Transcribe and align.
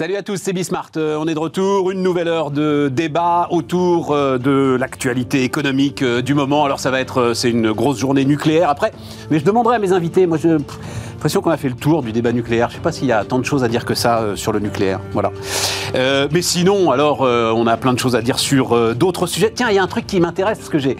Salut 0.00 0.16
à 0.16 0.22
tous, 0.22 0.38
c'est 0.38 0.54
Bismart. 0.54 0.92
Euh, 0.96 1.18
on 1.20 1.28
est 1.28 1.34
de 1.34 1.38
retour, 1.38 1.90
une 1.90 2.02
nouvelle 2.02 2.28
heure 2.28 2.50
de 2.50 2.88
débat 2.90 3.48
autour 3.50 4.12
euh, 4.12 4.38
de 4.38 4.74
l'actualité 4.80 5.44
économique 5.44 6.00
euh, 6.00 6.22
du 6.22 6.32
moment. 6.32 6.64
Alors 6.64 6.80
ça 6.80 6.90
va 6.90 7.02
être, 7.02 7.34
c'est 7.34 7.50
une 7.50 7.72
grosse 7.72 7.98
journée 7.98 8.24
nucléaire 8.24 8.70
après, 8.70 8.92
mais 9.30 9.38
je 9.38 9.44
demanderai 9.44 9.76
à 9.76 9.78
mes 9.78 9.92
invités, 9.92 10.26
moi 10.26 10.38
je 10.38 10.56
l'impression 11.20 11.42
qu'on 11.42 11.50
a 11.50 11.58
fait 11.58 11.68
le 11.68 11.74
tour 11.74 12.02
du 12.02 12.12
débat 12.12 12.32
nucléaire. 12.32 12.70
Je 12.70 12.76
ne 12.76 12.78
sais 12.78 12.82
pas 12.82 12.92
s'il 12.92 13.06
y 13.06 13.12
a 13.12 13.22
tant 13.26 13.38
de 13.38 13.44
choses 13.44 13.62
à 13.62 13.68
dire 13.68 13.84
que 13.84 13.92
ça 13.92 14.20
euh, 14.20 14.36
sur 14.36 14.52
le 14.52 14.58
nucléaire. 14.58 15.00
Voilà. 15.12 15.32
Euh, 15.94 16.26
mais 16.32 16.40
sinon, 16.40 16.92
alors, 16.92 17.24
euh, 17.24 17.52
on 17.54 17.66
a 17.66 17.76
plein 17.76 17.92
de 17.92 17.98
choses 17.98 18.16
à 18.16 18.22
dire 18.22 18.38
sur 18.38 18.94
d'autres 18.94 19.26
sujets. 19.26 19.52
Tiens, 19.54 19.68
il 19.68 19.74
y 19.76 19.78
a 19.78 19.82
un 19.82 19.86
truc 19.86 20.06
qui 20.06 20.18
m'intéresse 20.18 20.56
parce 20.56 20.70
que 20.70 20.78
j'ai, 20.78 20.96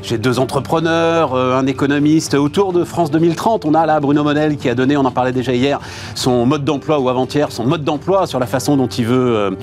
j'ai 0.00 0.16
deux 0.16 0.38
entrepreneurs, 0.38 1.34
un 1.34 1.66
économiste. 1.66 2.34
Autour 2.34 2.72
de 2.72 2.84
France 2.84 3.10
2030, 3.10 3.64
on 3.64 3.74
a 3.74 3.84
là 3.84 3.98
Bruno 3.98 4.22
Monel 4.22 4.56
qui 4.58 4.68
a 4.68 4.76
donné, 4.76 4.96
on 4.96 5.04
en 5.04 5.10
parlait 5.10 5.32
déjà 5.32 5.52
hier, 5.52 5.80
son 6.14 6.46
mode 6.46 6.64
d'emploi 6.64 7.00
ou 7.00 7.08
avant-hier, 7.08 7.50
son 7.50 7.64
mode 7.64 7.82
d'emploi 7.82 8.28
sur 8.28 8.38
la 8.38 8.46
façon 8.46 8.76
dont 8.76 8.86
il 8.86 9.06
veut 9.06 9.56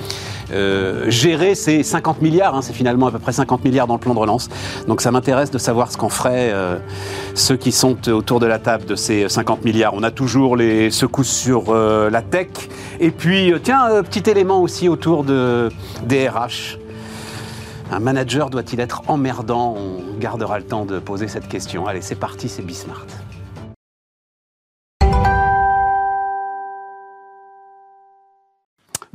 gérer 1.06 1.54
ces 1.54 1.82
50 1.82 2.20
milliards. 2.20 2.54
Hein, 2.54 2.60
c'est 2.60 2.74
finalement 2.74 3.06
à 3.06 3.12
peu 3.12 3.18
près 3.18 3.32
50 3.32 3.64
milliards 3.64 3.86
dans 3.86 3.94
le 3.94 4.00
plan 4.00 4.12
de 4.12 4.18
relance. 4.18 4.50
Donc 4.88 5.00
ça 5.00 5.10
m'intéresse 5.10 5.50
de 5.50 5.56
savoir 5.56 5.90
ce 5.90 5.96
qu'en 5.96 6.10
feraient 6.10 6.52
ceux 7.34 7.56
qui 7.56 7.72
sont 7.72 7.96
autour 8.10 8.40
de 8.40 8.46
la 8.46 8.58
table 8.58 8.84
de 8.84 8.94
ces 8.94 9.26
50 9.26 9.64
milliards. 9.64 9.94
A 10.02 10.10
toujours 10.10 10.56
les 10.56 10.90
secousses 10.90 11.30
sur 11.30 11.66
euh, 11.68 12.10
la 12.10 12.22
tech. 12.22 12.48
Et 13.00 13.10
puis, 13.10 13.52
tiens, 13.62 14.02
petit 14.02 14.28
élément 14.30 14.60
aussi 14.62 14.88
autour 14.88 15.24
de, 15.24 15.70
des. 16.04 16.28
Un 17.90 18.00
manager 18.00 18.48
doit-il 18.48 18.80
être 18.80 19.02
emmerdant? 19.08 19.76
On 19.76 20.18
gardera 20.18 20.58
le 20.58 20.64
temps 20.64 20.86
de 20.86 20.98
poser 20.98 21.28
cette 21.28 21.48
question. 21.48 21.86
Allez, 21.86 22.00
c'est 22.00 22.14
parti, 22.14 22.48
c'est 22.48 22.62
Bismart. 22.62 23.06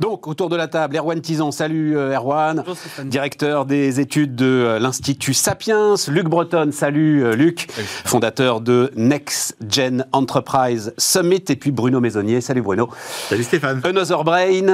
Donc, 0.00 0.28
autour 0.28 0.48
de 0.48 0.54
la 0.54 0.68
table, 0.68 0.96
Erwan 0.96 1.20
Tizan. 1.20 1.50
Salut 1.50 1.98
euh, 1.98 2.14
Erwan. 2.14 2.62
Directeur 3.04 3.66
des 3.66 3.98
études 3.98 4.36
de 4.36 4.46
euh, 4.46 4.78
l'Institut 4.78 5.34
Sapiens. 5.34 5.96
Luc 6.06 6.28
Breton. 6.28 6.68
Salut 6.70 7.24
euh, 7.24 7.34
Luc. 7.34 7.66
Fondateur 8.04 8.60
de 8.60 8.92
Next 8.94 9.56
Gen 9.68 10.06
Enterprise 10.12 10.94
Summit. 10.98 11.42
Et 11.48 11.56
puis 11.56 11.72
Bruno 11.72 11.98
Maisonnier. 11.98 12.40
Salut 12.40 12.62
Bruno. 12.62 12.88
Salut 13.28 13.42
Stéphane. 13.42 13.80
Another 13.82 14.22
Brain, 14.22 14.68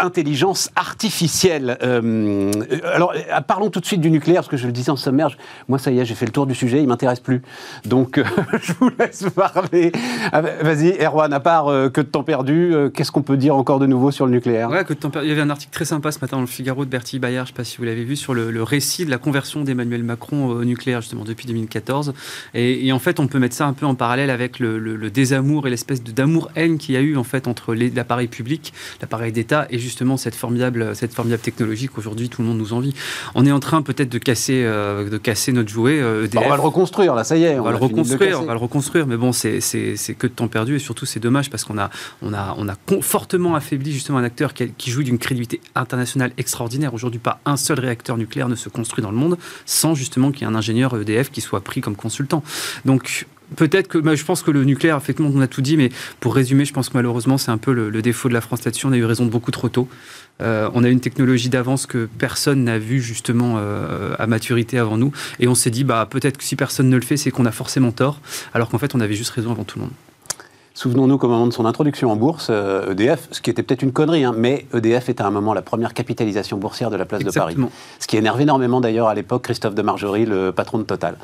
intelligence 0.00 0.68
artificielle. 0.74 1.78
alors, 2.92 3.14
parlons 3.46 3.70
tout 3.70 3.78
de 3.78 3.86
suite 3.86 4.00
du 4.00 4.10
nucléaire, 4.10 4.40
parce 4.40 4.48
que 4.48 4.56
je 4.56 4.66
le 4.66 4.72
disais 4.72 4.90
en 4.90 4.96
sommaire. 4.96 5.28
Moi, 5.68 5.78
ça 5.78 5.92
y 5.92 6.00
est, 6.00 6.04
j'ai 6.04 6.16
fait 6.16 6.26
le 6.26 6.32
tour 6.32 6.48
du 6.48 6.56
sujet. 6.56 6.80
Il 6.80 6.88
m'intéresse 6.88 7.20
plus. 7.20 7.42
Donc, 7.84 8.20
je 8.62 8.72
vous 8.80 8.90
laisse 8.98 9.26
parler. 9.30 9.92
Ah, 10.32 10.40
vas-y, 10.40 10.96
Erwan, 11.00 11.32
à 11.32 11.38
part 11.38 11.66
que 11.92 12.00
de 12.00 12.06
temps 12.06 12.24
perdu, 12.24 12.74
qu'est-ce 12.92 13.12
qu'on 13.12 13.22
peut 13.22 13.36
dire 13.36 13.54
encore 13.54 13.78
de 13.78 13.86
nouveau 13.86 14.07
sur 14.10 14.26
le 14.26 14.32
nucléaire. 14.32 14.70
Ouais, 14.70 14.84
que 14.84 14.94
il 15.22 15.28
y 15.28 15.32
avait 15.32 15.40
un 15.40 15.50
article 15.50 15.72
très 15.72 15.84
sympa 15.84 16.12
ce 16.12 16.18
matin 16.20 16.36
dans 16.36 16.42
le 16.42 16.46
Figaro 16.46 16.84
de 16.84 16.90
Bertie 16.90 17.18
Bayard, 17.18 17.46
je 17.46 17.52
ne 17.52 17.54
sais 17.54 17.56
pas 17.56 17.64
si 17.64 17.78
vous 17.78 17.84
l'avez 17.84 18.04
vu, 18.04 18.16
sur 18.16 18.34
le, 18.34 18.62
récit 18.62 19.04
de 19.04 19.10
la 19.10 19.18
conversion 19.18 19.62
d'Emmanuel 19.62 20.02
Macron 20.02 20.46
au 20.46 20.64
nucléaire, 20.64 21.00
justement, 21.00 21.24
depuis 21.24 21.46
2014. 21.46 22.12
Et, 22.54 22.92
en 22.92 22.98
fait, 22.98 23.20
on 23.20 23.26
peut 23.26 23.38
mettre 23.38 23.54
ça 23.54 23.66
un 23.66 23.72
peu 23.72 23.86
en 23.86 23.94
parallèle 23.94 24.30
avec 24.30 24.58
le, 24.58 25.10
désamour 25.10 25.66
et 25.66 25.70
l'espèce 25.70 26.02
d'amour-haine 26.02 26.78
qu'il 26.78 26.94
y 26.94 26.98
a 26.98 27.00
eu, 27.00 27.16
en 27.16 27.24
fait, 27.24 27.48
entre 27.48 27.74
l'appareil 27.74 28.28
public, 28.28 28.72
l'appareil 29.00 29.32
d'État 29.32 29.66
et 29.70 29.78
justement 29.78 30.16
cette 30.16 30.34
formidable, 30.34 30.94
cette 30.94 31.14
formidable 31.14 31.42
technologie 31.42 31.88
qu'aujourd'hui 31.88 32.28
tout 32.28 32.42
le 32.42 32.48
monde 32.48 32.58
nous 32.58 32.72
envie. 32.72 32.94
On 33.34 33.46
est 33.46 33.52
en 33.52 33.60
train 33.60 33.82
peut-être 33.82 34.10
de 34.10 34.18
casser, 34.18 34.62
euh, 34.64 35.08
de 35.08 35.18
casser 35.18 35.52
notre 35.52 35.68
jouet. 35.68 35.98
Euh, 36.00 36.26
bah, 36.32 36.42
on 36.44 36.48
va 36.48 36.56
le 36.56 36.62
reconstruire, 36.62 37.14
là, 37.14 37.24
ça 37.24 37.36
y 37.36 37.44
est. 37.44 37.58
On, 37.58 37.62
va 37.62 37.70
le 37.70 37.76
reconstruire, 37.76 38.40
on 38.42 38.46
va 38.46 38.52
le 38.52 38.58
reconstruire, 38.58 39.06
mais 39.06 39.16
bon, 39.16 39.32
c'est 39.32 39.60
que 40.18 40.26
de 40.26 40.32
temps 40.32 40.48
perdu 40.48 40.76
et 40.76 40.78
surtout 40.78 41.06
c'est 41.06 41.20
dommage 41.20 41.50
parce 41.50 41.64
qu'on 41.64 41.78
a, 41.78 41.90
on 42.22 42.32
a, 42.32 42.54
on 42.58 42.68
a 42.68 42.74
fortement 43.00 43.54
affaibli 43.54 43.92
justement 43.98 44.18
un 44.18 44.24
acteur 44.24 44.54
qui, 44.54 44.90
joue 44.90 45.02
d'une 45.02 45.18
crédibilité 45.18 45.60
internationale 45.74 46.32
extraordinaire. 46.38 46.94
Aujourd'hui, 46.94 47.20
pas 47.20 47.40
un 47.44 47.56
seul 47.56 47.78
réacteur 47.80 48.16
nucléaire 48.16 48.48
ne 48.48 48.54
se 48.54 48.68
construit 48.68 49.02
dans 49.02 49.10
le 49.10 49.16
monde 49.16 49.36
sans 49.66 49.94
justement 49.94 50.32
qu'il 50.32 50.42
y 50.42 50.44
ait 50.44 50.52
un 50.52 50.54
ingénieur 50.54 50.96
EDF 50.98 51.30
qui 51.30 51.40
soit 51.40 51.60
pris 51.60 51.80
comme 51.80 51.96
consultant. 51.96 52.42
Donc, 52.84 53.26
Peut-être 53.56 53.88
que 53.88 53.96
bah, 53.96 54.14
je 54.14 54.24
pense 54.24 54.42
que 54.42 54.50
le 54.50 54.64
nucléaire, 54.64 54.96
effectivement, 54.96 55.30
on 55.34 55.40
a 55.40 55.46
tout 55.46 55.62
dit, 55.62 55.78
mais 55.78 55.90
pour 56.20 56.34
résumer, 56.34 56.66
je 56.66 56.72
pense 56.74 56.90
que 56.90 56.98
malheureusement, 56.98 57.38
c'est 57.38 57.50
un 57.50 57.56
peu 57.56 57.72
le, 57.72 58.02
défaut 58.02 58.28
de 58.28 58.34
la 58.34 58.42
France 58.42 58.62
là-dessus. 58.64 58.86
On 58.86 58.92
a 58.92 58.96
eu 58.98 59.04
raison 59.04 59.24
beaucoup 59.24 59.50
trop 59.50 59.70
tôt. 59.70 59.88
Euh, 60.42 60.68
on 60.74 60.84
a 60.84 60.88
une 60.88 61.00
technologie 61.00 61.48
d'avance 61.48 61.86
que 61.86 62.08
personne 62.18 62.64
n'a 62.64 62.78
vu 62.78 63.00
justement 63.00 63.54
euh, 63.56 64.14
à 64.18 64.26
maturité 64.26 64.78
avant 64.78 64.98
nous. 64.98 65.12
Et 65.40 65.48
on 65.48 65.54
s'est 65.54 65.70
dit, 65.70 65.84
bah, 65.84 66.06
peut-être 66.10 66.36
que 66.36 66.44
si 66.44 66.56
personne 66.56 66.90
ne 66.90 66.96
le 66.96 67.02
fait, 67.02 67.16
c'est 67.16 67.30
qu'on 67.30 67.46
a 67.46 67.50
forcément 67.50 67.90
tort, 67.90 68.20
alors 68.52 68.68
qu'en 68.68 68.78
fait, 68.78 68.94
on 68.94 69.00
avait 69.00 69.14
juste 69.14 69.30
raison 69.30 69.50
avant 69.52 69.64
tout 69.64 69.78
le 69.78 69.86
monde. 69.86 69.94
Souvenons-nous 70.78 71.18
qu'au 71.18 71.26
moment 71.26 71.48
de 71.48 71.52
son 71.52 71.66
introduction 71.66 72.12
en 72.12 72.14
bourse, 72.14 72.50
EDF, 72.50 72.52
euh, 72.52 73.14
e 73.32 73.34
ce 73.34 73.40
qui 73.40 73.50
était 73.50 73.64
peut-être 73.64 73.82
une 73.82 73.90
connerie, 73.90 74.22
hein, 74.22 74.32
mais 74.36 74.64
EDF 74.72 75.08
était 75.08 75.24
à 75.24 75.26
un 75.26 75.32
moment 75.32 75.52
la 75.52 75.60
première 75.60 75.92
capitalisation 75.92 76.56
boursière 76.56 76.88
de 76.88 76.94
la 76.94 77.04
place 77.04 77.24
de 77.24 77.32
Paris. 77.32 77.56
Ce 77.98 78.06
qui 78.06 78.16
énerve 78.16 78.40
énormément 78.40 78.80
d'ailleurs 78.80 79.08
à 79.08 79.14
l'époque 79.16 79.42
Christophe 79.42 79.74
de 79.74 79.82
Margerie, 79.82 80.24
le 80.24 80.52
patron 80.52 80.78
de 80.78 80.84
Total. 80.84 81.16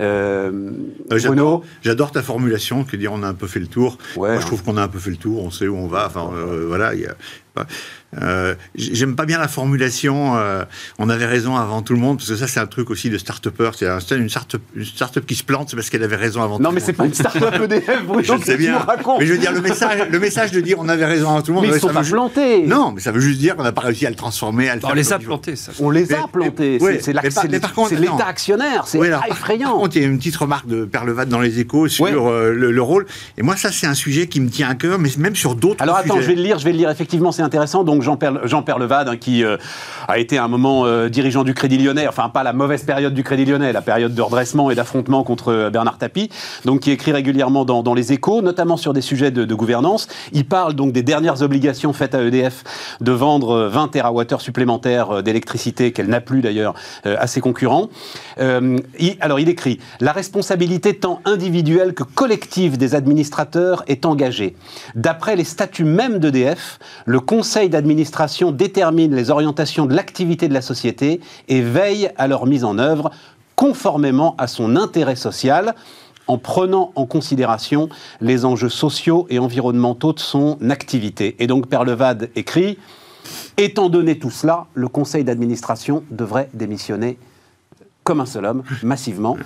Euh, 0.00 0.72
euh 1.12 1.60
J'adore 1.82 2.10
ta 2.10 2.20
formulation, 2.20 2.82
que 2.82 2.96
dire 2.96 3.12
on 3.12 3.22
a 3.22 3.28
un 3.28 3.34
peu 3.34 3.46
fait 3.46 3.60
le 3.60 3.68
tour. 3.68 3.96
Moi, 4.16 4.40
je 4.40 4.46
trouve 4.46 4.64
qu'on 4.64 4.76
a 4.76 4.82
un 4.82 4.88
peu 4.88 4.98
fait 4.98 5.10
le 5.10 5.18
tour, 5.18 5.40
on 5.44 5.52
sait 5.52 5.68
où 5.68 5.76
on 5.76 5.86
va. 5.86 6.06
Enfin, 6.06 6.28
euh, 6.34 6.64
voilà, 6.66 6.92
il 6.94 7.02
y 7.02 7.06
a 7.06 7.14
euh, 8.22 8.54
J'aime 8.74 9.16
pas 9.16 9.26
bien 9.26 9.38
la 9.38 9.48
formulation. 9.48 10.36
Euh, 10.36 10.64
on 10.98 11.08
avait 11.08 11.26
raison 11.26 11.56
avant 11.56 11.82
tout 11.82 11.92
le 11.92 11.98
monde, 11.98 12.18
parce 12.18 12.28
que 12.28 12.36
ça, 12.36 12.46
c'est 12.46 12.60
un 12.60 12.66
truc 12.66 12.90
aussi 12.90 13.10
de 13.10 13.18
start-upper. 13.18 13.70
C'est 13.74 14.16
une 14.16 14.28
start-up 14.28 14.62
start 14.84 15.24
qui 15.26 15.34
se 15.34 15.44
plante, 15.44 15.70
c'est 15.70 15.76
parce 15.76 15.90
qu'elle 15.90 16.02
avait 16.02 16.16
raison 16.16 16.42
avant 16.42 16.58
non, 16.58 16.58
tout 16.58 16.62
le 16.62 16.64
monde. 16.64 16.72
Non, 16.72 16.80
mais 16.80 16.84
c'est 16.84 16.92
pas 16.92 17.06
une 17.06 17.14
start-up 17.14 17.54
EDF, 17.64 18.02
Je 18.22 18.44
sais 18.44 18.56
bien. 18.56 18.84
Mais 19.18 19.26
je 19.26 19.32
veux 19.32 19.38
dire, 19.38 19.52
le 19.52 19.60
message, 19.60 20.08
le 20.10 20.18
message 20.18 20.52
de 20.52 20.60
dire 20.60 20.78
on 20.78 20.88
avait 20.88 21.04
raison 21.04 21.30
avant 21.30 21.42
tout 21.42 21.50
le 21.52 21.54
monde. 21.56 21.66
Mais 21.66 21.76
ils 21.76 21.80
sont 21.80 21.88
pas 21.88 22.02
plantés. 22.02 22.66
Non, 22.66 22.92
mais 22.92 23.00
ça 23.00 23.12
veut 23.12 23.20
juste 23.20 23.38
dire 23.38 23.56
qu'on 23.56 23.64
n'a 23.64 23.72
pas 23.72 23.82
réussi 23.82 24.06
à 24.06 24.10
le 24.10 24.16
transformer, 24.16 24.68
à 24.68 24.76
le 24.76 24.80
On 24.84 24.92
les 24.92 25.12
a 25.12 25.18
plantés, 25.18 25.56
ça. 25.56 25.72
On 25.80 25.90
les 25.90 26.12
a 26.12 26.26
plantés. 26.28 26.78
C'est 27.00 27.12
l'État 27.12 28.26
actionnaire. 28.26 28.86
C'est 28.86 28.98
effrayant. 28.98 29.70
Par 29.70 29.78
contre, 29.78 29.96
il 29.96 30.02
y 30.02 30.04
a 30.04 30.08
une 30.08 30.18
petite 30.18 30.36
remarque 30.36 30.66
de 30.66 30.84
Perlevat 30.84 31.26
dans 31.26 31.40
les 31.40 31.58
échos 31.60 31.88
sur 31.88 32.28
euh, 32.28 32.52
le 32.52 32.82
rôle. 32.82 33.06
Et 33.36 33.42
moi, 33.42 33.56
ça, 33.56 33.70
c'est 33.72 33.86
un 33.86 33.94
sujet 33.94 34.26
qui 34.26 34.40
me 34.40 34.48
tient 34.48 34.68
à 34.68 34.74
cœur, 34.74 34.98
mais 34.98 35.10
même 35.18 35.36
sur 35.36 35.54
d'autres 35.54 35.82
Alors 35.82 35.96
attends, 35.96 36.20
je 36.20 36.26
vais 36.26 36.34
le 36.34 36.42
lire, 36.42 36.58
je 36.58 36.64
vais 36.64 36.72
le 36.72 36.78
lire. 36.78 36.90
Effectivement, 36.90 37.32
c'est 37.32 37.42
intéressant. 37.46 37.84
Donc, 37.84 38.02
Jean 38.02 38.16
Perlevade, 38.62 39.08
hein, 39.08 39.16
qui 39.16 39.42
euh, 39.42 39.56
a 40.08 40.18
été 40.18 40.36
un 40.36 40.48
moment 40.48 40.84
euh, 40.84 41.08
dirigeant 41.08 41.44
du 41.44 41.54
Crédit 41.54 41.78
Lyonnais, 41.78 42.06
enfin 42.06 42.28
pas 42.28 42.42
la 42.42 42.52
mauvaise 42.52 42.84
période 42.84 43.14
du 43.14 43.22
Crédit 43.24 43.46
Lyonnais, 43.46 43.72
la 43.72 43.80
période 43.80 44.14
de 44.14 44.22
redressement 44.22 44.70
et 44.70 44.74
d'affrontement 44.74 45.24
contre 45.24 45.52
euh, 45.52 45.70
Bernard 45.70 45.96
Tapie, 45.98 46.28
donc 46.64 46.80
qui 46.80 46.90
écrit 46.90 47.12
régulièrement 47.12 47.64
dans, 47.64 47.94
les 47.94 48.12
échos, 48.12 48.42
notamment 48.42 48.76
sur 48.76 48.92
des 48.92 49.00
sujets 49.00 49.30
de, 49.30 49.54
gouvernance. 49.54 50.08
Il 50.32 50.44
parle 50.44 50.74
donc 50.74 50.92
des 50.92 51.02
dernières 51.02 51.40
obligations 51.40 51.94
faites 51.94 52.14
à 52.14 52.22
EDF 52.22 52.64
de 53.00 53.12
vendre 53.12 53.68
20 53.68 53.88
TWh 53.88 54.38
supplémentaires 54.38 55.22
d'électricité, 55.22 55.92
qu'elle 55.92 56.08
n'a 56.08 56.20
plus 56.20 56.42
d'ailleurs, 56.42 56.74
à 57.04 57.26
ses 57.26 57.40
concurrents. 57.40 57.88
alors 58.38 59.40
il 59.40 59.48
écrit, 59.48 59.78
la 60.00 60.12
responsabilité 60.12 60.94
tant 60.94 61.20
individuelle 61.24 61.94
que 61.94 62.02
collective 62.02 62.76
des 62.76 62.94
administrateurs 62.94 63.84
est 63.86 64.04
engagée. 64.04 64.56
D'après 64.94 65.36
les 65.36 65.44
statuts 65.44 65.84
même 65.84 66.18
d'EDF, 66.18 66.78
le 67.04 67.20
conseil 67.36 67.68
d'administration 67.68 68.50
détermine 68.50 69.14
les 69.14 69.30
orientations 69.30 69.84
de 69.84 69.94
l'activité 69.94 70.48
de 70.48 70.54
la 70.54 70.62
société 70.62 71.20
et 71.48 71.60
veille 71.60 72.08
à 72.16 72.28
leur 72.28 72.46
mise 72.46 72.64
en 72.64 72.78
œuvre 72.78 73.10
conformément 73.56 74.34
à 74.38 74.46
son 74.46 74.74
intérêt 74.74 75.16
social 75.16 75.74
en 76.28 76.38
prenant 76.38 76.92
en 76.94 77.04
considération 77.04 77.90
les 78.22 78.46
enjeux 78.46 78.70
sociaux 78.70 79.26
et 79.28 79.38
environnementaux 79.38 80.14
de 80.14 80.18
son 80.18 80.56
activité. 80.70 81.36
Et 81.38 81.46
donc 81.46 81.66
Perlevade 81.66 82.30
écrit, 82.36 82.78
étant 83.58 83.90
donné 83.90 84.18
tout 84.18 84.30
cela, 84.30 84.64
le 84.72 84.88
conseil 84.88 85.22
d'administration 85.22 86.04
devrait 86.10 86.48
démissionner 86.54 87.18
comme 88.02 88.22
un 88.22 88.26
seul 88.26 88.46
homme, 88.46 88.62
massivement. 88.82 89.36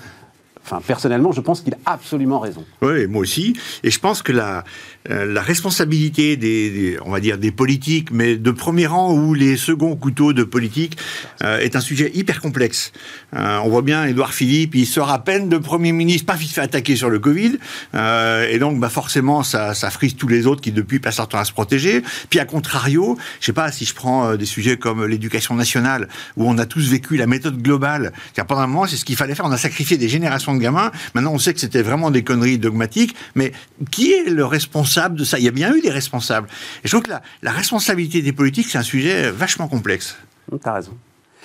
Enfin, 0.63 0.81
personnellement, 0.87 1.33
je 1.33 1.41
pense 1.41 1.63
qu'il 1.63 1.75
a 1.75 1.79
absolument 1.87 2.39
raison. 2.39 2.65
Oui, 2.83 3.07
moi 3.09 3.23
aussi. 3.23 3.59
Et 3.83 3.91
je 3.91 3.99
pense 3.99 4.23
que 4.23 4.31
la, 4.31 4.63
la 5.09 5.41
responsabilité 5.41 6.37
des, 6.37 6.99
on 7.07 7.11
va 7.11 7.21
dire, 7.21 7.39
des 7.39 7.51
politiques, 7.51 8.11
mais 8.11 8.37
de 8.37 8.51
premier 8.51 8.87
rang 8.87 9.15
ou 9.15 9.33
les 9.33 9.57
seconds 9.57 9.97
couteaux 9.97 10.35
de 10.35 10.45
politique, 10.45 10.99
euh, 11.43 11.59
est 11.59 11.75
un 11.75 11.81
sujet 11.81 12.11
hyper 12.13 12.43
complexe. 12.43 12.93
Euh, 13.35 13.59
on 13.65 13.71
voit 13.71 13.81
bien 13.81 14.05
Édouard 14.05 14.35
Philippe, 14.35 14.75
il 14.75 14.87
sort 14.87 15.11
à 15.11 15.25
peine 15.25 15.49
de 15.49 15.57
Premier 15.57 15.93
ministre, 15.93 16.27
pas 16.27 16.35
vite 16.35 16.51
fait 16.51 16.61
attaquer 16.61 16.97
sur 16.97 17.09
le 17.09 17.19
Covid, 17.19 17.59
et 17.95 18.59
donc 18.59 18.79
bah, 18.79 18.91
forcément 18.91 19.43
ça, 19.43 19.75
frise 19.91 20.17
tous 20.17 20.29
les 20.29 20.47
autres 20.47 20.61
qui 20.61 20.71
depuis 20.71 20.99
passent 20.99 21.17
leur 21.17 21.29
temps 21.29 21.39
à 21.39 21.45
se 21.47 21.53
protéger. 21.53 22.03
Puis 22.29 22.39
à 22.39 22.45
contrario, 22.45 23.17
je 23.41 23.47
sais 23.47 23.53
pas 23.55 23.73
si 23.73 23.87
je 23.87 23.95
prends 23.95 24.37
des 24.37 24.47
sujets 24.47 24.77
comme 24.77 25.07
l'éducation 25.07 25.55
nationale, 25.55 26.09
où 26.37 26.49
on 26.49 26.59
a 26.59 26.67
tous 26.67 26.91
vécu 26.91 27.17
la 27.17 27.27
méthode 27.27 27.63
globale, 27.63 28.13
pendant 28.47 28.61
un 28.61 28.67
moment 28.67 28.87
c'est 28.87 28.97
ce 28.97 29.07
qu'il 29.07 29.17
fallait 29.17 29.35
faire, 29.35 29.47
on 29.47 29.53
a 29.53 29.59
sacrifié 29.59 29.97
des 29.97 30.09
générations 30.09 30.55
de 30.55 30.61
gamins, 30.61 30.91
maintenant 31.15 31.33
on 31.33 31.39
sait 31.39 31.55
que 31.55 31.61
c'était 31.61 31.83
vraiment 31.83 32.11
des 32.11 32.23
conneries 32.23 32.59
dogmatiques, 32.59 33.15
mais 33.35 33.53
qui 33.91 34.13
est 34.13 34.29
le 34.29 34.45
responsable 34.45 34.90
de 35.17 35.25
ça. 35.25 35.39
Il 35.39 35.45
y 35.45 35.49
a 35.49 35.53
bien 35.53 35.75
eu 35.75 35.81
des 35.81 35.91
responsables. 35.91 36.49
Et 36.85 36.89
je 36.89 36.91
trouve 36.91 37.03
que 37.03 37.11
la, 37.43 37.51
responsabilité 37.51 38.23
des 38.23 38.33
politiques, 38.33 38.69
c'est 38.69 38.79
un 38.79 38.83
sujet 38.83 39.31
vachement 39.31 39.69
complexe. 39.69 40.17
T'as 40.63 40.75
raison. 40.75 40.93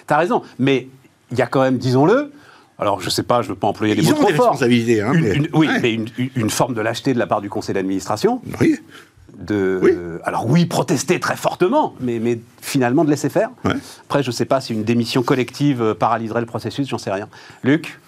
T'as 0.07 0.17
raison. 0.17 0.41
Mais 0.59 0.87
il 1.31 1.37
y 1.37 1.41
a 1.41 1.47
quand 1.47 1.61
même, 1.61 1.77
disons-le, 1.77 2.31
alors, 2.77 2.99
je 2.99 3.05
ne 3.05 3.09
sais 3.09 3.23
pas, 3.23 3.41
je 3.41 3.47
ne 3.47 3.53
veux 3.53 3.59
pas 3.59 3.67
employer 3.67 3.95
des 3.95 4.01
mots 4.01 4.11
trop 4.11 4.33
forts. 4.33 4.61
Hein, 4.61 5.13
oui, 5.53 5.69
mais 5.81 5.93
une, 5.93 6.07
une, 6.35 6.49
forme 6.49 6.73
de 6.73 6.81
lâcheté 6.81 7.13
de 7.13 7.19
la 7.19 7.25
part 7.25 7.39
du 7.39 7.49
conseil 7.49 7.73
d'administration. 7.73 8.41
Oui 8.59 8.77
de, 9.37 10.19
alors 10.23 10.47
oui, 10.47 10.65
protester 10.65 11.19
très 11.19 11.35
fortement, 11.35 11.93
mais, 11.99 12.19
mais 12.19 12.39
finalement 12.61 13.03
de 13.03 13.09
laisser 13.09 13.29
faire. 13.29 13.49
Après, 14.05 14.23
je 14.23 14.29
ne 14.29 14.33
sais 14.33 14.45
pas 14.45 14.61
si 14.61 14.73
une 14.73 14.83
démission 14.83 15.23
collective 15.23 15.81
euh, 15.81 15.93
paralyserait 15.93 16.39
le 16.39 16.45
processus, 16.45 16.87
j'en 16.87 16.97
sais 16.97 17.11
rien. 17.11 17.27
Luc 17.63 17.99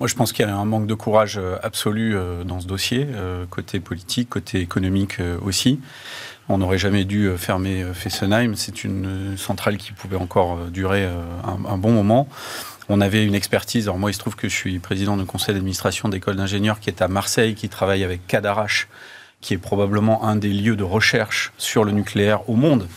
moi, 0.00 0.08
je 0.08 0.14
pense 0.14 0.32
qu'il 0.32 0.46
y 0.46 0.48
a 0.48 0.56
un 0.56 0.64
manque 0.64 0.86
de 0.86 0.94
courage 0.94 1.38
euh, 1.38 1.56
absolu 1.62 2.16
euh, 2.16 2.44
dans 2.44 2.60
ce 2.60 2.66
dossier, 2.66 3.06
côté 3.50 3.80
politique, 3.80 4.30
côté 4.30 4.60
économique 4.60 5.18
aussi. 5.42 5.80
On 6.48 6.58
n'aurait 6.58 6.78
jamais 6.78 7.04
dû 7.04 7.30
fermer 7.36 7.84
Fessenheim. 7.94 8.54
C'est 8.56 8.84
une 8.84 9.36
centrale 9.36 9.76
qui 9.76 9.92
pouvait 9.92 10.16
encore 10.16 10.56
durer 10.66 11.08
un, 11.44 11.78
bon 11.78 11.92
moment. 11.92 12.28
On 12.88 13.00
avait 13.00 13.24
une 13.24 13.34
expertise. 13.34 13.84
Alors 13.86 13.98
moi, 13.98 14.10
il 14.10 14.14
se 14.14 14.18
trouve 14.18 14.34
que 14.34 14.48
je 14.48 14.54
suis 14.54 14.78
président 14.80 15.16
du 15.16 15.24
conseil 15.24 15.54
d'administration 15.54 16.08
d'école 16.08 16.36
d'ingénieurs 16.36 16.80
qui 16.80 16.90
est 16.90 17.00
à 17.00 17.08
Marseille, 17.08 17.54
qui 17.54 17.68
travaille 17.68 18.02
avec 18.02 18.26
Cadarache, 18.26 18.88
qui 19.40 19.54
est 19.54 19.58
probablement 19.58 20.24
un 20.24 20.36
des 20.36 20.52
lieux 20.52 20.76
de 20.76 20.84
recherche 20.84 21.52
sur 21.58 21.84
le 21.84 21.92
nucléaire 21.92 22.48
au 22.50 22.56
monde 22.56 22.88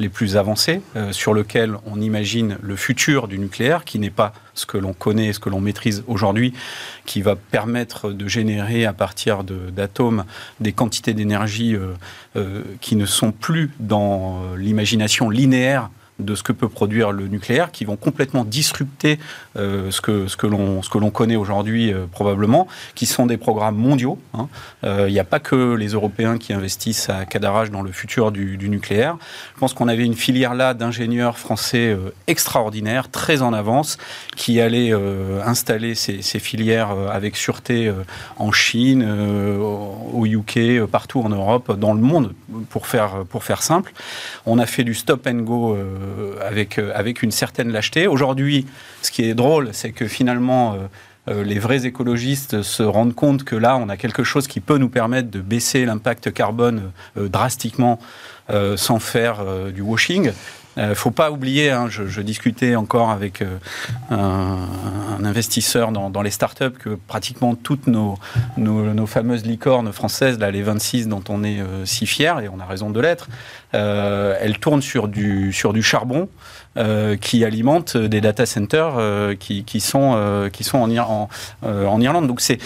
les 0.00 0.08
plus 0.08 0.36
avancés, 0.36 0.80
euh, 0.96 1.12
sur 1.12 1.34
lequel 1.34 1.76
on 1.86 2.00
imagine 2.00 2.56
le 2.60 2.74
futur 2.74 3.28
du 3.28 3.38
nucléaire, 3.38 3.84
qui 3.84 3.98
n'est 3.98 4.10
pas 4.10 4.32
ce 4.54 4.66
que 4.66 4.78
l'on 4.78 4.92
connaît, 4.92 5.32
ce 5.32 5.38
que 5.38 5.48
l'on 5.48 5.60
maîtrise 5.60 6.02
aujourd'hui, 6.08 6.52
qui 7.06 7.22
va 7.22 7.36
permettre 7.36 8.10
de 8.10 8.26
générer 8.26 8.86
à 8.86 8.92
partir 8.92 9.44
d'atomes 9.44 10.24
des 10.58 10.72
quantités 10.72 11.14
d'énergie 11.14 11.76
euh, 11.76 11.94
euh, 12.36 12.62
qui 12.80 12.96
ne 12.96 13.06
sont 13.06 13.30
plus 13.30 13.70
dans 13.78 14.42
l'imagination 14.56 15.30
linéaire 15.30 15.90
de 16.24 16.34
ce 16.34 16.42
que 16.42 16.52
peut 16.52 16.68
produire 16.68 17.12
le 17.12 17.28
nucléaire, 17.28 17.70
qui 17.70 17.84
vont 17.84 17.96
complètement 17.96 18.44
disrupter 18.44 19.18
euh, 19.56 19.90
ce 19.90 20.00
que, 20.00 20.26
ce 20.28 20.36
que 20.36 20.46
l'on 20.46 21.10
connaît 21.10 21.36
aujourd'hui 21.36 21.92
euh, 21.92 22.06
probablement, 22.10 22.68
qui 22.94 23.06
sont 23.06 23.26
des 23.26 23.36
programmes 23.36 23.76
mondiaux. 23.76 24.18
Hein. 24.34 24.48
Euh, 24.84 25.06
il 25.08 25.12
n'y 25.12 25.18
a 25.18 25.24
pas 25.24 25.40
que 25.40 25.74
les 25.74 25.88
Européens 25.88 26.38
qui 26.38 26.52
investissent 26.52 27.10
à 27.10 27.24
Cadarache 27.24 27.70
dans 27.70 27.82
le 27.82 27.92
futur 27.92 28.32
du, 28.32 28.58
nucléaire. 28.68 29.16
Je 29.54 29.60
pense 29.60 29.74
qu'on 29.74 29.88
avait 29.88 30.04
une 30.04 30.14
filière 30.14 30.54
là 30.54 30.74
d'ingénieurs 30.74 31.38
français 31.38 31.96
extraordinaires, 32.26 33.10
très 33.10 33.42
en 33.42 33.52
avance, 33.52 33.98
qui 34.36 34.60
allaient 34.60 34.92
installer 35.44 35.94
ces, 35.94 36.22
ces, 36.22 36.38
filières 36.38 36.90
avec 37.10 37.36
sûreté 37.36 37.92
en 38.36 38.52
Chine, 38.52 39.02
au 40.12 40.24
UK, 40.26 40.84
partout 40.90 41.20
en 41.20 41.30
Europe, 41.30 41.76
dans 41.78 41.94
le 41.94 42.00
monde, 42.00 42.34
pour 42.68 42.86
faire, 42.86 43.24
pour 43.28 43.42
faire 43.42 43.62
simple. 43.62 43.92
On 44.46 44.58
a 44.58 44.66
fait 44.66 44.84
du 44.84 44.94
stop 44.94 45.26
and 45.26 45.40
go 45.40 45.76
avec, 46.40 46.78
euh, 46.78 46.92
avec 46.94 47.22
une 47.22 47.30
certaine 47.30 47.72
lâcheté. 47.72 48.06
Aujourd'hui, 48.06 48.66
ce 49.02 49.10
qui 49.10 49.24
est 49.24 49.34
drôle, 49.34 49.70
c'est 49.72 49.92
que 49.92 50.06
finalement, 50.06 50.76
euh, 51.28 51.44
les 51.44 51.58
vrais 51.58 51.86
écologistes 51.86 52.62
se 52.62 52.82
rendent 52.82 53.14
compte 53.14 53.44
que 53.44 53.56
là, 53.56 53.76
on 53.76 53.88
a 53.88 53.96
quelque 53.96 54.24
chose 54.24 54.46
qui 54.46 54.60
peut 54.60 54.78
nous 54.78 54.88
permettre 54.88 55.30
de 55.30 55.40
baisser 55.40 55.84
l'impact 55.84 56.32
carbone 56.32 56.92
drastiquement 57.16 57.98
sans 58.74 58.98
faire 58.98 59.44
du 59.72 59.80
washing. 59.80 60.32
Ne 60.76 60.94
faut 60.94 61.10
pas 61.10 61.30
oublier, 61.30 61.70
hein, 61.70 61.88
je, 61.88 62.20
discutais 62.20 62.76
encore 62.76 63.10
avec 63.10 63.42
un, 64.10 64.58
investisseur 65.24 65.92
dans, 65.92 66.10
dans, 66.10 66.22
les 66.22 66.30
startups 66.30 66.70
que 66.78 66.90
pratiquement 67.06 67.54
toutes 67.54 67.86
nos, 67.86 68.18
nos, 68.56 69.06
fameuses 69.06 69.44
licornes 69.44 69.92
françaises, 69.92 70.38
là, 70.38 70.50
les 70.50 70.62
26 70.62 71.08
dont 71.08 71.22
on 71.28 71.44
est 71.44 71.58
si 71.84 72.06
fiers, 72.06 72.34
et 72.42 72.48
on 72.48 72.60
a 72.60 72.64
raison 72.64 72.90
de 72.90 73.00
l'être, 73.00 73.28
euh, 73.74 74.36
elle 74.40 74.58
tourne 74.58 74.82
sur 74.82 75.08
du, 75.08 75.52
sur 75.52 75.72
du 75.72 75.82
charbon 75.82 76.28
euh, 76.76 77.16
qui 77.16 77.44
alimente 77.44 77.96
des 77.96 78.20
data 78.20 78.46
centers 78.46 78.94
euh, 78.98 79.34
qui, 79.34 79.64
qui, 79.64 79.80
sont, 79.80 80.48
qui 80.52 80.64
sont 80.64 80.78
en, 80.78 81.28
en 81.62 82.00
Irlande. 82.00 82.26
Donc 82.26 82.40
c'est 82.40 82.58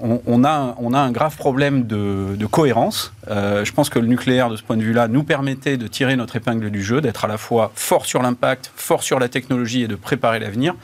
on, 0.00 0.44
a, 0.44 0.74
on, 0.78 0.94
a, 0.94 0.98
un 0.98 1.10
grave 1.10 1.36
problème 1.36 1.86
de, 1.86 2.36
de 2.36 2.46
cohérence. 2.46 3.12
Je 3.28 3.72
pense 3.72 3.90
que 3.90 3.98
le 3.98 4.06
nucléaire, 4.06 4.50
de 4.50 4.56
ce 4.56 4.62
point 4.62 4.76
de 4.76 4.82
vue-là, 4.82 5.08
nous 5.08 5.24
permettait 5.24 5.76
de 5.76 5.86
tirer 5.86 6.16
notre 6.16 6.36
épingle 6.36 6.70
du 6.70 6.82
jeu, 6.82 7.00
d'être 7.00 7.24
à 7.24 7.28
la 7.28 7.38
fois 7.38 7.72
fort 7.74 8.06
sur 8.06 8.22
l'impact, 8.22 8.70
fort 8.76 9.02
sur 9.02 9.18
la 9.18 9.28
technologie 9.28 9.82
et 9.82 9.88
de 9.88 9.96
préparer 9.96 10.38
l'avenir 10.38 10.74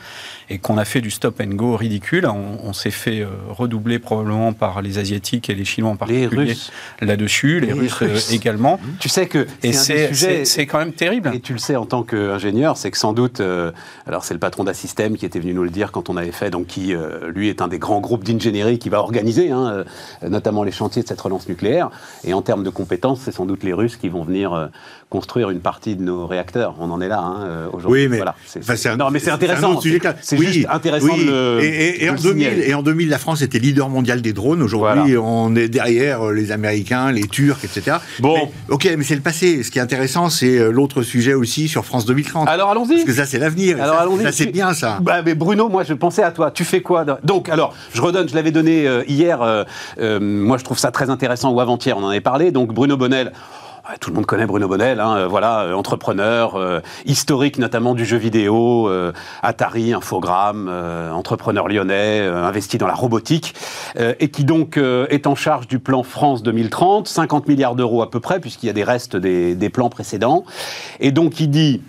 et 0.50 0.58
qu'on 0.58 0.76
a 0.76 0.84
fait 0.84 1.00
du 1.00 1.10
stop 1.10 1.40
and 1.40 1.54
go 1.54 1.76
ridicule. 1.76 2.26
On, 2.26 2.72
s'est 2.72 2.90
fait 2.90 3.20
euh, 3.20 3.28
redoubler 3.48 3.98
probablement 3.98 4.52
par 4.52 4.82
les 4.82 4.98
Asiatiques 4.98 5.48
et 5.48 5.54
les 5.54 5.64
Chinois 5.64 5.90
en 5.90 5.96
particulier 5.96 6.56
là-dessus, 7.00 7.60
les, 7.60 7.72
Russes, 7.72 8.02
euh, 8.02 8.34
également. 8.34 8.80
Tu 8.98 9.08
sais 9.08 9.26
que 9.26 9.46
et 9.62 9.72
c'est 9.72 10.66
quand 10.66 10.78
même 10.78 10.92
terrible. 10.92 11.30
Et 11.34 11.40
tu 11.40 11.52
le 11.52 11.58
sais 11.58 11.76
en 11.76 11.86
tant 11.86 12.02
qu'ingénieur, 12.02 12.76
c'est 12.76 12.90
que 12.90 12.98
sans 12.98 13.12
doute, 13.12 13.40
euh, 13.40 13.70
alors 14.06 14.24
c'est 14.24 14.34
le 14.34 14.40
patron 14.40 14.64
d'Assystem 14.64 15.16
qui 15.16 15.24
était 15.24 15.38
venu 15.38 15.54
nous 15.54 15.64
le 15.64 15.70
dire 15.70 15.92
quand 15.92 16.10
on 16.10 16.16
avait 16.16 16.32
fait, 16.32 16.50
donc 16.50 16.66
qui 16.66 16.94
lui 17.28 17.48
est 17.48 17.62
un 17.62 17.68
des 17.68 17.78
grands 17.78 18.00
groupes 18.00 18.24
d'ingénierie 18.24 18.78
qui 18.78 18.88
va 18.88 18.98
organiser, 18.98 19.50
hein, 19.50 19.84
notamment 20.26 20.64
les 20.64 20.72
chantiers 20.72 21.02
de 21.02 21.08
cette 21.08 21.20
relance 21.20 21.48
nucléaire. 21.48 21.90
Et 22.24 22.29
en 22.34 22.42
termes 22.42 22.64
de 22.64 22.70
compétences, 22.70 23.20
c'est 23.24 23.32
sans 23.32 23.46
doute 23.46 23.62
les 23.62 23.72
Russes 23.72 23.96
qui 23.96 24.08
vont 24.08 24.24
venir 24.24 24.70
construire 25.08 25.50
une 25.50 25.60
partie 25.60 25.96
de 25.96 26.02
nos 26.02 26.26
réacteurs. 26.26 26.74
On 26.80 26.90
en 26.90 27.00
est 27.00 27.08
là 27.08 27.20
hein, 27.20 27.68
aujourd'hui. 27.72 28.02
Oui, 28.02 28.08
mais 28.08 28.16
voilà, 28.16 28.34
c'est 28.44 28.96
non, 28.96 29.10
mais 29.10 29.18
c'est 29.18 29.30
intéressant. 29.30 29.80
C'est 29.80 30.36
juste 30.36 30.66
intéressant 30.70 31.16
de 31.16 31.22
le, 31.22 31.58
et, 31.62 32.04
et, 32.04 32.10
en 32.10 32.14
2000, 32.14 32.46
et, 32.66 32.74
en 32.74 32.82
2000, 32.82 33.08
la 33.08 33.18
France 33.18 33.42
était 33.42 33.58
leader 33.58 33.88
mondial 33.88 34.22
des 34.22 34.32
drones. 34.32 34.62
Aujourd'hui, 34.62 35.16
on 35.16 35.54
est 35.56 35.68
derrière 35.68 36.28
euh, 36.28 36.32
les 36.32 36.52
Américains, 36.52 37.12
les 37.12 37.26
Turcs, 37.26 37.64
etc. 37.64 37.98
Bon, 38.20 38.50
ok, 38.68 38.88
mais 38.96 39.04
c'est 39.04 39.14
le 39.14 39.20
passé. 39.20 39.62
Ce 39.62 39.70
qui 39.70 39.78
est 39.78 39.82
intéressant, 39.82 40.30
c'est 40.30 40.58
euh, 40.58 40.70
l'autre 40.70 41.02
sujet 41.02 41.34
aussi 41.34 41.68
sur 41.68 41.84
France 41.84 42.06
2030. 42.06 42.48
Alors 42.48 42.70
allons-y. 42.70 42.94
Parce 42.94 43.04
que 43.04 43.12
ça, 43.12 43.26
c'est 43.26 43.38
l'avenir. 43.38 43.82
Alors 43.82 43.96
allons-y. 43.96 44.24
Ça, 44.24 44.32
c'est 44.32 44.46
bien 44.46 44.74
ça. 44.74 44.98
Bah, 45.00 45.22
mais 45.24 45.34
Bruno, 45.34 45.68
moi, 45.68 45.84
je 45.84 45.94
pensais 45.94 46.22
à 46.22 46.30
toi. 46.30 46.50
Tu 46.50 46.64
fais 46.64 46.82
quoi 46.82 47.04
Donc, 47.24 47.48
alors, 47.48 47.74
je 47.92 48.00
redonne. 48.00 48.28
Je 48.28 48.34
l'avais 48.34 48.52
donné 48.52 48.86
euh, 48.86 49.02
hier. 49.08 49.38
moi, 50.20 50.58
je 50.58 50.64
trouve 50.64 50.78
ça 50.78 50.90
très 50.90 51.10
intéressant 51.10 51.50
ou 51.50 51.60
avant-hier. 51.60 51.96
On 51.96 52.04
en 52.04 52.08
avait 52.08 52.19
Donc, 52.52 52.72
Bruno 52.72 52.96
Bonnel 52.96 53.32
tout 53.98 54.10
le 54.10 54.16
monde 54.16 54.26
connaît 54.26 54.46
Bruno 54.46 54.68
Bonnel, 54.68 55.00
hein, 55.00 55.16
euh, 55.16 55.26
voilà, 55.26 55.62
euh, 55.62 55.72
entrepreneur, 55.74 56.54
euh, 56.54 56.80
historique 57.06 57.58
notamment 57.58 57.94
du 57.94 58.04
jeu 58.04 58.16
vidéo, 58.16 58.90
Atari, 59.42 59.92
Infogrames, 59.92 60.68
entrepreneur 61.12 61.68
lyonnais, 61.68 62.20
investi 62.20 62.78
dans 62.78 62.86
la 62.86 62.94
robotique, 62.94 63.54
et 63.98 64.28
qui 64.28 64.44
donc 64.44 64.76
est 64.76 65.26
en 65.26 65.34
charge 65.34 65.66
du 65.66 65.78
plan 65.78 66.02
France 66.02 66.42
2030, 66.42 67.08
50 67.08 67.48
milliards 67.48 67.74
d'euros 67.74 68.02
à 68.02 68.10
peu 68.10 68.20
près, 68.20 68.40
puisqu'il 68.40 68.66
y 68.66 68.70
a 68.70 68.72
des 68.72 68.84
restes 68.84 69.16
des, 69.16 69.54
des 69.54 69.70
plans 69.70 69.90
précédents. 69.90 70.44
Et 71.00 71.12
donc 71.12 71.40
il 71.40 71.50
dit, 71.50 71.82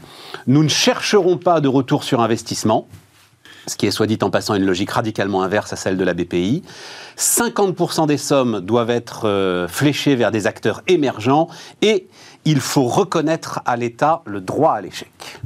nous 0.48 0.64
ne 0.64 0.70
chercherons 0.70 1.38
pas 1.38 1.62
de 1.62 1.68
retour 1.68 2.04
sur 2.04 2.22
investissement, 2.22 2.88
ce 3.68 3.76
qui 3.76 3.86
est 3.86 3.92
soit 3.92 4.08
dit 4.08 4.18
en 4.22 4.30
passant 4.30 4.56
une 4.56 4.66
logique 4.66 4.92
radicalement 4.92 5.44
inverse 5.44 5.74
à 5.74 5.76
celle 5.76 5.98
de 5.98 6.04
la 6.04 6.14
BPI. 6.14 6.64
50% 7.18 8.08
des 8.08 8.18
sommes 8.18 8.62
doivent 8.62 8.90
être 8.90 9.28
euh, 9.28 9.68
fléchées 9.68 10.16
vers 10.16 10.32
des 10.32 10.48
acteurs 10.48 10.82
émergents 10.88 11.48
et 11.82 12.08
il 12.46 12.60
faut 12.60 12.86
reconnaître 12.86 13.62
à 13.66 13.76
l'État 13.78 14.22
le 14.26 14.42
droit 14.42 14.74
à 14.74 14.82
l'échec. 14.82 15.40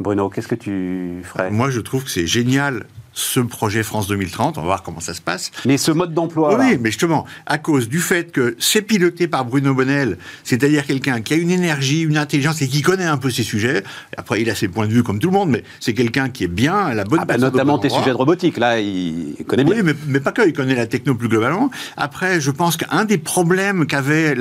Bruno, 0.00 0.30
qu'est-ce 0.30 0.48
que 0.48 0.54
tu 0.54 1.22
ferais? 1.24 1.50
Moi, 1.50 1.70
je 1.70 1.80
trouve 1.80 2.04
que 2.04 2.10
c'est 2.10 2.26
génial 2.26 2.86
ce 3.12 3.40
projet 3.40 3.82
France 3.82 4.06
2030. 4.08 4.58
On 4.58 4.60
va 4.60 4.66
voir 4.66 4.82
comment 4.82 5.00
ça 5.00 5.14
se 5.14 5.20
passe. 5.20 5.50
Mais 5.64 5.76
ce 5.76 5.90
mode 5.90 6.14
d'emploi. 6.14 6.58
Oui, 6.58 6.78
mais 6.80 6.90
justement, 6.90 7.26
à 7.46 7.58
cause 7.58 7.88
du 7.88 7.98
fait 7.98 8.32
que 8.32 8.56
c'est 8.58 8.82
piloté 8.82 9.28
par 9.28 9.44
Bruno 9.44 9.74
Bonnel, 9.74 10.18
c'est-à-dire 10.44 10.86
quelqu'un 10.86 11.20
qui 11.20 11.34
a 11.34 11.36
une 11.36 11.50
énergie, 11.50 12.02
une 12.02 12.16
intelligence 12.16 12.62
et 12.62 12.68
qui 12.68 12.82
connaît 12.82 13.04
un 13.04 13.16
peu 13.16 13.30
ces 13.30 13.42
sujets. 13.42 13.82
Après, 14.16 14.40
il 14.40 14.50
a 14.50 14.54
ses 14.54 14.68
points 14.68 14.86
de 14.86 14.92
vue 14.92 15.02
comme 15.02 15.18
tout 15.18 15.28
le 15.28 15.34
monde, 15.34 15.50
mais 15.50 15.64
c'est 15.80 15.94
quelqu'un 15.94 16.28
qui 16.28 16.44
est 16.44 16.48
bien 16.48 16.76
à 16.76 16.94
la 16.94 17.04
bonne 17.04 17.20
ah 17.22 17.24
bah 17.24 17.38
Notamment 17.38 17.78
tes 17.78 17.88
sujets 17.88 18.10
de 18.10 18.16
robotique, 18.16 18.58
là, 18.58 18.78
il 18.78 19.34
connaît 19.46 19.64
bien. 19.64 19.76
Oui, 19.76 19.82
mais, 19.82 19.94
mais, 20.06 20.20
pas 20.20 20.32
que, 20.32 20.46
il 20.46 20.52
connaît 20.52 20.74
la 20.74 20.86
techno 20.86 21.14
plus 21.14 21.28
globalement. 21.28 21.70
Après, 21.96 22.40
je 22.40 22.50
pense 22.50 22.76
qu'un 22.76 23.04
des 23.04 23.18
problèmes 23.18 23.86
qu'avait, 23.86 24.36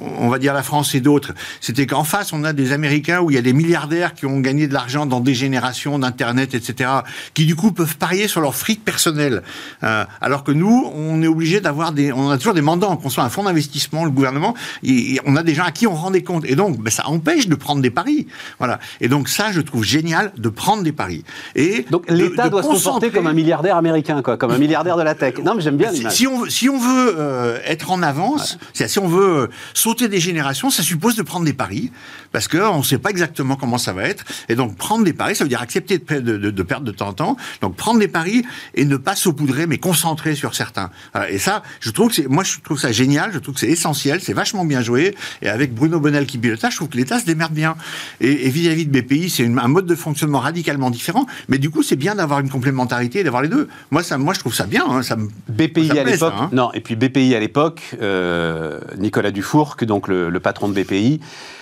on 0.00 0.28
va 0.28 0.38
dire, 0.38 0.54
la 0.54 0.62
France 0.62 0.94
et 0.94 1.00
d'autres, 1.00 1.32
c'était 1.60 1.86
qu'en 1.86 2.04
face, 2.04 2.32
on 2.32 2.44
a 2.44 2.52
des 2.52 2.72
Américains 2.72 3.20
où 3.20 3.30
il 3.30 3.34
y 3.34 3.38
a 3.38 3.42
des 3.42 3.52
milliardaires 3.52 4.14
qui 4.14 4.26
ont 4.26 4.40
gagné 4.40 4.68
de 4.68 4.74
l'argent 4.74 5.06
dans 5.06 5.20
des 5.20 5.34
générations 5.34 5.98
d'Internet, 5.98 6.54
etc., 6.54 6.90
qui 7.32 7.46
du 7.46 7.56
coup 7.56 7.63
peuvent 7.72 7.96
parier 7.96 8.28
sur 8.28 8.40
leur 8.40 8.54
fric 8.54 8.84
personnel. 8.84 9.42
Euh, 9.82 10.04
alors 10.20 10.44
que 10.44 10.52
nous, 10.52 10.90
on 10.94 11.22
est 11.22 11.26
obligé 11.26 11.60
d'avoir 11.60 11.92
des, 11.92 12.12
on 12.12 12.30
a 12.30 12.38
toujours 12.38 12.54
des 12.54 12.62
mandants, 12.62 12.96
qu'on 12.96 13.10
soit 13.10 13.24
un 13.24 13.28
fonds 13.28 13.44
d'investissement, 13.44 14.04
le 14.04 14.10
gouvernement, 14.10 14.54
et, 14.82 15.20
on 15.26 15.36
a 15.36 15.42
des 15.42 15.54
gens 15.54 15.64
à 15.64 15.70
qui 15.72 15.86
on 15.86 15.94
rend 15.94 16.10
des 16.10 16.22
comptes. 16.22 16.44
Et 16.46 16.56
donc, 16.56 16.78
ben, 16.78 16.90
ça 16.90 17.08
empêche 17.08 17.48
de 17.48 17.54
prendre 17.54 17.80
des 17.80 17.90
paris. 17.90 18.26
Voilà. 18.58 18.78
Et 19.00 19.08
donc 19.08 19.28
ça, 19.28 19.52
je 19.52 19.60
trouve 19.60 19.84
génial 19.84 20.32
de 20.36 20.48
prendre 20.48 20.82
des 20.82 20.92
paris. 20.92 21.24
Et 21.54 21.86
donc 21.90 22.10
l'État 22.10 22.48
doit 22.48 22.62
se 22.62 22.68
comporter 22.68 23.10
comme 23.10 23.26
un 23.26 23.32
milliardaire 23.32 23.76
américain, 23.76 24.22
quoi, 24.22 24.36
comme 24.36 24.50
un 24.50 24.58
milliardaire 24.58 24.96
de 24.96 25.02
la 25.02 25.14
tech. 25.14 25.38
Non, 25.44 25.54
mais 25.54 25.62
j'aime 25.62 25.76
bien 25.76 25.92
si, 25.92 26.04
si, 26.10 26.26
on 26.26 26.46
si 26.46 26.68
on 26.68 26.78
veut 26.78 27.14
euh, 27.18 27.58
être 27.64 27.90
en 27.90 28.02
avance, 28.02 28.58
si 28.72 28.98
on 28.98 29.08
veut 29.08 29.42
euh, 29.42 29.46
sauter 29.72 30.08
des 30.08 30.20
générations, 30.20 30.70
ça 30.70 30.82
suppose 30.82 31.16
de 31.16 31.22
prendre 31.22 31.44
des 31.44 31.52
paris 31.52 31.90
parce 32.32 32.48
qu'on 32.48 32.78
ne 32.78 32.82
sait 32.82 32.98
pas 32.98 33.10
exactement 33.10 33.56
comment 33.56 33.78
ça 33.78 33.92
va 33.92 34.04
être. 34.04 34.24
Et 34.48 34.56
donc 34.56 34.76
prendre 34.76 35.04
des 35.04 35.12
paris, 35.12 35.36
ça 35.36 35.44
veut 35.44 35.48
dire 35.48 35.62
accepter 35.62 35.98
de, 35.98 36.20
de, 36.20 36.50
de 36.50 36.62
perdre 36.62 36.84
de 36.84 36.92
temps 36.92 37.08
en 37.08 37.12
temps 37.12 37.36
Donc 37.60 37.76
prendre 37.76 38.00
des 38.00 38.08
paris 38.08 38.44
et 38.74 38.84
ne 38.84 38.96
pas 38.96 39.16
saupoudrer, 39.16 39.66
mais 39.66 39.78
concentrer 39.78 40.34
sur 40.34 40.54
certains. 40.54 40.90
Et 41.28 41.38
ça, 41.38 41.62
je 41.80 41.90
trouve 41.90 42.08
que 42.08 42.14
c'est, 42.14 42.28
moi, 42.28 42.44
je 42.44 42.58
trouve 42.60 42.78
ça 42.78 42.92
génial. 42.92 43.32
Je 43.32 43.38
trouve 43.38 43.54
que 43.54 43.60
c'est 43.60 43.68
essentiel. 43.68 44.20
C'est 44.20 44.32
vachement 44.32 44.64
bien 44.64 44.80
joué. 44.80 45.14
Et 45.42 45.48
avec 45.48 45.74
Bruno 45.74 46.00
Bonnel 46.00 46.26
qui 46.26 46.38
pilote 46.38 46.60
je 46.70 46.76
trouve 46.76 46.88
que 46.88 46.96
l'État 46.96 47.18
se 47.18 47.26
démerde 47.26 47.52
bien. 47.52 47.76
Et 48.20 48.48
vis-à-vis 48.48 48.86
de 48.86 49.00
BPI, 49.00 49.30
c'est 49.30 49.44
un 49.44 49.68
mode 49.68 49.86
de 49.86 49.94
fonctionnement 49.94 50.40
radicalement 50.40 50.90
différent. 50.90 51.26
Mais 51.48 51.58
du 51.58 51.70
coup, 51.70 51.82
c'est 51.82 51.96
bien 51.96 52.14
d'avoir 52.14 52.40
une 52.40 52.48
complémentarité 52.48 53.20
et 53.20 53.24
d'avoir 53.24 53.42
les 53.42 53.48
deux. 53.48 53.68
Moi, 53.90 54.02
ça, 54.02 54.18
moi, 54.18 54.34
je 54.34 54.40
trouve 54.40 54.54
ça 54.54 54.66
bien. 54.66 54.84
Hein. 54.88 55.02
ça 55.02 55.16
me, 55.16 55.28
BPI 55.48 55.98
à 55.98 56.04
l'époque. 56.04 56.34
Hein. 56.36 56.50
Non, 56.52 56.72
et 56.72 56.80
puis 56.80 56.96
BPI 56.96 57.34
à 57.34 57.40
l'époque, 57.40 57.82
euh, 58.00 58.80
Nicolas 58.98 59.30
Dufourc, 59.30 59.76
donc 59.82 60.08
le, 60.08 60.30
le 60.30 60.40
patron 60.40 60.68
de 60.68 60.80
BPI, 60.80 61.20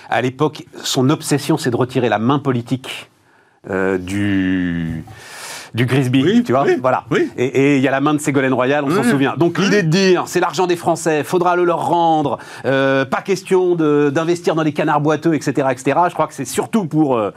à 0.09 0.21
l'époque, 0.21 0.65
son 0.83 1.09
obsession, 1.09 1.57
c'est 1.57 1.71
de 1.71 1.75
retirer 1.75 2.09
la 2.09 2.19
main 2.19 2.39
politique 2.39 3.09
euh, 3.69 3.97
du 3.97 5.03
du 5.73 5.85
Grisby, 5.85 6.43
tu 6.43 6.51
vois. 6.51 6.65
voilà. 6.81 7.05
Et 7.37 7.77
il 7.77 7.81
y 7.81 7.87
a 7.87 7.91
la 7.91 8.01
main 8.01 8.13
de 8.13 8.19
Ségolène 8.19 8.53
Royal, 8.53 8.83
on 8.83 8.91
s'en 8.91 9.03
souvient. 9.03 9.35
Donc 9.37 9.57
l'idée 9.57 9.83
de 9.83 9.89
dire, 9.89 10.23
c'est 10.27 10.39
l'argent 10.39 10.67
des 10.67 10.75
Français, 10.75 11.23
faudra 11.23 11.55
le 11.55 11.63
leur 11.63 11.87
rendre, 11.87 12.37
euh, 12.65 13.05
pas 13.05 13.21
question 13.21 13.75
d'investir 13.75 14.55
dans 14.55 14.63
les 14.63 14.73
canards 14.73 15.01
boiteux, 15.01 15.33
etc., 15.33 15.67
etc. 15.71 15.99
Je 16.09 16.13
crois 16.13 16.27
que 16.27 16.33
c'est 16.33 16.45
surtout 16.45 16.85
pour 16.85 17.17
euh, 17.17 17.31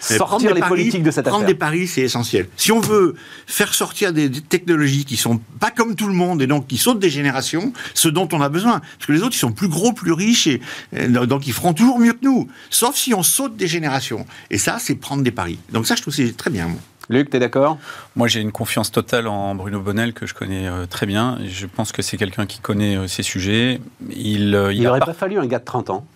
sortir 0.00 0.54
les 0.54 0.60
politiques 0.60 1.02
de 1.02 1.10
cette 1.10 1.24
prendre 1.24 1.44
affaire. 1.44 1.46
Prendre 1.46 1.46
des 1.46 1.54
paris, 1.54 1.86
c'est 1.86 2.02
essentiel. 2.02 2.48
Si 2.56 2.72
on 2.72 2.80
veut 2.80 3.14
faire 3.46 3.74
sortir 3.74 4.12
des, 4.12 4.30
technologies 4.30 5.04
qui 5.04 5.16
sont 5.16 5.40
pas 5.60 5.70
comme 5.70 5.94
tout 5.94 6.06
le 6.06 6.14
monde 6.14 6.42
et 6.42 6.46
donc 6.46 6.66
qui 6.66 6.78
sautent 6.78 6.98
des 6.98 7.10
générations, 7.10 7.72
ce 7.94 8.08
dont 8.08 8.28
on 8.32 8.40
a 8.40 8.48
besoin, 8.48 8.80
parce 8.80 9.06
que 9.06 9.12
les 9.12 9.22
autres 9.22 9.34
ils 9.34 9.40
sont 9.40 9.52
plus 9.52 9.68
gros, 9.68 9.92
plus 9.92 10.12
riches 10.12 10.46
et, 10.46 10.60
donc 11.08 11.46
ils 11.46 11.52
feront 11.52 11.74
toujours 11.74 11.98
mieux 11.98 12.12
que 12.12 12.24
nous. 12.24 12.48
Sauf 12.70 12.96
si 12.96 13.14
on 13.14 13.22
saute 13.22 13.56
des 13.56 13.68
générations. 13.68 14.26
Et 14.50 14.58
ça, 14.58 14.78
c'est 14.78 14.94
prendre 14.94 15.22
des 15.22 15.30
paris. 15.30 15.58
Donc 15.72 15.86
ça, 15.86 15.94
je 15.94 16.02
trouve 16.02 16.14
c'est 16.14 16.36
très 16.36 16.50
bien. 16.50 16.68
Luc, 17.08 17.30
tu 17.30 17.36
es 17.36 17.40
d'accord? 17.40 17.78
Moi, 18.16 18.28
j'ai 18.28 18.40
une 18.40 18.52
confiance 18.52 18.92
totale 18.92 19.28
en 19.28 19.54
Bruno 19.54 19.80
Bonnel, 19.80 20.12
que 20.12 20.26
je 20.26 20.34
connais 20.34 20.68
euh, 20.68 20.86
très 20.86 21.06
bien. 21.06 21.38
Je 21.46 21.66
pense 21.66 21.90
que 21.90 22.02
c'est 22.02 22.18
quelqu'un 22.18 22.44
qui 22.44 22.60
connaît 22.60 22.96
euh, 22.96 23.06
ses 23.06 23.22
sujets. 23.22 23.80
Il 24.10 24.50
n'aurait 24.50 25.00
euh, 25.00 25.04
pas... 25.04 25.14
fallu 25.14 25.38
un 25.38 25.46
gars 25.46 25.58
de 25.58 25.64
30 25.64 25.90
ans? 25.90 26.06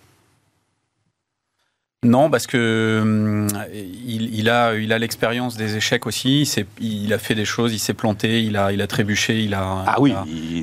Non, 2.05 2.31
parce 2.31 2.49
que 2.49 2.99
hum, 3.01 3.47
il, 3.73 4.51
a, 4.51 4.75
il 4.75 4.93
a 4.93 4.99
l'expérience 4.99 5.57
des 5.57 5.77
échecs 5.77 6.05
aussi. 6.05 6.43
Il, 6.81 7.05
il, 7.05 7.13
a 7.13 7.19
fait 7.19 7.37
des 7.37 7.45
choses, 7.45 7.73
il 7.73 7.79
s'est 7.79 7.95
planté, 7.95 8.43
il 8.43 8.57
a, 8.57 8.73
il 8.73 8.83
a 8.83 8.89
trébuché, 8.89 9.41
il 9.41 9.55
a, 9.55 9.85
ah 9.87 10.01
oui, 10.01 10.13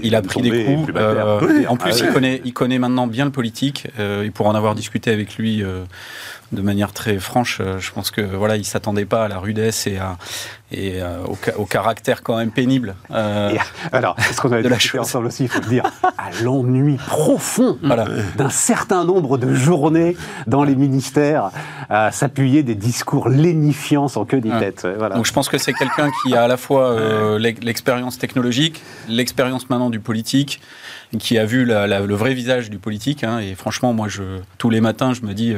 il, 0.04 0.16
a, 0.16 0.22
pris 0.22 0.42
des 0.42 0.66
coups. 0.66 0.90
en 0.90 1.78
plus, 1.78 2.02
ah 2.02 2.06
il, 2.06 2.12
connaît, 2.12 2.42
il 2.44 2.54
connaît 2.54 2.78
maintenant 2.78 3.08
bien 3.08 3.24
le 3.24 3.32
politique. 3.32 3.88
et 3.98 4.32
pour 4.32 4.48
en 4.48 4.54
avoir 4.54 4.76
discuté 4.76 5.12
avec 5.12 5.38
lui 5.38 5.64
de 6.52 6.62
manière 6.62 6.94
très 6.94 7.18
franche. 7.20 7.60
Euh, 7.62 7.80
je 7.80 7.92
pense 7.92 8.12
que 8.12 8.22
voilà, 8.22 8.58
il 8.58 8.66
s'attendait 8.66 9.06
pas 9.06 9.26
à 9.26 9.28
la 9.28 9.38
rudesse 9.38 9.88
et, 9.88 9.98
à, 9.98 10.18
et 10.72 11.02
euh, 11.02 11.24
au, 11.58 11.66
caractère 11.66 12.24
quand 12.24 12.38
même 12.38 12.52
pénible. 12.52 12.96
Euh, 13.12 13.56
alors, 13.92 14.16
ce 14.32 14.40
qu'on 14.42 14.52
avait 14.52 14.64
de 14.64 14.70
la 14.70 14.80
chose 14.80 15.02
ensemble 15.02 15.28
aussi, 15.28 15.44
il 15.44 15.50
faut 15.50 15.62
le 15.62 15.68
dire, 15.68 15.84
à 16.18 16.32
l'ennui 16.42 16.98
profond 17.08 17.78
d'un 17.82 18.50
certain 18.50 19.06
nombre 19.06 19.38
de 19.38 19.54
journées 19.54 20.18
dans 20.48 20.64
les 20.64 20.76
ministères 20.76 21.52
à 21.90 22.12
s'appuyer 22.12 22.64
des 22.64 22.76
discours 22.76 23.30
lénifiants 23.30 24.08
sans 24.08 24.26
queue 24.26 24.38
ni 24.38 24.52
tête. 24.60 24.88
Voilà. 24.98 25.16
Donc 25.16 25.26
je 25.26 25.34
pense 25.34 25.50
que 25.50 25.58
c'est 25.58 25.74
quelqu'un 25.74 26.10
qui 26.24 26.36
a 26.36 26.44
à 26.44 26.48
la 26.48 26.58
fois 26.58 26.98
l'expérience 27.40 28.18
technologique, 28.18 28.82
l'expérience 29.08 29.70
maintenant 29.70 29.90
du 29.90 30.00
politique, 30.00 30.62
qui 31.18 31.38
a 31.38 31.46
vu 31.46 31.66
le 31.66 32.14
vrai 32.14 32.34
visage 32.34 32.70
du 32.70 32.78
politique. 32.78 33.24
Hein, 33.24 33.40
et 33.40 33.56
franchement, 33.56 33.94
moi, 33.94 34.08
je, 34.08 34.40
tous 34.58 34.70
les 34.70 34.82
matins, 34.82 35.14
je 35.14 35.22
me 35.22 35.34
dis 35.34 35.56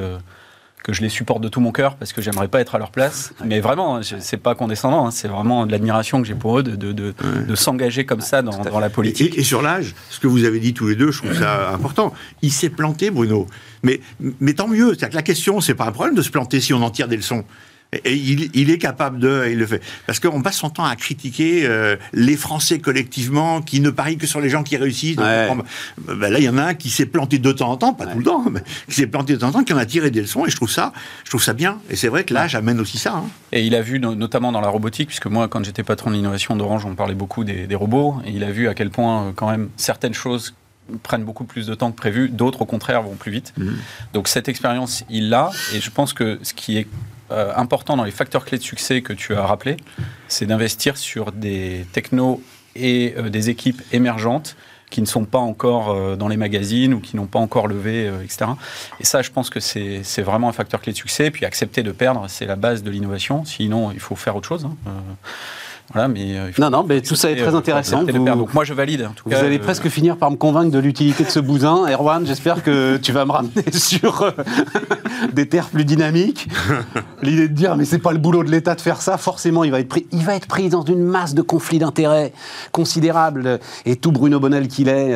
que 0.83 0.93
je 0.93 1.01
les 1.01 1.09
supporte 1.09 1.41
de 1.41 1.47
tout 1.47 1.59
mon 1.59 1.71
cœur 1.71 1.95
parce 1.95 2.13
que 2.13 2.21
j'aimerais 2.21 2.47
pas 2.47 2.59
être 2.59 2.75
à 2.75 2.79
leur 2.79 2.91
place. 2.91 3.33
Mais 3.45 3.59
vraiment, 3.59 3.97
hein, 3.97 4.01
c'est 4.19 4.37
pas 4.37 4.55
condescendant, 4.55 5.07
hein, 5.07 5.11
c'est 5.11 5.27
vraiment 5.27 5.65
de 5.65 5.71
l'admiration 5.71 6.21
que 6.21 6.27
j'ai 6.27 6.35
pour 6.35 6.59
eux 6.59 6.63
de, 6.63 6.75
de, 6.75 6.91
de, 7.13 7.55
s'engager 7.55 8.05
comme 8.05 8.21
ça 8.21 8.41
dans, 8.41 8.63
dans, 8.63 8.79
la 8.79 8.89
politique. 8.89 9.37
Et, 9.37 9.43
sur 9.43 9.61
l'âge, 9.61 9.93
ce 10.09 10.19
que 10.19 10.27
vous 10.27 10.43
avez 10.45 10.59
dit 10.59 10.73
tous 10.73 10.87
les 10.87 10.95
deux, 10.95 11.11
je 11.11 11.19
trouve 11.19 11.37
ça 11.37 11.71
important. 11.71 12.13
Il 12.41 12.51
s'est 12.51 12.69
planté, 12.69 13.11
Bruno. 13.11 13.47
Mais, 13.83 14.01
mais 14.39 14.53
tant 14.53 14.67
mieux. 14.67 14.89
C'est-à-dire 14.89 15.09
que 15.09 15.15
la 15.15 15.23
question, 15.23 15.61
c'est 15.61 15.75
pas 15.75 15.85
un 15.85 15.91
problème 15.91 16.15
de 16.15 16.21
se 16.21 16.29
planter 16.29 16.59
si 16.59 16.73
on 16.73 16.81
en 16.81 16.89
tire 16.89 17.07
des 17.07 17.17
leçons. 17.17 17.45
Et 18.05 18.15
il, 18.15 18.69
est 18.69 18.77
capable 18.77 19.19
de, 19.19 19.47
il 19.51 19.57
le 19.57 19.65
fait. 19.65 19.81
Parce 20.07 20.21
qu'on 20.21 20.41
passe 20.41 20.55
son 20.55 20.69
temps 20.69 20.85
à 20.85 20.95
critiquer 20.95 21.65
euh, 21.65 21.97
les 22.13 22.37
Français 22.37 22.79
collectivement, 22.79 23.61
qui 23.61 23.81
ne 23.81 23.89
parient 23.89 24.17
que 24.17 24.27
sur 24.27 24.39
les 24.39 24.49
gens 24.49 24.63
qui 24.63 24.77
réussissent. 24.77 25.17
Ben 25.17 26.29
là, 26.29 26.39
il 26.39 26.45
y 26.45 26.47
en 26.47 26.57
a 26.57 26.63
un 26.63 26.73
qui 26.73 26.89
s'est 26.89 27.05
planté 27.05 27.37
de 27.37 27.51
temps 27.51 27.69
en 27.69 27.75
temps, 27.75 27.93
pas 27.93 28.05
tout 28.05 28.19
le 28.19 28.23
temps, 28.23 28.45
mais 28.49 28.63
qui 28.87 28.95
s'est 28.95 29.07
planté 29.07 29.33
de 29.33 29.39
temps 29.39 29.49
en 29.49 29.51
temps, 29.51 29.63
qui 29.65 29.73
en 29.73 29.77
a 29.77 29.85
tiré 29.85 30.09
des 30.09 30.21
leçons. 30.21 30.45
Et 30.45 30.49
je 30.49 30.55
trouve 30.55 30.71
ça, 30.71 30.93
je 31.25 31.31
trouve 31.31 31.43
ça 31.43 31.51
bien. 31.51 31.79
Et 31.89 31.97
c'est 31.97 32.07
vrai 32.07 32.23
que 32.23 32.33
l'âge 32.33 32.55
amène 32.55 32.79
aussi 32.79 32.97
ça. 32.97 33.13
Hein. 33.13 33.25
Et 33.51 33.65
il 33.65 33.75
a 33.75 33.81
vu, 33.81 33.99
notamment 33.99 34.53
dans 34.53 34.61
la 34.61 34.69
robotique, 34.69 35.07
puisque 35.07 35.27
moi, 35.27 35.49
quand 35.49 35.65
j'étais 35.65 35.83
patron 35.83 36.11
de 36.11 36.15
l'innovation 36.15 36.55
d'Orange, 36.55 36.85
on 36.85 36.95
parlait 36.95 37.13
beaucoup 37.13 37.43
des, 37.43 37.75
robots. 37.75 38.21
Et 38.25 38.31
il 38.31 38.45
a 38.45 38.51
vu 38.51 38.69
à 38.69 38.73
quel 38.73 38.89
point, 38.89 39.27
euh, 39.27 39.31
quand 39.35 39.49
même, 39.49 39.69
certaines 39.75 40.13
choses 40.13 40.53
prennent 41.03 41.25
beaucoup 41.25 41.43
plus 41.43 41.67
de 41.67 41.75
temps 41.75 41.91
que 41.91 41.97
prévu, 41.97 42.29
d'autres 42.29 42.61
au 42.61 42.65
contraire 42.65 43.01
vont 43.01 43.15
plus 43.15 43.31
vite. 43.31 43.53
Mmh. 43.57 43.71
Donc 44.13 44.29
cette 44.29 44.47
expérience, 44.47 45.03
il 45.09 45.29
l'a, 45.29 45.51
et 45.73 45.79
je 45.79 45.89
pense 45.89 46.13
que 46.13 46.39
ce 46.41 46.53
qui 46.53 46.77
est 46.77 46.87
euh, 47.31 47.53
important 47.55 47.97
dans 47.97 48.03
les 48.03 48.11
facteurs 48.11 48.45
clés 48.45 48.57
de 48.57 48.63
succès 48.63 49.01
que 49.01 49.13
tu 49.13 49.35
as 49.35 49.45
rappelé, 49.45 49.77
c'est 50.27 50.45
d'investir 50.45 50.97
sur 50.97 51.31
des 51.31 51.85
technos 51.93 52.41
et 52.75 53.13
euh, 53.17 53.29
des 53.29 53.49
équipes 53.49 53.81
émergentes 53.91 54.55
qui 54.89 55.01
ne 55.01 55.05
sont 55.05 55.23
pas 55.23 55.37
encore 55.37 55.91
euh, 55.91 56.15
dans 56.17 56.27
les 56.27 56.35
magazines 56.35 56.93
ou 56.93 56.99
qui 56.99 57.15
n'ont 57.15 57.27
pas 57.27 57.39
encore 57.39 57.67
levé, 57.67 58.11
etc. 58.23 58.51
Et 58.99 59.05
ça, 59.05 59.21
je 59.21 59.31
pense 59.31 59.49
que 59.49 59.59
c'est 59.59 60.21
vraiment 60.21 60.49
un 60.49 60.53
facteur 60.53 60.81
clé 60.81 60.91
de 60.91 60.97
succès. 60.97 61.31
Puis 61.31 61.45
accepter 61.45 61.83
de 61.83 61.91
perdre, 61.91 62.25
c'est 62.27 62.45
la 62.45 62.57
base 62.57 62.83
de 62.83 62.91
l'innovation. 62.91 63.45
Sinon, 63.45 63.91
il 63.91 63.99
faut 63.99 64.15
faire 64.15 64.35
autre 64.35 64.47
chose. 64.47 64.65
Hein 64.65 64.93
mais 65.95 66.37
euh, 66.37 66.51
non, 66.57 66.69
non, 66.69 66.85
mais 66.87 67.01
tout 67.01 67.15
ça 67.15 67.31
est 67.31 67.35
très 67.35 67.53
euh, 67.53 67.57
intéressant. 67.57 68.03
Donc 68.03 68.53
moi, 68.53 68.63
je 68.63 68.73
valide. 68.73 69.09
vous 69.25 69.33
allez 69.33 69.57
euh, 69.57 69.61
presque 69.61 69.87
finir 69.89 70.17
par 70.17 70.31
me 70.31 70.35
convaincre 70.35 70.71
de 70.71 70.79
l'utilité 70.79 71.23
de 71.23 71.29
ce 71.29 71.39
bousin, 71.39 71.85
Erwan. 71.91 72.25
J'espère 72.25 72.63
que 72.63 72.97
tu 72.97 73.11
vas 73.11 73.25
me 73.25 73.31
ramener 73.31 73.63
sur 73.73 74.33
des 75.33 75.47
terres 75.47 75.69
plus 75.69 75.85
dynamiques. 75.85 76.47
L'idée 77.21 77.47
de 77.47 77.53
dire, 77.53 77.75
mais 77.75 77.85
c'est 77.85 77.99
pas 77.99 78.11
le 78.11 78.19
boulot 78.19 78.43
de 78.43 78.51
l'État 78.51 78.75
de 78.75 78.81
faire 78.81 79.01
ça. 79.01 79.17
Forcément, 79.17 79.63
il 79.63 79.71
va 79.71 79.79
être 79.79 79.89
pris. 79.89 80.07
Il 80.11 80.23
va 80.23 80.35
être 80.35 80.47
pris 80.47 80.69
dans 80.69 80.83
une 80.83 81.03
masse 81.03 81.33
de 81.33 81.41
conflits 81.41 81.79
d'intérêts 81.79 82.33
considérables. 82.71 83.59
Et 83.85 83.95
tout 83.95 84.11
Bruno 84.11 84.39
Bonnel 84.39 84.67
qu'il 84.67 84.89
est. 84.89 85.15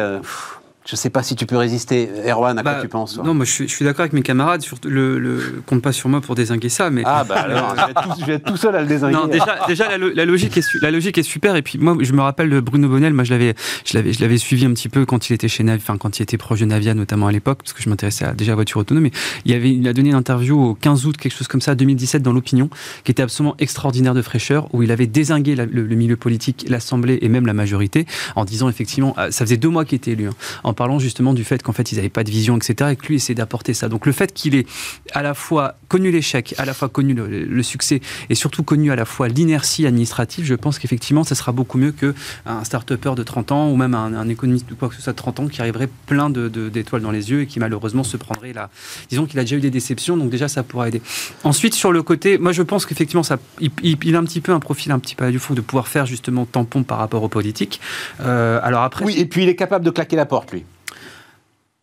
Je 0.85 0.93
ne 0.93 0.97
sais 0.97 1.09
pas 1.09 1.23
si 1.23 1.35
tu 1.35 1.47
peux 1.47 1.57
résister. 1.57 2.07
Erwan, 2.27 2.59
à 2.59 2.61
quoi 2.61 2.73
bah, 2.73 2.81
tu 2.81 2.87
penses 2.87 3.17
Non, 3.17 3.33
moi 3.33 3.43
je 3.43 3.65
suis, 3.65 3.83
d'accord 3.85 4.01
avec 4.01 4.13
mes 4.13 4.21
camarades. 4.21 4.61
Sur 4.61 4.77
le, 4.85 5.17
le, 5.17 5.63
compte 5.65 5.81
pas 5.81 5.91
sur 5.91 6.09
moi 6.09 6.21
pour 6.21 6.35
désinguer 6.35 6.69
ça. 6.69 6.91
Mais... 6.91 7.01
Ah, 7.05 7.23
bah 7.23 7.37
alors, 7.37 7.75
je, 8.19 8.25
vais 8.25 8.33
être 8.33 8.45
tout, 8.45 8.55
seul 8.55 8.75
à 8.75 8.81
le 8.81 8.87
désinguer. 8.87 9.15
Non, 9.15 9.25
déjà, 9.25 9.65
déjà 9.67 9.97
la, 9.97 10.25
logique 10.25 10.55
est, 10.55 10.63
la 10.79 10.91
logique 10.91 11.17
est 11.17 11.23
super. 11.23 11.55
Et 11.55 11.63
puis 11.63 11.79
moi, 11.79 11.97
je 11.99 12.13
me 12.13 12.21
rappelle 12.21 12.51
de 12.51 12.59
Bruno 12.59 12.87
Bonnel. 12.87 13.15
Moi, 13.15 13.23
je 13.23 13.31
l'avais, 13.31 13.55
je 13.83 13.97
l'avais, 13.97 14.13
je 14.13 14.21
l'avais 14.21 14.37
suivi 14.37 14.63
un 14.65 14.73
petit 14.73 14.87
peu 14.87 15.07
quand 15.07 15.27
il 15.27 15.33
était 15.33 15.47
chez 15.47 15.63
Navia, 15.63 15.81
enfin, 15.81 15.97
quand 15.97 16.19
il 16.19 16.21
était 16.21 16.37
proche 16.37 16.59
de 16.59 16.65
Navia, 16.65 16.93
notamment 16.93 17.25
à 17.25 17.31
l'époque, 17.31 17.63
parce 17.63 17.73
que 17.73 17.81
je 17.81 17.89
m'intéressais 17.89 18.31
déjà 18.35 18.51
à 18.51 18.53
la 18.53 18.55
voiture 18.57 18.79
autonome. 18.79 19.03
Mais 19.05 19.11
il, 19.45 19.55
avait, 19.55 19.71
il 19.71 19.87
a 19.87 19.93
donné 19.93 20.09
une 20.09 20.15
interview 20.15 20.61
au 20.61 20.75
15 20.75 21.07
août, 21.07 21.17
quelque 21.17 21.35
chose 21.35 21.47
comme 21.47 21.61
ça, 21.61 21.73
2017, 21.73 22.21
dans 22.21 22.31
l'Opinion, 22.31 22.69
qui 23.03 23.09
était 23.09 23.23
absolument 23.23 23.55
extraordinaire 23.57 24.13
de 24.13 24.21
fraîcheur, 24.21 24.69
où 24.71 24.83
il 24.83 24.91
avait 24.91 25.07
désingué 25.07 25.55
le, 25.55 25.95
milieu 25.95 26.15
politique, 26.15 26.67
l'Assemblée 26.69 27.17
et 27.23 27.29
même 27.29 27.47
la 27.47 27.53
majorité, 27.53 28.05
en 28.35 28.45
disant 28.45 28.69
effectivement, 28.69 29.15
ah, 29.17 29.31
ça 29.31 29.45
faisait 29.45 29.57
deux 29.57 29.69
mois 29.69 29.83
qu'il 29.83 29.95
était 29.95 30.11
élu, 30.11 30.27
hein, 30.27 30.35
en 30.63 30.74
parlant 30.75 30.99
justement 30.99 31.33
du 31.33 31.43
fait 31.43 31.63
qu'en 31.63 31.73
fait 31.73 31.91
ils 31.91 31.95
n'avaient 31.95 32.09
pas 32.09 32.23
de 32.23 32.29
vision, 32.29 32.57
etc. 32.57 32.91
Et 32.91 32.95
que 32.95 33.07
lui 33.07 33.15
essaie 33.15 33.33
d'apporter 33.33 33.73
ça. 33.73 33.89
Donc 33.89 34.05
le 34.05 34.11
fait 34.11 34.33
qu'il 34.33 34.55
ait 34.55 34.65
à 35.13 35.23
la 35.23 35.33
fois 35.33 35.75
connu 35.87 36.11
l'échec, 36.11 36.53
à 36.57 36.65
la 36.65 36.73
fois 36.73 36.89
connu 36.89 37.13
le, 37.13 37.63
succès 37.63 38.01
et 38.29 38.35
surtout 38.35 38.61
connu 38.61 38.91
à 38.91 38.95
la 38.95 39.05
fois 39.05 39.27
l'inertie 39.27 39.87
administrative, 39.87 40.45
je 40.45 40.53
pense 40.53 40.77
qu'effectivement 40.77 41.23
ça 41.23 41.33
sera 41.33 41.51
beaucoup 41.51 41.77
mieux 41.77 41.91
qu'un 41.91 42.63
start-upper 42.63 43.15
de 43.15 43.23
30 43.23 43.51
ans 43.51 43.71
ou 43.71 43.75
même 43.75 43.95
un, 43.95 44.29
économiste 44.29 44.71
ou 44.71 44.75
quoi 44.75 44.89
que 44.89 44.95
ce 44.95 45.01
soit 45.01 45.13
de 45.13 45.17
30 45.17 45.39
ans 45.39 45.47
qui 45.47 45.61
arriverait 45.61 45.89
plein 46.05 46.29
d'étoiles 46.29 47.01
de, 47.01 47.05
dans 47.05 47.11
les 47.11 47.31
yeux 47.31 47.41
et 47.41 47.47
qui 47.47 47.59
malheureusement 47.59 48.03
se 48.03 48.17
prendrait 48.17 48.53
là. 48.53 48.69
Disons 49.09 49.25
qu'il 49.25 49.39
a 49.39 49.43
déjà 49.43 49.55
eu 49.55 49.61
des 49.61 49.71
déceptions, 49.71 50.17
donc 50.17 50.29
déjà 50.29 50.47
ça 50.47 50.63
pourra 50.63 50.89
aider. 50.89 51.01
Ensuite 51.43 51.73
sur 51.73 51.91
le 51.91 52.03
côté, 52.03 52.37
moi 52.37 52.51
je 52.51 52.61
pense 52.61 52.85
qu'effectivement 52.85 53.23
ça, 53.23 53.37
il, 53.59 54.15
a 54.15 54.19
un 54.19 54.25
petit 54.25 54.41
peu 54.41 54.51
un 54.51 54.59
profil 54.59 54.91
un 54.91 54.99
petit 54.99 55.15
peu 55.15 55.31
du 55.31 55.39
fond 55.39 55.53
de 55.53 55.61
pouvoir 55.61 55.87
faire 55.87 56.05
justement 56.05 56.45
tampon 56.45 56.83
par 56.83 56.97
rapport 56.99 57.23
aux 57.23 57.29
politiques. 57.29 57.79
Euh, 58.21 58.59
alors 58.63 58.81
après. 58.83 59.05
Oui, 59.05 59.15
et 59.17 59.25
puis 59.25 59.43
il 59.43 59.49
est 59.49 59.55
capable 59.55 59.85
de 59.85 59.91
claquer 59.91 60.15
la 60.15 60.25
porte 60.25 60.51
lui. 60.51 60.64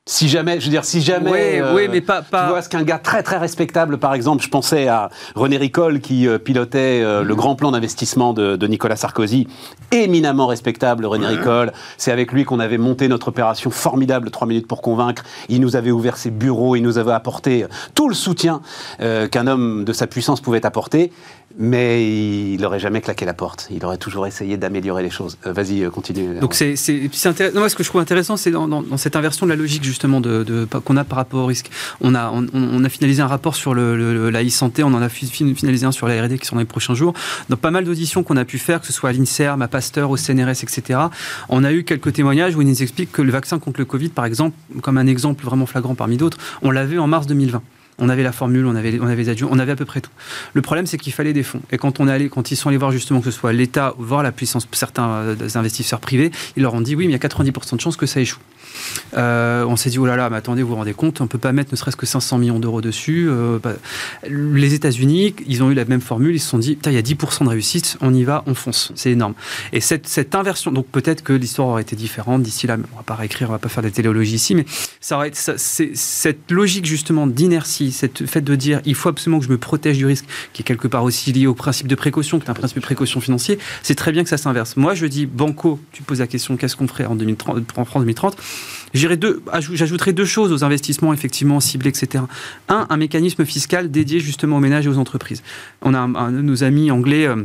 Si 0.05 0.29
jamais, 0.29 0.59
je 0.59 0.65
veux 0.65 0.71
dire, 0.73 0.85
si 0.85 1.01
jamais, 1.01 1.31
oui, 1.31 1.61
oui, 1.75 1.83
euh, 1.85 1.89
mais 1.89 2.01
pas, 2.01 2.23
pas... 2.23 2.43
tu 2.43 2.49
vois, 2.49 2.61
ce 2.61 2.69
qu'un 2.69 2.83
gars 2.83 2.99
très 2.99 3.23
très 3.23 3.37
respectable, 3.37 3.99
par 3.99 4.15
exemple, 4.15 4.43
je 4.43 4.49
pensais 4.49 4.89
à 4.89 5.11
René 5.37 5.57
Ricol 5.57 6.01
qui 6.01 6.27
euh, 6.27 6.39
pilotait 6.39 7.01
euh, 7.01 7.23
le 7.23 7.35
grand 7.37 7.55
plan 7.55 7.71
d'investissement 7.71 8.33
de, 8.33 8.57
de, 8.57 8.67
Nicolas 8.67 8.97
Sarkozy, 8.97 9.47
éminemment 9.93 10.49
respectable, 10.49 11.07
René 11.07 11.29
Ricol. 11.29 11.71
C'est 11.99 12.11
avec 12.11 12.33
lui 12.33 12.45
qu'on 12.45 12.59
avait 12.59 12.79
monté 12.79 13.07
notre 13.07 13.29
opération 13.29 13.71
formidable, 13.71 14.33
3 14.33 14.49
minutes 14.49 14.67
pour 14.67 14.83
convaincre. 14.83 15.23
Il 15.49 15.61
nous 15.61 15.77
avait 15.77 15.93
ouvert 15.93 16.17
ses 16.17 16.33
bureaux, 16.33 16.75
il 16.75 16.83
nous 16.83 16.99
avait 16.99 17.13
apporté 17.13 17.67
tout 17.95 18.09
le 18.09 18.17
soutien 18.17 18.61
qu'un 18.99 19.47
homme 19.47 19.85
de 19.85 19.93
sa 19.93 20.09
puissance 20.09 20.41
pouvait 20.41 20.67
apporter. 20.67 21.13
Mais 21.59 22.53
il 22.55 22.61
n'aurait 22.61 22.79
jamais 22.81 23.01
claqué 23.01 23.25
la 23.25 23.35
porte. 23.35 23.69
Il 23.71 23.85
aurait 23.85 23.99
toujours 23.99 24.27
essayé 24.27 24.57
d'améliorer 24.57 25.03
les 25.03 25.11
choses. 25.11 25.39
Euh, 25.47 25.53
Vas-y, 25.53 25.83
euh, 25.83 25.91
continue. 25.91 26.35
Donc 26.41 26.55
c'est, 26.55 26.75
intéressant. 27.25 27.69
Ce 27.69 27.75
que 27.77 27.83
je 27.83 27.89
trouve 27.89 28.01
intéressant, 28.01 28.37
c'est 28.37 28.51
dans, 28.51 28.67
dans- 28.69 28.97
cette 28.97 29.17
inversion 29.17 29.47
de 29.47 29.51
la 29.51 29.57
logique 29.57 29.85
justement 29.85 30.21
de, 30.21 30.67
qu'on 30.85 30.97
a 30.97 31.05
par 31.05 31.17
rapport 31.17 31.41
au 31.43 31.47
risque. 31.47 31.71
On 32.01 32.15
a, 32.15 32.31
on, 32.33 32.85
a 32.85 32.89
finalisé 32.89 33.23
un 33.23 33.27
rapport 33.27 33.55
sur 33.55 33.75
le, 33.75 33.97
le- 33.97 34.31
la 34.31 34.43
e-santé, 34.45 34.83
on 34.83 34.89
en 34.95 35.03
a 35.03 35.09
fi- 35.09 35.27
fin- 35.27 35.55
finalisé 35.55 35.87
un 35.87 35.93
sur 35.93 36.09
la 36.09 36.23
R&D 36.23 36.39
qui 36.39 36.47
sont 36.47 36.57
dans 36.57 36.61
les 36.61 36.67
prochains 36.67 36.95
jours. 36.95 37.13
Dans 37.49 37.57
pas 37.57 37.71
mal 37.71 37.85
d'auditions 37.85 38.23
qu'on 38.23 38.37
a 38.37 38.45
pu 38.45 38.59
faire, 38.59 38.81
que 38.81 38.87
ce 38.87 38.93
soit 38.93 39.11
à 39.11 39.13
l'INSERM, 39.13 39.61
à 39.63 39.69
Pasteur, 39.69 40.11
au 40.11 40.17
CNRS, 40.17 40.63
etc., 40.63 40.99
on 41.49 41.65
a 41.65 41.73
eu 41.73 41.85
quelques 41.85 42.13
témoignages 42.13 42.57
où 42.57 42.63
ils 42.63 42.69
nous 42.69 42.83
expliquent 42.83 43.13
que 43.13 43.23
le 43.23 43.31
vaccin 43.33 43.59
contre 43.59 43.79
le 43.81 43.85
Covid, 43.85 44.09
par 44.09 44.25
exemple, 44.25 44.57
comme 44.83 44.99
un 44.99 45.07
exemple 45.07 45.45
vraiment 45.45 45.67
flagrant 45.67 45.95
parmi 45.95 46.17
d'autres, 46.17 46.39
on 46.63 46.71
l'a 46.71 46.85
vu 46.85 46.99
en 46.99 47.07
mars 47.07 47.27
2020. 47.27 47.63
On 47.99 48.09
avait 48.09 48.23
la 48.23 48.33
formule, 48.33 48.67
on 48.67 48.75
avait, 48.75 48.91
les 48.91 49.29
adjuvants, 49.29 49.51
on 49.53 49.59
avait 49.59 49.73
à 49.73 49.77
peu 49.77 49.85
près 49.85 50.01
tout. 50.01 50.11
Le 50.55 50.63
problème, 50.63 50.87
c'est 50.87 50.99
qu'il 50.99 51.13
fallait 51.13 51.33
des 51.33 51.43
fonds. 51.43 51.61
Et 51.71 51.79
quand 51.79 52.01
on 52.01 52.09
est 52.09 52.29
quand 52.29 52.51
ils 52.51 52.57
sont 52.57 52.69
allés 52.69 52.79
voir 52.79 52.91
justement 52.91 53.21
que 53.21 53.31
ce 53.31 53.31
soit 53.31 53.53
l'État 53.53 53.95
ou 53.99 54.03
voir 54.03 54.23
la 54.23 54.33
puissance, 54.33 54.67
certains 54.73 55.09
euh, 55.09 55.37
investisseurs 55.55 56.01
privés, 56.01 56.31
ils 56.57 56.63
leur 56.63 56.75
ont 56.75 56.81
dit 56.81 56.97
oui, 56.97 57.07
mais 57.07 57.13
il 57.13 57.23
y 57.23 57.25
a 57.25 57.29
90% 57.29 57.77
de 57.77 57.81
chances 57.81 57.97
que 57.97 58.07
ça 58.07 58.21
échoue. 58.21 58.41
Euh, 59.15 59.65
on 59.65 59.77
s'est 59.77 59.91
dit 59.91 59.99
oh 59.99 60.07
là 60.07 60.17
là, 60.17 60.31
mais 60.31 60.37
attendez, 60.37 60.63
vous 60.63 60.71
vous 60.71 60.77
rendez 60.77 60.95
compte, 60.95 61.21
on 61.21 61.27
peut 61.27 61.39
pas 61.39 61.53
mettre 61.53 61.71
ne 61.73 61.77
serait-ce 61.77 61.97
que 61.97 62.07
500 62.07 62.39
millions 62.39 62.59
d'euros 62.59 62.81
dessus. 62.81 63.27
euh, 63.29 63.59
bah, 63.59 63.75
les 64.29 64.75
États-Unis, 64.75 65.35
ils 65.47 65.63
ont 65.63 65.71
eu 65.71 65.75
la 65.75 65.85
même 65.85 66.01
formule, 66.01 66.35
ils 66.35 66.41
se 66.41 66.49
sont 66.49 66.59
dit 66.59 66.79
il 66.85 66.93
y 66.93 66.97
a 66.97 67.03
10% 67.03 67.45
de 67.45 67.49
réussite, 67.49 67.97
on 68.01 68.13
y 68.13 68.25
va, 68.25 68.43
on 68.47 68.55
fonce, 68.55 68.93
c'est 68.95 69.11
énorme. 69.11 69.35
Et 69.73 69.81
cette, 69.81 70.35
inversion, 70.35 70.73
donc 70.73 70.87
peut-être 70.87 71.23
que 71.23 71.33
l'histoire 71.33 71.69
aurait 71.69 71.83
été 71.83 71.97
différente 71.97 72.43
d'ici 72.43 72.67
là, 72.67 72.77
mais 72.77 72.85
on 72.93 72.97
va 72.97 73.03
pas 73.03 73.15
réécrire, 73.15 73.49
on 73.49 73.53
va 73.53 73.59
pas 73.59 73.69
faire 73.69 73.83
des 73.83 73.91
téléologies 73.91 74.35
ici, 74.35 74.55
mais 74.55 74.65
ça 75.01 75.17
aurait 75.17 75.33
cette 75.35 76.51
logique 76.51 76.87
justement 76.87 77.27
d'inertie, 77.27 77.93
cette 77.93 78.27
fait 78.27 78.41
de 78.41 78.55
dire 78.55 78.81
il 78.85 78.95
faut 78.95 79.09
absolument 79.09 79.41
que 79.41 79.47
je 79.47 79.51
me 79.51 79.59
protège 79.59 79.99
du 79.99 80.07
risque, 80.07 80.25
qui 80.53 80.63
est 80.63 80.65
quelque 80.65 80.89
part 80.89 81.05
aussi 81.05 81.33
lié 81.33 81.47
au 81.47 81.55
principe 81.55 81.87
de 81.87 81.95
précaution, 81.95 82.39
qui 82.39 82.47
est 82.47 82.51
un 82.51 82.55
principe 82.55 82.79
de 82.79 82.83
précaution 82.83 83.21
financier, 83.21 83.59
c'est 83.83 83.95
très 83.95 84.13
bien 84.13 84.23
que 84.23 84.29
ça 84.29 84.39
s'inverse. 84.39 84.77
Moi, 84.77 84.95
je 84.95 85.07
dis 85.07 85.27
Banco, 85.27 85.81
tu 85.93 86.03
poses 86.03 86.21
la 86.21 86.27
question 86.27 86.57
qu'est-ce 86.57 86.77
qu'on 86.77 86.89
ferait 86.89 87.07
en 87.07 87.15
2030, 87.15 87.59
en 87.77 87.85
France 87.85 88.03
2030 88.03 88.23
J'irai 88.23 88.37
j'ajouterai 88.95 90.13
deux 90.13 90.25
choses 90.25 90.53
aux 90.53 90.65
investissements 90.65 91.13
effectivement 91.13 91.61
ciblés, 91.61 91.91
etc. 91.91 92.25
Un, 92.69 92.87
un 92.89 92.97
mécanisme 92.97 93.45
fiscal 93.45 93.91
dédié 93.91 94.21
justement 94.21 94.59
aux 94.59 94.61
ménages 94.61 94.87
et 94.87 94.89
aux 94.89 94.99
entreprises. 94.99 95.43
On 95.81 95.95
a 95.95 95.99
un, 95.99 96.15
un 96.15 96.33
de 96.33 96.43
nos 96.43 96.65
amis 96.65 96.91
anglais. 96.91 97.27
euh, 97.27 97.45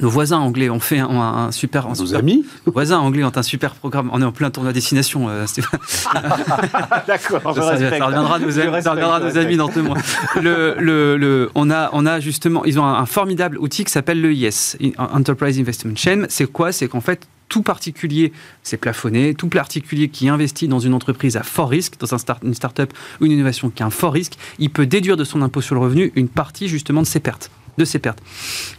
nos 0.00 0.08
voisins 0.08 0.38
anglais 0.38 0.70
ont 0.70 0.80
fait 0.80 0.98
un, 1.00 1.50
super, 1.52 1.86
un 1.86 1.90
Nos 1.90 2.06
super- 2.06 2.18
amis 2.20 2.46
nos 2.66 2.72
voisins 2.72 2.98
anglais 2.98 3.24
ont 3.24 3.32
un 3.36 3.42
super 3.42 3.74
programme. 3.74 4.08
On 4.12 4.22
est 4.22 4.24
en 4.24 4.32
plein 4.32 4.50
tournoi 4.50 4.72
destination. 4.72 5.28
euh, 5.28 5.46
Stéphane. 5.46 5.80
D'accord, 7.06 7.54
je 7.54 7.60
ça, 7.60 7.68
respecte. 7.70 7.98
ça 7.98 8.06
reviendra 8.06 8.36
à 8.36 8.38
nos 8.38 8.58
amis, 8.58 8.82
ça 8.82 8.90
reviendra 8.92 9.16
à 9.16 9.20
nos 9.20 9.36
amis 9.38 9.56
dans 9.56 9.68
deux 9.68 9.82
mois. 9.82 9.98
Le, 10.40 10.76
le, 10.78 11.16
le- 11.16 11.50
on, 11.54 11.70
a, 11.70 11.90
on 11.92 12.06
a 12.06 12.20
justement, 12.20 12.64
ils 12.64 12.78
ont 12.80 12.84
un, 12.84 12.94
un 12.94 13.06
formidable 13.06 13.58
outil 13.58 13.84
qui 13.84 13.92
s'appelle 13.92 14.20
l'EIS, 14.20 14.76
Enterprise 14.98 15.58
Investment 15.60 15.96
Chain. 15.96 16.24
C'est 16.28 16.50
quoi? 16.50 16.72
C'est 16.72 16.88
qu'en 16.88 17.00
fait, 17.00 17.26
tout 17.48 17.62
particulier, 17.62 18.32
c'est 18.62 18.78
plafonné, 18.78 19.34
tout 19.34 19.48
particulier 19.48 20.08
qui 20.08 20.28
investit 20.30 20.68
dans 20.68 20.78
une 20.80 20.94
entreprise 20.94 21.36
à 21.36 21.42
fort 21.42 21.68
risque, 21.68 21.94
dans 22.00 22.14
un 22.14 22.18
start, 22.18 22.42
une 22.44 22.54
start-up 22.54 22.92
ou 23.20 23.26
une 23.26 23.32
innovation 23.32 23.68
qui 23.68 23.82
a 23.82 23.86
un 23.86 23.90
fort 23.90 24.14
risque, 24.14 24.38
il 24.58 24.70
peut 24.70 24.86
déduire 24.86 25.18
de 25.18 25.24
son 25.24 25.42
impôt 25.42 25.60
sur 25.60 25.74
le 25.74 25.82
revenu 25.82 26.12
une 26.16 26.28
partie 26.28 26.66
justement 26.68 27.02
de 27.02 27.06
ses 27.06 27.20
pertes. 27.20 27.50
De 27.78 27.84
ses 27.86 27.98
pertes. 27.98 28.18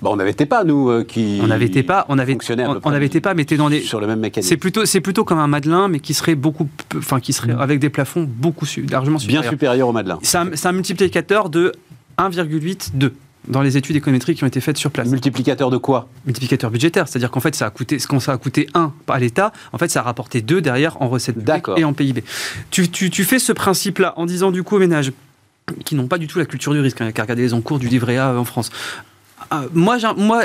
Bon, 0.02 0.12
on 0.14 0.16
n'avait 0.16 0.34
pas, 0.34 0.64
nous, 0.64 0.90
euh, 0.90 1.04
qui. 1.04 1.40
On 1.42 1.48
n'avait 1.48 1.68
pas, 1.84 2.06
on 2.10 2.20
avait, 2.20 2.38
on, 2.60 2.80
on 2.84 2.92
avait 2.92 3.10
pas, 3.10 3.34
mais 3.34 3.44
dans 3.46 3.68
les, 3.68 3.82
Sur 3.82 4.00
le 4.00 4.06
même 4.08 4.20
mécanisme. 4.20 4.48
c'est 4.50 4.58
plutôt, 4.58 4.86
c'est 4.86 5.02
plutôt 5.02 5.24
comme 5.24 5.40
un 5.40 5.48
Madelin, 5.48 5.88
mais 5.88 6.00
qui 6.00 6.14
serait 6.14 6.36
beaucoup, 6.36 6.70
enfin 6.98 7.20
qui 7.20 7.34
serait 7.34 7.54
avec 7.60 7.80
des 7.80 7.90
plafonds 7.90 8.28
beaucoup 8.30 8.66
largement 8.90 9.18
Bien 9.18 9.20
supérieurs. 9.28 9.52
supérieur 9.52 9.88
au 9.88 9.92
Madelin. 9.94 10.20
C'est 10.22 10.38
un, 10.38 10.72
multiplicateur 10.72 11.50
de 11.50 11.72
1,8, 12.20 12.92
2 12.94 13.14
dans 13.48 13.62
les 13.62 13.76
études 13.78 13.96
économétriques 13.96 14.38
qui 14.38 14.44
ont 14.44 14.48
été 14.48 14.62
faites 14.62 14.78
sur 14.78 14.90
place. 14.92 15.10
Multiplicateur 15.10 15.70
de 15.70 15.78
quoi? 15.78 16.08
Multiplicateur 16.26 16.70
budgétaire, 16.72 17.08
c'est-à-dire 17.08 17.30
qu'en 17.32 17.40
fait, 17.42 17.56
ça 17.56 17.66
a 17.66 17.70
coûté, 17.72 17.98
quand 18.08 18.20
ça 18.20 18.32
a 18.32 18.38
coûté 18.38 18.68
1 18.74 18.94
à 19.10 19.20
l'État, 19.20 19.52
en 19.74 19.78
fait, 19.78 19.90
ça 19.90 20.00
a 20.00 20.04
rapporté 20.04 20.42
2 20.42 20.62
derrière 20.62 21.02
en 21.02 21.10
recettes 21.10 21.36
et 21.78 21.84
en 21.84 21.94
PIB. 21.94 22.24
Tu, 22.72 22.90
tu- 22.90 23.10
tu 23.10 23.24
fais 23.26 23.40
ce 23.40 23.52
principe-là 23.52 24.14
en 24.18 24.26
disant 24.26 24.52
du 24.52 24.64
coup 24.64 24.76
aux 24.78 24.80
ménages 24.80 25.12
qui 25.86 25.96
n'ont 25.96 26.08
pas 26.08 26.18
du 26.18 26.28
tout 26.28 26.40
la 26.40 26.46
culture 26.46 26.74
du 26.74 26.80
risque, 26.80 27.02
hein, 27.02 27.12
qu'à 27.12 27.24
regarder 27.24 27.44
les 27.44 27.54
encours 27.54 27.80
du 27.80 27.88
livret 27.88 28.18
A 28.18 28.34
en 28.38 28.46
France. 28.46 28.72
Ah, 29.54 29.66
moi, 29.74 29.98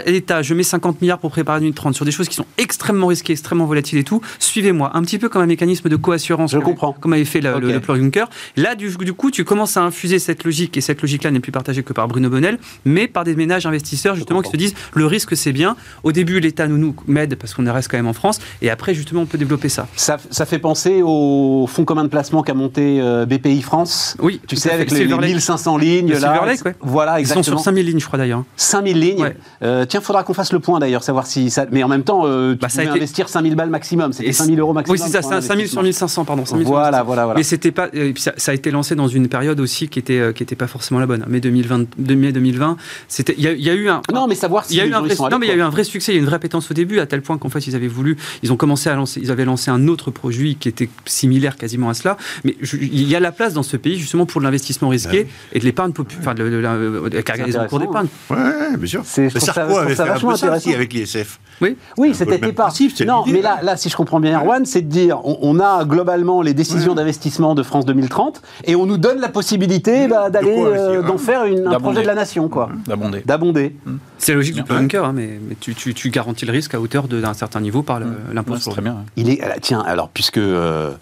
l'État, 0.07 0.43
je 0.43 0.53
mets 0.55 0.62
50 0.62 1.00
milliards 1.00 1.19
pour 1.19 1.31
préparer 1.31 1.61
2030 1.61 1.95
sur 1.95 2.05
des 2.05 2.11
choses 2.11 2.29
qui 2.29 2.35
sont 2.35 2.45
extrêmement 2.59 3.07
risquées, 3.07 3.33
extrêmement 3.33 3.65
volatiles 3.67 3.99
et 3.99 4.05
tout. 4.05 4.21
Suivez-moi, 4.38 4.91
un 4.95 5.03
petit 5.03 5.19
peu 5.19 5.29
comme 5.29 5.41
un 5.43 5.47
mécanisme 5.47 5.88
de 5.88 5.97
coassurance. 5.97 6.50
Je 6.53 6.57
comme- 6.57 6.65
comprends. 6.65 6.93
Comme 6.93 7.12
avait 7.15 7.25
fait 7.25 7.41
la- 7.41 7.59
le, 7.59 7.73
le 7.73 7.81
plan 7.81 7.95
Juncker. 7.97 8.25
Là, 8.57 8.75
du, 8.75 8.91
du 8.99 9.12
coup, 9.15 9.31
tu 9.31 9.45
commences 9.45 9.77
à 9.77 9.83
infuser 9.83 10.19
cette 10.19 10.45
logique, 10.45 10.77
et 10.77 10.81
cette 10.81 11.00
logique-là 11.00 11.31
n'est 11.31 11.41
plus 11.41 11.53
partagée 11.53 11.83
que 11.83 11.93
par 11.93 12.07
Bruno 12.09 12.29
Bonnel, 12.29 12.59
mais 12.85 13.09
par 13.09 13.25
des 13.25 13.35
ménages 13.35 13.67
investisseurs, 13.67 14.15
justement, 14.15 14.43
qui 14.43 14.50
se 14.50 14.57
disent 14.57 14.75
le 14.95 15.07
risque, 15.07 15.37
c'est 15.37 15.53
bien. 15.53 15.77
Au 16.03 16.12
début, 16.12 16.41
l'État 16.41 16.67
nous, 16.69 16.77
nous 16.77 16.95
m'aide 17.07 17.37
parce 17.37 17.55
qu'on 17.55 17.65
reste 17.73 17.91
quand 17.91 17.97
même 17.97 18.07
en 18.07 18.12
France, 18.12 18.41
et 18.62 18.69
après, 18.71 18.95
justement, 18.95 19.23
on 19.23 19.27
peut 19.27 19.38
développer 19.38 19.69
ça. 19.69 19.88
ça, 19.97 20.19
ça 20.31 20.45
fait 20.47 20.59
penser 20.59 21.00
au 21.03 21.66
fonds 21.68 21.85
commun 21.85 22.05
de 22.05 22.09
placement 22.09 22.42
qu'a 22.42 22.55
monté 22.55 22.99
euh, 23.01 23.25
BPI 23.27 23.62
France. 23.62 24.16
Oui, 24.21 24.40
Tu 24.47 24.57
sais, 24.57 24.71
avec 24.71 24.90
Le 24.90 24.97
les, 24.99 25.05
les 25.05 25.09
Silver 25.09 25.21
Lake. 25.23 25.31
1500 25.35 25.77
lignes, 25.79 26.11
Le 26.11 26.18
là. 26.18 26.44
Ouais. 26.44 26.75
Voilà, 26.81 27.21
Ils 27.21 27.27
sont 27.27 27.35
exactement. 27.35 27.59
sur 27.59 27.64
5000 27.64 27.87
lignes, 27.87 28.01
je 28.01 28.07
crois 28.07 28.18
d'ailleurs. 28.18 28.44
5000 28.57 28.98
lignes. 28.99 29.23
Ouais. 29.23 29.37
Euh, 29.63 29.85
tiens, 29.87 30.01
faudra 30.01 30.23
qu'on 30.25 30.35
fasse 30.35 30.53
le 30.53 30.61
point 30.61 30.79
d'ailleurs, 30.79 31.03
savoir 31.03 31.27
si 31.27 31.51
ça. 31.51 31.67
Mais 31.71 31.83
en 31.83 31.89
même 31.89 32.03
temps, 32.05 32.23
euh, 32.27 32.53
tu 32.55 32.59
Bah, 32.61 32.69
ça 32.69 32.81
a 32.81 32.85
pouvais 32.85 32.97
été- 32.97 33.03
investir 33.05 33.29
5000 33.29 33.55
balles 33.57 33.71
maximum. 33.71 34.13
C'était 34.13 34.29
Et 34.29 34.33
5000 34.33 34.59
euros 34.61 34.73
maximum. 34.73 34.97
Oui, 34.99 35.03
c'est 35.05 35.11
ça, 35.13 35.21
pour 35.21 35.33
un 35.33 35.41
5000 35.41 35.69
sur 35.69 35.83
1500, 35.83 36.25
pardon. 36.25 36.45
5000 36.45 36.67
sur 36.67 36.73
Voilà, 36.73 36.89
1500. 36.89 37.05
voilà, 37.07 37.25
voilà. 37.25 37.39
Mais 37.39 37.43
c'était 37.45 37.71
pas, 37.73 37.89
et 37.93 38.13
puis 38.13 38.23
ça, 38.23 38.33
ça 38.37 38.53
a 38.53 38.55
été 38.55 38.71
lancé 38.71 38.95
dans 38.95 39.09
une 39.09 39.29
période 39.29 39.61
aussi 39.61 39.89
qui 39.89 39.99
était, 39.99 40.19
euh, 40.19 40.33
qui 40.33 40.43
était 40.43 40.57
pas 40.57 40.67
forcément 40.67 41.01
la 41.01 41.07
bonne. 41.07 41.25
Mai 41.29 41.41
2020, 41.41 41.87
de 41.99 42.15
mai 42.15 42.33
2020, 42.33 42.77
c'était, 43.09 43.35
il 43.39 43.45
y, 43.45 43.49
a- 43.49 43.53
il 43.53 43.63
y 43.63 43.71
a 43.71 43.75
eu 43.75 43.89
un. 43.89 44.01
Non, 44.13 44.27
mais 44.27 44.35
savoir 44.35 44.65
si 44.65 44.75
il 44.75 44.77
y 44.79 44.81
a 44.81 44.85
eu 44.85 44.89
les 44.89 44.95
un 44.95 45.01
vrai, 45.01 45.15
non, 45.31 45.39
mais 45.39 45.47
il 45.47 45.51
y 45.51 45.53
a 45.53 45.57
eu 45.57 45.63
un 45.63 45.71
vrai 45.71 45.85
succès, 45.85 46.13
il 46.13 46.15
y 46.17 46.19
a 46.19 46.21
eu 46.21 46.23
une 46.23 46.27
vraie 46.27 46.37
appétence 46.37 46.71
au 46.71 46.75
début, 46.75 46.99
à 47.01 47.07
tel 47.07 47.23
point 47.23 47.39
qu'en 47.39 47.49
fait, 47.49 47.67
ils 47.67 47.77
avaient 47.77 47.89
voulu, 47.89 48.17
ils 48.43 48.53
ont 48.53 48.57
commencé 48.57 48.89
à 48.91 48.95
lancer, 48.95 49.21
ils 49.23 49.31
avaient 49.31 49.45
lancé 49.45 49.71
un 49.71 49.89
autre 49.89 50.11
produit 50.11 50.57
qui 50.57 50.69
était 50.69 50.89
similaire 51.05 51.57
quasiment 51.57 51.89
à 51.91 51.95
cela. 51.95 52.17
Mais 52.45 52.57
je- 52.61 52.77
il 52.77 53.09
y 53.09 53.15
a 53.17 53.21
la 53.21 53.33
place 53.33 53.55
dans 53.55 53.63
ce 53.63 53.77
pays 53.77 53.97
justement 53.99 54.27
pour 54.27 54.41
l'investissement 54.41 54.89
risqué 54.89 55.27
et 55.53 55.59
de 55.59 55.65
l'épargne 55.65 55.93
populaire, 55.93 56.21
enfin, 56.23 56.35
de, 56.35 56.45
de, 56.45 56.51
de, 56.51 56.57
de- 56.57 57.11
de 57.11 57.59
de 57.63 57.69
cours 57.69 57.81
d'épargne. 57.81 58.07
Ouais, 58.31 58.77
bien 58.79 58.88
sûr. 58.88 59.03
C'est- 59.05 59.33
Mais 59.35 59.41
ça- 59.41 59.53
avait 59.62 59.95
ça 59.95 60.05
fait 60.05 60.11
un 60.11 60.12
vachement 60.14 60.31
peu 60.31 60.37
ça 60.37 60.47
aussi 60.47 60.71
intéressant. 60.71 60.71
avec 60.75 60.93
l'ISF. 60.93 61.41
Oui. 61.61 61.77
Oui, 61.97 62.14
c'était 62.14 62.38
pas. 62.38 62.53
principe, 62.64 62.93
c'est 62.95 63.05
Non, 63.05 63.25
mais 63.27 63.43
là, 63.43 63.59
là, 63.62 63.77
si 63.77 63.88
je 63.88 63.97
comprends 63.97 64.21
bien, 64.21 64.38
Erwan, 64.41 64.64
c'est 64.64 64.83
de 64.83 64.88
dire, 64.88 65.21
on, 65.25 65.38
on 65.43 65.61
a 65.61 65.85
globalement 65.85 66.41
les 66.43 66.55
décisions 66.55 66.95
d'investissement 66.95 67.55
de 67.55 67.62
France 67.62 67.85
2030 67.85 68.41
et 68.64 68.77
on 68.77 68.87
nous 68.87 68.97
donne 68.99 69.19
la 69.21 69.29
possibilité 69.29 70.07
bah, 70.09 70.31
d'aller 70.31 70.55
euh, 70.57 71.03
hein. 71.03 71.07
d'en 71.07 71.19
faire 71.19 71.45
une- 71.45 71.67
un 71.67 71.81
projet 71.81 72.03
de 72.03 72.07
la 72.07 72.14
nation, 72.14 72.49
quoi, 72.49 72.69
D'abonder. 72.87 73.23
d'abonder. 73.27 73.75
C'est 74.19 74.33
la 74.33 74.37
logique 74.37 74.55
du 74.55 74.62
plan 74.62 74.79
Juncker, 74.79 75.05
hein, 75.05 75.12
mais, 75.14 75.38
mais 75.49 75.57
tu, 75.61 75.75
tu- 75.75 75.95
tu 75.95 76.11
garantis 76.11 76.47
le 76.47 76.53
risque 76.53 76.75
à 76.75 76.81
hauteur 76.81 77.09
d'un 77.09 77.35
certain 77.35 77.61
niveau 77.61 77.83
par 77.83 77.99
le- 78.01 78.07
l'impôt 78.33 78.53
Ouais, 78.53 78.59
sur 78.61 78.64
c'est 78.64 78.71
le 78.71 78.75
très 78.75 78.83
bien. 78.83 79.05
Il 79.17 79.29
est, 79.31 79.41
ah, 79.43 79.55
tiens, 79.61 79.81
alors 79.87 80.09
puisque 80.11 80.38
euh, 80.38 80.93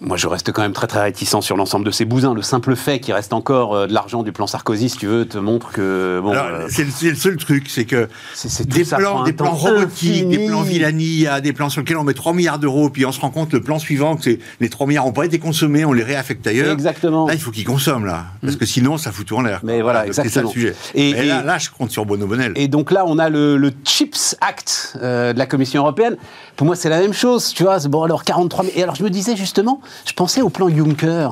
moi 0.00 0.16
je 0.16 0.26
reste 0.26 0.50
quand 0.52 0.62
même 0.62 0.72
très 0.72 0.86
très 0.86 1.00
réticent 1.02 1.40
sur 1.40 1.56
l'ensemble 1.56 1.84
de 1.86 1.90
ces 1.90 2.04
bousins, 2.04 2.34
le 2.34 2.42
simple 2.42 2.74
fait 2.76 2.98
qu'il 3.00 3.14
reste 3.14 3.32
encore 3.32 3.74
euh, 3.74 3.86
de 3.86 3.92
l'argent 3.92 4.22
du 4.22 4.32
plan 4.32 4.46
Sarkozy, 4.46 4.88
si 4.88 4.96
tu 4.98 5.06
veux, 5.06 5.26
te 5.26 5.38
montre 5.38 5.70
que 5.72 6.20
bon, 6.22 6.32
euh, 6.34 6.66
c'est 6.68 6.84
le, 6.84 6.90
c'est 6.90 7.10
le 7.10 7.16
seul 7.16 7.36
truc, 7.36 7.66
c'est 7.68 7.84
que 7.84 8.08
c'est 8.34 8.48
c'est 8.48 8.64
tout 8.64 8.76
des 8.76 8.84
plans, 8.84 9.22
des 9.24 9.32
plans 9.32 9.54
robotiques, 9.54 10.28
des 10.28 10.46
plans 10.46 10.62
Villania, 10.62 11.40
des 11.40 11.52
plans 11.52 11.68
sur 11.70 11.80
lesquels 11.82 11.96
on 11.96 12.04
met 12.04 12.14
3 12.14 12.32
milliards 12.32 12.58
d'euros, 12.58 12.90
puis 12.90 13.06
on 13.06 13.12
se 13.12 13.20
rend 13.20 13.30
compte 13.30 13.52
le 13.52 13.60
plan 13.60 13.78
suivant 13.78 14.16
que 14.16 14.24
c'est- 14.24 14.38
les 14.60 14.68
3 14.68 14.86
milliards 14.86 15.04
n'ont 15.06 15.12
pas 15.12 15.26
été 15.26 15.38
consommés, 15.38 15.84
on 15.84 15.92
les 15.92 16.02
réaffecte 16.02 16.46
ailleurs. 16.46 16.72
Exactement. 16.72 17.26
Là, 17.26 17.34
il 17.34 17.40
faut 17.40 17.50
qu'ils 17.50 17.64
consomment, 17.64 18.06
là. 18.06 18.24
Parce 18.42 18.56
que 18.56 18.66
sinon, 18.66 18.98
ça 18.98 19.12
fout 19.12 19.26
tout 19.26 19.36
en 19.36 19.42
l'air. 19.42 19.60
Mais 19.62 19.80
voilà, 19.80 20.04
C'est 20.06 20.12
ça 20.14 20.22
exactement. 20.22 20.48
le 20.48 20.52
sujet. 20.52 20.74
Et- 20.94 21.12
là, 21.24 21.42
là, 21.42 21.58
je 21.58 21.70
compte 21.70 21.90
sur 21.90 22.04
Bono 22.04 22.26
Bonnel. 22.26 22.52
Et 22.56 22.68
donc 22.68 22.90
là, 22.90 23.04
on 23.06 23.18
a 23.18 23.28
le, 23.28 23.56
le 23.56 23.70
CHIPS 23.84 24.36
Act 24.40 24.96
euh, 25.02 25.32
de 25.32 25.38
la 25.38 25.46
Commission 25.46 25.82
européenne. 25.82 26.16
Pour 26.56 26.66
moi, 26.66 26.76
c'est 26.76 26.88
la 26.88 27.00
même 27.00 27.12
chose, 27.12 27.52
tu 27.54 27.62
vois. 27.62 27.78
c'est 27.80 27.88
Bon, 27.88 28.02
alors 28.02 28.24
43 28.24 28.64
000. 28.64 28.76
Et 28.76 28.82
alors, 28.82 28.94
je 28.96 29.02
me 29.04 29.10
disais 29.10 29.36
justement, 29.36 29.80
je 30.06 30.12
pensais 30.12 30.42
au 30.42 30.48
plan 30.48 30.68
Juncker. 30.68 31.30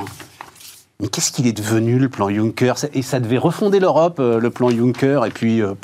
Mais 1.01 1.09
qu'est-ce 1.09 1.33
qu'il 1.33 1.47
est 1.47 1.53
devenu, 1.53 1.99
le 1.99 2.09
plan 2.09 2.29
Juncker? 2.29 2.75
Et 2.95 3.03
ça 3.03 3.19
devait 3.19 3.39
refonder 3.39 3.81
l'Europe, 3.81 4.19
euh, 4.21 4.39
le 4.39 4.51
plan 4.51 4.71
Juncker. 4.71 5.27
Et 5.27 5.31
puis, 5.31 5.61
euh, 5.61 5.75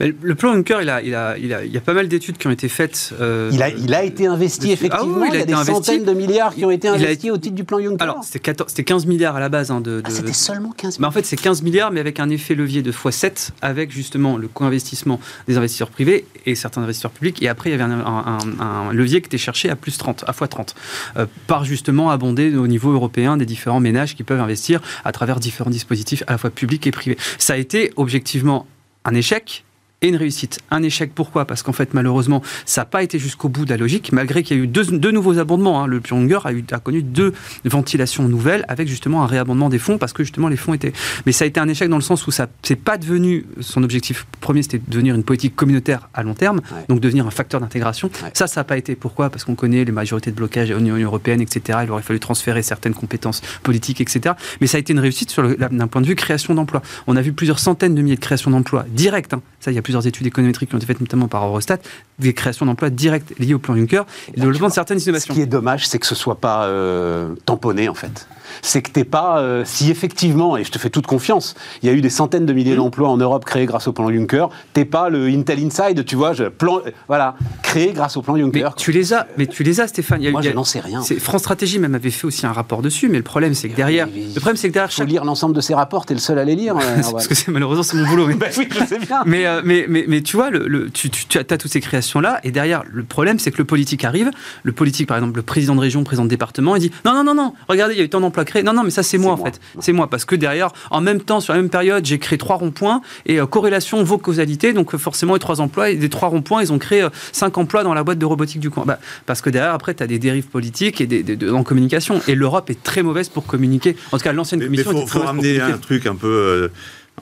Mais 0.00 0.14
Le 0.22 0.34
plan 0.34 0.54
Juncker, 0.54 0.78
il, 0.82 0.88
a, 0.90 1.02
il, 1.02 1.14
a, 1.14 1.36
il, 1.38 1.52
a, 1.54 1.64
il 1.64 1.72
y 1.72 1.76
a 1.76 1.80
pas 1.80 1.92
mal 1.92 2.08
d'études 2.08 2.38
qui 2.38 2.46
ont 2.46 2.50
été 2.50 2.68
faites. 2.68 3.12
euh, 3.20 3.50
il, 3.52 3.62
a, 3.62 3.68
il 3.68 3.94
a 3.94 4.02
été 4.02 4.26
investi, 4.26 4.60
dessus. 4.60 4.72
effectivement. 4.72 5.14
Ah 5.18 5.20
oui, 5.20 5.28
il, 5.30 5.34
y 5.34 5.36
a 5.36 5.40
été 5.40 5.46
des 5.48 5.52
investi. 5.52 5.72
centaines 5.74 6.04
de 6.04 6.12
milliards 6.14 6.54
qui 6.54 6.64
ont 6.64 6.70
été 6.70 6.88
a 6.88 6.94
investis 6.94 7.30
au 7.30 7.36
titre 7.36 7.54
du 7.54 7.64
plan 7.64 7.78
Juncker. 7.80 8.02
Alors, 8.02 8.24
c'était 8.24 8.38
14 8.38 8.70
c'était 8.70 8.84
15 8.84 9.06
milliards 9.06 9.36
à 9.36 9.40
la 9.40 9.48
base. 9.50 9.70
hein, 9.70 9.80
de, 9.80 10.02
Ah, 10.04 10.10
c'était 10.10 10.32
seulement 10.32 10.72
15 10.72 10.98
Mais 10.98 11.06
en 11.06 11.10
fait, 11.10 11.26
c'est 11.26 11.36
15 11.36 11.62
milliards, 11.62 11.90
mais 11.92 12.00
avec 12.00 12.18
un 12.18 12.30
effet 12.30 12.54
levier 12.54 12.82
de 12.82 12.90
x7, 12.92 13.50
avec 13.62 13.92
justement 13.92 14.36
le 14.38 14.48
co-investissement 14.48 15.20
des 15.46 15.56
investisseurs 15.58 15.90
privés 15.90 16.24
et 16.46 16.54
certains 16.54 16.82
investisseurs 16.82 17.10
publics. 17.10 17.42
Et 17.42 17.48
après, 17.48 17.68
il 17.70 17.72
y 17.72 17.74
avait 17.74 17.84
un, 17.84 18.00
un- 18.00 18.38
un- 18.58 18.88
un 18.88 18.92
levier 18.94 19.20
qui 19.20 19.26
était 19.26 19.36
cherché 19.38 19.68
à 19.68 19.76
plus 19.76 19.98
30, 19.98 20.24
à 20.26 20.32
x30, 20.32 20.74
euh, 21.18 21.26
par 21.46 21.64
justement 21.64 22.10
abonder 22.10 22.56
au 22.56 22.66
niveau 22.66 22.90
européen 22.92 23.36
des 23.36 23.44
différents 23.46 23.80
ménages 23.80 24.16
qui 24.16 24.22
peuvent 24.22 24.40
investir 24.40 24.80
à 25.04 25.12
travers 25.12 25.40
différents 25.40 25.68
dispositifs, 25.70 26.22
à 26.26 26.32
la 26.32 26.38
fois 26.38 26.48
publics 26.50 26.86
et 26.86 26.90
privés. 26.90 27.18
Ça 27.38 27.52
a 27.52 27.56
été 27.58 27.92
objectivement 27.96 28.66
un 29.04 29.14
échec. 29.14 29.64
Et 30.02 30.08
une 30.08 30.16
réussite. 30.16 30.60
Un 30.70 30.82
échec, 30.82 31.12
pourquoi? 31.14 31.44
Parce 31.44 31.62
qu'en 31.62 31.72
fait, 31.72 31.94
malheureusement, 31.94 32.42
ça 32.64 32.82
n'a 32.82 32.84
pas 32.86 33.02
été 33.02 33.18
jusqu'au 33.18 33.48
bout 33.48 33.64
de 33.64 33.70
la 33.70 33.76
logique, 33.76 34.12
malgré 34.12 34.42
qu'il 34.42 34.56
y 34.56 34.60
a 34.60 34.62
eu 34.62 34.66
deux, 34.66 34.84
deux 34.84 35.10
nouveaux 35.10 35.38
abondements. 35.38 35.82
Hein. 35.82 35.86
Le 35.86 36.00
Pyongyang 36.00 36.40
a, 36.44 36.52
eu, 36.52 36.64
a 36.70 36.78
connu 36.78 37.02
deux 37.02 37.32
ventilations 37.64 38.26
nouvelles 38.28 38.64
avec 38.68 38.88
justement 38.88 39.22
un 39.22 39.26
réabondement 39.26 39.68
des 39.68 39.78
fonds, 39.78 39.98
parce 39.98 40.12
que 40.12 40.24
justement 40.24 40.48
les 40.48 40.56
fonds 40.56 40.74
étaient. 40.74 40.92
Mais 41.26 41.32
ça 41.32 41.44
a 41.44 41.46
été 41.46 41.60
un 41.60 41.68
échec 41.68 41.88
dans 41.88 41.96
le 41.96 42.02
sens 42.02 42.26
où 42.26 42.30
ça 42.30 42.48
c'est 42.62 42.76
pas 42.76 42.98
devenu 42.98 43.46
son 43.60 43.82
objectif 43.82 44.26
premier, 44.40 44.62
c'était 44.62 44.78
de 44.78 44.90
devenir 44.90 45.14
une 45.14 45.24
politique 45.24 45.54
communautaire 45.54 46.08
à 46.14 46.22
long 46.22 46.34
terme, 46.34 46.60
donc 46.88 47.00
devenir 47.00 47.26
un 47.26 47.30
facteur 47.30 47.60
d'intégration. 47.60 48.10
Ça, 48.34 48.46
ça 48.46 48.60
n'a 48.60 48.64
pas 48.64 48.76
été. 48.76 48.94
Pourquoi? 48.94 49.30
Parce 49.30 49.44
qu'on 49.44 49.54
connaît 49.54 49.84
les 49.84 49.92
majorités 49.92 50.30
de 50.30 50.36
blocage 50.36 50.70
à 50.70 50.74
l'Union 50.74 50.96
européenne, 50.96 51.40
etc. 51.40 51.80
Il 51.84 51.90
aurait 51.90 52.02
fallu 52.02 52.20
transférer 52.20 52.62
certaines 52.62 52.94
compétences 52.94 53.42
politiques, 53.62 54.00
etc. 54.00 54.34
Mais 54.60 54.66
ça 54.66 54.76
a 54.76 54.80
été 54.80 54.92
une 54.92 54.98
réussite 54.98 55.34
d'un 55.38 55.88
point 55.88 56.00
de 56.00 56.06
vue 56.06 56.14
création 56.14 56.54
d'emplois. 56.54 56.82
On 57.06 57.16
a 57.16 57.22
vu 57.22 57.32
plusieurs 57.32 57.58
centaines 57.58 57.94
de 57.94 58.02
milliers 58.02 58.16
de 58.16 58.20
créations 58.20 58.50
d'emplois 58.50 58.86
directes. 58.88 59.34
Hein. 59.34 59.42
Ça, 59.60 59.70
il 59.70 59.74
y 59.74 59.78
a 59.78 59.82
plusieurs 59.82 60.06
études 60.06 60.26
économétriques 60.26 60.70
qui 60.70 60.74
ont 60.74 60.78
été 60.78 60.86
faites 60.86 61.00
notamment 61.00 61.28
par 61.28 61.44
Eurostat, 61.44 61.78
des 62.20 62.34
créations 62.34 62.66
d'emplois 62.66 62.90
directes 62.90 63.32
liées 63.38 63.54
au 63.54 63.58
plan 63.58 63.74
Juncker 63.74 64.04
et 64.28 64.32
le 64.36 64.42
développement 64.42 64.68
de 64.68 64.72
certaines 64.72 65.00
innovations. 65.00 65.34
Ce 65.34 65.38
qui 65.38 65.42
est 65.42 65.46
dommage, 65.46 65.86
c'est 65.86 65.98
que 65.98 66.06
ce 66.06 66.14
soit 66.14 66.36
pas 66.36 66.64
euh, 66.64 67.34
tamponné 67.46 67.88
en 67.88 67.94
fait 67.94 68.26
c'est 68.62 68.82
que 68.82 68.90
t'es 68.90 69.04
pas, 69.04 69.38
euh, 69.38 69.62
si 69.64 69.90
effectivement, 69.90 70.56
et 70.56 70.64
je 70.64 70.70
te 70.70 70.78
fais 70.78 70.90
toute 70.90 71.06
confiance, 71.06 71.54
il 71.82 71.86
y 71.86 71.92
a 71.92 71.94
eu 71.94 72.00
des 72.00 72.10
centaines 72.10 72.46
de 72.46 72.52
milliers 72.52 72.74
mmh. 72.74 72.78
d'emplois 72.78 73.08
en 73.08 73.16
Europe 73.16 73.44
créés 73.44 73.66
grâce 73.66 73.88
au 73.88 73.92
plan 73.92 74.10
Juncker, 74.10 74.46
t'es 74.72 74.84
pas 74.84 75.08
le 75.08 75.26
Intel 75.26 75.64
Inside, 75.64 76.04
tu 76.04 76.16
vois, 76.16 76.32
je, 76.32 76.44
plan, 76.44 76.80
voilà, 77.08 77.36
créé 77.62 77.92
grâce 77.92 78.16
au 78.16 78.22
plan 78.22 78.36
Juncker. 78.36 78.64
Mais 78.64 78.70
tu 78.76 78.92
les 78.92 79.12
as, 79.12 79.26
mais 79.36 79.46
tu 79.46 79.62
les 79.62 79.80
as, 79.80 79.88
Stéphane. 79.88 80.28
Moi, 80.30 80.42
je 80.42 80.50
n'en 80.50 80.64
sais 80.64 80.80
rien. 80.80 81.02
France 81.20 81.40
Stratégie 81.40 81.78
même 81.78 81.94
avait 81.94 82.10
fait 82.10 82.26
aussi 82.26 82.46
un 82.46 82.52
rapport 82.52 82.82
dessus, 82.82 83.08
mais 83.08 83.18
le 83.18 83.24
problème, 83.24 83.54
c'est 83.54 83.68
que 83.68 83.76
derrière, 83.76 84.06
le 84.06 84.40
problème, 84.40 84.56
c'est 84.56 84.68
que 84.68 84.74
derrière, 84.74 84.92
faut 84.92 85.04
lire 85.04 85.24
l'ensemble 85.24 85.54
de 85.54 85.60
ces 85.60 85.74
rapports, 85.74 86.06
t'es 86.06 86.14
le 86.14 86.20
seul 86.20 86.38
à 86.38 86.44
les 86.44 86.56
lire. 86.56 86.76
Euh, 86.76 87.02
parce 87.12 87.26
que 87.26 87.34
c'est 87.34 87.50
malheureusement 87.50 87.82
c'est 87.82 87.96
mon 87.96 88.06
boulot. 88.06 88.26
Mais... 88.26 88.34
Bah 88.40 88.46
oui, 88.56 88.68
je 88.70 88.86
sais 88.86 88.98
bien. 88.98 89.22
mais, 89.26 89.46
euh, 89.46 89.60
mais, 89.62 89.84
mais, 89.86 90.06
mais, 90.08 90.22
tu 90.22 90.36
vois, 90.36 90.48
le, 90.48 90.88
tu, 90.90 91.10
tu, 91.10 91.38
as 91.38 91.44
toutes 91.44 91.70
ces 91.70 91.80
créations 91.80 92.09
là, 92.18 92.40
et 92.42 92.50
derrière, 92.50 92.82
le 92.90 93.04
problème, 93.04 93.38
c'est 93.38 93.50
que 93.50 93.58
le 93.58 93.64
politique 93.64 94.04
arrive, 94.04 94.30
le 94.62 94.72
politique, 94.72 95.06
par 95.06 95.18
exemple, 95.18 95.36
le 95.36 95.42
président 95.42 95.76
de 95.76 95.80
région, 95.80 96.02
président 96.02 96.24
de 96.24 96.30
département, 96.30 96.74
il 96.76 96.80
dit 96.80 96.90
non, 97.04 97.12
non, 97.12 97.22
non, 97.22 97.34
non, 97.34 97.54
regardez, 97.68 97.94
il 97.94 97.98
y 97.98 98.00
a 98.00 98.04
eu 98.04 98.08
tant 98.08 98.20
d'emplois 98.20 98.44
créés. 98.44 98.62
Non, 98.62 98.72
non, 98.72 98.82
mais 98.82 98.90
ça, 98.90 99.02
c'est 99.02 99.18
moi, 99.18 99.32
en 99.32 99.36
fait. 99.36 99.60
C'est 99.78 99.92
moi, 99.92 100.08
parce 100.08 100.24
que 100.24 100.34
derrière, 100.34 100.70
en 100.90 101.00
même 101.00 101.20
temps, 101.20 101.40
sur 101.40 101.52
la 101.52 101.60
même 101.60 101.70
période, 101.70 102.04
j'ai 102.04 102.18
créé 102.18 102.38
trois 102.38 102.56
ronds-points 102.56 103.02
et 103.26 103.38
euh, 103.38 103.46
corrélation 103.46 104.02
vaut 104.02 104.18
causalité. 104.18 104.72
Donc, 104.72 104.96
forcément, 104.96 105.34
les 105.34 105.40
trois 105.40 105.60
emplois, 105.60 105.90
et 105.90 105.96
des 105.96 106.08
trois 106.08 106.28
ronds-points, 106.28 106.62
ils 106.62 106.72
ont 106.72 106.78
créé 106.78 107.06
cinq 107.32 107.58
emplois 107.58 107.84
dans 107.84 107.94
la 107.94 108.02
boîte 108.02 108.18
de 108.18 108.26
robotique 108.26 108.60
du 108.60 108.70
coin. 108.70 108.84
Bah, 108.86 108.98
parce 109.26 109.42
que 109.42 109.50
derrière, 109.50 109.74
après, 109.74 109.94
tu 109.94 110.02
as 110.02 110.06
des 110.06 110.18
dérives 110.18 110.48
politiques 110.48 111.00
et 111.00 111.06
des, 111.06 111.50
en 111.50 111.62
communication. 111.62 112.20
Et 112.26 112.34
l'Europe 112.34 112.70
est 112.70 112.82
très 112.82 113.02
mauvaise 113.02 113.28
pour 113.28 113.46
communiquer. 113.46 113.96
En 114.12 114.18
tout 114.18 114.24
cas, 114.24 114.32
l'ancienne 114.32 114.62
commission. 114.62 114.92
Il 114.92 115.08
faut, 115.08 115.20
ramener 115.20 115.60
un 115.60 115.78
truc 115.78 116.06
un 116.06 116.14
peu. 116.14 116.70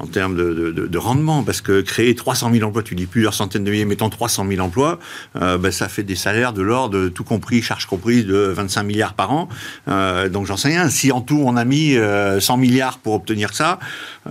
Euh, 0.00 0.04
en 0.04 0.06
termes 0.06 0.36
de, 0.36 0.98
rendement, 0.98 1.42
parce 1.42 1.60
que 1.60 1.80
créer 1.80 2.14
300 2.14 2.50
000 2.52 2.66
emplois, 2.66 2.82
tu 2.82 2.94
dis 2.94 3.06
plusieurs 3.06 3.34
centaines 3.34 3.64
de 3.64 3.70
milliers, 3.70 3.84
mettons 3.84 4.08
300 4.08 4.46
000 4.48 4.64
emplois, 4.64 4.98
euh, 5.36 5.58
ben, 5.58 5.70
ça 5.70 5.88
fait 5.88 6.02
des 6.02 6.16
salaires 6.16 6.52
de 6.52 6.62
l'ordre, 6.62 7.08
tout 7.08 7.24
compris, 7.24 7.62
charges 7.62 7.86
comprises, 7.86 8.26
de 8.26 8.36
25 8.36 8.82
milliards 8.82 9.14
par 9.14 9.32
an. 9.32 9.48
Euh, 9.88 10.28
donc 10.28 10.46
j'en 10.46 10.56
sais 10.56 10.68
rien. 10.68 10.88
Si 10.88 11.12
en 11.12 11.20
tout 11.20 11.42
on 11.44 11.56
a 11.56 11.64
mis 11.64 11.94
100 11.94 11.98
euh, 12.00 12.56
milliards 12.56 12.98
pour 12.98 13.14
obtenir 13.14 13.54
ça, 13.54 13.78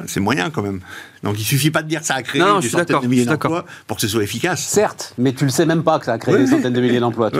c'est 0.05 0.19
moyen 0.19 0.49
quand 0.49 0.61
même. 0.61 0.81
Donc 1.23 1.39
il 1.39 1.43
suffit 1.43 1.71
pas 1.71 1.81
de 1.81 1.87
dire 1.87 2.01
que 2.01 2.05
ça 2.05 2.15
a 2.15 2.21
créé 2.21 2.43
des 2.61 2.69
centaines 2.69 3.01
de 3.01 3.07
milliers 3.07 3.25
d'emplois 3.25 3.65
pour 3.87 3.97
que 3.97 4.01
ce 4.01 4.07
soit 4.07 4.23
efficace. 4.23 4.61
Certes, 4.61 5.13
mais 5.17 5.33
tu 5.33 5.45
le 5.45 5.51
sais 5.51 5.65
même 5.65 5.83
pas 5.83 5.99
que 5.99 6.05
ça 6.05 6.13
a 6.13 6.17
créé 6.17 6.37
des 6.37 6.47
centaines 6.47 6.73
de 6.73 6.81
milliers 6.81 6.99
d'emplois. 6.99 7.31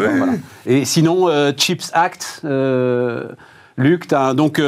Et 0.66 0.86
sinon, 0.86 1.30
Chips 1.56 1.92
Act. 1.94 2.42
Luc, 3.80 4.08
donc 4.34 4.60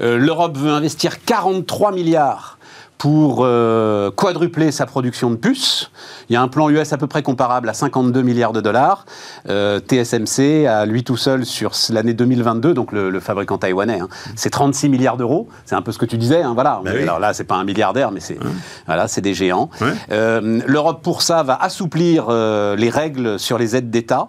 l'Europe 0.00 0.58
veut 0.58 0.72
investir 0.72 1.22
43 1.24 1.92
milliards 1.92 2.55
pour 2.98 3.40
euh, 3.40 4.10
quadrupler 4.10 4.72
sa 4.72 4.86
production 4.86 5.30
de 5.30 5.36
puces. 5.36 5.90
Il 6.28 6.32
y 6.32 6.36
a 6.36 6.42
un 6.42 6.48
plan 6.48 6.70
US 6.70 6.92
à 6.92 6.98
peu 6.98 7.06
près 7.06 7.22
comparable 7.22 7.68
à 7.68 7.74
52 7.74 8.22
milliards 8.22 8.52
de 8.52 8.60
dollars. 8.60 9.04
Euh, 9.48 9.80
TSMC, 9.80 10.66
à 10.66 10.86
lui 10.86 11.04
tout 11.04 11.16
seul 11.16 11.44
sur 11.44 11.72
l'année 11.90 12.14
2022, 12.14 12.74
donc 12.74 12.92
le, 12.92 13.20
fabricant 13.20 13.58
taïwanais, 13.58 14.00
hein, 14.00 14.08
c'est 14.34 14.50
36 14.50 14.88
milliards 14.88 15.16
d'euros. 15.16 15.48
C'est 15.64 15.74
un 15.74 15.82
peu 15.82 15.92
ce 15.92 15.98
que 15.98 16.06
tu 16.06 16.16
disais. 16.16 16.42
Hein, 16.42 16.54
voilà. 16.54 16.80
Bah 16.84 16.90
alors 17.00 17.18
là, 17.18 17.32
c'est 17.32 17.44
pas 17.44 17.56
un 17.56 17.64
milliardaire, 17.64 18.10
mais 18.10 18.20
c'est 18.20 18.38
voilà, 18.86 19.08
c'est 19.08 19.20
des 19.20 19.34
géants. 19.34 19.70
Euh, 20.10 20.60
L'Europe 20.66 21.02
pour 21.02 21.22
ça 21.22 21.42
va 21.42 21.54
assouplir 21.54 22.30
les 22.30 22.90
règles 22.90 23.38
sur 23.38 23.58
les 23.58 23.76
aides 23.76 23.90
d'État. 23.90 24.28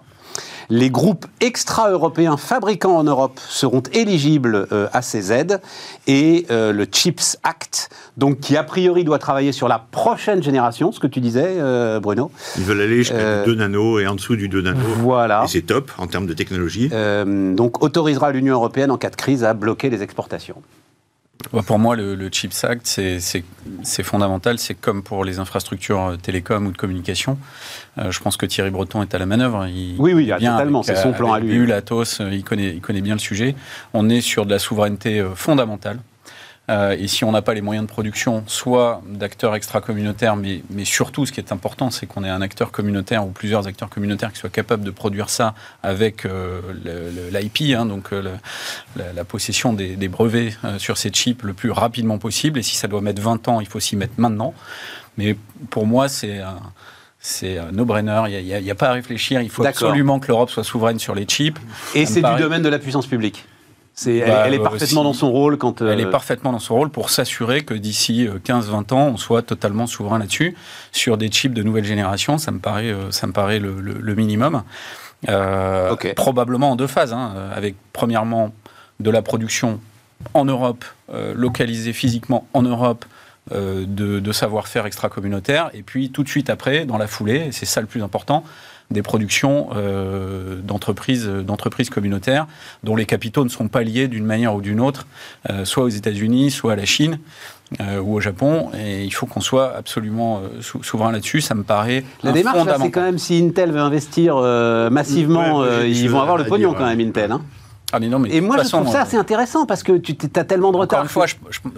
Les 0.70 0.90
groupes 0.90 1.24
extra-européens 1.40 2.36
fabricants 2.36 2.96
en 2.96 3.04
Europe 3.04 3.40
seront 3.48 3.82
éligibles 3.94 4.66
euh, 4.70 4.86
à 4.92 5.00
ces 5.00 5.32
aides 5.32 5.62
et 6.06 6.44
euh, 6.50 6.72
le 6.72 6.84
CHIPS 6.90 7.38
Act, 7.42 7.88
donc 8.18 8.40
qui 8.40 8.54
a 8.54 8.62
priori 8.64 9.02
doit 9.02 9.18
travailler 9.18 9.52
sur 9.52 9.66
la 9.66 9.78
prochaine 9.78 10.42
génération, 10.42 10.92
ce 10.92 11.00
que 11.00 11.06
tu 11.06 11.20
disais, 11.20 11.56
euh, 11.56 12.00
Bruno. 12.00 12.30
Ils 12.58 12.64
veulent 12.64 12.82
aller 12.82 12.98
jusqu'à 12.98 13.44
2 13.44 13.54
nano 13.54 13.98
et 13.98 14.06
en 14.06 14.14
dessous 14.14 14.36
du 14.36 14.50
2 14.50 14.60
nano. 14.60 14.80
Voilà. 14.98 15.44
Et 15.44 15.48
c'est 15.48 15.62
top 15.62 15.90
en 15.96 16.06
termes 16.06 16.26
de 16.26 16.34
technologie. 16.34 16.90
donc 16.90 17.82
autorisera 17.82 18.30
l'Union 18.30 18.54
européenne 18.54 18.90
en 18.90 18.98
cas 18.98 19.10
de 19.10 19.16
crise 19.16 19.44
à 19.44 19.54
bloquer 19.54 19.88
les 19.88 20.02
exportations. 20.02 20.56
Pour 21.66 21.78
moi, 21.78 21.94
le, 21.96 22.28
CHIPS 22.30 22.64
Act, 22.64 23.00
c'est 23.82 24.02
fondamental. 24.02 24.58
C'est 24.58 24.74
comme 24.74 25.02
pour 25.02 25.24
les 25.24 25.38
infrastructures 25.38 26.00
euh, 26.00 26.16
télécom 26.16 26.66
ou 26.66 26.72
de 26.72 26.76
communication. 26.76 27.38
Euh, 27.96 28.10
je 28.10 28.20
pense 28.20 28.36
que 28.36 28.44
Thierry 28.44 28.70
Breton 28.70 29.02
est 29.02 29.14
à 29.14 29.18
la 29.18 29.26
manœuvre. 29.26 29.66
oui, 29.98 30.12
oui, 30.14 30.26
totalement. 30.28 30.82
C'est 30.82 30.96
son 30.96 31.12
plan 31.12 31.32
à 31.32 31.40
lui. 31.40 31.72
Atos, 31.72 32.20
euh, 32.20 32.30
il 32.32 32.42
connaît, 32.42 32.70
il 32.74 32.80
connaît 32.80 33.00
bien 33.00 33.14
le 33.14 33.20
sujet. 33.20 33.54
On 33.94 34.08
est 34.08 34.20
sur 34.20 34.46
de 34.46 34.50
la 34.50 34.58
souveraineté 34.58 35.24
fondamentale. 35.34 36.00
Euh, 36.70 36.96
et 36.98 37.08
si 37.08 37.24
on 37.24 37.32
n'a 37.32 37.42
pas 37.42 37.54
les 37.54 37.62
moyens 37.62 37.86
de 37.86 37.90
production, 37.90 38.44
soit 38.46 39.00
d'acteurs 39.06 39.54
extra-communautaires, 39.54 40.36
mais, 40.36 40.62
mais, 40.70 40.84
surtout, 40.84 41.24
ce 41.24 41.32
qui 41.32 41.40
est 41.40 41.52
important, 41.52 41.90
c'est 41.90 42.06
qu'on 42.06 42.24
ait 42.24 42.28
un 42.28 42.42
acteur 42.42 42.72
communautaire 42.72 43.26
ou 43.26 43.30
plusieurs 43.30 43.66
acteurs 43.66 43.88
communautaires 43.88 44.32
qui 44.32 44.38
soient 44.38 44.50
capables 44.50 44.84
de 44.84 44.90
produire 44.90 45.30
ça 45.30 45.54
avec 45.82 46.26
euh, 46.26 46.60
l'IP, 47.32 47.74
hein, 47.74 47.86
donc 47.86 48.12
euh, 48.12 48.36
la, 48.96 49.24
possession 49.24 49.72
des, 49.72 50.08
brevets 50.08 50.56
sur 50.78 50.96
ces 50.96 51.10
chips 51.10 51.42
le 51.42 51.54
plus 51.54 51.70
rapidement 51.70 52.18
possible. 52.18 52.58
Et 52.58 52.62
si 52.62 52.76
ça 52.76 52.88
doit 52.88 53.00
mettre 53.00 53.22
20 53.22 53.48
ans, 53.48 53.60
il 53.60 53.66
faut 53.66 53.80
s'y 53.80 53.96
mettre 53.96 54.14
maintenant. 54.18 54.54
Mais 55.16 55.36
pour 55.70 55.86
moi, 55.86 56.08
c'est 56.08 56.40
c'est 57.20 57.58
un 57.58 57.72
no-brainer, 57.72 58.22
il 58.28 58.44
n'y 58.44 58.70
a, 58.70 58.72
a, 58.72 58.74
pas 58.76 58.90
à 58.90 58.92
réfléchir, 58.92 59.42
il 59.42 59.50
faut 59.50 59.66
absolument 59.66 60.20
que 60.20 60.28
l'Europe 60.28 60.50
soit 60.50 60.62
souveraine 60.62 61.00
sur 61.00 61.16
les 61.16 61.24
chips. 61.24 61.58
Et 61.94 62.06
c'est 62.06 62.22
du 62.22 62.36
domaine 62.38 62.62
de 62.62 62.68
la 62.68 62.78
puissance 62.78 63.06
publique 63.06 63.44
elle, 64.06 64.54
est 64.54 64.58
parfaitement 64.58 65.04
dans 65.04 65.12
son 65.12 65.30
rôle 65.30 65.58
quand. 65.58 65.82
Elle 65.82 66.00
est 66.00 66.06
euh, 66.06 66.10
parfaitement 66.10 66.52
dans 66.52 66.58
son 66.58 66.74
rôle 66.74 66.90
pour 66.90 67.10
s'assurer 67.10 67.62
que 67.62 67.74
d'ici 67.74 68.28
15-20 68.44 68.92
euh, 68.92 68.94
ans, 68.94 69.08
on 69.08 69.16
soit 69.16 69.42
totalement 69.42 69.86
souverain 69.86 70.18
là-dessus. 70.18 70.56
Sur 70.92 71.16
des 71.16 71.28
chips 71.28 71.54
de 71.54 71.62
nouvelle 71.62 71.84
génération, 71.84 72.38
ça 72.38 72.50
me 72.50 72.58
paraît, 72.58 72.90
euh, 72.90 73.10
ça 73.10 73.26
me 73.26 73.32
paraît 73.32 73.58
le, 73.58 74.14
minimum. 74.14 74.62
Probablement 76.14 76.72
en 76.72 76.76
deux 76.76 76.86
phases, 76.86 77.12
hein, 77.12 77.32
avec 77.54 77.74
premièrement 77.92 78.52
de 79.00 79.10
la 79.10 79.22
production 79.22 79.80
en 80.34 80.44
Europe, 80.44 80.84
localisée 81.34 81.92
physiquement 81.92 82.48
en 82.52 82.62
Europe, 82.62 83.04
de, 83.52 83.86
de 83.86 84.32
savoir-faire 84.32 84.84
extra-communautaire, 84.86 85.70
et 85.72 85.82
puis 85.82 86.10
tout 86.10 86.24
de 86.24 86.28
suite 86.28 86.50
après, 86.50 86.84
dans 86.84 86.98
la 86.98 87.06
foulée, 87.06 87.46
et 87.46 87.52
c'est 87.52 87.66
ça 87.66 87.80
le 87.80 87.86
plus 87.86 88.02
important, 88.02 88.44
des 88.90 89.02
productions 89.02 89.68
euh, 89.76 90.60
d'entreprises, 90.62 91.26
d'entreprises 91.26 91.90
communautaires 91.90 92.46
dont 92.84 92.96
les 92.96 93.06
capitaux 93.06 93.44
ne 93.44 93.50
sont 93.50 93.68
pas 93.68 93.82
liés 93.82 94.08
d'une 94.08 94.24
manière 94.24 94.54
ou 94.54 94.60
d'une 94.60 94.80
autre, 94.80 95.06
euh, 95.50 95.64
soit 95.64 95.84
aux 95.84 95.88
États-Unis, 95.88 96.50
soit 96.50 96.72
à 96.72 96.76
la 96.76 96.84
Chine. 96.84 97.18
Euh, 97.82 98.00
ou 98.00 98.14
au 98.14 98.20
Japon, 98.20 98.70
et 98.72 99.04
il 99.04 99.10
faut 99.10 99.26
qu'on 99.26 99.42
soit 99.42 99.76
absolument 99.76 100.40
souverain 100.80 101.12
là-dessus. 101.12 101.42
Ça 101.42 101.54
me 101.54 101.64
paraît 101.64 102.02
la 102.22 102.32
démarche. 102.32 102.66
c'est 102.80 102.90
quand 102.90 103.02
même 103.02 103.18
si 103.18 103.44
Intel 103.44 103.72
veut 103.72 103.80
investir 103.80 104.36
massivement, 104.90 105.62
ils 105.84 106.08
vont 106.08 106.22
avoir 106.22 106.38
le 106.38 106.44
pognon 106.44 106.72
quand 106.72 106.86
même 106.86 107.00
Intel. 107.00 107.30
Hein. 107.30 107.42
Ah 107.92 108.00
mais 108.00 108.08
non, 108.08 108.18
mais 108.18 108.34
et 108.34 108.40
moi, 108.40 108.56
je 108.62 108.68
trouve 108.68 108.88
ça 108.88 109.02
assez 109.02 109.16
intéressant 109.16 109.64
parce 109.64 109.82
que 109.82 109.92
tu 109.96 110.14
as 110.36 110.44
tellement 110.44 110.72
de 110.72 110.76
retard. 110.76 111.00
Encore 111.00 111.04
une 111.04 111.08
fois, 111.08 111.26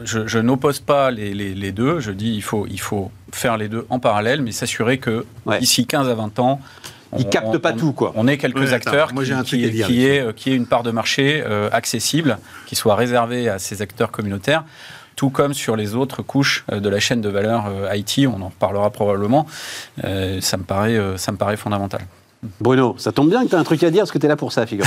je, 0.03 0.27
je, 0.27 0.38
n'oppose 0.38 0.81
pas 0.81 1.11
les, 1.11 1.35
les, 1.35 1.73
deux. 1.73 2.01
Je 2.01 2.11
dis 2.11 2.35
il 2.35 2.42
faut, 2.42 2.66
il 2.68 2.81
faut 2.81 3.11
faire 3.33 3.57
les 3.57 3.68
deux 3.68 3.87
en 3.90 4.01
parallèle, 4.01 4.42
mais 4.42 4.51
s'assurer 4.51 4.99
que 4.99 5.25
d'ici 5.61 5.87
15 5.87 6.09
à 6.09 6.14
20 6.14 6.38
ans, 6.40 6.61
ils 7.18 7.29
captent 7.29 7.59
pas 7.59 7.73
tout, 7.73 7.92
quoi. 7.92 8.12
On 8.16 8.29
est 8.29 8.38
quelques 8.38 8.73
acteurs 8.73 9.12
moi, 9.12 9.25
qui, 9.25 9.33
un 9.33 9.42
qui, 9.42 9.70
qui, 9.70 10.07
est, 10.07 10.20
euh, 10.20 10.33
qui 10.33 10.51
est 10.51 10.55
une 10.55 10.66
part 10.66 10.83
de 10.83 10.90
marché 10.90 11.42
euh, 11.44 11.68
accessible, 11.73 12.38
qui 12.66 12.77
soit 12.77 12.94
réservée 12.94 13.49
à 13.49 13.59
ces 13.59 13.83
acteurs 13.83 14.11
communautaires 14.11 14.64
tout 15.16 15.29
comme 15.29 15.53
sur 15.53 15.77
les 15.77 15.94
autres 15.96 16.23
couches 16.23 16.64
euh, 16.73 16.81
de 16.81 16.88
la 16.88 16.99
chaîne 16.99 17.20
de 17.20 17.29
valeur 17.29 17.70
IT, 17.94 18.27
on 18.27 18.40
en 18.40 18.49
reparlera 18.49 18.90
probablement, 18.90 19.46
ça, 20.03 20.57
me 20.57 20.62
paraît, 20.62 20.99
ça 21.16 21.33
me 21.33 21.37
paraît 21.37 21.59
fondamental. 21.59 22.01
Bruno, 22.59 22.94
ça 22.96 23.12
tombe 23.12 23.29
bien 23.29 23.44
que 23.44 23.50
tu 23.50 23.55
as 23.55 23.59
un 23.59 23.64
truc 23.64 23.83
à 23.83 23.90
dire 23.90 24.00
parce 24.00 24.12
que 24.12 24.18
tu 24.18 24.24
es 24.24 24.29
là 24.29 24.37
pour 24.37 24.50
ça, 24.53 24.66
figure 24.66 24.87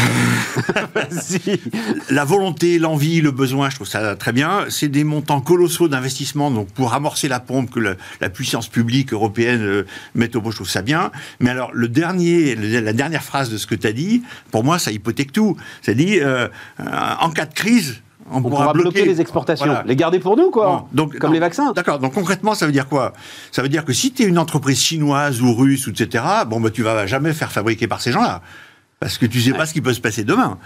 La 2.09 2.25
volonté, 2.25 2.79
l'envie, 2.79 3.21
le 3.21 3.29
besoin, 3.29 3.69
je 3.69 3.75
trouve 3.75 3.87
ça 3.87 4.15
très 4.15 4.31
bien. 4.31 4.65
C'est 4.69 4.87
des 4.87 5.03
montants 5.03 5.39
colossaux 5.39 5.87
d'investissement, 5.87 6.49
donc 6.49 6.69
pour 6.69 6.95
amorcer 6.95 7.27
la 7.27 7.39
pompe 7.39 7.69
que 7.69 7.79
la 7.79 8.29
puissance 8.29 8.67
publique 8.67 9.13
européenne 9.13 9.61
euh, 9.61 9.85
met 10.15 10.35
au 10.35 10.41
bout, 10.41 10.49
je 10.49 10.57
trouve 10.57 10.69
ça 10.69 10.81
bien. 10.81 11.11
Mais 11.39 11.51
alors, 11.51 11.69
le 11.73 11.87
dernier, 11.89 12.55
la 12.55 12.93
dernière 12.93 13.23
phrase 13.23 13.51
de 13.51 13.57
ce 13.57 13.67
que 13.67 13.75
tu 13.75 13.85
as 13.85 13.93
dit, 13.93 14.23
pour 14.49 14.63
moi, 14.63 14.79
ça 14.79 14.91
hypothèque 14.91 15.31
tout. 15.31 15.55
C'est 15.83 15.95
dit, 15.95 16.19
euh, 16.21 16.47
en 16.79 17.29
cas 17.29 17.45
de 17.45 17.53
crise, 17.53 18.01
On, 18.31 18.41
pourra, 18.41 18.73
bloquer, 18.73 19.05
les 19.05 19.21
exportations, 19.21 19.83
les 19.85 19.95
garder 19.95 20.19
pour 20.19 20.37
nous, 20.37 20.49
quoi. 20.49 20.87
donc, 20.93 21.17
comme 21.17 21.33
les 21.33 21.39
vaccins. 21.39 21.71
D'accord. 21.73 21.99
Donc 21.99 22.13
concrètement, 22.13 22.55
ça 22.55 22.65
veut 22.65 22.71
dire 22.71 22.87
quoi? 22.87 23.13
Ça 23.51 23.61
veut 23.61 23.69
dire 23.69 23.85
que 23.85 23.93
si 23.93 24.11
tu 24.11 24.23
es 24.23 24.25
une 24.25 24.39
entreprise 24.39 24.79
chinoise 24.79 25.41
ou 25.41 25.53
russe, 25.53 25.87
etc., 25.87 26.23
bon, 26.47 26.59
bah, 26.59 26.69
tu 26.69 26.83
vas 26.83 27.05
jamais 27.05 27.33
faire 27.33 27.51
fabriquer 27.51 27.87
par 27.87 28.01
ces 28.01 28.11
gens-là. 28.11 28.41
Parce 28.99 29.17
que 29.17 29.25
tu 29.25 29.41
sais 29.41 29.51
pas 29.51 29.65
ce 29.65 29.73
qui 29.73 29.81
peut 29.81 29.93
se 29.93 29.99
passer 29.99 30.23
demain. 30.23 30.57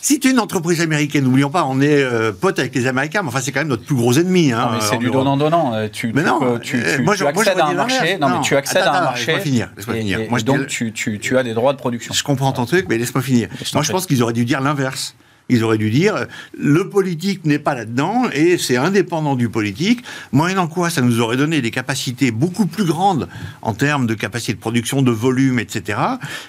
Si 0.00 0.18
tu 0.18 0.28
es 0.28 0.30
une 0.30 0.40
entreprise 0.40 0.80
américaine, 0.80 1.24
n'oublions 1.24 1.50
pas, 1.50 1.64
on 1.64 1.80
est 1.80 2.02
euh, 2.02 2.32
potes 2.32 2.58
avec 2.58 2.74
les 2.74 2.86
Américains, 2.86 3.22
mais 3.22 3.28
enfin 3.28 3.40
c'est 3.40 3.52
quand 3.52 3.60
même 3.60 3.68
notre 3.68 3.84
plus 3.84 3.94
gros 3.94 4.14
ennemi. 4.14 4.50
Hein, 4.50 4.70
mais 4.72 4.80
c'est 4.80 4.96
du 4.96 5.10
donnant-donnant. 5.10 5.74
Euh, 5.74 5.88
tu, 5.92 6.10
mais 6.14 6.22
non, 6.22 6.58
tu, 6.58 6.82
tu, 6.82 7.02
moi, 7.02 7.14
tu 7.14 7.26
accèdes 7.26 7.60
à 7.60 7.66
un 7.66 7.74
marché. 7.74 8.18
Non, 8.18 8.30
mais 8.30 8.40
tu 8.40 8.56
accèdes 8.56 8.82
à 8.82 8.98
un 8.98 9.04
marché. 9.04 9.26
Laisse-moi 9.26 9.94
finir. 9.94 10.20
Moi, 10.30 10.40
donc 10.40 10.66
tu, 10.66 10.92
tu, 10.92 11.38
as 11.38 11.42
des 11.42 11.54
droits 11.54 11.72
de 11.72 11.78
production. 11.78 12.14
Je 12.14 12.24
comprends 12.24 12.52
ton 12.52 12.64
truc, 12.64 12.86
mais 12.88 12.96
laisse-moi 12.98 13.22
finir. 13.22 13.48
Moi, 13.74 13.82
je 13.82 13.92
pense 13.92 14.06
qu'ils 14.06 14.22
auraient 14.22 14.32
dû 14.32 14.44
dire 14.44 14.60
l'inverse. 14.60 15.14
Ils 15.52 15.62
auraient 15.64 15.78
dû 15.78 15.90
dire 15.90 16.26
le 16.58 16.88
politique 16.88 17.44
n'est 17.44 17.58
pas 17.58 17.74
là-dedans 17.74 18.24
et 18.32 18.58
c'est 18.58 18.76
indépendant 18.76 19.36
du 19.36 19.48
politique. 19.48 20.02
Moyennant 20.32 20.66
quoi, 20.66 20.90
ça 20.90 21.02
nous 21.02 21.20
aurait 21.20 21.36
donné 21.36 21.60
des 21.60 21.70
capacités 21.70 22.30
beaucoup 22.30 22.66
plus 22.66 22.84
grandes 22.84 23.28
en 23.60 23.74
termes 23.74 24.06
de 24.06 24.14
capacité 24.14 24.54
de 24.54 24.58
production, 24.58 25.02
de 25.02 25.10
volume, 25.10 25.58
etc. 25.58 25.98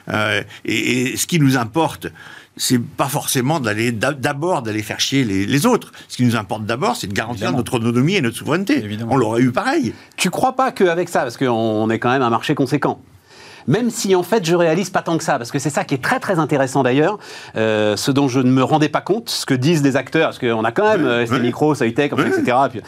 Euh, 0.09 0.41
et, 0.65 1.11
et, 1.11 1.17
ce 1.17 1.27
qui 1.27 1.39
nous 1.39 1.57
importe, 1.57 2.07
c'est 2.55 2.79
pas 2.79 3.07
forcément 3.07 3.59
d'aller 3.59 3.91
d'abord 3.91 4.61
d'aller 4.61 4.83
faire 4.83 4.99
chier 4.99 5.23
les, 5.23 5.65
autres. 5.65 5.91
Ce 6.07 6.17
qui 6.17 6.23
nous 6.23 6.35
importe 6.35 6.65
d'abord, 6.65 6.95
c'est 6.95 7.07
de 7.07 7.13
garantir 7.13 7.51
notre 7.51 7.75
autonomie 7.75 8.15
et 8.15 8.21
notre 8.21 8.37
souveraineté. 8.37 8.83
On 9.09 9.17
l'aurait 9.17 9.41
eu 9.41 9.51
pareil. 9.51 9.93
Tu 10.17 10.29
crois 10.29 10.55
pas 10.55 10.71
qu'avec 10.71 11.09
ça, 11.09 11.21
parce 11.21 11.37
qu'on 11.37 11.89
est 11.89 11.99
quand 11.99 12.11
même 12.11 12.21
un 12.21 12.29
marché 12.29 12.55
conséquent, 12.55 13.01
même 13.67 13.89
si 13.89 14.15
en 14.15 14.23
fait 14.23 14.45
je 14.45 14.55
réalise 14.55 14.89
pas 14.89 15.01
tant 15.01 15.17
que 15.17 15.23
ça, 15.23 15.37
parce 15.37 15.51
que 15.51 15.59
c'est 15.59 15.69
ça 15.69 15.83
qui 15.83 15.95
est 15.95 16.03
très 16.03 16.19
très 16.19 16.39
intéressant 16.39 16.83
d'ailleurs, 16.83 17.17
euh, 17.55 17.95
ce 17.95 18.11
dont 18.11 18.27
je 18.27 18.39
ne 18.39 18.51
me 18.51 18.63
rendais 18.63 18.89
pas 18.89 19.01
compte, 19.01 19.29
ce 19.29 19.45
que 19.45 19.53
disent 19.53 19.81
des 19.81 19.95
acteurs, 19.95 20.27
parce 20.27 20.39
qu'on 20.39 20.63
a 20.63 20.71
quand 20.71 20.89
même 20.89 21.05
euh, 21.05 21.25
ST 21.25 21.41
Micro, 21.41 21.75
Soitec, 21.75 22.13
etc. 22.13 22.57
Puis, 22.69 22.81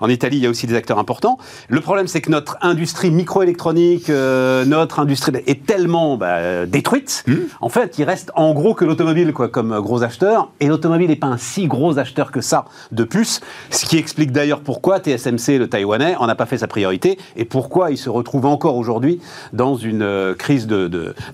en 0.00 0.08
Italie, 0.08 0.38
il 0.38 0.42
y 0.42 0.46
a 0.46 0.50
aussi 0.50 0.66
des 0.66 0.74
acteurs 0.74 0.98
importants. 0.98 1.38
Le 1.68 1.80
problème, 1.80 2.06
c'est 2.06 2.20
que 2.20 2.30
notre 2.30 2.56
industrie 2.60 3.10
microélectronique, 3.10 4.10
euh, 4.10 4.64
notre 4.64 5.00
industrie 5.00 5.32
est 5.46 5.66
tellement 5.66 6.16
bah, 6.16 6.66
détruite, 6.66 7.24
hmm. 7.26 7.36
en 7.60 7.68
fait, 7.68 7.98
il 7.98 8.04
reste 8.04 8.32
en 8.34 8.52
gros 8.54 8.74
que 8.74 8.84
l'automobile 8.84 9.32
quoi, 9.32 9.48
comme 9.48 9.78
gros 9.80 10.02
acheteur, 10.02 10.50
et 10.60 10.66
l'automobile 10.66 11.08
n'est 11.08 11.16
pas 11.16 11.28
un 11.28 11.38
si 11.38 11.66
gros 11.66 11.98
acheteur 11.98 12.30
que 12.30 12.40
ça 12.40 12.64
de 12.90 13.04
plus, 13.04 13.40
ce 13.70 13.86
qui 13.86 13.96
explique 13.98 14.32
d'ailleurs 14.32 14.60
pourquoi 14.60 15.00
TSMC, 15.00 15.58
le 15.58 15.68
taïwanais, 15.68 16.16
en 16.16 16.28
a 16.28 16.34
pas 16.34 16.46
fait 16.46 16.58
sa 16.58 16.66
priorité, 16.66 17.18
et 17.36 17.44
pourquoi 17.44 17.90
il 17.90 17.98
se 17.98 18.10
retrouve 18.10 18.46
encore 18.46 18.76
aujourd'hui 18.76 19.20
dans 19.52 19.76
une 19.76 20.02
euh, 20.22 20.34
crise 20.34 20.66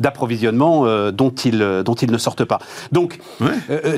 d'approvisionnement 0.01 0.85
de, 0.85 0.89
euh, 0.89 1.11
dont, 1.13 1.31
ils, 1.31 1.63
euh, 1.63 1.83
dont 1.83 1.95
ils 1.95 2.11
ne 2.11 2.19
sortent 2.19 2.45
pas. 2.45 2.59
Donc, 2.93 3.19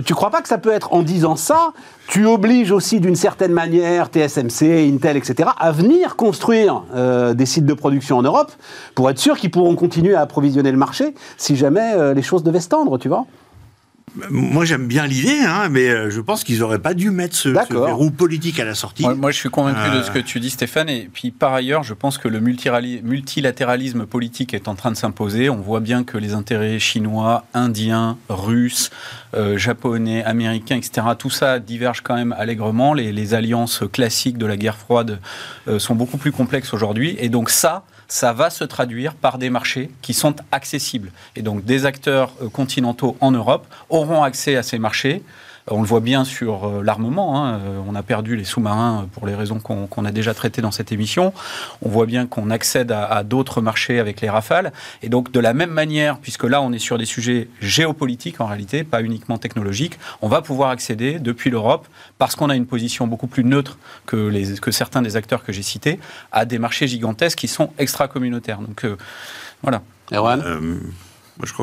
tu 0.05 0.15
crois 0.15 0.31
pas 0.31 0.43
que 0.43 0.49
ça 0.49 0.59
peut 0.59 0.73
être 0.73 0.93
en 0.93 1.03
disant 1.03 1.37
ça, 1.37 1.73
tu 2.09 2.27
obliges 2.27 2.73
aussi 2.73 3.01
d'une 3.01 3.17
certaine 3.17 3.53
manière 3.53 4.09
TSMC, 4.09 4.89
Intel, 4.93 5.17
etc., 5.17 5.51
à 5.59 5.73
venir 5.73 6.17
construire 6.17 6.83
des 7.35 7.47
sites 7.47 7.67
de 7.67 7.75
production 7.75 8.19
en 8.19 8.23
Europe 8.23 8.53
pour 8.95 9.09
être 9.11 9.19
sûr 9.19 9.39
qu'ils 9.39 9.51
pourront 9.51 9.77
continuer 9.77 10.15
à 10.15 10.21
approvisionner 10.23 10.73
le 10.73 10.79
marché 10.79 11.15
si 11.37 11.57
jamais 11.57 12.15
les 12.15 12.23
choses 12.23 12.43
devaient 12.43 12.61
se 12.61 12.69
tendre, 12.69 12.99
tu 12.99 13.09
vois? 13.09 13.27
Moi, 14.31 14.65
j'aime 14.65 14.87
bien 14.87 15.07
l'idée, 15.07 15.41
hein, 15.47 15.69
mais 15.71 15.89
euh, 15.89 16.11
je 16.11 16.21
pense 16.21 16.45
qu'ils 16.45 16.59
n'auraient 16.61 16.79
pas 16.79 16.95
dû 16.95 17.11
mettre 17.11 17.37
ce, 17.37 17.49
verrou 17.49 18.11
politique 18.11 18.59
à 18.61 18.65
la 18.65 18.75
sortie. 18.75 19.07
Moi, 19.07 19.31
je 19.31 19.37
suis 19.37 19.51
convaincu 19.51 19.97
de 19.97 20.03
ce 20.03 20.11
que 20.11 20.19
tu 20.19 20.41
dis, 20.41 20.51
Stéphane. 20.51 20.89
Et 20.89 21.09
puis, 21.13 21.31
par 21.31 21.55
ailleurs, 21.55 21.83
je 21.83 21.95
pense 21.95 22.19
que 22.19 22.29
le 22.29 22.41
multilatéralisme 22.41 24.07
politique 24.07 24.55
est 24.55 24.69
en 24.69 24.75
train 24.75 24.91
de 24.91 24.97
s'imposer. 24.97 25.51
On 25.51 25.61
voit 25.61 25.81
bien 25.81 26.05
que 26.05 26.19
les 26.19 26.35
intérêts 26.35 26.79
chinois, 26.79 27.45
indiens, 27.55 28.19
russes, 28.29 28.91
euh, 29.35 29.57
japonais, 29.57 30.25
américains, 30.25 30.77
etc., 30.77 31.07
tout 31.19 31.31
ça 31.31 31.59
diverge 31.59 32.01
quand 32.03 32.17
même 32.17 32.35
allègrement. 32.37 32.95
Les, 32.95 33.35
alliances 33.35 33.85
classiques 33.93 34.39
de 34.39 34.47
la 34.47 34.57
guerre 34.57 34.77
froide 34.77 35.21
euh, 35.69 35.79
sont 35.79 35.95
beaucoup 35.95 36.17
plus 36.17 36.33
complexes 36.33 36.75
aujourd'hui. 36.75 37.17
Et 37.19 37.29
donc, 37.29 37.51
ça, 37.51 37.85
ça 38.11 38.33
va 38.33 38.51
se 38.51 38.65
traduire 38.65 39.15
par 39.15 39.39
des 39.39 39.51
marchés 39.51 39.89
qui 40.03 40.15
sont 40.15 40.35
accessibles. 40.51 41.13
Et 41.37 41.43
donc 41.43 41.65
des 41.65 41.87
acteurs 41.87 42.33
euh, 42.43 42.49
continentaux 42.49 43.17
en 43.21 43.31
Europe 43.31 43.67
auront 43.89 44.25
accès 44.25 44.57
à 44.57 44.65
ces 44.65 44.79
marchés 44.79 45.23
on 45.71 45.81
le 45.81 45.87
voit 45.87 46.01
bien 46.01 46.25
sur 46.25 46.65
euh, 46.65 46.83
l'armement. 46.83 47.45
Hein. 47.45 47.61
Euh, 47.61 47.81
on 47.87 47.95
a 47.95 48.03
perdu 48.03 48.37
les 48.37 48.45
sous-marins 48.45 49.09
pour 49.13 49.27
les 49.27 49.35
raisons 49.35 49.59
qu'on 49.61 50.05
a 50.05 50.11
déjà 50.13 50.35
traitées 50.35 50.63
dans 50.63 50.71
cette 50.71 50.93
émission. 50.93 51.33
On 51.83 51.89
voit 51.89 52.07
bien 52.07 52.27
qu'on 52.27 52.51
accède 52.51 52.93
à, 52.93 53.23
d'autres 53.23 53.61
marchés 53.61 53.99
avec 53.99 54.21
les 54.21 54.29
rafales. 54.29 54.73
Et 55.03 55.09
donc, 55.09 55.33
de 55.33 55.41
la 55.41 55.55
même 55.55 55.71
manière, 55.71 56.19
puisque 56.19 56.45
là, 56.45 56.61
on 56.61 56.73
est 56.73 56.79
sur 56.79 56.99
des 56.99 57.07
sujets 57.07 57.49
géopolitiques 57.61 58.41
en 58.41 58.47
réalité, 58.47 58.85
pas 58.85 59.03
uniquement 59.03 59.39
technologiques, 59.39 59.99
on 60.23 60.29
va 60.29 60.43
pouvoir 60.43 60.71
accéder 60.71 61.19
depuis 61.19 61.51
l'Europe, 61.51 61.87
parce 62.19 62.35
qu'on 62.35 62.51
a 62.51 62.57
une 62.57 62.67
position 62.67 63.07
beaucoup 63.07 63.27
plus 63.27 63.45
neutre 63.45 63.79
que, 64.07 64.17
les, 64.17 64.55
que 64.59 64.71
certains 64.71 65.03
des 65.03 65.17
acteurs 65.17 65.45
que 65.45 65.53
j'ai 65.53 65.63
cités, 65.63 66.01
à 66.33 66.45
des 66.45 66.59
marchés 66.59 66.89
gigantesques 66.89 67.39
qui 67.39 67.49
sont 67.49 67.71
extra-communautaires. 67.79 68.59
Donc, 68.59 68.85
euh, 68.85 68.97
voilà. 69.63 69.83
Erwan? 70.13 70.43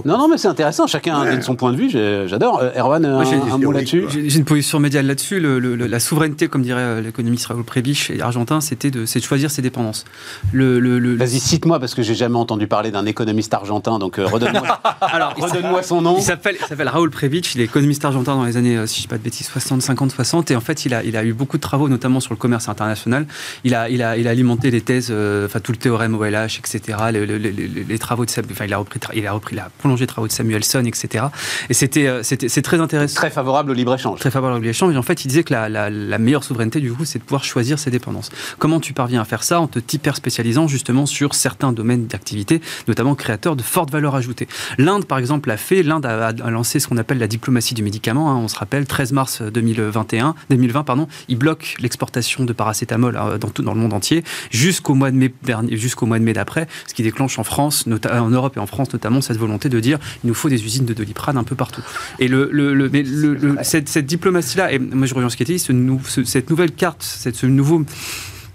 Non, 0.06 0.18
non, 0.18 0.28
mais 0.28 0.38
c'est 0.38 0.48
intéressant. 0.48 0.88
Chacun 0.88 1.24
donne 1.26 1.42
son 1.42 1.56
point 1.56 1.72
de 1.72 1.78
vue. 1.78 1.90
J'adore. 2.28 2.60
Euh, 2.62 2.72
Erwan, 2.78 3.06
un, 3.06 3.58
mot 3.58 3.72
là-dessus 3.72 4.06
J'ai 4.10 4.38
une 4.38 4.46
position 4.46 4.80
médiale 4.80 5.06
là-dessus. 5.06 5.40
la 5.40 6.00
souveraineté, 6.00 6.48
comme 6.48 6.62
dirait 6.62 6.82
euh, 6.82 7.02
l'économiste 7.02 7.48
Raoul 7.48 7.63
Prébiche 7.63 8.10
et 8.10 8.22
argentin, 8.22 8.62
c'était 8.62 8.92
de, 8.92 9.02
de 9.02 9.20
choisir 9.20 9.52
ses 9.52 9.62
dépendances. 9.62 10.06
Le, 10.52 11.16
Vas-y, 11.16 11.40
cite-moi, 11.40 11.80
parce 11.80 11.96
que 11.96 12.02
j'ai 12.02 12.16
jamais 12.16 12.38
entendu 12.38 12.68
parler 12.68 12.92
d'un 12.92 13.06
économiste 13.06 13.54
argentin. 13.54 14.00
Donc, 14.00 14.20
euh, 14.20 14.26
redonne-moi 14.26 14.80
redonne 15.38 15.84
son 15.84 16.02
nom. 16.02 16.16
Il 16.18 16.24
s'appelle 16.24 16.58
Raoul 16.88 17.10
Prébiche. 17.10 17.56
Il 17.56 17.62
est 17.62 17.66
économiste 17.66 18.04
argentin 18.06 18.36
dans 18.36 18.46
les 18.46 18.58
années, 18.58 18.86
si 18.88 18.96
je 18.96 19.00
ne 19.00 19.04
dis 19.04 19.08
pas 19.08 19.18
de 19.18 19.24
bêtises, 19.24 19.48
60, 19.48 19.82
50, 19.82 20.12
60. 20.12 20.52
Et 20.52 20.56
en 20.56 20.62
fait, 20.62 20.86
il 20.86 20.94
a, 20.94 21.04
il 21.04 21.18
a 21.18 21.24
eu 21.24 21.34
beaucoup 21.34 21.58
de 21.58 21.62
travaux, 21.62 21.90
notamment 21.90 22.20
sur 22.20 22.34
le 22.34 22.38
commerce 22.38 22.70
international. 22.70 23.26
Il 23.63 23.76
a, 23.76 23.90
il 23.90 24.02
a, 24.02 24.18
il 24.18 24.28
a 24.28 24.32
alimenté 24.32 24.72
les 24.72 24.82
thèses, 24.82 25.12
enfin, 25.12 25.60
tout 25.60 25.72
le 25.72 25.78
théorème 25.78 26.16
OLH, 26.16 26.60
etc. 26.60 26.98
Les, 27.12 28.00
travaux 28.00 28.26
de 28.26 28.32
Enfin, 28.52 28.66
il 28.66 28.74
a 28.74 28.78
repris, 28.78 29.00
il 29.16 29.26
a 29.28 29.34
repris 29.34 29.56
la 29.56 29.66
prolonger 29.77 30.03
les 30.03 30.08
travaux 30.08 30.27
de 30.27 30.32
Samuelson, 30.32 30.84
etc. 30.86 31.25
Et 31.69 31.73
c'était, 31.73 32.08
euh, 32.08 32.23
c'était, 32.23 32.49
c'est 32.49 32.62
très 32.62 32.80
intéressant. 32.80 33.15
Très 33.15 33.30
favorable 33.30 33.71
au 33.71 33.73
libre-échange. 33.73 34.19
Très 34.19 34.32
favorable 34.32 34.60
au 34.60 34.62
libre-échange. 34.62 34.93
Et 34.93 34.97
en 34.97 35.01
fait, 35.01 35.25
il 35.25 35.27
disait 35.27 35.43
que 35.43 35.53
la, 35.53 35.69
la, 35.69 36.17
meilleure 36.17 36.43
souveraineté, 36.43 36.80
du 36.80 36.91
coup, 36.93 37.06
c'est 37.06 37.19
de 37.19 37.23
pouvoir 37.23 37.43
choisir 37.43 37.80
ses 37.80 37.91
dépendances. 37.91 38.30
Comment 38.58 38.80
tu 38.80 38.93
parviens 38.93 39.21
à 39.21 39.25
faire 39.25 39.43
ça 39.43 39.60
En 39.60 39.67
te 39.67 39.80
hyper 39.93 40.15
spécialisant 40.15 40.67
justement 40.67 41.06
sur 41.06 41.36
certains 41.36 41.71
domaines 41.71 42.08
d'activité, 42.08 42.62
notamment 42.88 43.15
créateurs 43.15 43.56
de 43.56 43.63
forte 43.63 43.91
valeur 43.91 44.15
ajoutée. 44.15 44.47
L'Inde, 44.77 45.06
par 45.06 45.17
exemple, 45.17 45.49
l'a 45.49 45.58
fait. 45.58 45.84
L'Inde 45.84 46.06
a, 46.06 46.32
lancé 46.49 46.80
ce 46.80 46.88
qu'on 46.88 46.97
appelle 46.97 47.19
la 47.19 47.27
diplomatie 47.27 47.73
du 47.73 47.84
médicament. 47.84 48.32
Hein. 48.32 48.38
On 48.38 48.47
se 48.47 48.58
rappelle, 48.58 48.86
13 48.86 49.12
mars 49.12 49.41
2021, 49.41 50.36
2020, 50.49 50.84
pardon, 50.84 51.08
il 51.27 51.38
bloque 51.38 51.75
l'exportation 51.80 52.43
de 52.43 52.53
paracétamol 52.53 53.15
euh, 53.15 53.38
dans 53.38 53.49
tout 53.49 53.63
dans 53.63 53.73
le 53.73 53.80
monde 53.80 53.93
entier 53.93 54.23
jusqu'au 54.49 54.93
mois 54.93 55.12
de 55.12 55.15
mai 55.15 55.34
jusqu'au 55.71 56.06
mois 56.06 56.19
de 56.19 56.23
mai 56.23 56.34
d'après, 56.34 56.67
ce 56.88 56.93
qui 56.93 57.03
déclenche 57.03 57.38
en 57.39 57.43
France, 57.43 57.86
en 57.88 58.30
Europe 58.30 58.58
et 58.58 58.60
en 58.60 58.65
France 58.65 58.91
notamment, 58.93 59.21
cette 59.21 59.38
volonté 59.38 59.57
de 59.65 59.80
dire 59.80 60.00
il 60.24 60.28
nous 60.28 60.34
faut 60.34 60.50
des 60.50 60.63
usines 60.63 60.86
de 60.86 60.93
doliprane 60.93 61.38
un 61.38 61.43
peu 61.43 61.56
partout. 61.56 61.82
Et 62.20 62.28
le, 62.28 62.50
le, 62.52 63.58
cette, 63.63 63.98
diplomatie-là, 63.98 64.72
et 64.72 64.80
moi 64.80 65.08
je 65.08 65.13
reviens 65.13 65.28
à 65.28 65.30
ce 65.30 65.38
qui 65.38 65.43
était 65.43 65.54
dit, 65.54 65.60
ce, 65.60 66.24
cette 66.24 66.50
nouvelle 66.50 66.72
carte, 66.72 67.04
ce 67.04 67.46
nouveau 67.46 67.84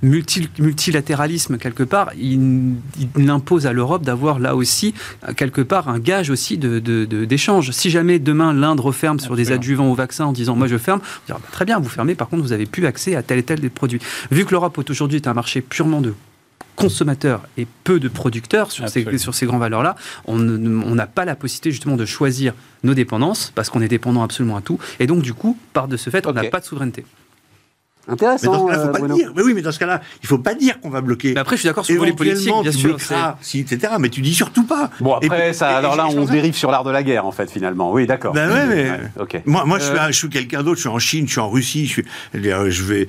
multilatéralisme 0.03 1.59
quelque 1.59 1.83
part, 1.85 2.11
il, 2.21 2.77
impose 3.29 3.67
à 3.67 3.73
l'Europe 3.73 4.03
d'avoir 4.03 4.38
là 4.38 4.57
aussi 4.57 4.95
quelque 5.37 5.61
part 5.61 5.88
un 5.88 5.99
gage 5.99 6.31
aussi 6.31 6.59
d'échange. 6.59 7.69
De, 7.69 7.73
si 7.73 7.91
jamais 7.91 8.19
demain 8.19 8.53
l'Inde 8.53 8.81
referme 8.81 9.21
sur 9.21 9.37
des 9.37 9.53
adjuvants 9.53 9.91
au 9.91 9.95
vaccin 9.95 10.27
en 10.27 10.33
disant 10.33 10.57
moi 10.57 10.67
je 10.67 10.77
ferme, 10.77 11.01
on 11.01 11.27
dira 11.27 11.38
bah, 11.38 11.49
très 11.53 11.65
bien 11.65 11.79
vous 11.79 11.88
fermez, 11.88 12.15
par 12.15 12.29
contre 12.29 12.43
vous 12.43 12.53
avez 12.53 12.67
plus 12.67 12.87
accès 12.87 13.15
à 13.15 13.23
tel 13.23 13.38
et 13.38 13.43
tel 13.43 13.61
des 13.61 13.71
produits. 13.71 14.01
Vu 14.31 14.45
que 14.45 14.51
l'Europe 14.51 14.79
aujourd'hui 14.91 15.17
est 15.17 15.29
un 15.29 15.35
marché 15.35 15.61
purement 15.61 16.01
de 16.01 16.15
consommateurs 16.77 17.43
et 17.57 17.67
peu 17.85 18.01
de 18.01 18.09
producteurs 18.09 18.71
sur 18.71 18.89
ces, 18.89 19.19
sur 19.19 19.35
ces 19.35 19.47
grands 19.47 19.59
valeurs-là, 19.59 19.97
on 20.27 20.37
n'a 20.37 21.07
pas 21.07 21.25
la 21.25 21.35
possibilité 21.35 21.71
justement 21.71 21.97
de 21.97 22.07
choisir 22.07 22.55
nos 22.85 22.95
dépendances 22.95 23.53
parce 23.55 23.71
qu'on 23.71 23.83
est 23.83 23.89
dépendant 23.89 24.23
absolument 24.23 24.57
à 24.57 24.63
tout. 24.63 24.79
Et 24.99 25.07
donc, 25.07 25.23
du 25.23 25.35
coup, 25.35 25.57
par 25.73 25.89
de 25.89 25.97
ce 25.97 26.11
fait, 26.11 26.27
on 26.27 26.33
n'a 26.33 26.45
pas 26.45 26.61
de 26.61 26.65
souveraineté. 26.65 27.05
Intéressant. 28.09 28.51
Mais 28.51 28.59
dans 28.59 28.67
ce 28.67 28.73
cas-là, 28.73 28.87
faut 28.87 28.93
pas 28.93 29.13
euh, 29.13 29.15
dire. 29.15 29.33
Mais 29.37 29.43
oui, 29.43 29.55
mais 29.55 29.63
dans 29.63 29.71
ce 29.71 29.79
cas-là, 29.79 30.01
il 30.23 30.27
faut 30.27 30.39
pas 30.39 30.55
dire 30.55 30.81
qu'on 30.81 30.91
va 30.91 31.01
bloquer. 31.01 31.35
Mais 31.35 31.41
après, 31.41 31.57
je 31.57 31.61
suis 31.61 31.69
d'accord 31.69 31.85
sur 31.85 32.05
les 32.05 32.13
politiques, 32.13 32.53
bien 32.63 32.73
sûr. 32.73 32.97
Si, 33.41 33.61
etc. 33.61 33.95
Mais 34.01 34.09
tu 34.09 34.21
dis 34.21 34.35
surtout 34.35 34.65
pas. 34.65 34.91
Bon, 35.01 35.15
après, 35.15 35.53
ça, 35.53 35.77
alors 35.77 35.97
là, 35.97 36.09
on 36.09 36.25
dérive 36.25 36.55
sur 36.55 36.71
l'art 36.71 36.85
de 36.85 36.91
la 36.91 37.03
guerre, 37.03 37.27
en 37.27 37.33
fait, 37.33 37.51
finalement. 37.51 37.93
Oui, 37.93 38.07
d'accord. 38.07 38.33
Ben 38.33 38.51
ouais, 38.51 38.67
mais. 38.67 39.43
Moi, 39.47 39.65
moi, 39.65 39.79
je 39.79 39.85
suis, 39.85 39.95
euh. 39.95 40.07
je 40.09 40.13
suis 40.13 40.29
quelqu'un 40.29 40.63
d'autre. 40.63 40.77
Je 40.77 40.83
suis 40.83 40.89
en 40.89 40.99
Chine, 40.99 41.27
je 41.27 41.33
suis 41.33 41.41
en 41.41 41.51
Russie. 41.51 41.87
Je, 41.87 41.93
suis, 41.93 42.05
je 42.35 42.83
vais. 42.83 43.09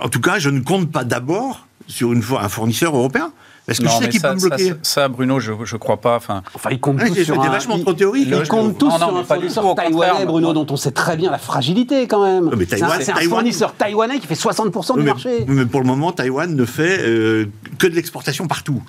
En 0.00 0.08
tout 0.08 0.20
cas, 0.20 0.38
je 0.38 0.50
ne 0.50 0.60
compte 0.60 0.90
pas 0.92 1.04
d'abord 1.04 1.66
sur 1.86 2.12
une 2.12 2.22
un 2.40 2.48
fournisseur 2.48 2.96
européen. 2.96 3.32
Est-ce 3.66 3.80
que 3.80 3.88
je 3.88 3.92
sais 3.92 4.08
qui 4.10 4.20
peut 4.20 4.34
me 4.34 4.40
bloquer 4.40 4.74
ça, 4.82 5.08
Bruno, 5.08 5.40
je 5.40 5.52
ne 5.52 5.78
crois 5.78 5.98
pas. 5.98 6.16
Enfin, 6.16 6.42
enfin 6.54 6.68
ils 6.70 6.80
comptent 6.80 6.98
tous 6.98 7.24
sur 7.24 7.40
un... 7.40 7.48
vachement 7.48 7.78
trop 7.78 7.94
théorique. 7.94 8.28
Ils 8.30 8.48
comptent 8.48 8.76
tous 8.76 8.90
sur 8.90 9.16
un 9.16 9.24
fournisseur 9.24 9.74
taïwanais, 9.74 10.26
Bruno, 10.26 10.52
dont 10.52 10.66
on 10.68 10.76
sait 10.76 10.90
très 10.90 11.16
bien 11.16 11.30
la 11.30 11.38
fragilité 11.38 12.06
quand 12.06 12.24
même. 12.24 12.50
C'est 12.68 12.82
un, 12.82 13.20
fournisseur 13.28 13.74
taïwanais 13.74 14.18
qui 14.18 14.26
fait 14.26 14.34
60% 14.34 14.98
du 14.98 15.04
marché. 15.04 15.44
Mais 15.48 15.66
pour 15.66 15.80
le 15.80 15.86
moment, 15.86 16.12
Taïwan 16.12 16.54
ne 16.54 16.64
fait 16.64 17.00
euh, 17.00 17.46
que 17.78 17.86
de 17.86 17.94
l'exportation 17.94 18.46
partout. 18.46 18.82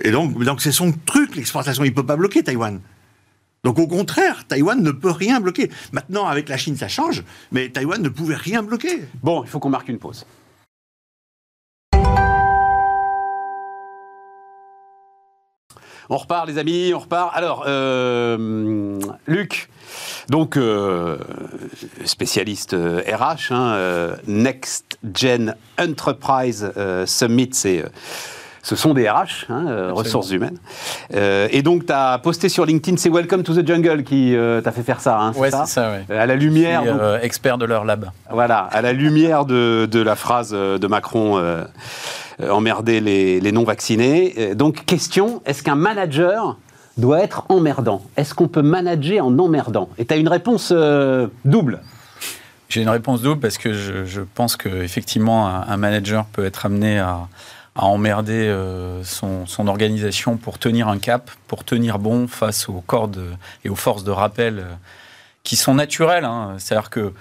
Et 0.00 0.12
donc, 0.12 0.42
donc 0.44 0.62
c'est 0.62 0.72
son 0.72 0.92
truc, 1.06 1.34
l'exportation. 1.34 1.82
Il 1.82 1.90
ne 1.90 1.94
peut 1.94 2.06
pas 2.06 2.16
bloquer 2.16 2.44
Taïwan. 2.44 2.80
Donc 3.64 3.78
au 3.80 3.88
contraire, 3.88 4.44
Taïwan 4.46 4.80
ne 4.80 4.92
peut 4.92 5.10
rien 5.10 5.40
bloquer. 5.40 5.70
Maintenant, 5.92 6.26
avec 6.26 6.48
la 6.48 6.56
Chine, 6.56 6.76
ça 6.76 6.86
change, 6.86 7.24
mais 7.50 7.68
Taïwan 7.68 8.00
ne 8.00 8.08
pouvait 8.08 8.36
rien 8.36 8.62
bloquer. 8.62 9.02
Bon, 9.22 9.42
il 9.42 9.50
faut 9.50 9.58
qu'on 9.58 9.70
marque 9.70 9.88
une 9.88 9.98
pause. 9.98 10.24
On 16.10 16.16
repart, 16.16 16.46
les 16.48 16.58
amis, 16.58 16.92
on 16.94 17.00
repart. 17.00 17.30
Alors, 17.36 17.64
euh, 17.66 18.98
Luc, 19.26 19.68
donc 20.30 20.56
euh, 20.56 21.18
spécialiste 22.04 22.72
euh, 22.74 23.02
RH, 23.06 23.52
hein, 23.52 23.72
euh, 23.74 24.16
Next 24.26 24.98
Gen 25.14 25.54
Enterprise 25.78 26.72
Summit, 27.06 27.50
c'est. 27.52 27.84
ce 28.62 28.74
sont 28.74 28.94
des 28.94 29.08
RH, 29.08 29.46
hein, 29.50 29.90
ressources 29.92 30.30
humaines. 30.30 30.58
Euh, 31.14 31.46
et 31.50 31.60
donc, 31.62 31.84
tu 31.86 31.92
as 31.92 32.18
posté 32.18 32.48
sur 32.48 32.64
LinkedIn, 32.64 32.96
c'est 32.96 33.10
Welcome 33.10 33.42
to 33.42 33.54
the 33.54 33.66
Jungle 33.66 34.02
qui 34.02 34.34
euh, 34.34 34.60
t'a 34.62 34.72
fait 34.72 34.82
faire 34.82 35.00
ça, 35.02 35.18
hein, 35.20 35.32
c'est 35.34 35.40
Ouais, 35.40 35.50
ça 35.50 35.64
c'est 35.66 35.74
ça, 35.74 35.90
ouais. 35.90 36.04
Euh, 36.10 36.22
À 36.22 36.26
la 36.26 36.34
Je 36.38 36.40
lumière, 36.40 36.84
donc, 36.84 37.00
euh, 37.00 37.20
expert 37.20 37.58
de 37.58 37.66
leur 37.66 37.84
lab. 37.84 38.10
voilà, 38.30 38.60
à 38.60 38.80
la 38.80 38.92
lumière 38.94 39.44
de, 39.44 39.86
de 39.90 40.00
la 40.00 40.16
phrase 40.16 40.50
de 40.52 40.86
Macron, 40.86 41.38
emmerder 42.40 43.00
les, 43.00 43.52
non-vaccinés. 43.52 44.34
Euh, 44.38 44.54
Donc, 44.54 44.84
question, 44.84 45.42
est-ce 45.46 45.62
qu'un 45.62 45.74
manager 45.74 46.56
doit 46.96 47.22
être 47.22 47.44
emmerdant? 47.48 48.02
Est-ce 48.16 48.34
qu'on 48.34 48.48
peut 48.48 48.62
manager 48.62 49.26
en 49.26 49.38
emmerdant? 49.38 49.88
Et 49.98 50.04
tu 50.04 50.14
as 50.14 50.16
une 50.16 50.28
réponse 50.28 50.72
euh, 50.74 51.28
double. 51.44 51.80
J'ai 52.68 52.82
une 52.82 52.88
réponse 52.88 53.22
double 53.22 53.40
parce 53.40 53.56
que 53.56 53.72
je, 53.72 54.20
pense 54.34 54.56
qu'effectivement, 54.56 55.48
un, 55.48 55.62
un 55.68 55.76
manager 55.76 56.26
peut 56.26 56.44
être 56.44 56.66
amené 56.66 56.98
à, 56.98 57.28
emmerder 57.74 58.48
euh, 58.48 59.04
son, 59.04 59.46
organisation 59.68 60.36
pour 60.36 60.58
tenir 60.58 60.88
un 60.88 60.98
cap, 60.98 61.30
pour 61.46 61.62
tenir 61.62 62.00
bon 62.00 62.26
face 62.26 62.68
aux 62.68 62.82
cordes 62.84 63.22
et 63.64 63.68
aux 63.68 63.76
forces 63.76 64.02
de 64.02 64.10
rappel 64.10 64.58
euh, 64.58 64.64
qui 65.44 65.54
sont 65.54 65.74
naturelles. 65.74 66.24
hein. 66.24 66.56
C'est-à-dire 66.58 66.90
que 66.90 67.12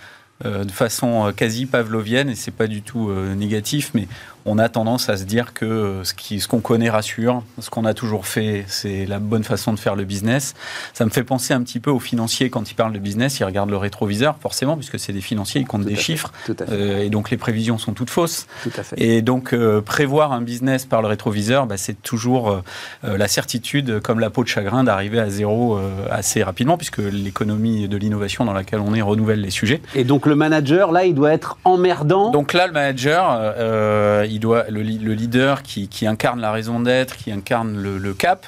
euh, 0.45 0.63
de 0.65 0.71
façon 0.71 1.27
euh, 1.27 1.32
quasi 1.32 1.65
pavlovienne, 1.65 2.30
et 2.30 2.36
c'est 2.36 2.51
pas 2.51 2.67
du 2.67 2.84
tout 2.84 3.10
euh, 3.10 3.34
négatif, 3.34 3.89
mais 3.95 4.08
on 4.48 4.58
a 4.58 4.70
tendance 4.70 5.10
à 5.10 5.18
se 5.18 5.26
dire 5.26 5.54
que 5.54 6.02
ce 6.04 6.48
qu'on 6.48 6.62
connaît 6.62 6.90
rassure, 6.90 7.44
ce 7.60 7.70
qu'on 7.70 7.84
a 7.86 7.94
toujours 7.94 8.26
fait, 8.26 8.64
c'est 8.68 9.06
la 9.06 9.20
bonne 9.20 9.44
façon 9.44 9.74
de 9.74 9.80
faire 9.80 9.96
le 9.96 10.06
business. 10.06 10.56
Ça 10.94 11.06
me 11.06 11.10
fait 11.10 11.26
penser 11.26 11.54
un 11.54 11.62
petit 11.62 11.82
peu 11.82 11.92
aux 11.92 12.00
financiers 12.00 12.50
quand 12.50 12.72
ils 12.72 12.74
parlent 12.74 12.94
de 12.94 13.00
business, 13.00 13.40
ils 13.40 13.44
regardent 13.44 13.70
le 13.70 13.78
rétroviseur, 13.78 14.38
forcément, 14.40 14.78
puisque 14.78 15.00
c'est 15.00 15.12
des 15.12 15.22
financiers, 15.22 15.62
ils 15.62 15.68
comptent 15.68 15.84
des 15.84 15.96
fait, 15.96 16.02
chiffres, 16.02 16.32
euh, 16.70 17.04
et 17.04 17.10
donc 17.10 17.30
les 17.30 17.38
prévisions 17.38 17.78
sont 17.78 17.92
toutes 17.92 18.10
fausses. 18.10 18.48
tout 18.64 18.72
à 18.78 18.84
fait. 18.84 18.96
Et 19.02 19.22
donc, 19.22 19.54
euh, 19.54 19.82
prévoir 19.82 20.32
un 20.32 20.42
business 20.42 20.86
par 20.86 21.02
le 21.02 21.10
rétroviseur, 21.10 21.68
bah, 21.68 21.76
c'est 21.76 22.02
toujours 22.02 22.50
euh, 23.04 23.18
la 23.18 23.28
certitude, 23.28 24.00
comme 24.00 24.22
la 24.22 24.30
peau 24.30 24.44
de 24.44 24.50
chagrin, 24.50 24.86
d'arriver 24.86 25.20
à 25.20 25.30
zéro 25.30 25.78
assez 26.10 26.42
rapidement, 26.42 26.78
puisque 26.78 27.00
l'économie 27.00 27.90
de 27.90 27.98
l'innovation 27.98 28.46
dans 28.46 28.54
laquelle 28.54 28.80
on 28.80 28.94
est 28.94 29.02
renouvelle 29.02 29.42
les 29.42 29.50
sujets. 29.50 29.82
Et 29.94 30.06
donc, 30.06 30.26
le 30.26 30.36
manager, 30.36 30.94
là, 30.94 31.04
il 31.04 31.16
doit 31.16 31.34
être 31.34 31.58
emmerdant. 31.66 32.32
Donc 32.32 32.54
là, 32.54 32.68
le 32.68 32.74
manager, 32.74 33.54
il 34.26 34.37
le, 34.39 34.82
leader 35.13 35.63
qui, 35.63 35.89
incarne 36.08 36.39
la 36.39 36.52
raison 36.52 36.80
d'être, 36.80 37.15
qui 37.17 37.32
incarne 37.32 37.82
le 37.82 38.13
cap, 38.13 38.45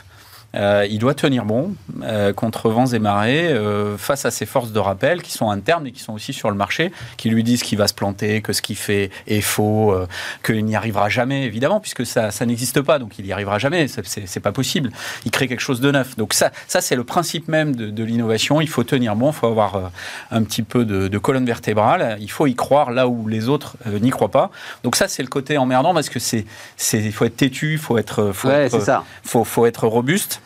euh, 0.56 0.88
il 0.90 0.98
doit 1.00 1.14
tenir 1.14 1.46
bon 1.46 1.76
euh, 2.02 2.34
contre 2.34 2.70
vents 2.70 2.88
et 2.88 3.00
marées 3.00 3.50
euh, 3.50 3.98
face 3.98 4.26
à 4.26 4.32
ces 4.32 4.46
forces 4.46 4.72
de 4.72 4.80
rappel 4.80 5.22
qui 5.22 5.32
sont 5.32 5.52
internes 5.52 5.86
et 5.88 5.92
qui 5.92 6.02
sont 6.02 6.14
aussi 6.14 6.34
sur 6.34 6.50
le 6.50 6.56
marché, 6.56 6.92
qui 7.18 7.30
lui 7.30 7.44
disent 7.44 7.62
qu'il 7.62 7.78
va 7.78 7.88
se 7.88 7.94
planter, 7.94 8.42
que 8.42 8.52
ce 8.54 8.62
qu'il 8.62 8.76
fait 8.76 9.12
est 9.28 9.42
faux, 9.42 9.96
qu'il 10.44 10.66
n'y 10.66 10.76
arrivera 10.76 11.10
jamais, 11.10 11.44
évidemment, 11.44 11.80
puisque 11.80 12.06
ça, 12.06 12.32
ça 12.32 12.46
n'existe 12.46 12.82
pas, 12.82 13.00
donc 13.00 13.20
il 13.20 13.26
n'y 13.26 13.32
arrivera 13.32 13.60
jamais, 13.60 13.88
c'est- 13.88 14.40
pas 14.40 14.52
possible. 14.54 14.90
Il 15.26 15.32
crée 15.32 15.48
quelque 15.50 15.60
chose 15.60 15.82
de 15.82 15.92
neuf. 15.92 16.16
Donc 16.16 16.34
ça, 16.34 16.52
ça 16.68 16.80
c'est 16.80 16.96
le 16.96 17.04
principe 17.04 17.48
même 17.50 17.76
de, 17.76 17.90
de 17.90 18.04
l'innovation. 18.04 18.62
Il 18.62 18.70
faut 18.70 18.84
tenir 18.86 19.16
bon, 19.18 19.32
il 19.32 19.34
faut 19.34 19.48
avoir 19.48 19.92
un 20.32 20.44
petit 20.44 20.64
peu 20.64 20.86
de, 20.86 21.08
de 21.10 21.18
colonne 21.18 21.46
vertébrale, 21.46 22.18
il 22.22 22.32
faut 22.32 22.48
y 22.48 22.56
croire 22.56 22.92
là 22.92 23.08
où 23.08 23.28
les 23.28 23.50
autres 23.50 23.76
n'y 24.02 24.10
croient 24.12 24.32
pas. 24.32 24.50
Donc 24.84 24.96
ça, 24.96 25.08
c'est 25.08 25.24
le 25.24 25.30
côté 25.30 25.58
emmerdant 25.58 25.94
parce 25.94 26.10
que 26.10 26.20
c'est, 26.20 26.46
il 26.94 27.12
faut 27.12 27.26
être 27.26 27.36
têtu, 27.38 27.74
il 27.74 27.78
faut 27.78 27.98
être, 27.98 28.32
faut 28.32 28.48
ouais, 28.48 28.66
être, 28.66 28.72
c'est 28.80 28.86
ça. 28.86 29.04
faut, 29.24 29.44
faut 29.44 29.66
être 29.66 29.86
robuste. 29.88 30.42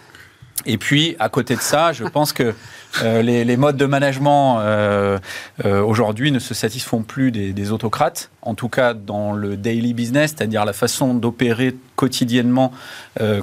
Et 0.66 0.78
puis, 0.78 1.16
à 1.20 1.30
côté 1.30 1.56
de 1.56 1.62
ça, 1.62 1.92
je 1.92 2.06
pense 2.06 2.32
que 2.32 2.54
euh, 3.02 3.22
les, 3.22 3.58
modes 3.58 3.76
de 3.76 3.86
management 3.86 4.60
euh, 4.60 5.18
euh, 5.66 5.82
aujourd'hui 5.82 6.32
ne 6.32 6.40
se 6.40 6.54
satisfont 6.54 7.02
plus 7.02 7.32
des, 7.32 7.72
autocrates, 7.72 8.30
en 8.42 8.54
tout 8.54 8.70
cas 8.70 8.94
dans 8.94 9.34
le 9.34 9.58
daily 9.58 9.94
business, 9.94 10.34
c'est-à-dire 10.36 10.64
la 10.64 10.74
façon 10.74 11.14
d'opérer 11.14 11.76
quotidiennement 11.96 12.74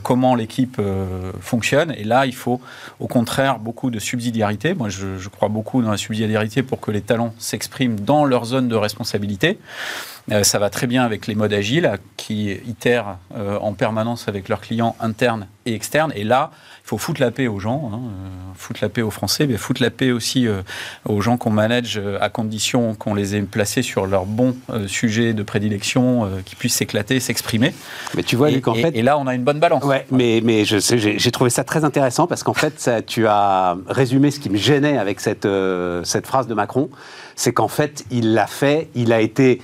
comment 0.03 0.35
l'équipe 0.35 0.81
fonctionne. 1.41 1.95
Et 1.97 2.05
là, 2.05 2.27
il 2.27 2.35
faut 2.35 2.61
au 2.99 3.07
contraire 3.07 3.59
beaucoup 3.59 3.91
de 3.91 3.99
subsidiarité. 3.99 4.75
Moi, 4.75 4.89
je, 4.89 5.17
je 5.19 5.29
crois 5.29 5.49
beaucoup 5.49 5.83
dans 5.83 5.91
la 5.91 5.97
subsidiarité 5.97 6.63
pour 6.63 6.81
que 6.81 6.91
les 6.91 7.01
talents 7.01 7.33
s'expriment 7.39 7.99
dans 7.99 8.25
leur 8.25 8.45
zone 8.45 8.69
de 8.69 8.75
responsabilité. 8.75 9.59
Ça 10.43 10.59
va 10.59 10.69
très 10.69 10.87
bien 10.87 11.05
avec 11.05 11.27
les 11.27 11.35
modes 11.35 11.53
agiles 11.53 11.91
qui 12.17 12.51
itèrent 12.51 13.17
en 13.35 13.73
permanence 13.73 14.29
avec 14.29 14.49
leurs 14.49 14.61
clients 14.61 14.95
internes 15.01 15.47
et 15.65 15.75
externes. 15.75 16.13
Et 16.15 16.25
là, 16.25 16.51
faut 16.91 16.99
foutre 16.99 17.21
la 17.21 17.31
paix 17.31 17.47
aux 17.47 17.61
gens, 17.61 17.89
hein, 17.95 18.01
euh, 18.03 18.29
foutre 18.57 18.81
la 18.83 18.89
paix 18.89 19.01
aux 19.03 19.13
Français, 19.13 19.47
mais 19.47 19.57
foutre 19.57 19.81
la 19.81 19.91
paix 19.93 20.11
aussi 20.11 20.49
euh, 20.49 20.63
aux 21.09 21.21
gens 21.21 21.37
qu'on 21.37 21.51
manage 21.51 21.99
euh, 22.03 22.19
à 22.21 22.31
condition 22.31 22.97
qu'on 22.97 23.15
les 23.15 23.37
ait 23.37 23.43
placés 23.43 23.83
sur 23.83 24.07
leur 24.07 24.27
bon 24.27 24.57
euh, 24.71 24.89
sujet 24.89 25.33
de 25.33 25.45
prédilection, 25.45 26.25
euh, 26.25 26.29
qu'ils 26.45 26.59
puissent 26.59 26.75
s'éclater, 26.75 27.21
s'exprimer. 27.21 27.73
Mais 28.17 28.25
tu 28.25 28.35
vois, 28.35 28.51
et, 28.51 28.55
Luc, 28.55 28.67
en 28.67 28.75
et- 28.75 28.83
fait. 28.83 28.97
et 28.97 29.03
là, 29.03 29.19
on 29.19 29.29
a 29.29 29.37
une 29.37 29.45
bonne 29.45 29.61
balance. 29.61 29.85
Ouais, 29.85 30.05
mais, 30.11 30.41
mais 30.43 30.65
j'ai 30.65 31.31
trouvé 31.31 31.49
ça 31.51 31.63
très 31.63 31.85
intéressant 31.85 32.27
parce 32.27 32.43
qu'en 32.43 32.55
fait, 32.55 32.81
ça, 32.81 33.03
tu 33.03 33.29
as 33.29 33.77
résumé 33.87 34.33
ce 34.33 34.41
qui 34.41 34.51
me 34.51 34.57
gênait 34.57 34.99
avec 34.99 35.21
cette, 35.21 35.47
cette 36.03 36.27
phrase 36.27 36.49
de 36.49 36.55
Macron. 36.55 36.91
C'est 37.37 37.53
qu'en 37.53 37.69
fait, 37.69 38.05
il 38.11 38.35
l'a 38.35 38.49
fait, 38.49 38.89
il 38.97 39.13
a 39.13 39.21
été 39.21 39.63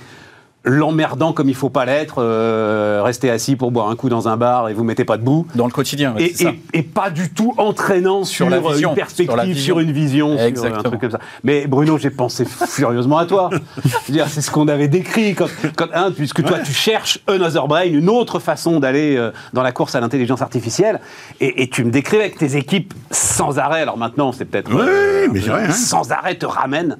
l'emmerdant 0.67 1.33
comme 1.33 1.49
il 1.49 1.55
faut 1.55 1.69
pas 1.69 1.85
l'être, 1.85 2.15
euh, 2.19 3.01
rester 3.03 3.29
assis 3.31 3.55
pour 3.55 3.71
boire 3.71 3.89
un 3.89 3.95
coup 3.95 4.09
dans 4.09 4.27
un 4.27 4.37
bar 4.37 4.69
et 4.69 4.73
vous 4.73 4.83
mettez 4.83 5.05
pas 5.05 5.17
debout. 5.17 5.47
Dans 5.55 5.65
le 5.65 5.71
quotidien, 5.71 6.13
ouais, 6.13 6.23
Et, 6.25 6.33
c'est 6.35 6.43
ça. 6.43 6.49
et- 6.73 6.79
et 6.79 6.83
pas 6.83 7.09
du 7.09 7.29
tout 7.31 7.53
entraînant 7.57 8.23
sur, 8.23 8.45
Sur 8.45 8.49
la 8.49 8.59
vision, 8.59 8.89
une 8.89 8.95
perspective, 8.95 9.57
sur 9.57 9.79
une 9.79 9.91
vision, 9.91 10.33
sur 10.35 10.43
un 10.43 10.47
Exactement. 10.47 10.83
truc 10.83 11.01
comme 11.01 11.11
ça. 11.11 11.19
Mais 11.43 11.65
Bruno, 11.67 11.97
j'ai 11.97 12.09
pensé 12.09 12.45
furieusement 12.45 13.17
à 13.17 13.25
toi. 13.25 13.49
C'est 14.27 14.41
ce 14.41 14.51
qu'on 14.51 14.67
avait 14.67 14.87
décrit 14.87 15.33
quand, 15.35 15.47
quand- 15.75 15.87
hein, 15.93 16.11
puisque 16.15 16.43
toi, 16.43 16.59
tu 16.59 16.73
cherches 16.73 17.19
another 17.27 17.67
brain, 17.67 17.85
une 17.85 18.09
autre 18.09 18.39
façon 18.39 18.79
d'aller 18.79 19.15
euh, 19.17 19.31
dans 19.53 19.63
la 19.63 19.71
course 19.71 19.95
à 19.95 19.99
l'intelligence 20.01 20.41
artificielle, 20.41 20.99
et, 21.39 21.63
et 21.63 21.69
tu 21.69 21.83
me 21.83 21.91
décrivais 21.91 22.23
avec 22.23 22.37
tes 22.37 22.55
équipes 22.57 22.93
sans 23.11 23.57
arrêt. 23.59 23.81
Alors 23.81 23.97
maintenant, 23.97 24.31
c'est 24.31 24.45
peut-être 24.45 24.69
Oui, 24.71 24.81
oui, 24.83 25.29
mais 25.31 25.39
vrai, 25.39 25.65
hein. 25.67 25.71
sans 25.71 26.11
arrêt 26.11 26.35
te 26.35 26.45
ramène 26.45 26.97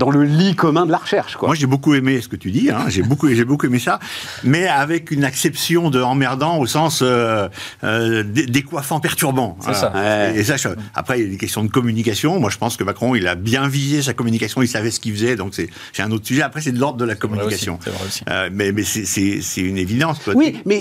dans 0.00 0.10
le 0.10 0.24
lit 0.24 0.54
commun 0.56 0.86
de 0.86 0.90
la 0.90 0.96
recherche, 0.96 1.36
quoi. 1.36 1.48
Moi, 1.50 1.54
j'ai 1.54 1.66
beaucoup 1.66 1.94
aimé 1.94 2.20
ce 2.22 2.28
que 2.28 2.36
tu 2.36 2.50
dis. 2.50 2.70
Hein. 2.70 2.86
J'ai 2.88 3.02
beaucoup, 3.02 3.28
j'ai 3.28 3.44
beaucoup 3.44 3.66
aimé 3.66 3.78
ça, 3.78 4.00
mais 4.42 4.66
avec 4.66 5.10
une 5.10 5.24
acception 5.24 5.90
de 5.90 6.00
emmerdant 6.00 6.56
au 6.58 6.66
sens 6.66 7.00
euh, 7.02 7.48
euh, 7.84 8.22
dé- 8.22 8.46
décoiffant, 8.46 8.98
perturbant. 8.98 9.58
C'est 9.60 9.74
ça. 9.74 9.92
Ouais. 9.94 10.32
Et, 10.36 10.40
et 10.40 10.44
ça, 10.44 10.56
je- 10.56 10.68
après, 10.94 11.20
il 11.20 11.24
y 11.24 11.28
a 11.28 11.30
des 11.30 11.36
questions 11.36 11.62
de 11.62 11.68
communication. 11.70 12.40
Moi, 12.40 12.48
je 12.50 12.56
pense 12.56 12.78
que 12.78 12.82
Macron, 12.84 13.14
il 13.14 13.28
a 13.28 13.34
bien 13.34 13.68
visé 13.68 14.00
sa 14.00 14.14
communication. 14.14 14.62
Il 14.62 14.68
savait 14.68 14.90
ce 14.90 15.00
qu'il 15.00 15.12
faisait. 15.12 15.36
Donc, 15.36 15.54
c'est 15.54 16.02
un 16.02 16.10
autre 16.12 16.26
sujet. 16.26 16.40
Après, 16.42 16.62
c'est 16.62 16.72
de 16.72 16.80
l'ordre 16.80 16.96
de 16.98 17.04
la 17.04 17.12
C'est 17.14 17.26
vrai 17.26 17.36
aussi, 17.44 17.66
communication. 17.66 17.78
c'est 17.84 17.90
vrai 17.90 18.04
aussi. 18.06 18.22
Euh, 18.30 18.48
mais 18.52 18.72
mais 18.72 18.82
c'est- 18.84 19.60
une 19.60 19.76
évidence. 19.76 20.18
quoi. 20.24 20.34
Oui, 20.34 20.62
mais 20.64 20.80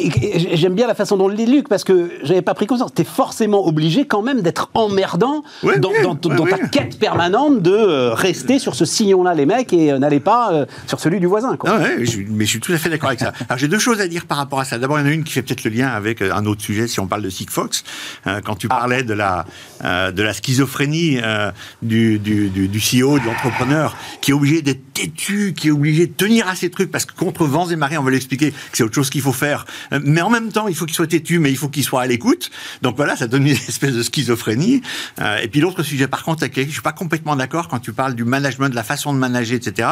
j'aime 0.53 0.73
bien 0.75 0.87
la 0.87 0.95
façon 0.95 1.17
dont 1.17 1.27
le 1.27 1.35
lit 1.35 1.45
Luc, 1.45 1.67
parce 1.67 1.83
que 1.83 2.09
j'avais 2.23 2.41
pas 2.41 2.53
pris 2.53 2.67
conscience. 2.67 2.93
T'es 2.93 3.03
forcément 3.03 3.67
obligé 3.67 4.05
quand 4.07 4.21
même 4.21 4.39
d'être 4.41 4.69
emmerdant 4.73 5.43
Ouais, 5.63 5.77
dans, 5.77 5.89
ouais, 5.91 6.01
dans- 6.03 6.11
ouais, 6.13 6.35
dans 6.37 6.45
ta 6.45 6.55
ouais. 6.55 6.69
quête 6.71 6.97
permanente 6.97 7.61
de 7.61 7.71
euh, 7.71 8.13
rester 8.13 8.57
sur 8.59 8.75
ce 8.75 8.85
sillon-là, 9.09 9.33
les 9.33 9.45
mecs, 9.45 9.73
et 9.73 9.91
euh, 9.91 9.99
n'allez 9.99 10.19
pas 10.19 10.53
euh, 10.53 10.65
sur 10.87 10.99
celui 10.99 11.19
du 11.19 11.25
voisin. 11.25 11.55
Quoi. 11.57 11.71
Ah 11.73 11.79
ouais, 11.79 12.05
je- 12.05 12.19
mais 12.29 12.45
je 12.45 12.49
suis 12.51 12.59
tout 12.59 12.71
à 12.73 12.77
fait 12.77 12.89
d'accord 12.89 13.09
avec 13.09 13.19
ça. 13.19 13.33
Alors 13.49 13.57
j'ai 13.57 13.67
deux 13.67 13.79
choses 13.79 13.99
à 14.01 14.07
dire 14.07 14.25
par 14.25 14.37
rapport 14.37 14.59
à 14.59 14.65
ça. 14.65 14.77
D'abord, 14.77 14.99
il 14.99 15.01
y 15.01 15.05
en 15.05 15.07
a 15.07 15.11
une 15.13 15.23
qui 15.23 15.33
fait 15.33 15.41
peut-être 15.41 15.63
le 15.63 15.71
lien 15.71 15.87
avec 15.87 16.21
euh, 16.21 16.31
un 16.33 16.45
autre 16.45 16.61
sujet, 16.61 16.87
si 16.87 16.99
on 16.99 17.07
parle 17.07 17.23
de 17.23 17.29
Sigfox. 17.29 17.83
Euh, 18.27 18.41
quand 18.43 18.55
tu 18.55 18.67
parlais 18.67 19.03
de 19.03 19.13
la 19.13 19.45
euh, 19.83 20.11
de 20.11 20.21
la 20.21 20.33
schizophrénie 20.33 21.19
du, 21.81 22.19
du, 22.19 22.49
du, 22.49 22.67
du 22.67 22.79
CEO, 22.79 23.19
de 23.19 23.25
l'entrepreneur, 23.25 23.95
qui 24.21 24.31
est 24.31 24.33
obligé 24.33 24.61
d'être 24.61 24.81
têtu, 24.93 25.53
qui 25.55 25.69
est 25.69 25.71
obligé 25.71 26.07
de 26.07 26.11
tenir 26.13 26.47
à 26.47 26.55
ses 26.55 26.69
trucs, 26.69 26.91
parce 26.91 27.05
que 27.05 27.13
contre 27.13 27.45
vents 27.45 27.67
et 27.69 27.75
marées, 27.75 27.97
on 27.97 28.03
va 28.03 28.11
l'expliquer 28.11 28.51
que 28.51 28.57
c'est 28.73 28.83
autre 28.83 28.95
chose 28.95 29.09
qu'il 29.09 29.21
faut 29.21 29.31
faire. 29.33 29.65
Mais 30.03 30.21
en 30.21 30.29
même 30.29 30.51
temps, 30.51 30.67
il 30.67 30.75
faut 30.75 30.85
qu'il 30.85 30.95
soit 30.95 31.07
têtu, 31.07 31.39
mais 31.39 31.49
il 31.51 31.57
faut 31.57 31.69
qu'il 31.69 31.83
soit 31.83 32.01
à 32.01 32.05
l'écoute. 32.07 32.51
Donc 32.81 32.95
voilà, 32.97 33.15
ça 33.15 33.27
donne 33.27 33.47
une 33.47 33.53
espèce 33.69 33.93
de 33.93 34.03
schizophrénie. 34.03 34.81
Et 35.41 35.47
puis 35.47 35.61
l'autre 35.61 35.83
sujet, 35.83 36.07
par 36.07 36.23
contre, 36.23 36.43
avec 36.43 36.59
je 36.59 36.69
suis 36.71 36.81
pas 36.81 36.91
complètement 36.91 37.35
d'accord 37.37 37.67
quand 37.69 37.79
tu 37.79 37.93
parles 37.93 38.13
du 38.15 38.25
management, 38.25 38.69
de 38.69 38.75
la 38.75 38.83
façon 38.83 38.98
de 39.13 39.17
manager, 39.17 39.55
etc. 39.55 39.89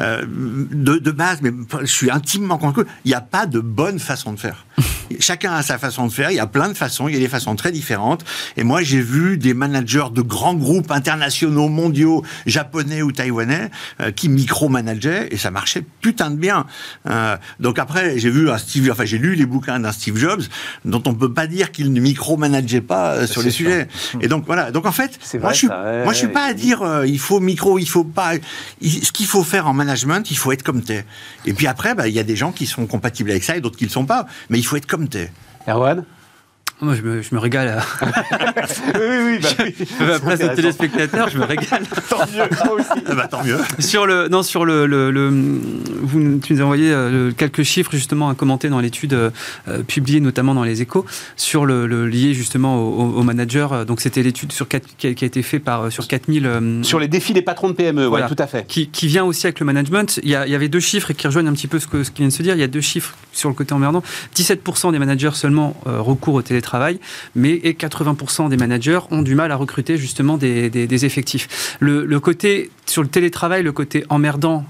Euh, 0.00 0.24
de, 0.26 0.98
de 0.98 1.10
base, 1.10 1.38
mais 1.42 1.52
je 1.80 1.86
suis 1.86 2.10
intimement 2.10 2.58
convaincu, 2.58 2.82
il 3.04 3.08
n'y 3.08 3.14
a 3.14 3.20
pas 3.20 3.46
de 3.46 3.60
bonne 3.60 3.98
façon 3.98 4.32
de 4.32 4.38
faire. 4.38 4.64
Chacun 5.20 5.52
a 5.52 5.62
sa 5.62 5.78
façon 5.78 6.06
de 6.06 6.12
faire. 6.12 6.30
Il 6.30 6.36
y 6.36 6.40
a 6.40 6.46
plein 6.46 6.68
de 6.68 6.74
façons. 6.74 7.08
Il 7.08 7.14
y 7.14 7.16
a 7.16 7.20
des 7.20 7.28
façons 7.28 7.54
très 7.56 7.72
différentes. 7.72 8.24
Et 8.56 8.64
moi, 8.64 8.82
j'ai 8.82 9.00
vu 9.00 9.36
des 9.36 9.54
managers 9.54 10.06
de 10.12 10.22
grands 10.22 10.54
groupes 10.54 10.90
internationaux, 10.90 11.68
mondiaux, 11.68 12.24
japonais 12.46 13.02
ou 13.02 13.12
taïwanais, 13.12 13.70
euh, 14.00 14.10
qui 14.10 14.28
micromanageaient 14.28 15.28
et 15.30 15.36
ça 15.36 15.50
marchait 15.50 15.84
putain 16.00 16.30
de 16.30 16.36
bien. 16.36 16.66
Euh, 17.08 17.36
donc 17.60 17.78
après, 17.78 18.18
j'ai 18.18 18.30
vu 18.30 18.50
un 18.50 18.58
Steve, 18.58 18.88
enfin 18.90 19.04
j'ai 19.04 19.18
lu 19.18 19.34
les 19.34 19.46
bouquins 19.46 19.78
d'un 19.78 19.92
Steve 19.92 20.16
Jobs 20.16 20.42
dont 20.84 21.02
on 21.06 21.14
peut 21.14 21.32
pas 21.32 21.46
dire 21.46 21.72
qu'il 21.72 21.92
ne 21.92 22.00
micromanageait 22.00 22.80
pas 22.80 23.26
sur 23.26 23.42
les 23.42 23.50
sujets. 23.50 23.88
Et 24.20 24.28
donc 24.28 24.44
voilà. 24.46 24.70
Donc 24.70 24.86
en 24.86 24.92
fait, 24.92 25.18
moi 25.40 25.52
je 25.52 25.58
suis, 25.58 25.68
moi 25.68 26.12
je 26.12 26.18
suis 26.18 26.28
pas 26.28 26.44
à 26.44 26.54
dire 26.54 27.04
il 27.04 27.18
faut 27.18 27.40
micro, 27.40 27.78
il 27.78 27.88
faut 27.88 28.04
pas. 28.04 28.33
Ce 28.82 29.12
qu'il 29.12 29.26
faut 29.26 29.44
faire 29.44 29.66
en 29.66 29.72
management, 29.72 30.30
il 30.30 30.36
faut 30.36 30.52
être 30.52 30.62
comme 30.62 30.82
t'es. 30.82 31.04
Et 31.44 31.52
puis 31.52 31.66
après, 31.66 31.94
bah, 31.94 32.08
il 32.08 32.14
y 32.14 32.18
a 32.18 32.24
des 32.24 32.36
gens 32.36 32.52
qui 32.52 32.66
sont 32.66 32.86
compatibles 32.86 33.30
avec 33.30 33.44
ça 33.44 33.56
et 33.56 33.60
d'autres 33.60 33.76
qui 33.76 33.84
ne 33.84 33.88
le 33.88 33.92
sont 33.92 34.06
pas. 34.06 34.26
Mais 34.48 34.58
il 34.58 34.64
faut 34.64 34.76
être 34.76 34.86
comme 34.86 35.08
t'es. 35.08 35.32
Erwan? 35.66 36.04
Moi, 36.80 36.94
je 36.96 37.02
me, 37.02 37.22
je 37.22 37.32
me 37.32 37.38
régale. 37.38 37.80
oui, 38.02 38.08
oui, 38.94 39.38
bah, 39.40 39.48
oui. 39.60 40.12
À 40.12 40.18
place 40.18 40.40
de 40.40 40.48
téléspectateurs, 40.48 41.28
je 41.28 41.38
me 41.38 41.44
régale. 41.44 41.84
tant 42.08 42.26
mieux, 42.26 42.48
moi 42.64 42.74
aussi. 42.74 43.04
Ah 43.06 43.14
bah, 43.14 43.28
tant 43.28 43.44
mieux. 43.44 43.58
Sur 43.78 44.06
le, 44.06 44.26
non, 44.28 44.42
sur 44.42 44.64
le, 44.64 44.86
le, 44.86 45.12
le 45.12 45.30
vous, 46.02 46.38
tu 46.38 46.52
nous 46.52 46.60
as 46.60 46.64
envoyé 46.64 46.90
euh, 46.90 47.30
quelques 47.30 47.62
chiffres 47.62 47.92
justement 47.92 48.28
à 48.28 48.34
commenter 48.34 48.68
dans 48.68 48.80
l'étude 48.80 49.14
euh, 49.14 49.30
publiée 49.86 50.18
notamment 50.18 50.52
dans 50.52 50.64
les 50.64 50.82
Échos 50.82 51.06
sur 51.36 51.64
le, 51.64 51.86
le 51.86 52.08
lié 52.08 52.34
justement 52.34 52.76
au, 52.76 53.20
au 53.20 53.22
manager. 53.22 53.86
Donc 53.86 54.00
c'était 54.00 54.22
l'étude 54.22 54.50
sur 54.50 54.68
qui, 54.68 54.76
a, 54.76 54.80
qui 54.80 55.24
a 55.24 55.26
été 55.26 55.42
faite 55.42 55.62
par 55.62 55.92
sur 55.92 56.08
4000. 56.08 56.80
sur 56.82 56.98
les 56.98 57.08
défis 57.08 57.34
des 57.34 57.42
patrons 57.42 57.68
de 57.68 57.74
PME, 57.74 58.06
voilà, 58.06 58.26
ouais, 58.26 58.34
tout 58.34 58.42
à 58.42 58.48
fait. 58.48 58.66
Qui, 58.66 58.88
qui, 58.88 59.06
vient 59.06 59.24
aussi 59.24 59.46
avec 59.46 59.60
le 59.60 59.66
management. 59.66 60.18
Il 60.24 60.28
y, 60.28 60.34
a, 60.34 60.44
il 60.46 60.52
y, 60.52 60.56
avait 60.56 60.68
deux 60.68 60.80
chiffres 60.80 61.12
qui 61.12 61.26
rejoignent 61.26 61.48
un 61.48 61.54
petit 61.54 61.68
peu 61.68 61.78
ce, 61.78 61.86
que, 61.86 62.02
ce 62.02 62.10
qui 62.10 62.22
vient 62.22 62.28
de 62.28 62.32
se 62.32 62.42
dire. 62.42 62.54
Il 62.54 62.60
y 62.60 62.64
a 62.64 62.68
deux 62.68 62.80
chiffres 62.80 63.14
sur 63.32 63.48
le 63.48 63.54
côté 63.54 63.74
emmerdant. 63.74 64.02
17% 64.34 64.90
des 64.90 64.98
managers 64.98 65.30
seulement 65.34 65.76
euh, 65.86 66.00
recours 66.00 66.34
au 66.34 66.42
télétravail 66.42 66.63
travail, 66.64 66.98
mais 67.34 67.54
80% 67.56 68.48
des 68.48 68.56
managers 68.56 69.00
ont 69.10 69.22
du 69.22 69.34
mal 69.34 69.52
à 69.52 69.56
recruter 69.56 69.96
justement 69.96 70.36
des, 70.36 71.04
effectifs. 71.04 71.76
Le, 71.80 72.04
le, 72.04 72.20
côté 72.20 72.70
sur 72.86 73.02
le 73.02 73.08
télétravail, 73.08 73.62
le 73.62 73.72
côté 73.72 74.04
emmerdant 74.08 74.64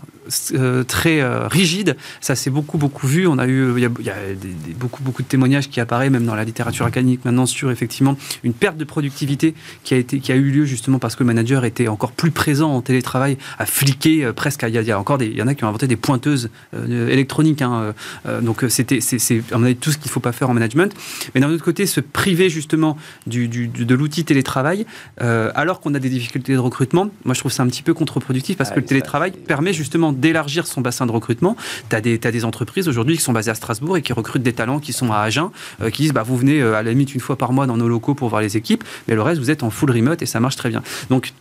très 0.87 1.21
euh, 1.21 1.49
rigide. 1.49 1.97
Ça 2.21 2.35
s'est 2.35 2.51
beaucoup 2.51 2.79
beaucoup 2.79 3.07
vu. 3.07 3.27
On 3.27 3.39
a 3.39 3.47
eu 3.47 3.73
il 3.77 3.83
y 3.83 3.87
a, 3.87 3.91
il 3.99 4.07
y 4.07 4.11
a 4.11 4.15
des, 4.29 4.49
des, 4.49 4.75
beaucoup 4.75 5.03
beaucoup 5.03 5.23
de 5.23 5.29
témoignages 5.29 5.69
qui 5.69 5.81
apparaissent 5.81 6.11
même 6.11 6.27
dans 6.27 6.35
la 6.35 6.45
littérature 6.45 6.87
académique 6.87 7.25
maintenant 7.25 7.47
sur 7.47 7.71
effectivement 7.71 8.17
une 8.43 8.53
perte 8.53 8.77
de 8.77 8.85
productivité 8.85 9.55
qui 9.83 9.95
a 9.95 9.97
été 9.97 10.21
qui 10.21 10.33
a 10.33 10.37
eu 10.37 10.51
lieu 10.51 10.65
justement 10.65 10.99
parce 10.99 11.17
que 11.17 11.23
le 11.23 11.27
manager 11.27 11.65
était 11.65 11.89
encore 11.89 12.13
plus 12.13 12.31
présent 12.31 12.73
en 12.73 12.83
télétravail, 12.83 13.39
à 13.59 13.67
fliquer 13.67 14.25
euh, 14.25 14.33
presque. 14.33 14.65
Il, 14.67 14.75
y 14.75 14.79
a, 14.79 14.83
il 14.83 14.87
y 14.87 14.93
a 14.93 14.99
encore 14.99 15.19
des 15.19 15.27
il 15.27 15.37
y 15.37 15.43
en 15.43 15.47
a 15.47 15.55
qui 15.55 15.65
ont 15.65 15.69
inventé 15.69 15.87
des 15.87 15.97
pointeuses 15.97 16.51
euh, 16.75 17.09
électroniques. 17.09 17.63
Hein, 17.63 17.95
euh, 18.27 18.41
donc 18.41 18.65
c'était 18.69 19.01
c'est 19.01 19.43
on 19.53 19.65
a 19.65 19.75
tout 19.75 19.91
ce 19.91 19.99
qu'il 19.99 20.11
faut 20.11 20.21
pas 20.21 20.33
faire 20.33 20.51
en 20.51 20.55
management. 20.55 20.95
Mais 21.35 21.41
d'un 21.41 21.51
autre 21.51 21.65
côté, 21.65 21.87
se 21.87 22.01
priver 22.01 22.49
justement 22.49 22.97
du, 23.27 23.49
du 23.49 23.69
de 23.69 23.95
l'outil 23.95 24.25
télétravail 24.25 24.87
alors 25.19 25.81
qu'on 25.81 25.95
a 25.95 25.99
des 25.99 26.09
difficultés 26.09 26.53
de 26.53 26.59
recrutement. 26.59 27.09
Moi, 27.25 27.35
je 27.35 27.41
trouve 27.41 27.53
ça 27.53 27.63
un 27.63 27.67
petit 27.67 27.83
peu 27.83 27.95
contre-productif 27.95 28.57
parce 28.57 28.71
ah, 28.71 28.75
que 28.75 28.81
le 28.81 28.87
télétravail 28.87 29.33
permet 29.33 29.73
justement 29.73 30.13
d'élargir 30.15 30.67
son 30.67 30.81
bassin 30.81 31.07
de 31.07 31.13
recrutement. 31.13 31.57
Tu 31.91 31.97
as, 31.97 32.01
des 32.01 32.45
entreprises 32.45 32.89
aujourd'hui 32.89 33.17
qui 33.17 33.23
sont 33.23 33.33
basées 33.33 33.51
à 33.51 33.55
Strasbourg 33.55 33.97
et 33.97 34.03
qui 34.03 34.13
recrutent 34.13 34.43
des 34.43 34.53
talents 34.53 34.81
qui 34.81 34.93
sont 34.93 35.13
à 35.13 35.19
Agen, 35.19 35.51
euh, 35.83 35.91
qui 35.91 36.03
disent 36.03 36.13
bah, 36.13 36.23
vous 36.23 36.37
venez 36.37 36.61
euh, 36.61 36.75
à 36.75 36.83
la 36.83 36.91
limite 36.91 37.15
une 37.15 37.21
fois 37.21 37.37
par 37.37 37.53
mois 37.53 37.67
dans 37.67 37.77
nos 37.77 37.89
locaux 37.89 38.15
pour 38.15 38.29
voir 38.29 38.41
les 38.41 38.57
équipes, 38.57 38.85
mais 39.09 39.15
le 39.15 39.23
reste, 39.23 39.41
vous 39.41 39.51
êtes 39.51 39.63
en 39.63 39.71
full 39.71 39.91
remote 39.91 40.23
et 40.23 40.27
ça 40.27 40.41
marche 40.41 40.57
très 40.57 40.71
bien. 40.71 40.83
Donc, 41.11 41.33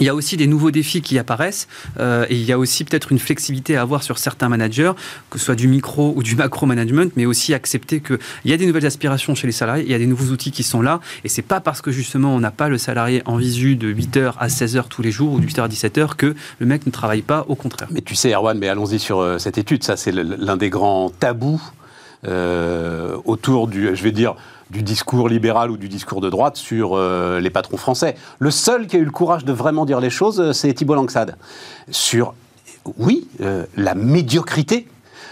il 0.00 0.06
y 0.06 0.08
a 0.08 0.14
aussi 0.14 0.36
des 0.36 0.46
nouveaux 0.46 0.70
défis 0.70 1.02
qui 1.02 1.18
apparaissent 1.18 1.68
euh, 1.98 2.26
et 2.28 2.36
il 2.36 2.44
y 2.44 2.52
a 2.52 2.58
aussi 2.58 2.84
peut-être 2.84 3.12
une 3.12 3.18
flexibilité 3.18 3.76
à 3.76 3.82
avoir 3.82 4.02
sur 4.02 4.18
certains 4.18 4.48
managers, 4.48 4.92
que 5.30 5.38
ce 5.38 5.44
soit 5.44 5.54
du 5.54 5.68
micro 5.68 6.12
ou 6.16 6.22
du 6.22 6.36
macro 6.36 6.66
management, 6.66 7.12
mais 7.16 7.26
aussi 7.26 7.54
accepter 7.54 8.00
qu'il 8.00 8.18
y 8.44 8.52
a 8.52 8.56
des 8.56 8.66
nouvelles 8.66 8.86
aspirations 8.86 9.34
chez 9.34 9.46
les 9.46 9.52
salariés, 9.52 9.84
il 9.84 9.90
y 9.90 9.94
a 9.94 9.98
des 9.98 10.06
nouveaux 10.06 10.32
outils 10.32 10.52
qui 10.52 10.62
sont 10.62 10.82
là 10.82 11.00
et 11.24 11.28
c'est 11.28 11.42
pas 11.42 11.60
parce 11.60 11.80
que 11.80 11.90
justement 11.90 12.34
on 12.34 12.40
n'a 12.40 12.50
pas 12.50 12.68
le 12.68 12.78
salarié 12.78 13.22
en 13.24 13.36
visu 13.36 13.76
de 13.76 13.92
8h 13.92 14.34
à 14.38 14.48
16h 14.48 14.88
tous 14.88 15.02
les 15.02 15.10
jours 15.10 15.32
ou 15.32 15.40
de 15.40 15.46
8h 15.46 15.62
à 15.62 15.68
17h 15.68 16.14
que 16.16 16.34
le 16.58 16.66
mec 16.66 16.86
ne 16.86 16.92
travaille 16.92 17.22
pas, 17.22 17.44
au 17.48 17.54
contraire. 17.54 17.88
Mais 17.90 18.00
tu 18.00 18.14
sais 18.14 18.32
Erwan, 18.32 18.58
mais 18.58 18.68
allons-y 18.68 18.98
sur 18.98 19.20
euh, 19.20 19.38
cette 19.38 19.58
étude, 19.58 19.84
ça 19.84 19.96
c'est 19.96 20.12
l'un 20.12 20.56
des 20.56 20.70
grands 20.70 21.10
tabous 21.10 21.60
autour 22.24 23.68
du, 23.68 23.94
discours 24.70 25.28
libéral 25.28 25.70
ou 25.70 25.76
du 25.76 25.88
discours 25.88 26.20
de 26.20 26.30
droite 26.30 26.56
sur 26.56 26.94
euh, 26.94 27.40
les 27.40 27.50
patrons 27.50 27.76
français. 27.76 28.16
Le 28.38 28.50
seul 28.50 28.86
qui 28.86 28.96
a 28.96 28.98
eu 28.98 29.04
le 29.04 29.10
courage 29.10 29.44
de 29.44 29.52
vraiment 29.52 29.86
dire 29.86 30.00
les 30.00 30.10
choses, 30.10 30.40
euh, 30.40 30.52
c'est 30.52 30.72
Thibault 30.74 30.94
Langsade. 30.94 31.36
Sur, 31.90 32.34
oui, 32.96 33.28
euh, 33.40 33.64
la 33.76 33.94
médiocrité 33.94 34.86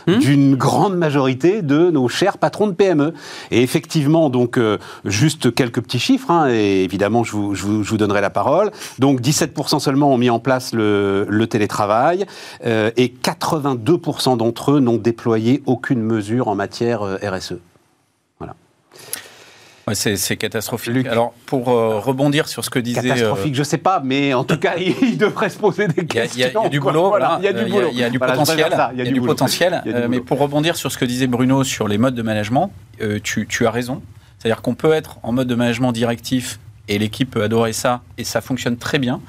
Mmh. 0.06 0.18
d'une 0.18 0.54
grande 0.54 0.96
majorité 0.96 1.62
de 1.62 1.90
nos 1.90 2.06
chers 2.06 2.38
patrons 2.38 2.68
de 2.68 2.72
PME. 2.72 3.12
Et 3.50 3.62
effectivement, 3.62 4.30
donc, 4.30 4.56
euh, 4.56 4.78
juste 5.04 5.52
quelques 5.52 5.80
petits 5.80 5.98
chiffres, 5.98 6.30
hein, 6.30 6.48
et 6.48 6.84
évidemment, 6.84 7.24
je 7.24 7.32
vous, 7.32 7.54
je, 7.56 7.64
vous, 7.64 7.82
je 7.82 7.90
vous, 7.90 7.96
donnerai 7.96 8.20
la 8.20 8.30
parole. 8.30 8.70
Donc, 9.00 9.20
17% 9.20 9.80
seulement 9.80 10.12
ont 10.12 10.18
mis 10.18 10.30
en 10.30 10.38
place 10.38 10.72
le, 10.72 11.26
le 11.28 11.46
télétravail, 11.48 12.24
euh, 12.64 12.92
et 12.96 13.08
82% 13.08 14.36
d'entre 14.36 14.72
eux 14.72 14.80
n'ont 14.80 14.96
déployé 14.96 15.62
aucune 15.66 16.02
mesure 16.02 16.46
en 16.46 16.54
matière 16.54 17.02
euh, 17.02 17.16
RSE. 17.22 17.54
Voilà. 18.38 18.54
Ouais, 19.86 19.94
c'est 19.94 20.36
catastrophique. 20.36 20.92
Luc. 20.92 21.06
Alors, 21.06 21.32
pour 21.46 21.68
euh, 21.68 22.00
rebondir 22.00 22.48
sur 22.48 22.64
ce 22.64 22.70
que 22.70 22.80
disait. 22.80 23.02
Catastrophique, 23.02 23.54
euh... 23.54 23.58
je 23.58 23.62
sais 23.62 23.78
pas, 23.78 24.00
mais 24.02 24.34
en 24.34 24.42
tout 24.42 24.58
cas, 24.58 24.74
il 24.78 25.16
devrait 25.16 25.48
se 25.48 25.58
poser 25.58 25.86
des 25.86 26.06
questions. 26.06 26.38
Il 26.38 26.40
y, 26.40 26.62
y, 26.64 26.66
a 26.66 26.68
du 26.68 26.80
boulot, 26.80 27.08
voilà, 27.08 27.36
il 27.38 27.44
y 27.44 27.48
a 27.48 27.52
du 27.52 27.70
boulot. 27.70 27.88
Il 27.92 27.98
y 27.98 28.02
a 28.02 28.10
du 28.10 28.18
potentiel. 28.18 28.66
Il 28.94 28.98
y 28.98 29.08
a 29.08 29.12
du, 29.12 29.20
potentiel. 29.20 29.82
Euh, 29.86 30.08
mais 30.08 30.18
pour 30.18 30.40
rebondir 30.40 30.74
sur 30.74 30.90
ce 30.90 30.98
que 30.98 31.04
disait 31.04 31.28
Bruno 31.28 31.62
sur 31.62 31.86
les 31.86 31.98
modes 31.98 32.16
de 32.16 32.22
management, 32.22 32.72
euh, 33.00 33.20
tu, 33.22 33.46
tu 33.46 33.64
as 33.64 33.70
raison. 33.70 34.02
C'est-à-dire 34.38 34.60
qu'on 34.60 34.74
peut 34.74 34.92
être 34.92 35.18
en 35.22 35.30
mode 35.30 35.46
de 35.46 35.54
management 35.54 35.92
directif 35.92 36.58
et 36.88 36.98
l'équipe 36.98 37.30
peut 37.30 37.42
adorer 37.42 37.72
ça 37.72 38.02
et 38.18 38.24
ça 38.24 38.40
fonctionne 38.40 38.76
très 38.76 38.98
bien. 38.98 39.20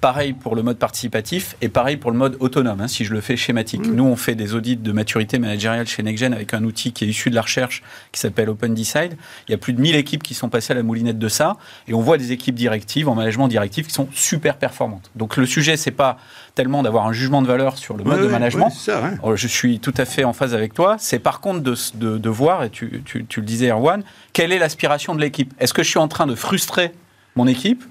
Pareil 0.00 0.34
pour 0.34 0.54
le 0.54 0.62
mode 0.62 0.78
participatif 0.78 1.56
et 1.62 1.68
pareil 1.68 1.96
pour 1.96 2.10
le 2.10 2.18
mode 2.18 2.36
autonome, 2.40 2.80
hein, 2.80 2.88
si 2.88 3.04
je 3.04 3.12
le 3.12 3.20
fais 3.20 3.36
schématique. 3.36 3.86
Mmh. 3.86 3.94
Nous, 3.94 4.04
on 4.04 4.16
fait 4.16 4.34
des 4.34 4.54
audits 4.54 4.76
de 4.76 4.92
maturité 4.92 5.38
managériale 5.38 5.86
chez 5.86 6.02
NextGen 6.02 6.34
avec 6.34 6.54
un 6.54 6.64
outil 6.64 6.92
qui 6.92 7.04
est 7.04 7.08
issu 7.08 7.30
de 7.30 7.34
la 7.34 7.42
recherche 7.42 7.82
qui 8.12 8.20
s'appelle 8.20 8.50
Open 8.50 8.74
Decide. 8.74 9.16
Il 9.48 9.52
y 9.52 9.54
a 9.54 9.58
plus 9.58 9.72
de 9.72 9.80
1000 9.80 9.96
équipes 9.96 10.22
qui 10.22 10.34
sont 10.34 10.48
passées 10.48 10.72
à 10.72 10.76
la 10.76 10.82
moulinette 10.82 11.18
de 11.18 11.28
ça 11.28 11.56
et 11.88 11.94
on 11.94 12.00
voit 12.00 12.18
des 12.18 12.32
équipes 12.32 12.54
directives 12.54 13.08
en 13.08 13.14
management 13.14 13.48
directif 13.48 13.86
qui 13.86 13.94
sont 13.94 14.08
super 14.12 14.56
performantes. 14.56 15.10
Donc 15.14 15.36
le 15.36 15.46
sujet, 15.46 15.76
c'est 15.76 15.90
pas 15.90 16.18
tellement 16.56 16.82
d'avoir 16.82 17.06
un 17.06 17.12
jugement 17.12 17.42
de 17.42 17.46
valeur 17.46 17.78
sur 17.78 17.96
le 17.96 18.02
mode 18.02 18.18
ouais, 18.18 18.24
de 18.24 18.28
management. 18.28 18.68
Ouais, 18.68 18.72
ça, 18.74 19.00
ouais. 19.22 19.36
Je 19.36 19.46
suis 19.46 19.78
tout 19.78 19.94
à 19.96 20.06
fait 20.06 20.24
en 20.24 20.32
phase 20.32 20.54
avec 20.54 20.74
toi. 20.74 20.96
C'est 20.98 21.20
par 21.20 21.40
contre 21.40 21.60
de, 21.60 21.74
de, 21.94 22.18
de 22.18 22.28
voir, 22.28 22.64
et 22.64 22.70
tu, 22.70 23.02
tu, 23.04 23.24
tu, 23.26 23.40
le 23.40 23.46
disais, 23.46 23.68
Erwan, 23.68 24.02
quelle 24.32 24.52
est 24.52 24.58
l'aspiration 24.58 25.14
de 25.14 25.20
l'équipe? 25.20 25.52
Est-ce 25.60 25.74
que 25.74 25.82
je 25.82 25.90
suis 25.90 25.98
en 25.98 26.08
train 26.08 26.26
de 26.26 26.34
frustrer 26.34 26.92
mon 27.36 27.46
équipe 27.46 27.84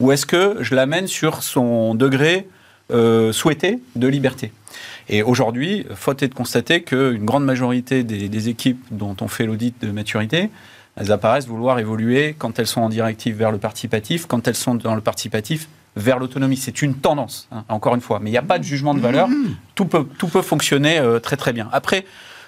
ou 0.00 0.12
est-ce 0.12 0.26
que 0.26 0.56
je 0.60 0.74
l'amène 0.74 1.06
sur 1.06 1.42
son 1.42 1.94
degré 1.94 2.48
euh, 2.90 3.32
souhaité 3.32 3.80
de 3.94 4.08
liberté? 4.08 4.50
Et 5.08 5.22
aujourd'hui, 5.22 5.86
faute 5.94 6.22
est 6.22 6.28
de 6.28 6.34
constater 6.34 6.82
qu'une 6.82 7.24
grande 7.24 7.44
majorité 7.44 8.02
des, 8.02 8.28
des, 8.28 8.48
équipes 8.48 8.82
dont 8.90 9.16
on 9.20 9.28
fait 9.28 9.44
l'audit 9.44 9.74
de 9.80 9.90
maturité, 9.90 10.50
elles 10.96 11.12
apparaissent 11.12 11.46
vouloir 11.46 11.78
évoluer 11.78 12.34
quand 12.36 12.58
elles 12.58 12.66
sont 12.66 12.80
en 12.80 12.88
directive 12.88 13.36
vers 13.36 13.52
le 13.52 13.58
participatif, 13.58 14.26
quand 14.26 14.48
elles 14.48 14.56
sont 14.56 14.74
dans 14.74 14.94
le 14.94 15.02
participatif 15.02 15.68
vers 15.96 16.18
l'autonomie. 16.18 16.56
C'est 16.56 16.82
une 16.82 16.94
tendance, 16.94 17.48
hein, 17.50 17.64
encore 17.68 17.94
une 17.94 18.00
fois. 18.00 18.20
Mais 18.20 18.30
il 18.30 18.32
n'y 18.32 18.38
a 18.38 18.42
pas 18.42 18.58
de 18.58 18.64
jugement 18.64 18.94
de 18.94 19.00
valeur. 19.00 19.28
Mmh. 19.28 19.56
Tout, 19.74 19.86
peut, 19.86 20.06
tout 20.18 20.28
peut 20.28 20.42
fonctionner 20.42 20.98
euh, 20.98 21.18
très 21.18 21.36
très 21.36 21.52
bien. 21.52 21.68
Après, 21.72 22.04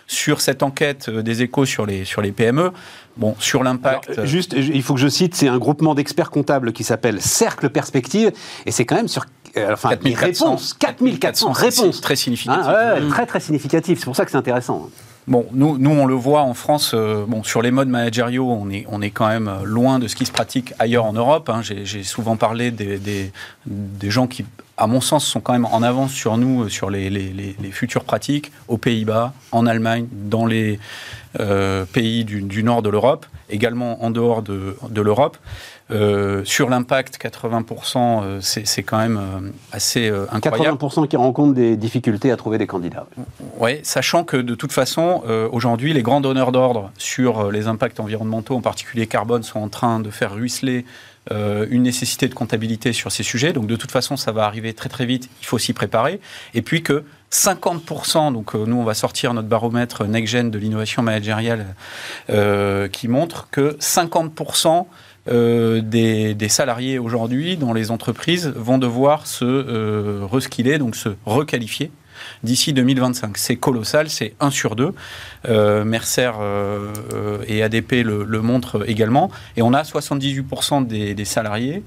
sur 0.07 0.40
cette 0.40 0.62
enquête 0.62 1.09
euh, 1.09 1.22
des 1.22 1.42
échos 1.42 1.66
sur 1.66 1.86
les, 1.86 2.05
sur 2.05 2.22
les 2.22 2.32
PME, 2.32 2.72
bon, 3.16 3.34
sur 3.38 3.62
l'impact. 3.62 4.24
Juste, 4.24 4.55
il 4.55 4.82
faut 4.82 4.94
que 4.94 5.01
je 5.01 5.09
cite, 5.09 5.34
c'est 5.34 5.49
un 5.49 5.59
groupement 5.59 5.94
d'experts 5.94 6.30
comptables 6.30 6.72
qui 6.72 6.84
s'appelle 6.84 7.20
Cercle 7.20 7.70
Perspective, 7.70 8.32
et 8.66 8.70
c'est 8.70 8.84
quand 8.84 8.96
même 8.96 9.09
sur 9.09 9.26
euh, 9.57 9.72
enfin, 9.72 9.90
4400, 9.90 10.44
réponses, 10.44 10.74
4400 10.74 11.53
réponses. 11.53 12.01
Très 12.01 12.16
significatif. 12.16 12.66
Ouais, 12.66 13.01
mmh. 13.01 13.09
Très, 13.09 13.26
très 13.26 13.40
significatif. 13.40 13.99
C'est 13.99 14.05
pour 14.05 14.16
ça 14.16 14.24
que 14.24 14.30
c'est 14.30 14.36
intéressant. 14.36 14.88
Bon, 15.28 15.46
nous, 15.52 15.76
nous, 15.76 15.90
on 15.90 16.06
le 16.06 16.14
voit 16.14 16.40
en 16.40 16.54
France, 16.54 16.92
euh, 16.94 17.26
bon, 17.28 17.42
sur 17.42 17.60
les 17.60 17.70
modes 17.70 17.90
managériaux, 17.90 18.50
on 18.50 18.70
est, 18.70 18.86
on 18.88 19.02
est 19.02 19.10
quand 19.10 19.28
même 19.28 19.58
loin 19.62 19.98
de 19.98 20.08
ce 20.08 20.16
qui 20.16 20.24
se 20.24 20.32
pratique 20.32 20.72
ailleurs 20.78 21.04
en 21.04 21.12
Europe. 21.12 21.50
Hein. 21.50 21.60
J'ai 21.60 22.02
souvent 22.02 22.36
parlé 22.36 22.70
des, 22.70 22.98
des, 23.66 24.10
gens 24.10 24.26
qui, 24.26 24.46
à 24.78 24.86
mon 24.86 25.02
sens, 25.02 25.26
sont 25.26 25.40
quand 25.40 25.52
même 25.52 25.66
en 25.66 25.82
avance 25.82 26.12
sur 26.12 26.38
nous, 26.38 26.70
sur 26.70 26.88
les, 26.88 27.10
les, 27.10 27.30
les, 27.34 27.70
futures 27.72 28.04
pratiques, 28.04 28.52
aux 28.68 28.78
Pays-Bas, 28.78 29.34
en 29.52 29.66
Allemagne, 29.66 30.06
dans 30.10 30.46
les 30.46 30.80
euh, 31.40 31.84
pays 31.84 32.24
du, 32.24 32.40
du, 32.40 32.62
nord 32.62 32.80
de 32.80 32.88
l'Europe, 32.88 33.26
également 33.50 34.02
en 34.02 34.10
dehors 34.10 34.40
de, 34.40 34.78
de 34.88 35.02
l'Europe. 35.02 35.36
Euh, 35.91 36.45
sur 36.45 36.68
l'impact, 36.68 37.18
80%, 37.18 38.22
euh, 38.22 38.39
c'est 38.43 38.82
quand 38.82 38.99
même 38.99 39.16
euh, 39.16 39.51
assez 39.72 40.12
incroyable. 40.30 40.76
80% 40.76 41.09
qui 41.09 41.16
rencontrent 41.16 41.55
des 41.55 41.76
difficultés 41.76 42.30
à 42.30 42.36
trouver 42.36 42.59
des 42.59 42.66
candidats. 42.66 43.07
Oui, 43.59 43.80
sachant 43.82 44.24
que 44.24 44.36
de 44.36 44.55
toute 44.55 44.72
façon, 44.72 45.22
aujourd'hui, 45.51 45.93
les 45.93 46.03
grands 46.03 46.20
donneurs 46.20 46.53
d'ordre 46.53 46.91
sur 46.99 47.51
les 47.51 47.66
impacts 47.66 48.01
environnementaux, 48.01 48.57
en 48.57 48.61
particulier 48.61 49.07
carbone, 49.07 49.43
sont 49.43 49.61
en 49.61 49.68
train 49.68 50.01
de 50.01 50.11
faire 50.11 50.32
ruisseler 50.34 50.84
une 51.30 51.82
nécessité 51.82 52.28
de 52.28 52.34
comptabilité 52.34 52.93
sur 52.93 53.12
ces 53.12 53.22
sujets. 53.22 53.53
Donc 53.53 53.66
de 53.66 53.76
toute 53.76 53.91
façon, 53.91 54.16
ça 54.16 54.32
va 54.32 54.45
arriver 54.45 54.72
très 54.72 54.89
très 54.89 55.07
vite. 55.07 55.28
Il 55.41 55.47
faut 55.47 55.59
s'y 55.59 55.72
préparer. 55.72 56.20
Et 56.55 56.62
puis 56.62 56.82
que 56.82 57.05
50%, 57.32 58.32
donc 58.32 58.55
nous 58.55 58.76
on 58.76 58.84
va 58.84 58.95
sortir 58.95 59.34
notre 59.34 59.49
baromètre 59.49 60.05
NextGen 60.05 60.51
de 60.51 60.59
l'innovation 60.59 61.03
managériale 61.03 61.74
qui 62.93 63.09
montre 63.09 63.49
que 63.51 63.76
50% 63.80 64.86
euh, 65.30 65.80
des, 65.82 66.48
salariés 66.48 66.98
aujourd'hui 66.98 67.56
dans 67.56 67.72
les 67.72 67.90
entreprises 67.90 68.52
vont 68.56 68.78
devoir 68.78 69.26
se 69.26 69.44
euh, 69.44 70.26
reskiller, 70.30 70.78
donc 70.78 70.96
se 70.96 71.10
requalifier 71.26 71.90
d'ici 72.42 72.72
2025. 72.72 73.36
C'est 73.36 73.56
colossal, 73.56 74.08
c'est 74.08 74.34
1 74.40 74.50
sur 74.50 74.74
2. 74.74 74.94
Euh, 75.48 75.84
Mercer 75.84 76.30
et 77.46 77.62
ADP 77.62 78.02
le, 78.02 78.24
montrent 78.40 78.88
également. 78.88 79.30
Et 79.56 79.62
on 79.62 79.74
a 79.74 79.82
78% 79.82 80.86
des, 80.86 81.24
salariés 81.24 81.82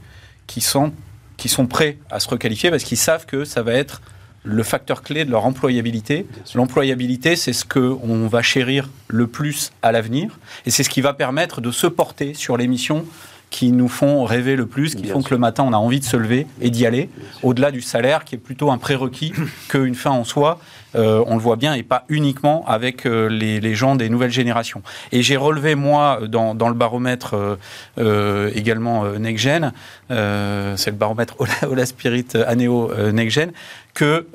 qui 0.47 0.61
sont, 0.61 0.93
qui 1.37 1.49
sont 1.49 1.65
prêts 1.65 1.97
à 2.09 2.19
se 2.19 2.29
requalifier 2.29 2.69
parce 2.69 2.83
qu'ils 2.83 2.97
savent 2.97 3.25
que 3.25 3.43
ça 3.43 3.63
va 3.63 3.73
être 3.73 4.01
le 4.43 4.63
facteur 4.63 5.03
clé 5.03 5.25
de 5.25 5.31
leur 5.31 5.45
employabilité. 5.45 6.25
L'employabilité, 6.55 7.35
c'est 7.35 7.53
ce 7.53 7.65
qu'on 7.65 8.27
va 8.27 8.41
chérir 8.41 8.89
le 9.07 9.27
plus 9.27 9.71
à 9.81 9.91
l'avenir 9.91 10.39
et 10.65 10.71
c'est 10.71 10.83
ce 10.83 10.89
qui 10.89 11.01
va 11.01 11.13
permettre 11.13 11.61
de 11.61 11.71
se 11.71 11.87
porter 11.87 12.33
sur 12.33 12.57
les 12.57 12.67
missions 12.67 13.05
qui 13.51 13.71
nous 13.71 13.89
font 13.89 14.23
rêver 14.23 14.55
le 14.55 14.65
plus, 14.65 14.95
qui 14.95 15.05
font 15.05 15.21
que 15.21 15.29
le 15.29 15.37
matin 15.37 15.63
on 15.67 15.73
a 15.73 15.77
envie 15.77 15.99
de 15.99 16.05
se 16.05 16.17
lever 16.17 16.47
et 16.61 16.71
d'y 16.71 16.87
aller, 16.87 17.09
au-delà 17.43 17.69
du 17.69 17.81
salaire 17.81 18.23
qui 18.23 18.35
est 18.35 18.39
plutôt 18.39 18.71
un 18.71 18.79
prérequis 18.79 19.33
qu'une 19.67 19.93
fin 19.93 20.09
en 20.09 20.23
soi. 20.23 20.59
Euh, 20.95 21.23
on 21.27 21.35
le 21.35 21.41
voit 21.41 21.55
bien 21.55 21.73
et 21.73 21.83
pas 21.83 22.03
uniquement 22.09 22.65
avec 22.67 23.05
euh, 23.05 23.29
les, 23.29 23.75
gens 23.75 23.95
des 23.95 24.09
nouvelles 24.09 24.31
générations. 24.31 24.81
Et 25.11 25.21
j'ai 25.21 25.37
relevé 25.37 25.75
moi 25.75 26.19
dans, 26.27 26.53
le 26.53 26.73
baromètre 26.73 27.57
euh, 27.97 28.51
également 28.55 29.05
NextGen, 29.05 29.71
c'est 30.09 30.15
le 30.91 30.97
baromètre 30.97 31.35
Ola, 31.39 31.85
Spirit 31.85 32.27
Aneo 32.45 32.91
NextGen, 33.11 33.51
que 33.93 34.27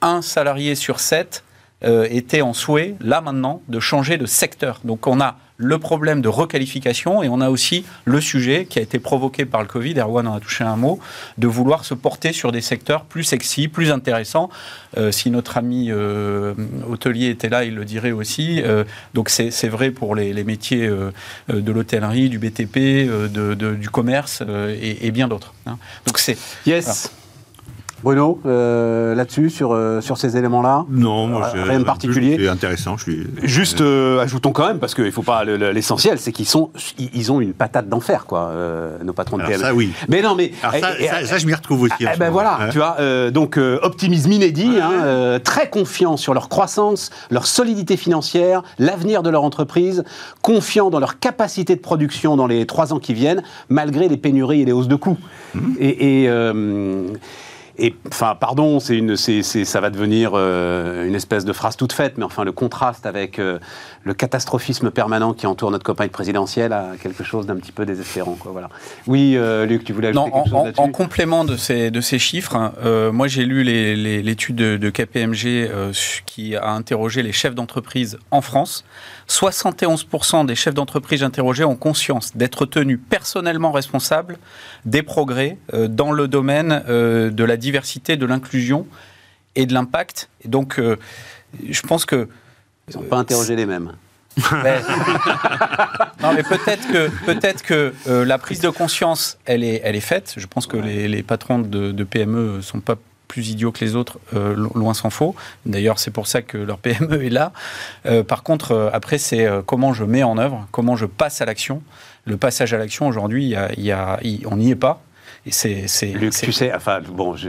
un 0.00 0.22
salarié 0.22 0.74
sur 0.74 1.00
sept 1.00 1.44
était 1.82 2.42
en 2.42 2.52
souhait 2.52 2.96
là 3.00 3.20
maintenant 3.20 3.62
de 3.68 3.80
changer 3.80 4.16
de 4.16 4.26
secteur. 4.26 4.80
Donc 4.84 5.06
on 5.06 5.20
a 5.20 5.36
le 5.58 5.78
problème 5.78 6.22
de 6.22 6.28
requalification 6.28 7.22
et 7.22 7.28
on 7.28 7.40
a 7.40 7.50
aussi 7.50 7.84
le 8.04 8.20
sujet 8.20 8.64
qui 8.64 8.78
a 8.78 8.82
été 8.82 9.00
provoqué 9.00 9.44
par 9.44 9.60
le 9.60 9.66
Covid, 9.66 9.98
Erwan 9.98 10.26
en 10.28 10.34
a 10.36 10.40
touché 10.40 10.62
un 10.62 10.76
mot, 10.76 11.00
de 11.36 11.48
vouloir 11.48 11.84
se 11.84 11.94
porter 11.94 12.32
sur 12.32 12.52
des 12.52 12.60
secteurs 12.60 13.04
plus 13.04 13.24
sexy, 13.24 13.66
plus 13.66 13.90
intéressants. 13.90 14.50
Euh, 14.96 15.10
si 15.10 15.30
notre 15.30 15.58
ami 15.58 15.88
euh, 15.90 16.54
hôtelier 16.88 17.28
était 17.28 17.48
là, 17.48 17.64
il 17.64 17.74
le 17.74 17.84
dirait 17.84 18.12
aussi. 18.12 18.62
Euh, 18.62 18.84
donc 19.14 19.28
c'est 19.30 19.68
vrai 19.68 19.90
pour 19.90 20.14
les, 20.14 20.44
métiers 20.44 20.88
de 21.48 21.72
l'hôtellerie, 21.72 22.28
du 22.28 22.38
BTP, 22.38 23.10
du 23.28 23.90
commerce 23.90 24.42
et, 24.80 25.10
bien 25.10 25.26
d'autres. 25.26 25.52
Hein. 25.66 25.76
Donc 26.06 26.18
c'est... 26.18 26.38
Yes. 26.64 27.10
Bruno, 28.02 28.40
euh, 28.46 29.14
là-dessus, 29.14 29.50
sur, 29.50 29.72
euh, 29.72 30.00
sur 30.00 30.18
ces 30.18 30.36
éléments-là? 30.36 30.86
Non, 30.88 31.26
moi, 31.26 31.50
euh, 31.54 31.64
rien 31.64 31.80
de 31.80 31.84
particulier? 31.84 32.36
C'est 32.38 32.48
intéressant. 32.48 32.96
Je 32.96 33.02
suis... 33.02 33.26
Juste, 33.42 33.80
ajoutons 33.80 34.52
quand 34.52 34.66
même, 34.66 34.78
parce 34.78 34.94
qu'il 34.94 35.10
faut 35.10 35.22
pas. 35.22 35.44
L'essentiel, 35.44 36.18
c'est 36.18 36.32
qu'ils 36.32 36.46
sont, 36.46 36.70
ils 36.98 37.32
ont 37.32 37.40
une 37.40 37.52
patate 37.52 37.88
d'enfer, 37.88 38.24
quoi, 38.26 38.52
nos 39.02 39.12
patrons 39.12 39.38
de 39.38 39.42
PME. 39.42 39.58
Ça, 39.58 39.74
oui. 39.74 39.92
Mais 40.08 40.22
non, 40.22 40.34
mais 40.34 40.52
ça, 40.60 41.24
ça, 41.24 41.38
je 41.38 41.46
m'y 41.46 41.54
retrouve 41.54 41.82
aussi. 41.82 41.94
Eh 42.00 42.16
ben 42.18 42.30
voilà, 42.30 42.68
tu 42.70 42.78
vois. 42.78 42.96
donc, 43.30 43.58
optimisme 43.82 44.32
inédit, 44.32 44.78
hein, 44.80 45.38
très 45.42 45.68
confiant 45.68 46.16
sur 46.16 46.34
leur 46.34 46.48
croissance, 46.48 47.10
leur 47.30 47.46
solidité 47.46 47.96
financière, 47.96 48.62
l'avenir 48.78 49.22
de 49.22 49.30
leur 49.30 49.42
entreprise, 49.42 50.04
confiant 50.42 50.90
dans 50.90 51.00
leur 51.00 51.18
capacité 51.18 51.74
de 51.74 51.80
production 51.80 52.36
dans 52.36 52.46
les 52.46 52.66
trois 52.66 52.92
ans 52.92 52.98
qui 52.98 53.14
viennent, 53.14 53.42
malgré 53.68 54.08
les 54.08 54.16
pénuries 54.16 54.62
et 54.62 54.64
les 54.64 54.72
hausses 54.72 54.88
de 54.88 54.96
coûts. 54.96 55.18
Mmh. 55.54 55.60
Et, 55.80 56.24
et 56.24 56.28
et 57.80 57.94
enfin, 58.08 58.34
pardon, 58.34 58.80
c'est 58.80 58.96
une, 58.96 59.16
c'est, 59.16 59.42
ça 59.42 59.80
va 59.80 59.90
devenir 59.90 60.32
euh, 60.34 61.06
une 61.06 61.14
espèce 61.14 61.44
de 61.44 61.52
phrase 61.52 61.76
toute 61.76 61.92
faite, 61.92 62.14
mais 62.18 62.24
enfin, 62.24 62.42
le 62.42 62.50
contraste 62.50 63.06
avec 63.06 63.38
euh, 63.38 63.60
le 64.02 64.14
catastrophisme 64.14 64.90
permanent 64.90 65.32
qui 65.32 65.46
entoure 65.46 65.70
notre 65.70 65.84
campagne 65.84 66.08
présidentielle 66.08 66.72
a 66.72 66.92
quelque 67.00 67.22
chose 67.22 67.46
d'un 67.46 67.54
petit 67.54 67.70
peu 67.70 67.86
désespérant. 67.86 68.34
Quoi, 68.34 68.50
voilà. 68.50 68.68
Oui, 69.06 69.34
euh, 69.36 69.64
Luc, 69.64 69.84
tu 69.84 69.92
voulais 69.92 70.08
ajouter 70.08 70.30
quelque 70.30 70.50
chose 70.50 70.64
là-dessus 70.64 70.80
En 70.80 70.90
complément 70.90 71.44
de 71.44 71.56
ces, 71.56 71.92
de 71.92 72.00
ces 72.00 72.18
chiffres, 72.18 72.56
hein, 72.56 72.72
moi 73.12 73.28
j'ai 73.28 73.44
lu 73.44 73.62
l'étude 73.62 74.56
de, 74.56 74.76
de, 74.76 74.90
KPMG 74.90 75.70
qui 76.26 76.56
a 76.56 76.70
interrogé 76.70 77.22
les 77.22 77.32
chefs 77.32 77.54
d'entreprise 77.54 78.18
en 78.32 78.40
France. 78.40 78.84
71% 79.28 80.46
des 80.46 80.54
chefs 80.54 80.74
d'entreprise 80.74 81.22
interrogés 81.22 81.64
ont 81.64 81.76
conscience 81.76 82.36
d'être 82.36 82.66
tenus 82.66 82.98
personnellement 83.10 83.72
responsables 83.72 84.38
des 84.84 85.02
progrès 85.02 85.58
dans 85.72 86.12
le 86.12 86.28
domaine 86.28 86.82
de 86.88 87.44
la 87.44 87.56
diversité, 87.56 88.16
de 88.16 88.24
l'inclusion 88.26 88.86
et 89.58 89.66
de 89.66 89.74
l'impact. 89.74 90.30
Et 90.44 90.48
donc, 90.48 90.78
euh, 90.78 90.96
je 91.68 91.82
pense 91.82 92.06
que... 92.06 92.28
Ils 92.88 92.96
n'ont 92.96 93.02
pas 93.02 93.18
interrogé 93.18 93.56
les 93.56 93.66
mêmes. 93.66 93.92
non, 96.22 96.32
mais 96.32 96.44
peut-être 96.44 96.86
que, 96.92 97.10
peut-être 97.26 97.62
que 97.64 97.92
euh, 98.06 98.24
la 98.24 98.38
prise 98.38 98.60
de 98.60 98.68
conscience, 98.68 99.36
elle 99.46 99.64
est, 99.64 99.80
elle 99.82 99.96
est 99.96 100.00
faite. 100.00 100.34
Je 100.36 100.46
pense 100.46 100.68
que 100.68 100.76
les, 100.76 101.22
patrons 101.24 101.58
de, 101.58 102.04
PME 102.04 102.56
ne 102.58 102.60
sont 102.60 102.78
pas 102.78 102.94
plus 103.28 103.50
idiots 103.50 103.70
que 103.70 103.84
les 103.84 103.94
autres, 103.94 104.18
euh, 104.34 104.56
loin 104.74 104.94
s'en 104.94 105.10
faut. 105.10 105.36
D'ailleurs, 105.66 105.98
c'est 105.98 106.10
pour 106.10 106.26
ça 106.26 106.42
que 106.42 106.58
leur 106.58 106.78
PME 106.78 107.24
est 107.24 107.30
là. 107.30 107.52
par 108.26 108.42
contre, 108.42 108.90
après, 108.92 109.18
c'est 109.18 109.46
comment 109.66 109.92
je 109.92 110.04
mets 110.04 110.22
en 110.22 110.38
œuvre, 110.38 110.66
comment 110.72 110.96
je 110.96 111.06
passe 111.06 111.40
à 111.40 111.44
l'action. 111.44 111.82
Le 112.24 112.36
passage 112.36 112.74
à 112.74 112.78
l'action, 112.78 113.06
aujourd'hui, 113.06 113.54
on 113.56 114.56
n'y 114.56 114.70
est 114.70 114.76
pas 114.76 115.02
c'est, 115.50 116.06
Luc, 116.14 116.32
tu 116.32 116.52
sais, 116.52 116.72
enfin, 116.74 117.00
bon, 117.00 117.34
je, 117.36 117.48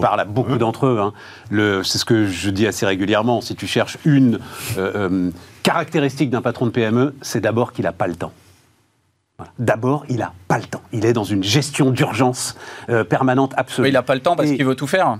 parle 0.00 0.20
à 0.20 0.24
beaucoup 0.24 0.56
d'entre 0.56 0.86
eux. 0.86 1.00
Hein. 1.00 1.12
c'est 1.84 1.98
ce 1.98 2.04
que 2.04 2.26
je 2.26 2.50
dis 2.50 2.66
assez 2.66 2.86
régulièrement. 2.86 3.40
Si 3.40 3.54
tu 3.54 3.66
cherches 3.66 3.98
une 4.04 4.38
euh, 4.76 5.08
euh, 5.10 5.30
caractéristique 5.62 6.30
d'un 6.30 6.42
patron 6.42 6.66
de 6.66 6.70
PME, 6.70 7.14
c'est 7.22 7.40
d'abord 7.40 7.72
qu'il 7.72 7.84
n'a 7.84 7.92
pas 7.92 8.06
le 8.06 8.16
temps. 8.16 8.32
D'abord, 9.58 10.04
il 10.08 10.16
n'a 10.16 10.32
pas 10.48 10.58
le 10.58 10.64
temps. 10.64 10.82
Il 10.92 11.04
est 11.04 11.12
dans 11.12 11.24
une 11.24 11.44
gestion 11.44 11.90
d'urgence 11.90 12.56
euh, 12.90 13.04
permanente 13.04 13.52
absolue. 13.56 13.88
il 13.88 13.92
n'a 13.92 14.02
pas 14.02 14.16
le 14.16 14.20
temps 14.20 14.34
parce 14.34 14.50
qu'il 14.50 14.64
veut 14.64 14.74
tout 14.74 14.86
faire 14.86 15.18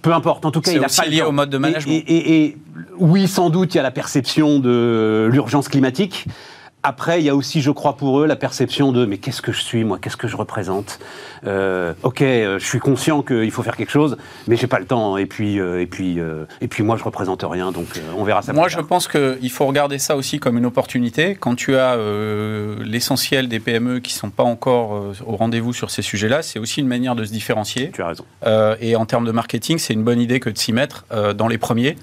peu 0.00 0.12
importe, 0.12 0.44
en 0.44 0.50
tout 0.50 0.60
cas, 0.60 0.72
il 0.72 0.82
a 0.82 0.88
pas 0.88 1.06
lié 1.06 1.22
au 1.22 1.30
mode 1.30 1.48
de 1.50 1.58
management. 1.58 2.02
et, 2.08 2.56
oui, 2.98 3.28
sans 3.28 3.50
doute, 3.50 3.74
il 3.74 3.76
y 3.76 3.80
a 3.80 3.84
la 3.84 3.92
perception 3.92 4.58
de 4.58 5.28
l'urgence 5.30 5.68
climatique. 5.68 6.26
Après, 6.84 7.20
il 7.20 7.24
y 7.24 7.28
a 7.28 7.36
aussi, 7.36 7.62
je 7.62 7.70
crois, 7.70 7.96
pour 7.96 8.20
eux, 8.20 8.26
la 8.26 8.34
perception 8.34 8.90
de 8.90 9.06
mais 9.06 9.18
qu'est-ce 9.18 9.40
que 9.40 9.52
je 9.52 9.62
suis, 9.62 9.84
moi, 9.84 9.98
qu'est-ce 10.00 10.16
que 10.16 10.26
je 10.26 10.36
représente 10.36 10.98
euh, 11.46 11.92
Ok, 12.02 12.22
euh, 12.22 12.58
je 12.58 12.64
suis 12.66 12.80
conscient 12.80 13.22
qu'il 13.22 13.52
faut 13.52 13.62
faire 13.62 13.76
quelque 13.76 13.92
chose, 13.92 14.16
mais 14.48 14.56
j'ai 14.56 14.66
pas 14.66 14.80
le 14.80 14.86
temps. 14.86 15.16
Et 15.16 15.26
puis, 15.26 15.60
euh, 15.60 15.80
et 15.80 15.86
puis, 15.86 16.18
et 16.60 16.68
puis, 16.68 16.82
moi, 16.82 16.96
je 16.96 17.04
représente 17.04 17.44
rien, 17.48 17.70
donc 17.70 17.86
on 18.16 18.24
verra 18.24 18.42
ça. 18.42 18.52
Moi, 18.52 18.66
je 18.66 18.80
pense 18.80 19.06
qu'il 19.06 19.50
faut 19.50 19.66
regarder 19.66 19.98
ça 19.98 20.16
aussi 20.16 20.40
comme 20.40 20.58
une 20.58 20.66
opportunité. 20.66 21.36
Quand 21.38 21.54
tu 21.54 21.76
as 21.76 21.96
l'essentiel 22.80 23.48
des 23.48 23.60
PME 23.60 24.00
qui 24.00 24.12
sont 24.12 24.30
pas 24.30 24.42
encore 24.42 25.12
au 25.24 25.36
rendez-vous 25.36 25.72
sur 25.72 25.90
ces 25.90 26.02
sujets-là, 26.02 26.42
c'est 26.42 26.58
aussi 26.58 26.80
une 26.80 26.88
manière 26.88 27.14
de 27.14 27.24
se 27.24 27.30
différencier. 27.30 27.92
Tu 27.92 28.02
as 28.02 28.08
raison. 28.08 28.24
et 28.80 28.96
en 28.96 29.06
termes 29.06 29.24
de 29.24 29.32
marketing, 29.32 29.78
c'est 29.78 29.94
une 29.94 30.02
bonne 30.02 30.20
idée 30.20 30.40
que 30.40 30.50
de 30.50 30.58
s'y 30.58 30.72
mettre 30.72 31.04
dans 31.34 31.46
les 31.46 31.58
premiers 31.58 31.96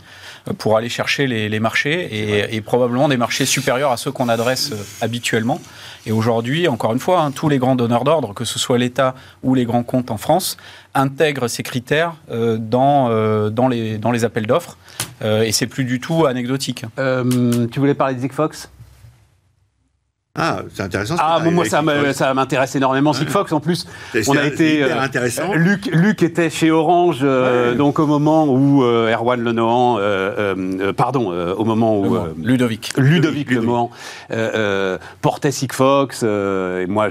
pour 0.58 0.78
aller 0.78 0.90
chercher 0.90 1.28
les, 1.28 1.60
marchés 1.60 2.54
et, 2.56 2.62
probablement 2.62 3.08
des 3.08 3.18
marchés 3.18 3.46
supérieurs 3.46 3.92
à 3.92 3.98
ceux 3.98 4.12
qu'on 4.12 4.30
adresse 4.30 4.72
euh, 4.72 4.84
habituellement. 5.02 5.62
Et 6.06 6.12
aujourd'hui, 6.12 6.68
encore 6.68 6.94
une 6.94 7.00
fois, 7.00 7.22
hein, 7.22 7.32
tous 7.32 7.50
les 7.50 7.58
grands 7.58 7.76
donneurs 7.76 8.04
d'ordre, 8.04 8.34
que 8.34 8.46
ce 8.46 8.60
soit 8.60 8.78
l'État 8.78 9.16
ou 9.44 9.56
les 9.56 9.66
grands 9.66 9.84
comptes 9.84 10.12
en 10.12 10.18
France, 10.18 10.58
intègrent 10.94 11.48
ces 11.48 11.64
critères 11.64 12.14
euh, 12.32 12.58
dans, 12.58 13.10
euh, 13.10 13.50
dans, 13.50 13.68
les, 13.68 13.98
dans 13.98 14.12
les 14.12 14.24
appels 14.26 14.48
d'offres. 14.48 14.78
et 15.22 15.52
c'est 15.52 15.68
plus 15.68 15.86
du 15.86 16.00
tout 16.00 16.26
anecdotique. 16.26 16.86
tu 16.98 17.80
voulais 17.80 17.94
parler 17.94 18.16
de 18.16 18.22
Zigfox 18.22 18.70
ah, 20.40 20.62
c'est 20.74 20.84
intéressant. 20.84 21.16
Ah, 21.20 21.40
moi, 21.52 21.66
ça 21.66 22.34
m'intéresse 22.34 22.76
énormément. 22.76 23.12
Sigfox, 23.14 23.52
en 23.52 23.60
plus, 23.60 23.86
on 24.28 24.38
a 24.38 24.46
été. 24.46 24.84
Euh, 24.84 25.00
intéressant. 25.00 25.54
Luc, 25.54 25.88
Luc 25.92 26.24
était 26.24 26.50
chez 26.50 26.72
Orange, 26.72 27.20
euh, 27.24 27.76
donc 27.76 28.00
au 28.00 28.08
moment 28.08 28.46
où 28.46 28.84
euh, 28.84 29.14
Erwan 29.14 29.42
Lenohan, 29.44 30.00
pardon, 30.96 31.32
au 31.32 31.66
moment 31.66 32.00
où. 32.00 32.18
Ludovic. 32.42 32.94
Ludovic, 32.98 33.52
Lenohan 33.52 33.92
portait 35.22 35.52
Sigfox. 35.52 36.24
et 36.24 36.86
moi, 36.88 37.10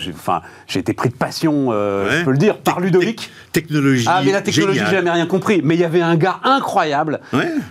j'ai 0.66 0.80
été 0.80 0.92
pris 0.94 1.10
de 1.10 1.14
passion, 1.14 1.72
je 1.72 2.24
peux 2.24 2.32
le 2.32 2.38
dire, 2.38 2.58
par 2.58 2.80
Ludovic. 2.80 3.30
Technologie. 3.52 4.04
Ah, 4.08 4.22
mais 4.24 4.32
la 4.32 4.42
technologie, 4.42 4.80
j'ai 4.84 4.96
jamais 4.96 5.10
rien 5.10 5.26
compris. 5.26 5.60
Mais 5.64 5.74
il 5.74 5.80
y 5.80 5.84
avait 5.84 6.00
un 6.00 6.16
gars 6.16 6.40
incroyable 6.44 7.20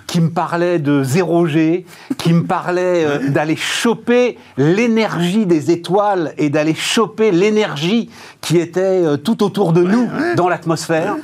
qui 0.05 0.21
me 0.21 0.29
parlait 0.29 0.79
de 0.79 1.03
0G, 1.03 1.85
qui 2.17 2.33
me 2.33 2.43
parlait 2.43 3.29
d'aller 3.29 3.55
choper 3.55 4.37
l'énergie 4.57 5.46
des 5.47 5.71
étoiles 5.71 6.33
et 6.37 6.49
d'aller 6.49 6.75
choper 6.75 7.31
l'énergie 7.31 8.09
qui 8.41 8.57
était 8.57 8.81
euh, 8.81 9.17
tout 9.17 9.43
autour 9.43 9.73
de 9.73 9.81
nous 9.81 10.07
dans 10.35 10.49
l'atmosphère. 10.49 11.15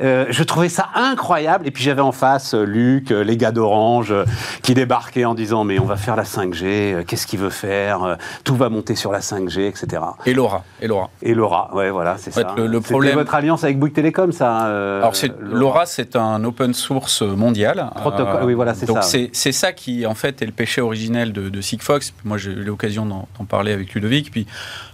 Euh, 0.00 0.26
je 0.30 0.42
trouvais 0.42 0.68
ça 0.68 0.88
incroyable. 0.94 1.66
Et 1.66 1.70
puis 1.70 1.82
j'avais 1.82 2.00
en 2.00 2.12
face 2.12 2.54
euh, 2.54 2.64
Luc, 2.64 3.10
euh, 3.10 3.22
les 3.22 3.36
gars 3.36 3.52
d'Orange, 3.52 4.14
qui 4.62 4.74
débarquaient 4.74 5.24
en 5.24 5.34
disant 5.34 5.64
mais 5.64 5.78
on 5.78 5.84
va 5.84 5.96
faire 5.96 6.16
la 6.16 6.24
5G, 6.24 6.64
euh, 6.64 7.02
qu'est-ce 7.06 7.26
qu'il 7.26 7.38
veut 7.40 7.50
faire 7.50 8.16
Tout 8.44 8.56
va 8.56 8.68
monter 8.68 8.94
sur 8.94 9.12
la 9.12 9.20
5G, 9.20 9.66
etc. 9.68 10.02
Et 10.26 10.34
Laura, 10.34 10.64
et 10.80 10.86
Laura. 10.86 11.10
Et 11.22 11.34
Laura, 11.34 11.70
ouais, 11.74 11.90
voilà, 11.90 12.16
c'est 12.18 12.30
ça. 12.32 12.54
le- 12.56 12.80
problème- 12.80 13.14
votre 13.16 13.34
alliance 13.34 13.64
avec 13.64 13.78
Bouygues 13.78 13.94
Télécom, 13.94 14.32
ça 14.32 14.66
euh, 14.66 14.98
Alors 15.00 15.14
c'est- 15.16 15.32
Laura, 15.40 15.86
c'est 15.86 16.16
un 16.16 16.42
open 16.44 16.74
source 16.74 17.22
mondial. 17.22 17.90
Protocole, 17.96 18.44
oui, 18.44 18.54
voilà, 18.54 18.74
c'est 18.74 18.86
donc 18.86 18.96
ça, 18.96 19.02
c'est 19.02 19.30
c'est 19.32 19.52
ça 19.52 19.72
qui 19.72 20.06
en 20.06 20.14
fait 20.14 20.42
est 20.42 20.46
le 20.46 20.52
péché 20.52 20.80
originel 20.80 21.32
de, 21.32 21.48
de 21.48 21.60
Sigfox. 21.60 22.12
Moi 22.24 22.38
j'ai 22.38 22.50
eu 22.50 22.64
l'occasion 22.64 23.06
d'en 23.06 23.28
d'en 23.38 23.44
parler 23.44 23.72
avec 23.72 23.94
Ludovic. 23.94 24.30
Puis 24.30 24.46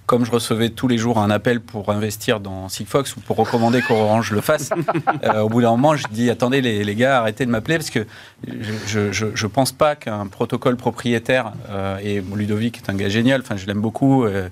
comme 0.09 0.25
je 0.25 0.31
recevais 0.31 0.71
tous 0.71 0.89
les 0.89 0.97
jours 0.97 1.19
un 1.19 1.29
appel 1.29 1.61
pour 1.61 1.91
investir 1.91 2.41
dans 2.41 2.71
Sigfox 2.71 3.15
ou 3.17 3.21
pour 3.21 3.37
recommander 3.37 3.83
qu'Orange 3.83 4.33
le 4.33 4.41
fasse, 4.41 4.71
euh, 5.25 5.41
au 5.41 5.51
bout 5.51 5.61
d'un 5.61 5.71
moment 5.71 5.97
je 5.97 6.05
dis 6.11 6.31
attendez 6.31 6.63
les, 6.63 6.83
les 6.83 6.95
gars 6.95 7.19
arrêtez 7.19 7.45
de 7.45 7.51
m'appeler 7.51 7.77
parce 7.77 7.91
que 7.91 8.07
je, 8.47 9.11
je 9.35 9.47
pense 9.47 9.73
pas 9.73 9.97
qu'un 9.97 10.27
protocole 10.27 10.77
propriétaire 10.77 11.53
euh, 11.71 11.99
et 12.03 12.23
Ludovic 12.35 12.77
est 12.77 12.91
un 12.91 12.95
gars 12.95 13.09
génial. 13.09 13.41
Enfin 13.41 13.57
je 13.57 13.67
l'aime 13.67 13.81
beaucoup. 13.81 14.25
euh, 14.25 14.49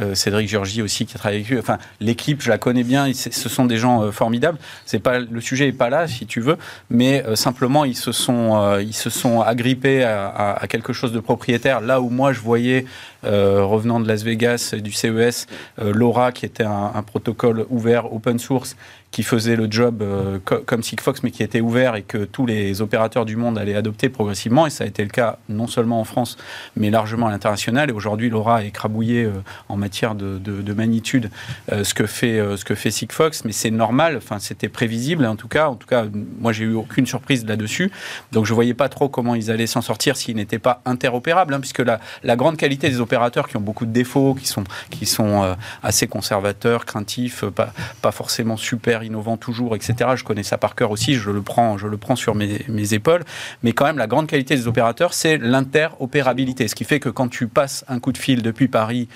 euh, 0.00 0.14
Cédric 0.14 0.48
Georgie 0.48 0.82
aussi 0.82 1.06
qui 1.06 1.14
a 1.16 1.18
travaillé 1.18 1.40
avec 1.40 1.50
lui. 1.50 1.58
Enfin 1.58 1.78
l'équipe 2.00 2.42
je 2.42 2.50
la 2.50 2.58
connais 2.58 2.84
bien. 2.84 3.10
Ce 3.14 3.48
sont 3.48 3.64
des 3.64 3.78
gens 3.78 4.12
formidables. 4.12 4.58
C'est 4.84 4.98
pas 4.98 5.18
le 5.18 5.40
sujet 5.40 5.68
est 5.68 5.72
pas 5.72 5.88
là 5.88 6.06
si 6.06 6.26
tu 6.26 6.40
veux, 6.40 6.58
mais 6.90 7.24
simplement 7.34 7.84
ils 7.84 7.96
se 7.96 8.12
sont 8.12 8.78
ils 8.78 8.94
se 8.94 9.10
sont 9.10 9.40
agrippés 9.40 10.04
à, 10.04 10.60
quelque 10.68 10.92
chose 10.92 11.12
de 11.12 11.20
propriétaire 11.20 11.80
là 11.80 12.00
où 12.00 12.10
moi 12.10 12.32
je 12.32 12.40
voyais 12.40 12.84
revenant 13.22 14.00
de 14.00 14.08
Las 14.08 14.22
Vegas 14.22 14.74
du 14.78 14.92
CES 14.92 15.46
Laura 15.78 16.32
qui 16.32 16.46
était 16.46 16.64
un 16.64 17.02
protocole 17.02 17.66
ouvert 17.70 18.12
open 18.12 18.38
source 18.38 18.76
qui 19.10 19.22
faisait 19.24 19.56
le 19.56 19.66
job 19.68 20.02
euh, 20.02 20.38
co- 20.44 20.60
comme 20.64 20.82
Sigfox 20.84 21.22
mais 21.24 21.32
qui 21.32 21.42
était 21.42 21.60
ouvert 21.60 21.96
et 21.96 22.02
que 22.02 22.24
tous 22.24 22.46
les 22.46 22.80
opérateurs 22.80 23.24
du 23.24 23.34
monde 23.34 23.58
allaient 23.58 23.74
adopter 23.74 24.08
progressivement. 24.08 24.66
Et 24.66 24.70
ça 24.70 24.84
a 24.84 24.86
été 24.86 25.02
le 25.02 25.08
cas 25.10 25.38
non 25.48 25.66
seulement 25.66 26.00
en 26.00 26.04
France 26.04 26.36
mais 26.76 26.90
largement 26.90 27.26
à 27.26 27.30
l'international. 27.30 27.90
Et 27.90 27.92
aujourd'hui 27.92 28.30
Laura 28.30 28.58
a 28.58 28.62
écrabouillé 28.62 29.24
euh, 29.24 29.32
en 29.68 29.76
matière 29.76 30.14
de, 30.14 30.38
de- 30.38 30.62
de 30.62 30.72
magnitude 30.72 31.30
euh, 31.72 31.82
ce 31.82 31.92
que 31.94 32.06
fait 32.06 32.38
ce 32.56 32.64
que 32.64 32.74
fait 32.76 32.90
Sigfox 32.92 33.44
mais 33.44 33.52
c'est 33.52 33.70
normal 33.72 34.16
enfin 34.16 34.38
c'était 34.38 34.68
prévisible 34.68 35.26
en 35.26 35.34
tout 35.36 35.48
cas. 35.48 35.68
En 35.68 35.74
tout 35.74 35.88
cas 35.88 36.04
moi 36.40 36.52
j'ai 36.52 36.64
eu 36.64 36.74
aucune 36.74 37.06
surprise 37.06 37.44
là-dessus. 37.46 37.90
Donc 38.30 38.46
je 38.46 38.54
voyais 38.54 38.74
pas 38.74 38.88
trop 38.88 39.08
comment 39.08 39.34
ils 39.34 39.50
allaient 39.50 39.66
s'en 39.66 39.82
sortir 39.82 40.16
s'ils 40.16 40.36
n'étaient 40.36 40.58
pas 40.60 40.82
interopérables 40.84 41.52
hein, 41.54 41.60
puisque 41.60 41.80
la, 41.80 41.98
la 42.22 42.36
grande 42.36 42.56
qualité 42.56 42.88
des 42.88 43.00
opérateurs 43.00 43.48
qui 43.48 43.56
ont 43.56 43.60
beaucoup 43.60 43.86
de 43.86 43.92
défauts 43.92 44.34
qui 44.34 44.46
sont 44.46 44.62
qui 44.90 45.04
sont 45.06 45.56
assez 45.82 46.06
conservateurs 46.06 46.84
craintifs 46.86 47.44
pas 47.46 47.72
pas 48.02 48.12
forcément 48.12 48.56
super 48.56 48.99
innovants 49.02 49.36
toujours 49.36 49.74
etc 49.74 50.10
je 50.14 50.24
connais 50.24 50.42
ça 50.42 50.58
par 50.58 50.74
cœur 50.74 50.90
aussi 50.90 51.14
je 51.14 51.30
le 51.30 51.42
prends 51.42 51.78
je 51.78 51.86
le 51.86 51.96
prends 51.96 52.16
sur 52.16 52.34
mes, 52.34 52.64
mes 52.68 52.94
épaules. 52.94 53.24
Mais 53.62 53.72
quand 53.72 53.84
même 53.84 53.98
la 53.98 54.06
grande 54.06 54.26
qualité 54.26 54.54
des 54.54 54.66
opérateurs 54.66 55.14
c'est 55.14 55.38
l'interopérabilité. 55.38 56.68
Ce 56.68 56.74
qui 56.74 56.84
fait 56.84 57.00
que 57.00 57.08
quand 57.08 57.28
tu 57.28 57.48
passes 57.48 57.84
un 57.88 57.98
coup 57.98 58.12
de 58.12 58.18
fil 58.18 58.42
depuis 58.42 58.68
Paris 58.68 59.08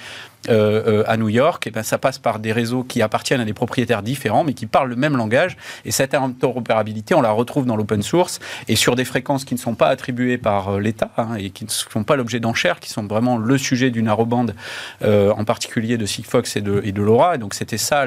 euh, 0.48 0.82
euh, 0.86 1.04
à 1.06 1.16
New 1.16 1.28
York, 1.28 1.66
et 1.66 1.70
ben, 1.70 1.82
ça 1.82 1.98
passe 1.98 2.18
par 2.18 2.38
des 2.38 2.52
réseaux 2.52 2.84
qui 2.84 3.02
appartiennent 3.02 3.40
à 3.40 3.44
des 3.44 3.54
propriétaires 3.54 4.02
différents, 4.02 4.44
mais 4.44 4.54
qui 4.54 4.66
parlent 4.66 4.90
le 4.90 4.96
même 4.96 5.16
langage. 5.16 5.56
Et 5.84 5.90
cette 5.90 6.14
interopérabilité, 6.14 7.14
on 7.14 7.22
la 7.22 7.30
retrouve 7.30 7.66
dans 7.66 7.76
l'open 7.76 8.02
source 8.02 8.40
et 8.68 8.76
sur 8.76 8.94
des 8.94 9.04
fréquences 9.04 9.44
qui 9.44 9.54
ne 9.54 9.58
sont 9.58 9.74
pas 9.74 9.88
attribuées 9.88 10.38
par 10.38 10.68
euh, 10.68 10.80
l'État 10.80 11.10
hein, 11.16 11.34
et 11.38 11.50
qui 11.50 11.64
ne 11.64 11.70
font 11.70 12.04
pas 12.04 12.16
l'objet 12.16 12.40
d'enchères, 12.40 12.80
qui 12.80 12.90
sont 12.90 13.06
vraiment 13.06 13.38
le 13.38 13.58
sujet 13.58 13.90
du 13.90 14.02
narrowband, 14.02 14.46
euh, 15.02 15.32
en 15.32 15.44
particulier 15.44 15.96
de 15.96 16.06
Sigfox 16.06 16.56
et 16.56 16.60
de, 16.60 16.82
et 16.84 16.92
de 16.92 17.02
LoRa. 17.02 17.36
Et 17.36 17.38
donc 17.38 17.54
c'était 17.54 17.78
ça 17.78 18.06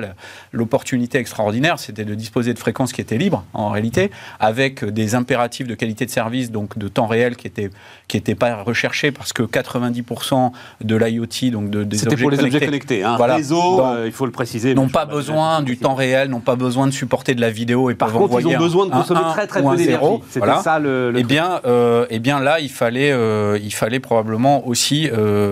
l'opportunité 0.51 1.17
extraordinaire, 1.17 1.79
c'était 1.79 2.05
de 2.05 2.13
disposer 2.13 2.53
de 2.53 2.59
fréquences 2.59 2.93
qui 2.93 3.01
étaient 3.01 3.17
libres 3.17 3.43
en 3.53 3.69
réalité, 3.69 4.11
avec 4.39 4.85
des 4.85 5.15
impératifs 5.15 5.67
de 5.67 5.75
qualité 5.75 6.05
de 6.05 6.11
service, 6.11 6.51
donc 6.51 6.77
de 6.77 6.87
temps 6.87 7.07
réel 7.07 7.35
qui 7.35 7.47
étaient 7.47 7.69
qui 8.07 8.17
étaient 8.17 8.35
pas 8.35 8.61
recherchés 8.63 9.11
parce 9.11 9.33
que 9.33 9.43
90% 9.43 10.51
de 10.81 10.95
l'IoT, 10.95 11.51
donc 11.51 11.69
de, 11.69 11.83
des 11.83 12.07
objets 12.07 12.26
pour 12.29 12.37
les 12.37 12.43
objets 12.45 12.59
connectés, 12.65 12.65
connectés. 12.99 13.03
Hein. 13.03 13.15
Voilà. 13.17 13.35
Réseau, 13.35 13.77
Dans- 13.77 13.93
euh, 13.95 14.05
il 14.05 14.11
faut 14.11 14.25
le 14.25 14.31
préciser. 14.31 14.73
n'ont 14.75 14.89
pas 14.89 15.05
besoin 15.05 15.61
du 15.61 15.77
temps 15.77 15.95
réel, 15.95 16.29
n'ont 16.29 16.39
pas 16.39 16.55
besoin 16.55 16.87
de 16.87 16.91
supporter 16.91 17.35
de 17.35 17.41
la 17.41 17.49
vidéo 17.49 17.89
et 17.89 17.95
Par 17.95 18.09
peuvent 18.09 18.17
contre, 18.17 18.39
ils 18.41 18.47
ont 18.47 18.57
besoin 18.57 18.85
de 18.87 18.91
un- 18.93 18.97
consommer 18.97 19.21
un 19.23 19.31
très 19.31 19.47
très 19.47 19.59
un 19.65 19.69
peu 19.71 19.75
d'énergie. 19.77 20.05
C'était 20.27 20.39
Voilà. 20.39 20.61
ça 20.61 20.79
le. 20.79 21.11
le 21.11 21.19
Eh 21.19 21.23
bien, 21.23 21.61
euh, 21.65 22.05
eh 22.09 22.19
bien 22.19 22.39
là, 22.39 22.59
il 22.59 22.69
fallait, 22.69 23.11
euh, 23.11 23.57
il 23.61 23.73
fallait 23.73 23.99
probablement 23.99 24.67
aussi 24.67 25.09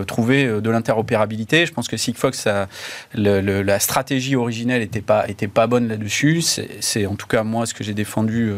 trouver 0.07 0.47
de 0.61 0.69
l'interopérabilité. 0.69 1.65
Je 1.65 1.73
pense 1.73 1.87
que 1.87 1.97
Sigfox, 1.97 2.37
ça- 2.39 2.67
le- 3.13 3.41
le- 3.41 3.61
la 3.61 3.79
stratégie 3.79 4.35
originelle 4.35 4.81
n'était 4.81 5.01
pas, 5.01 5.27
était 5.27 5.47
pas 5.47 5.67
bonne 5.67 5.87
là-dessus. 5.87 6.41
C'est 6.41 7.05
en 7.05 7.15
tout 7.15 7.27
cas 7.27 7.43
moi 7.43 7.65
ce 7.65 7.73
que 7.73 7.83
j'ai 7.83 7.93
défendu 7.93 8.51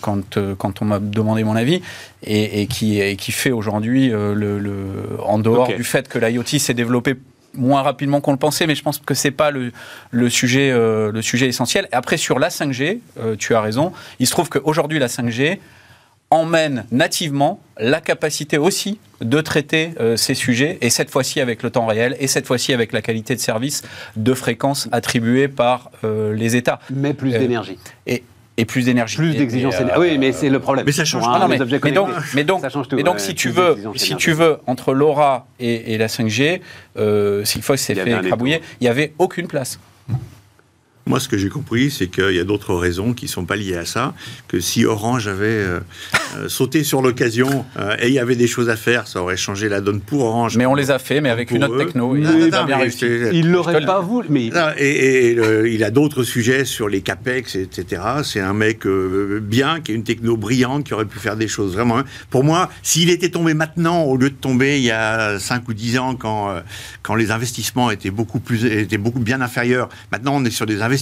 quand, 0.00 0.38
quand 0.58 0.82
on 0.82 0.84
m'a 0.84 0.98
demandé 0.98 1.44
mon 1.44 1.56
avis 1.56 1.82
et, 2.24 2.62
et 2.62 2.66
qui, 2.66 3.00
et 3.00 3.16
qui 3.16 3.32
fait 3.32 3.50
aujourd'hui, 3.52 4.12
euh, 4.12 4.34
le, 4.34 4.58
le- 4.58 5.20
en 5.24 5.38
dehors 5.38 5.68
du 5.74 5.84
fait 5.84 6.08
que 6.08 6.18
l'IoT 6.18 6.44
s'est 6.58 6.74
développé 6.74 7.14
moins 7.56 7.82
rapidement 7.82 8.20
qu'on 8.20 8.32
le 8.32 8.38
pensait, 8.38 8.66
mais 8.66 8.74
je 8.74 8.82
pense 8.82 8.98
que 8.98 9.14
c'est 9.14 9.30
pas 9.30 9.50
le, 9.52 9.70
le 10.10 10.28
sujet 10.28 10.70
euh, 10.72 11.12
le 11.12 11.22
sujet 11.22 11.46
essentiel. 11.46 11.86
Et 11.92 11.94
après 11.94 12.16
sur 12.16 12.38
la 12.40 12.48
5G, 12.48 12.98
euh, 13.20 13.36
tu 13.36 13.54
as 13.54 13.60
raison. 13.60 13.92
Il 14.18 14.26
se 14.26 14.32
trouve 14.32 14.48
qu'aujourd'hui 14.48 14.98
la 14.98 15.06
5G 15.06 15.58
emmène 16.30 16.84
nativement 16.90 17.60
la 17.78 18.00
capacité 18.00 18.58
aussi 18.58 18.98
de 19.20 19.40
traiter 19.40 19.90
euh, 20.00 20.16
ces 20.16 20.34
sujets, 20.34 20.78
et 20.80 20.90
cette 20.90 21.10
fois-ci 21.10 21.40
avec 21.40 21.62
le 21.62 21.70
temps 21.70 21.86
réel, 21.86 22.16
et 22.18 22.26
cette 22.26 22.46
fois-ci 22.46 22.72
avec 22.72 22.92
la 22.92 23.02
qualité 23.02 23.36
de 23.36 23.40
service 23.40 23.82
de 24.16 24.34
fréquences 24.34 24.88
attribuées 24.90 25.46
par 25.48 25.90
euh, 26.02 26.34
les 26.34 26.56
États, 26.56 26.80
Mais 26.90 27.14
plus 27.14 27.32
Euh, 27.34 27.38
d'énergie. 27.38 27.78
et, 28.06 28.24
et 28.56 28.64
plus 28.64 28.84
d'énergie. 28.84 29.16
Plus 29.16 29.34
et, 29.34 29.40
euh, 29.40 29.48
énergétiques. 29.48 29.92
Oui, 29.98 30.18
mais 30.18 30.32
c'est 30.32 30.48
le 30.48 30.60
problème. 30.60 30.86
mais 30.86 30.92
ça 30.92 31.04
change 31.04 31.24
ah 31.26 31.38
non, 31.38 31.48
mais, 31.48 31.58
mais 31.58 31.92
donc, 31.92 32.10
mais 32.34 32.44
donc, 32.44 32.60
Ça 32.60 32.68
change 32.68 32.88
tout, 32.88 32.96
mais 32.96 33.02
donc 33.02 33.14
ouais, 33.14 33.20
si 33.20 33.34
tu 33.34 33.48
veux, 33.50 33.76
si 33.96 34.16
tu 34.16 34.32
veux, 34.32 34.58
entre 34.66 34.92
LoRa 34.92 35.46
et, 35.58 35.94
et 35.94 35.98
la 35.98 36.06
5G, 36.06 36.60
euh, 36.96 37.44
Sigfox 37.44 37.80
s'est 37.80 37.92
Il 37.94 37.96
y 37.96 38.00
avait 38.00 38.12
fait 38.12 38.26
écrabouiller, 38.26 38.60
il 38.80 38.84
n'y 38.84 38.88
avait 38.88 39.12
aucune 39.18 39.46
place. 39.48 39.78
Moi, 41.06 41.20
ce 41.20 41.28
que 41.28 41.36
j'ai 41.36 41.50
compris, 41.50 41.90
c'est 41.90 42.06
qu'il 42.06 42.30
y 42.34 42.38
a 42.40 42.44
d'autres 42.44 42.74
raisons 42.74 43.12
qui 43.12 43.26
ne 43.26 43.30
sont 43.30 43.44
pas 43.44 43.56
liées 43.56 43.76
à 43.76 43.84
ça. 43.84 44.14
Que 44.48 44.58
si 44.58 44.86
Orange 44.86 45.28
avait 45.28 45.44
euh, 45.46 45.80
euh, 46.38 46.48
sauté 46.48 46.82
sur 46.82 47.02
l'occasion 47.02 47.66
euh, 47.78 47.94
et 48.00 48.08
il 48.08 48.14
y 48.14 48.18
avait 48.18 48.36
des 48.36 48.46
choses 48.46 48.70
à 48.70 48.76
faire, 48.76 49.06
ça 49.06 49.20
aurait 49.20 49.36
changé 49.36 49.68
la 49.68 49.82
donne 49.82 50.00
pour 50.00 50.22
Orange. 50.24 50.56
Mais 50.56 50.64
on 50.64 50.74
les 50.74 50.90
a 50.90 50.98
fait, 50.98 51.20
mais 51.20 51.28
avec 51.28 51.50
une 51.50 51.62
autre 51.62 51.74
eux. 51.74 51.84
techno. 51.84 52.16
et 52.16 52.20
Non, 52.20 52.32
bien 52.48 52.64
mais 52.66 52.74
réussi. 52.76 53.04
Il 53.34 53.50
l'aurait 53.50 53.84
pas 53.84 54.00
voulu, 54.00 54.28
mais 54.30 54.50
Et, 54.78 55.28
et 55.30 55.34
le- 55.34 55.68
il 55.70 55.84
a 55.84 55.90
d'autres 55.90 56.22
sujets 56.22 56.64
sur 56.64 56.88
les 56.88 57.02
capex, 57.02 57.54
etc. 57.54 58.00
C'est 58.24 58.40
un 58.40 58.54
mec 58.54 58.86
euh, 58.86 59.40
bien, 59.42 59.80
qui 59.82 59.92
a 59.92 59.94
une 59.94 60.04
techno 60.04 60.38
brillante, 60.38 60.84
qui 60.84 60.94
aurait 60.94 61.04
pu 61.04 61.18
faire 61.18 61.36
des 61.36 61.48
choses 61.48 61.74
vraiment. 61.74 61.98
hein. 61.98 62.04
Pour 62.30 62.44
moi, 62.44 62.70
s'il 62.82 63.10
était 63.10 63.28
tombé 63.28 63.52
maintenant 63.52 64.04
au 64.04 64.16
lieu 64.16 64.30
de 64.30 64.34
tomber 64.36 64.78
il 64.78 64.84
y 64.84 64.90
a 64.90 65.38
5 65.38 65.68
ou 65.68 65.74
10 65.74 65.98
ans, 65.98 66.14
quand, 66.14 66.48
euh, 66.50 66.60
quand 67.02 67.14
les 67.14 67.30
investissements 67.30 67.90
étaient 67.90 68.10
beaucoup 68.10 68.40
plus, 68.40 68.64
étaient 68.64 68.96
beaucoup 68.96 69.20
bien 69.20 69.42
inférieurs. 69.42 69.90
Maintenant, 70.10 70.32
on 70.36 70.44
est 70.46 70.50
sur 70.50 70.64
des 70.64 70.76
investissements 70.76 70.93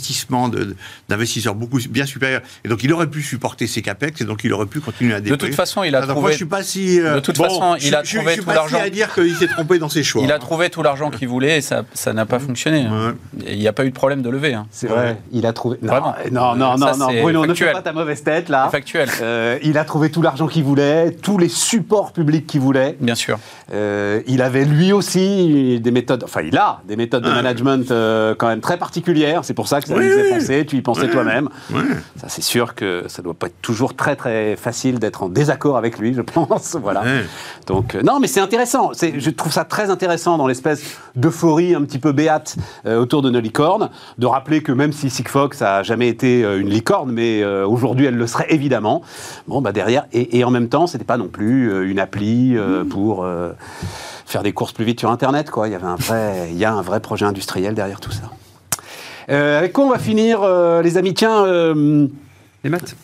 de- 0.48 0.76
d'investisseurs 1.08 1.54
beaucoup 1.54 1.78
bien 1.90 2.06
supérieurs. 2.06 2.42
Et 2.64 2.68
donc, 2.68 2.82
il 2.84 2.92
aurait 2.92 3.08
pu 3.08 3.22
supporter 3.22 3.66
ses 3.66 3.82
capex, 3.82 4.20
et 4.20 4.24
donc 4.24 4.44
il 4.44 4.52
aurait 4.52 4.66
pu 4.66 4.80
continuer 4.80 5.14
à 5.14 5.20
De 5.20 5.24
déployer. 5.28 5.50
toute 5.50 5.56
façon, 5.56 5.82
il 5.84 5.94
a 5.94 5.98
Ah, 5.98 6.00
donc 6.02 6.08
moi, 6.10 6.14
trouvé 6.16 6.32
je 6.32 6.36
suis 6.36 6.44
pas 6.46 6.62
si. 6.62 7.00
euh, 7.00 7.16
De 7.16 7.20
toute 7.20 7.36
bon, 7.38 7.44
façon, 7.44 7.76
il 7.80 7.94
a 7.94 8.02
je- 8.02 8.16
trouvé 8.16 8.32
je 8.32 8.36
suis 8.40 8.44
tout 8.44 8.50
l'argent. 8.50 8.76
si 8.78 8.82
à 8.82 8.90
dire 8.90 9.12
qu'il 9.14 9.34
s'est 9.36 9.46
trompé 9.48 9.78
dans 9.78 9.88
ses 9.88 10.02
choix. 10.02 10.22
Il 10.24 10.32
a 10.32 10.38
trouvé 10.38 10.70
tout 10.70 10.82
l'argent 10.82 11.10
qu'il 11.10 11.28
voulait 11.28 11.58
et 11.58 11.60
ça 11.60 11.84
ça 11.94 12.12
n'a 12.12 12.26
pas 12.26 12.38
fonctionné. 12.38 12.82
hein. 12.82 13.14
Et 13.46 13.52
Il 13.54 13.58
n'y 13.58 13.68
a 13.68 13.72
pas 13.72 13.84
eu 13.84 13.90
de 13.90 13.94
problème 13.94 14.22
de 14.22 14.30
levée. 14.30 14.54
hein. 14.54 14.66
c'est 14.70 14.86
vrai, 14.88 15.18
il 15.32 15.46
a 15.46 15.52
trouvé. 15.52 15.78
Non, 15.82 15.88
Vraiment. 15.92 16.14
non, 16.30 16.54
non, 16.56 16.76
Ça, 16.78 16.96
non, 16.96 17.06
Bruno, 17.22 17.40
ne 17.42 17.54
fais 17.54 17.64
factuel. 17.66 17.72
pas 17.72 17.82
ta 17.82 17.92
mauvaise 17.92 18.22
tête 18.22 18.48
là. 18.48 18.68
Factuel. 18.70 19.08
Euh, 19.20 19.58
il 19.62 19.76
a 19.78 19.84
trouvé 19.84 20.10
tout 20.10 20.22
l'argent 20.22 20.46
qu'il 20.46 20.64
voulait, 20.64 21.10
tous 21.12 21.38
les 21.38 21.48
supports 21.48 22.12
publics 22.12 22.46
qu'il 22.46 22.60
voulait. 22.60 22.96
Bien 23.00 23.14
sûr. 23.14 23.38
Euh, 23.72 24.20
il 24.26 24.42
avait 24.42 24.64
lui 24.64 24.92
aussi 24.92 25.80
des 25.80 25.90
méthodes, 25.90 26.24
enfin 26.24 26.40
il 26.42 26.56
a 26.56 26.80
des 26.86 26.96
méthodes 26.96 27.22
de 27.24 27.30
management 27.30 27.90
euh, 27.90 28.34
quand 28.36 28.48
même 28.48 28.60
très 28.60 28.76
particulières. 28.78 29.40
C'est 29.44 29.54
pour 29.54 29.68
ça 29.68 29.80
que 29.84 29.88
ça 29.90 29.96
Oui, 29.96 30.08
faisait 30.08 30.30
penser. 30.30 30.66
Tu 30.66 30.76
y 30.76 30.82
pensais 30.82 31.02
Ouais. 31.02 31.10
toi-même. 31.10 31.48
Ouais. 31.72 31.82
Ça 32.16 32.28
c'est 32.28 32.42
sûr 32.42 32.74
que 32.74 33.04
ça 33.08 33.22
doit 33.22 33.34
pas 33.34 33.46
être 33.48 33.60
toujours 33.62 33.94
très 33.96 34.16
très 34.16 34.56
facile 34.56 34.98
d'être 34.98 35.22
en 35.22 35.28
désaccord 35.28 35.76
avec 35.76 35.98
lui, 35.98 36.14
je 36.14 36.20
pense. 36.22 36.76
voilà. 36.82 37.02
Ouais. 37.02 37.24
Donc 37.66 37.94
euh, 37.94 38.02
non, 38.02 38.20
mais 38.20 38.26
c'est 38.26 38.40
intéressant. 38.40 38.90
C'est, 38.94 39.18
je 39.20 39.30
trouve 39.30 39.52
ça 39.52 39.64
très 39.64 39.90
intéressant 39.90 40.38
dans 40.38 40.46
l'espèce 40.46 40.96
d'euphorie 41.16 41.74
un 41.74 41.82
petit 41.82 41.98
peu 41.98 42.12
béate 42.12 42.56
euh, 42.86 42.98
autour 43.00 43.22
de 43.22 43.30
nos 43.30 43.40
licornes, 43.40 43.90
de 44.18 44.26
rappeler 44.26 44.62
que 44.62 44.72
même 44.72 44.92
si 44.92 45.10
Sigfox 45.10 45.60
a 45.62 45.82
jamais 45.82 46.08
été 46.08 46.44
euh, 46.44 46.60
une 46.60 46.68
licorne, 46.70 47.10
mais 47.12 47.44
aujourd'hui 47.44 48.06
elle 48.06 48.16
le 48.16 48.26
serait 48.26 48.46
évidemment. 48.50 49.02
Bon 49.48 49.60
bah 49.60 49.72
derrière 49.72 50.06
et, 50.12 50.38
et 50.38 50.44
en 50.44 50.50
même 50.50 50.68
temps, 50.68 50.86
c'était 50.86 51.04
pas 51.04 51.16
non 51.16 51.28
plus 51.28 51.88
une 51.88 51.98
appli 51.98 52.56
pour 52.90 53.26
faire 54.26 54.42
des 54.42 54.52
courses 54.52 54.72
plus 54.72 54.84
vite 54.84 55.00
sur 55.00 55.10
Internet. 55.10 55.50
Quoi, 55.50 55.68
il 55.68 55.72
y 55.72 55.74
avait 55.74 55.86
un 55.86 55.96
vrai, 55.96 56.48
il 56.50 56.58
y 56.58 56.64
a 56.64 56.72
un 56.72 56.82
vrai 56.82 57.00
projet 57.00 57.26
industriel 57.26 57.74
derrière 57.74 58.00
tout 58.00 58.10
ça. 58.12 58.22
Euh, 59.30 59.58
avec 59.58 59.72
quoi 59.72 59.84
on 59.84 59.90
va 59.90 59.98
finir, 59.98 60.40
euh, 60.42 60.82
les 60.82 60.96
amis? 60.98 61.14
Tiens. 61.14 61.44
euh, 61.44 62.06
Les 62.64 62.70
maths 62.70 62.94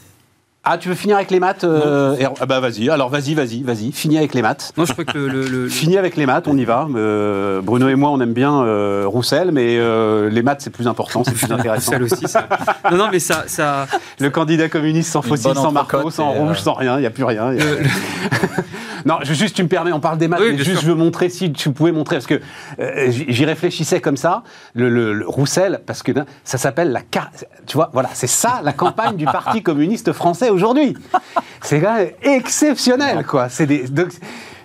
Ah, 0.65 0.77
tu 0.77 0.89
veux 0.91 0.95
finir 0.95 1.17
avec 1.17 1.31
les 1.31 1.41
maths 1.41 1.65
euh, 1.65 2.15
et- 2.19 2.27
ah 2.27 2.45
Bah 2.47 2.61
vas-y, 2.61 2.91
alors 2.91 3.09
vas-y, 3.09 3.33
vas-y, 3.35 3.63
vas-y, 3.63 3.91
finis 3.93 4.19
avec 4.19 4.35
les 4.35 4.43
maths. 4.43 4.73
Non, 4.77 4.85
je 4.85 4.93
crois 4.93 5.05
que 5.07 5.17
le, 5.17 5.27
le- 5.29 5.47
le- 5.49 5.69
Fini 5.69 5.97
avec 5.97 6.17
les 6.17 6.27
maths, 6.27 6.47
on 6.47 6.57
y 6.59 6.65
va. 6.67 6.87
Euh, 6.95 7.63
Bruno 7.63 7.89
et 7.89 7.95
moi, 7.95 8.11
on 8.11 8.21
aime 8.21 8.35
bien 8.35 8.63
euh, 8.65 9.05
Roussel, 9.07 9.51
mais 9.51 9.79
euh, 9.79 10.29
les 10.29 10.43
maths, 10.43 10.61
c'est 10.61 10.71
plus 10.71 10.87
important, 10.87 11.23
c'est 11.25 11.33
plus 11.33 11.51
intéressant. 11.53 11.93
Roussel 11.93 12.03
aussi. 12.03 12.29
ça- 12.29 12.47
Non, 12.91 12.99
non, 12.99 13.09
mais 13.11 13.19
ça, 13.21 13.45
ça, 13.47 13.87
Le 14.21 14.29
candidat 14.31 14.69
communiste 14.69 15.11
sans 15.11 15.23
Une 15.23 15.29
fossile, 15.29 15.45
bonne 15.55 15.55
sans 15.63 15.73
marteau, 15.73 15.97
entrecôte 15.97 16.13
sans 16.13 16.31
rouge, 16.33 16.59
euh, 16.59 16.63
sans 16.63 16.75
rien, 16.75 16.99
il 16.99 17.01
n'y 17.01 17.07
a 17.07 17.11
plus 17.11 17.25
rien. 17.25 17.53
Y 17.55 17.61
a- 17.61 17.65
le- 17.65 17.79
Non, 19.07 19.19
je- 19.23 19.33
juste, 19.35 19.55
tu 19.57 19.63
me 19.63 19.69
permets, 19.69 19.93
on 19.93 20.01
parle 20.01 20.19
des 20.19 20.29
maths, 20.29 20.41
Oui, 20.41 20.53
mais 20.53 20.59
juste, 20.59 20.71
sûr. 20.73 20.81
je 20.81 20.87
veux 20.87 20.95
montrer, 20.95 21.29
si 21.29 21.53
tu 21.53 21.71
pouvais 21.73 21.93
montrer, 21.93 22.17
parce 22.17 22.27
que 22.27 22.41
euh, 22.81 23.11
j'y 23.11 23.45
réfléchissais 23.45 24.01
comme 24.01 24.17
ça, 24.17 24.43
le, 24.75 24.89
le- 24.89 25.13
le 25.13 25.27
Roussel, 25.29 25.81
parce 25.87 26.03
que 26.03 26.13
ça 26.45 26.59
s'appelle 26.59 26.91
la. 26.93 27.01
Tu 27.67 27.75
vois, 27.77 27.91
voilà, 27.93 28.11
c'est 28.15 28.27
ça 28.27 28.61
la 28.65 28.73
campagne 28.73 29.17
du 29.17 29.25
Parti 29.25 29.63
communiste 29.63 30.13
français 30.13 30.51
aujourd'hui. 30.51 30.97
C'est 31.63 31.81
quand 31.81 31.95
même 31.95 32.11
exceptionnel, 32.23 33.25
quoi. 33.27 33.49
C'est 33.49 33.67
des. 33.67 33.89
donc, 33.89 34.09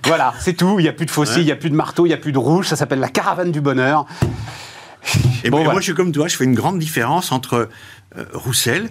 voilà, 0.06 0.34
c'est 0.40 0.54
tout. 0.54 0.80
Il 0.80 0.84
n'y 0.84 0.90
a 0.90 0.94
plus 0.94 1.06
de 1.06 1.12
fossiles, 1.12 1.42
il 1.44 1.46
n'y 1.46 1.52
a 1.52 1.56
plus 1.56 1.70
de 1.70 1.76
marteau, 1.76 2.06
il 2.06 2.10
n'y 2.10 2.14
a 2.16 2.18
plus 2.18 2.32
de 2.34 2.38
rouge. 2.38 2.68
Ça 2.68 2.76
s'appelle 2.76 3.00
la 3.00 3.10
caravane 3.10 3.52
du 3.52 3.62
bonheur. 3.62 4.06
Et 5.44 5.50
Bon, 5.50 5.58
voilà. 5.58 5.72
moi, 5.74 5.80
je 5.82 5.86
suis 5.86 5.94
comme 5.94 6.12
toi, 6.12 6.28
je 6.28 6.36
fais 6.38 6.44
une 6.46 6.56
grande 6.56 6.80
différence 6.80 7.32
entre 7.32 7.70
euh, 8.18 8.26
Roussel. 8.34 8.90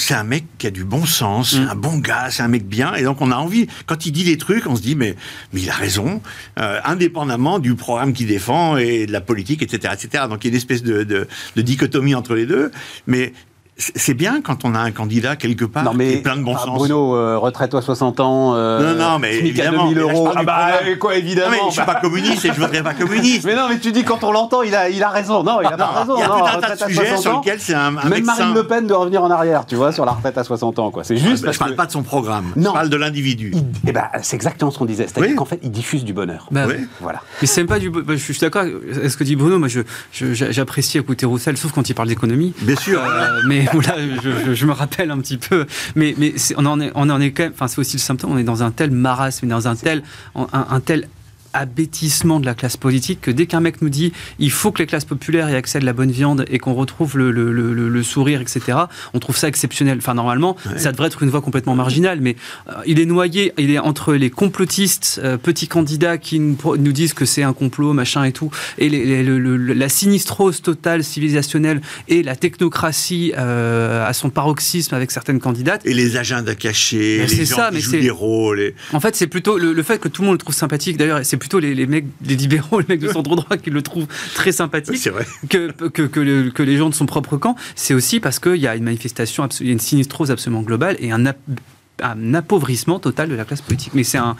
C'est 0.00 0.14
un 0.14 0.22
mec 0.24 0.44
qui 0.58 0.66
a 0.68 0.70
du 0.70 0.84
bon 0.84 1.04
sens, 1.04 1.52
Mm. 1.52 1.56
c'est 1.64 1.70
un 1.70 1.74
bon 1.74 1.98
gars, 1.98 2.28
c'est 2.30 2.42
un 2.42 2.48
mec 2.48 2.66
bien, 2.66 2.94
et 2.94 3.02
donc 3.02 3.20
on 3.20 3.30
a 3.32 3.36
envie. 3.36 3.66
Quand 3.86 4.06
il 4.06 4.12
dit 4.12 4.24
des 4.24 4.38
trucs, 4.38 4.66
on 4.66 4.76
se 4.76 4.80
dit 4.82 4.94
mais 4.94 5.16
mais 5.52 5.60
il 5.60 5.68
a 5.70 5.74
raison, 5.74 6.22
euh, 6.58 6.80
indépendamment 6.84 7.58
du 7.58 7.74
programme 7.74 8.12
qu'il 8.12 8.28
défend 8.28 8.76
et 8.76 9.06
de 9.06 9.12
la 9.12 9.20
politique, 9.20 9.60
etc., 9.62 9.92
etc. 10.00 10.24
Donc 10.30 10.44
il 10.44 10.46
y 10.46 10.50
a 10.50 10.52
une 10.52 10.56
espèce 10.56 10.82
de, 10.84 11.02
de, 11.02 11.26
de 11.56 11.62
dichotomie 11.62 12.14
entre 12.14 12.34
les 12.34 12.46
deux, 12.46 12.70
mais 13.08 13.32
c'est 13.78 14.14
bien 14.14 14.40
quand 14.42 14.64
on 14.64 14.74
a 14.74 14.80
un 14.80 14.90
candidat 14.90 15.36
quelque 15.36 15.64
part 15.64 15.84
non, 15.84 15.92
mais. 15.94 16.08
qui 16.08 16.14
est 16.14 16.22
plein 16.22 16.36
de 16.36 16.42
bon 16.42 16.54
ah, 16.56 16.64
sens. 16.64 16.74
Bruno, 16.78 17.14
euh, 17.14 17.38
retraite-toi 17.38 17.80
60 17.80 18.18
ans. 18.18 18.54
euh, 18.56 18.94
Non, 18.96 19.10
non, 19.12 19.18
mais 19.20 19.38
SMIC 19.38 19.44
à 19.60 19.64
évidemment, 19.66 19.88
2000 19.90 19.94
mais 19.96 20.02
là, 20.02 20.08
je 20.08 20.16
euros. 20.18 20.30
Ah 20.34 20.42
bah, 20.42 20.70
quoi, 20.98 21.12
Non, 21.12 21.18
évidemment. 21.18 21.50
mais 21.52 21.58
je 21.68 21.72
suis 21.74 21.80
bah. 21.86 21.94
pas 21.94 22.00
communiste 22.00 22.44
et 22.44 22.48
je 22.52 22.60
voterai 22.60 22.82
pas 22.82 22.94
communiste. 22.94 23.44
Mais 23.48 23.54
non, 23.54 23.68
mais 23.68 23.78
tu 23.78 23.92
dis 23.92 24.02
quand 24.02 24.24
on 24.24 24.32
l'entend, 24.32 24.62
il 24.62 24.74
a, 24.74 24.88
il 24.90 25.00
a 25.02 25.08
raison. 25.10 25.44
Non, 25.44 25.60
il 25.62 25.66
a 25.66 25.76
pas 25.76 25.86
raison. 26.00 26.14
il 26.16 26.20
y 26.20 26.22
a 26.24 26.28
non, 26.28 26.38
tout 26.38 26.44
un 26.44 26.48
tas 26.48 26.56
retraite 26.56 26.78
de 26.80 26.84
à 26.84 26.86
sujets 26.88 27.06
60 27.06 27.22
sur 27.22 27.34
lesquels 27.36 27.60
c'est 27.60 27.74
un, 27.74 27.96
un 27.96 28.08
Même 28.08 28.24
Marine. 28.24 28.54
Le 28.54 28.66
Pen 28.66 28.86
de 28.86 28.94
revenir 28.94 29.22
en 29.22 29.30
arrière, 29.30 29.64
tu 29.64 29.76
vois, 29.76 29.92
sur 29.92 30.04
la 30.04 30.12
retraite 30.12 30.36
à 30.38 30.42
60 30.44 30.78
ans, 30.80 30.90
quoi. 30.90 31.04
C'est 31.04 31.16
juste 31.16 31.42
Ah, 31.42 31.46
parce 31.46 31.54
je 31.54 31.58
parle 31.60 31.70
que. 31.72 31.76
pas 31.76 31.86
de 31.86 31.92
son 31.92 32.02
programme, 32.02 32.46
Non. 32.56 32.70
je 32.70 32.74
parle 32.74 32.88
de 32.90 32.96
l'individu. 32.96 33.52
il- 33.54 33.62
eh 33.86 33.92
ben, 33.92 34.04
c'est 34.22 34.34
exactement 34.36 34.70
ce 34.72 34.78
qu'on 34.78 34.84
disait. 34.86 35.06
C'est-à-dire 35.06 35.30
Oui. 35.30 35.36
qu'en 35.36 35.44
fait, 35.44 35.60
il 35.62 35.70
diffuse 35.70 36.04
du 36.04 36.12
bonheur. 36.12 36.48
bah. 36.50 36.66
Voilà. 37.00 37.20
Mais 37.40 37.46
c'est 37.46 37.60
même 37.60 37.68
pas 37.68 37.78
du. 37.78 37.90
bah, 37.90 38.02
je 38.08 38.16
suis 38.16 38.36
d'accord 38.40 38.62
avec 38.62 38.74
ce 39.10 39.16
que 39.16 39.22
dit 39.24 39.36
Bruno. 39.36 39.58
Moi, 39.58 39.68
j'apprécie 40.12 40.98
écouter 40.98 41.26
Roussel, 41.26 41.56
sauf 41.56 41.72
quand 41.72 41.88
il 41.88 41.94
parle 41.94 42.08
d'économie. 42.08 42.54
Bien 42.62 42.76
sûr. 42.76 43.00
Euh, 43.00 43.40
mais 43.46 43.67
je, 43.74 44.20
je- 44.46 44.54
je 44.54 44.66
me 44.66 44.72
rappelle 44.72 45.10
un 45.10 45.18
petit 45.18 45.38
peu. 45.38 45.66
Mais, 45.94 46.14
on, 46.56 46.66
en 46.66 46.80
est, 46.80 46.90
on 46.94 47.08
en 47.10 47.20
est 47.20 47.30
quand 47.32 47.44
même. 47.44 47.52
Enfin, 47.54 47.68
c'est 47.68 47.78
aussi 47.78 47.96
le 47.96 48.02
symptôme. 48.02 48.32
On 48.32 48.38
est 48.38 48.44
dans 48.44 48.62
un 48.62 48.70
tel 48.70 48.90
marasme, 48.90 49.46
dans 49.48 49.68
un 49.68 49.76
tel, 49.76 50.02
un, 50.34 50.46
un 50.52 50.80
tel 50.80 51.08
abêtissement 51.52 52.40
de 52.40 52.46
la 52.46 52.54
classe 52.54 52.76
politique 52.76 53.20
que 53.20 53.30
dès 53.30 53.46
qu'un 53.46 53.60
mec 53.60 53.82
nous 53.82 53.88
dit 53.88 54.12
il 54.38 54.50
faut 54.50 54.72
que 54.72 54.78
les 54.80 54.86
classes 54.86 55.04
populaires 55.04 55.50
y 55.50 55.54
accèdent 55.54 55.82
la 55.82 55.92
bonne 55.92 56.10
viande 56.10 56.44
et 56.50 56.58
qu'on 56.58 56.74
retrouve 56.74 57.16
le, 57.18 57.30
le- 57.30 57.52
le- 57.52 57.72
le- 57.74 57.88
le 57.88 58.02
sourire, 58.02 58.40
etc., 58.40 58.78
on 59.14 59.18
trouve 59.18 59.36
ça 59.36 59.48
exceptionnel. 59.48 59.98
Enfin, 59.98 60.14
normalement, 60.14 60.56
ça 60.76 60.92
devrait 60.92 61.06
être 61.08 61.22
une 61.22 61.30
voie 61.30 61.40
complètement 61.40 61.74
marginale, 61.74 62.20
mais 62.20 62.36
euh, 62.68 62.72
il 62.86 63.00
est 63.00 63.06
noyé, 63.06 63.52
il 63.58 63.70
est 63.70 63.78
entre 63.78 64.14
les 64.14 64.30
complotistes, 64.30 65.20
euh, 65.22 65.36
petits 65.36 65.68
candidats 65.68 66.18
qui 66.18 66.38
nous, 66.40 66.58
disent 66.92 67.14
que 67.14 67.24
c'est 67.24 67.42
un 67.42 67.52
complot, 67.52 67.92
machin 67.92 68.24
et 68.24 68.32
tout, 68.32 68.50
et 68.78 68.88
les- 68.88 69.22
les- 69.22 69.74
la 69.74 69.88
sinistrose 69.88 70.62
totale 70.62 71.04
civilisationnelle 71.04 71.80
et 72.08 72.22
la 72.22 72.36
technocratie 72.36 73.32
euh, 73.36 74.06
à 74.06 74.12
son 74.12 74.30
paroxysme 74.30 74.94
avec 74.94 75.10
certaines 75.10 75.40
candidates. 75.40 75.82
Et 75.84 75.94
les 75.94 76.16
agendas 76.16 76.54
cachés, 76.54 77.18
Mais 77.20 77.26
les 77.26 77.44
gens 77.44 77.56
ça, 77.56 77.68
qui 77.68 77.74
mais 77.76 77.80
jouent 77.80 77.90
des 77.92 78.10
rôles. 78.10 78.60
et- 78.60 78.74
En 78.92 79.00
fait, 79.00 79.16
c'est 79.16 79.26
plutôt 79.26 79.58
le, 79.58 79.72
le 79.72 79.82
fait 79.82 79.98
que 79.98 80.08
tout 80.08 80.22
le 80.22 80.26
monde 80.26 80.34
le 80.34 80.38
trouve 80.38 80.54
sympathique. 80.54 80.96
D'ailleurs, 80.96 81.20
c'est 81.24 81.36
plutôt 81.48 81.60
les, 81.60 81.74
les 81.74 81.86
mecs, 81.86 82.04
les 82.24 82.36
libéraux, 82.36 82.80
les 82.86 82.86
mecs 82.88 83.00
de 83.00 83.08
centre 83.08 83.34
droit 83.34 83.56
qui 83.56 83.70
le 83.70 83.80
trouvent 83.82 84.06
très 84.34 84.52
sympathique. 84.52 85.08
Vrai. 85.08 85.26
que, 85.48 85.70
que, 85.88 86.02
que, 86.02 86.20
le- 86.20 86.50
que 86.50 86.62
les 86.62 86.76
gens 86.76 86.90
de 86.90 86.94
son 86.94 87.06
propre 87.06 87.38
camp, 87.38 87.56
c'est 87.74 87.94
aussi 87.94 88.20
parce 88.20 88.38
qu'il 88.38 88.56
y 88.56 88.66
a 88.66 88.76
une 88.76 88.84
manifestation, 88.84 89.48
il 89.60 89.66
y 89.66 89.70
a 89.70 89.72
une 89.72 89.80
sinistrose 89.80 90.30
absolument 90.30 90.60
globale 90.62 90.96
et 90.98 91.10
un, 91.10 91.24
ap- 91.24 91.38
un 92.02 92.34
appauvrissement 92.34 92.98
total 92.98 93.28
de 93.30 93.34
la 93.34 93.44
classe 93.44 93.62
politique. 93.62 93.92
Mais 93.94 94.04
c'est 94.04 94.18
un, 94.18 94.36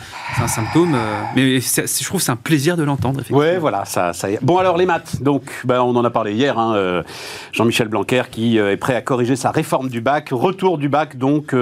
symptôme, 0.46 0.94
euh, 0.94 1.20
mais 1.34 1.60
je 1.60 2.04
trouve 2.04 2.20
que 2.20 2.24
c'est 2.24 2.30
un 2.30 2.36
plaisir 2.36 2.76
de 2.76 2.82
l'entendre. 2.84 3.20
effectivement. 3.20 3.38
Ouais, 3.40 3.58
voilà, 3.58 3.84
ça, 3.86 4.12
ça 4.12 4.30
y 4.30 4.34
est. 4.34 4.38
Bon, 4.42 4.58
alors 4.58 4.76
les 4.76 4.86
maths. 4.86 5.22
Donc, 5.22 5.42
ben, 5.64 5.80
on 5.80 5.96
en 5.96 6.04
a 6.04 6.10
parlé 6.10 6.34
hier. 6.34 6.58
hein, 6.58 6.74
euh, 6.76 7.02
Jean-Michel 7.52 7.88
Blanquer 7.88 8.24
qui 8.30 8.58
euh, 8.58 8.70
est 8.72 8.76
prêt 8.76 8.94
à 8.94 9.00
corriger 9.00 9.34
sa 9.34 9.50
réforme 9.50 9.88
du 9.88 10.00
bac. 10.02 10.28
Retour 10.30 10.76
du 10.78 10.88
bac, 10.88 11.16
donc, 11.16 11.54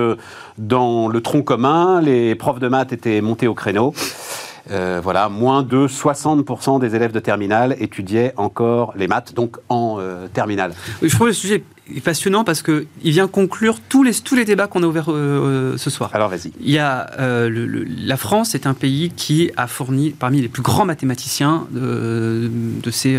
dans 0.59 1.09
le 1.09 1.21
tronc 1.23 1.43
commun. 1.43 2.01
Les 2.03 2.35
profs 2.35 2.59
de 2.59 2.69
maths 2.69 2.93
étaient 2.93 3.21
montés 3.21 3.47
au 3.47 3.55
créneau. 3.55 3.95
Euh, 4.71 5.01
voilà, 5.03 5.29
moins 5.29 5.63
de 5.63 5.87
60% 5.87 6.81
des 6.81 6.95
élèves 6.97 7.13
de 7.13 7.21
terminale 7.21 7.77
étudiaient 7.79 8.33
encore 8.37 8.93
les 8.97 9.07
maths, 9.07 9.33
donc 9.35 9.59
en 9.69 9.99
euh, 10.01 10.27
terminale. 10.27 10.73
Je 11.03 11.09
trouve 11.15 11.29
le 11.29 11.33
sujet 11.33 11.63
passionnant 12.05 12.43
parce 12.43 12.63
qu'il 12.63 12.85
vient 13.03 13.29
conclure 13.29 13.79
tous 13.89 14.03
les, 14.03 14.13
tous 14.13 14.35
les 14.35 14.45
débats 14.45 14.67
qu'on 14.67 14.83
a 14.83 14.87
ouverts 14.87 15.07
euh, 15.13 15.77
ce 15.77 15.89
soir. 15.89 16.11
Alors, 16.15 16.29
vas-y. 16.29 16.51
Il 16.61 16.71
y 16.71 16.79
a, 16.79 17.09
le- 17.19 17.49
le- 17.65 17.85
la 17.85 18.17
France 18.17 18.57
est 18.57 18.67
un 18.67 18.75
pays 18.75 19.11
qui 19.15 19.53
a 19.57 19.69
fourni 19.69 20.11
parmi 20.11 20.41
les 20.43 20.49
plus 20.49 20.63
grands 20.63 20.85
mathématiciens 20.85 21.69
de, 21.71 22.51
de, 22.83 22.91
ces, 22.91 23.17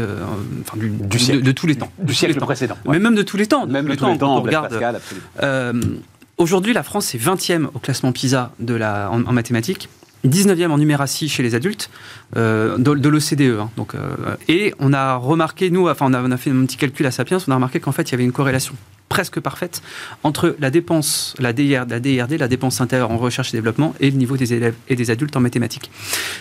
enfin, 0.62 0.76
du, 0.78 0.90
Du 0.90 1.08
de- 1.08 1.18
siècle. 1.18 1.44
de, 1.44 1.52
tous 1.54 1.66
les 1.68 1.76
temps. 1.76 1.90
Du 2.00 2.14
siècle 2.14 2.38
temps. 2.40 2.46
précédent. 2.46 2.76
Mais 2.86 3.00
même 3.00 3.16
de 3.16 3.24
tous 3.24 3.38
les 3.38 3.48
temps. 3.48 3.66
Même 3.68 3.88
de 3.88 3.96
tous 3.96 4.06
les 4.06 4.18
temps, 4.18 4.36
on 4.38 4.42
regarde. 4.42 4.70
Pascal, 4.70 5.00
Aujourd'hui, 6.38 6.74
la 6.74 6.84
France 6.84 7.16
est 7.16 7.18
20e 7.18 7.66
au 7.74 7.80
classement 7.80 8.12
PISA 8.12 8.52
de 8.60 8.76
la, 8.76 9.10
en, 9.12 9.24
en 9.26 9.32
mathématiques. 9.34 9.90
19e 10.28 10.70
en 10.70 10.78
numératie 10.78 11.30
chez 11.30 11.44
les 11.44 11.56
adultes 11.56 11.90
euh, 12.36 12.78
de, 12.78 12.94
de 12.94 13.10
l'OCDE. 13.10 13.60
hein. 13.60 13.70
donc, 13.78 13.96
euh, 13.96 14.36
et 14.48 14.74
on 14.80 14.94
a 14.94 15.16
remarqué, 15.16 15.70
nous, 15.70 15.88
enfin, 15.88 16.08
on 16.10 16.32
a, 16.32 16.38
fait 16.38 16.52
un 16.52 16.66
petit 16.66 16.78
calcul 16.78 17.06
à 17.06 17.12
Sapiens, 17.12 17.38
on 17.48 17.52
a 17.52 17.56
remarqué 17.56 17.80
qu'en 17.80 17.92
fait, 17.92 18.10
il 18.10 18.12
y 18.12 18.16
avait 18.16 18.24
une 18.24 18.32
corrélation 18.32 18.76
presque 19.10 19.40
parfaite 19.40 19.82
entre 20.24 20.56
la 20.60 20.70
dépense, 20.70 21.34
la, 21.40 21.54
DR, 21.54 21.86
la 21.90 22.00
DIRD, 22.02 22.34
la 22.34 22.48
dépense 22.50 22.82
intérieure 22.82 23.10
en 23.10 23.18
recherche 23.18 23.54
et 23.54 23.58
développement, 23.58 23.96
et 24.02 24.12
le 24.12 24.18
niveau 24.18 24.36
des 24.36 24.54
élèves 24.54 24.76
et 24.90 24.98
des 24.98 25.12
adultes 25.12 25.36
en 25.38 25.40
mathématiques. 25.40 25.90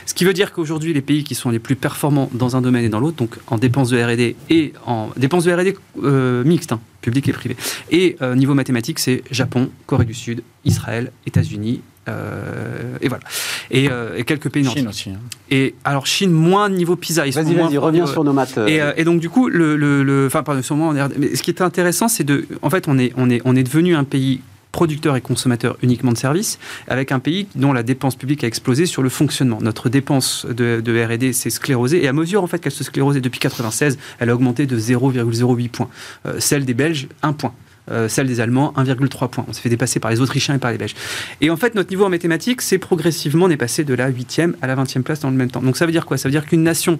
Ce 0.04 0.14
qui 0.14 0.24
veut 0.24 0.32
dire 0.32 0.52
qu'aujourd'hui, 0.52 0.92
les 0.92 1.00
pays 1.00 1.22
qui 1.22 1.36
sont 1.36 1.50
les 1.50 1.60
plus 1.60 1.76
performants 1.76 2.28
dans 2.34 2.56
un 2.56 2.60
domaine 2.60 2.84
et 2.84 2.88
dans 2.88 2.98
l'autre, 2.98 3.18
donc 3.18 3.36
en 3.46 3.58
dépenses 3.58 3.90
de 3.90 4.02
R&D 4.02 4.34
et 4.50 4.72
en 4.84 5.10
dépenses 5.16 5.44
de 5.44 5.52
R&D 5.52 5.76
euh, 6.02 6.42
mixtes, 6.42 6.72
hein, 6.72 6.80
public 7.02 7.28
et 7.28 7.32
privé, 7.32 7.56
et 7.92 8.16
niveau 8.34 8.54
mathématiques, 8.54 8.98
c'est 8.98 9.22
Japon, 9.30 9.70
Corée 9.86 10.04
du 10.04 10.14
Sud, 10.14 10.42
Israël, 10.64 11.12
États-Unis, 11.24 11.82
euh, 12.08 12.96
et 13.00 13.08
voilà. 13.08 13.24
Et, 13.70 13.88
euh, 13.90 14.16
et 14.16 14.24
quelques 14.24 14.48
pays 14.50 14.62
nordiques. 14.62 14.80
Chine 14.82 14.88
aussi. 14.88 15.10
hein. 15.10 15.18
Et 15.50 15.74
alors 15.84 16.06
Chine 16.06 16.30
moins 16.30 16.68
niveau 16.68 16.96
PISA. 16.96 17.26
Ils 17.26 17.32
sont 17.32 17.42
Vas-y, 17.42 17.54
moins 17.54 17.66
vas-y, 17.68 17.78
reviens 17.78 18.06
sur 18.06 18.24
nos 18.24 18.32
maths. 18.32 18.58
euh, 18.58 18.66
et, 18.66 18.80
euh, 18.80 18.92
et 18.96 19.04
donc 19.04 19.20
du 19.20 19.28
coup, 19.30 19.48
le, 19.48 19.76
le, 19.76 20.02
le- 20.02 20.26
enfin 20.26 20.42
pardon, 20.42 20.62
sur 20.62 20.76
moi, 20.76 20.88
on 20.92 20.96
est- 20.96 21.18
mais 21.18 21.34
ce 21.36 21.42
qui 21.42 21.50
est 21.50 21.62
intéressant, 21.62 22.08
c'est 22.08 22.24
de, 22.24 22.46
en 22.62 22.70
fait, 22.70 22.88
on 22.88 22.98
est, 22.98 23.12
on 23.16 23.28
est, 23.30 23.40
on 23.44 23.56
est 23.56 23.62
devenu 23.62 23.94
un 23.96 24.04
pays 24.04 24.40
producteur 24.72 25.16
et 25.16 25.22
consommateur 25.22 25.78
uniquement 25.82 26.12
de 26.12 26.18
services, 26.18 26.58
avec 26.86 27.10
un 27.10 27.18
pays 27.18 27.46
dont 27.54 27.72
la 27.72 27.82
dépense 27.82 28.14
publique 28.14 28.44
a 28.44 28.46
explosé 28.46 28.84
sur 28.84 29.02
le 29.02 29.08
fonctionnement. 29.08 29.58
Notre 29.62 29.88
dépense 29.88 30.44
de, 30.46 30.82
de 30.84 31.02
R&D 31.02 31.32
s'est 31.32 31.48
sclérosée, 31.48 32.04
et 32.04 32.08
à 32.08 32.12
mesure 32.12 32.42
en 32.42 32.46
fait 32.46 32.58
qu'elle 32.58 32.72
se 32.72 32.84
sclérosait 32.84 33.22
depuis 33.22 33.40
96, 33.40 33.96
elle 34.18 34.28
a 34.28 34.34
augmenté 34.34 34.66
de 34.66 34.78
0,08 34.78 35.68
points. 35.70 35.88
Euh, 36.26 36.34
celle 36.40 36.66
des 36.66 36.74
Belges, 36.74 37.08
1 37.22 37.32
point. 37.32 37.54
Euh, 37.90 38.08
celle 38.08 38.26
des 38.26 38.40
Allemands, 38.40 38.72
1,3 38.76 39.28
points. 39.28 39.44
On 39.48 39.52
s'est 39.52 39.60
fait 39.60 39.68
dépasser 39.68 40.00
par 40.00 40.10
les 40.10 40.20
Autrichiens 40.20 40.56
et 40.56 40.58
par 40.58 40.72
les 40.72 40.78
Belges. 40.78 40.94
Et 41.40 41.50
en 41.50 41.56
fait, 41.56 41.74
notre 41.74 41.90
niveau 41.90 42.04
en 42.04 42.08
mathématiques, 42.08 42.62
c'est 42.62 42.78
progressivement, 42.78 43.46
on 43.46 43.50
de 43.84 43.94
la 43.94 44.10
8e 44.10 44.54
à 44.60 44.66
la 44.66 44.74
20e 44.74 45.02
place 45.02 45.20
dans 45.20 45.30
le 45.30 45.36
même 45.36 45.50
temps. 45.50 45.62
Donc 45.62 45.76
ça 45.76 45.86
veut 45.86 45.92
dire 45.92 46.04
quoi? 46.04 46.18
Ça 46.18 46.28
veut 46.28 46.32
dire 46.32 46.46
qu'une 46.46 46.62
nation 46.62 46.98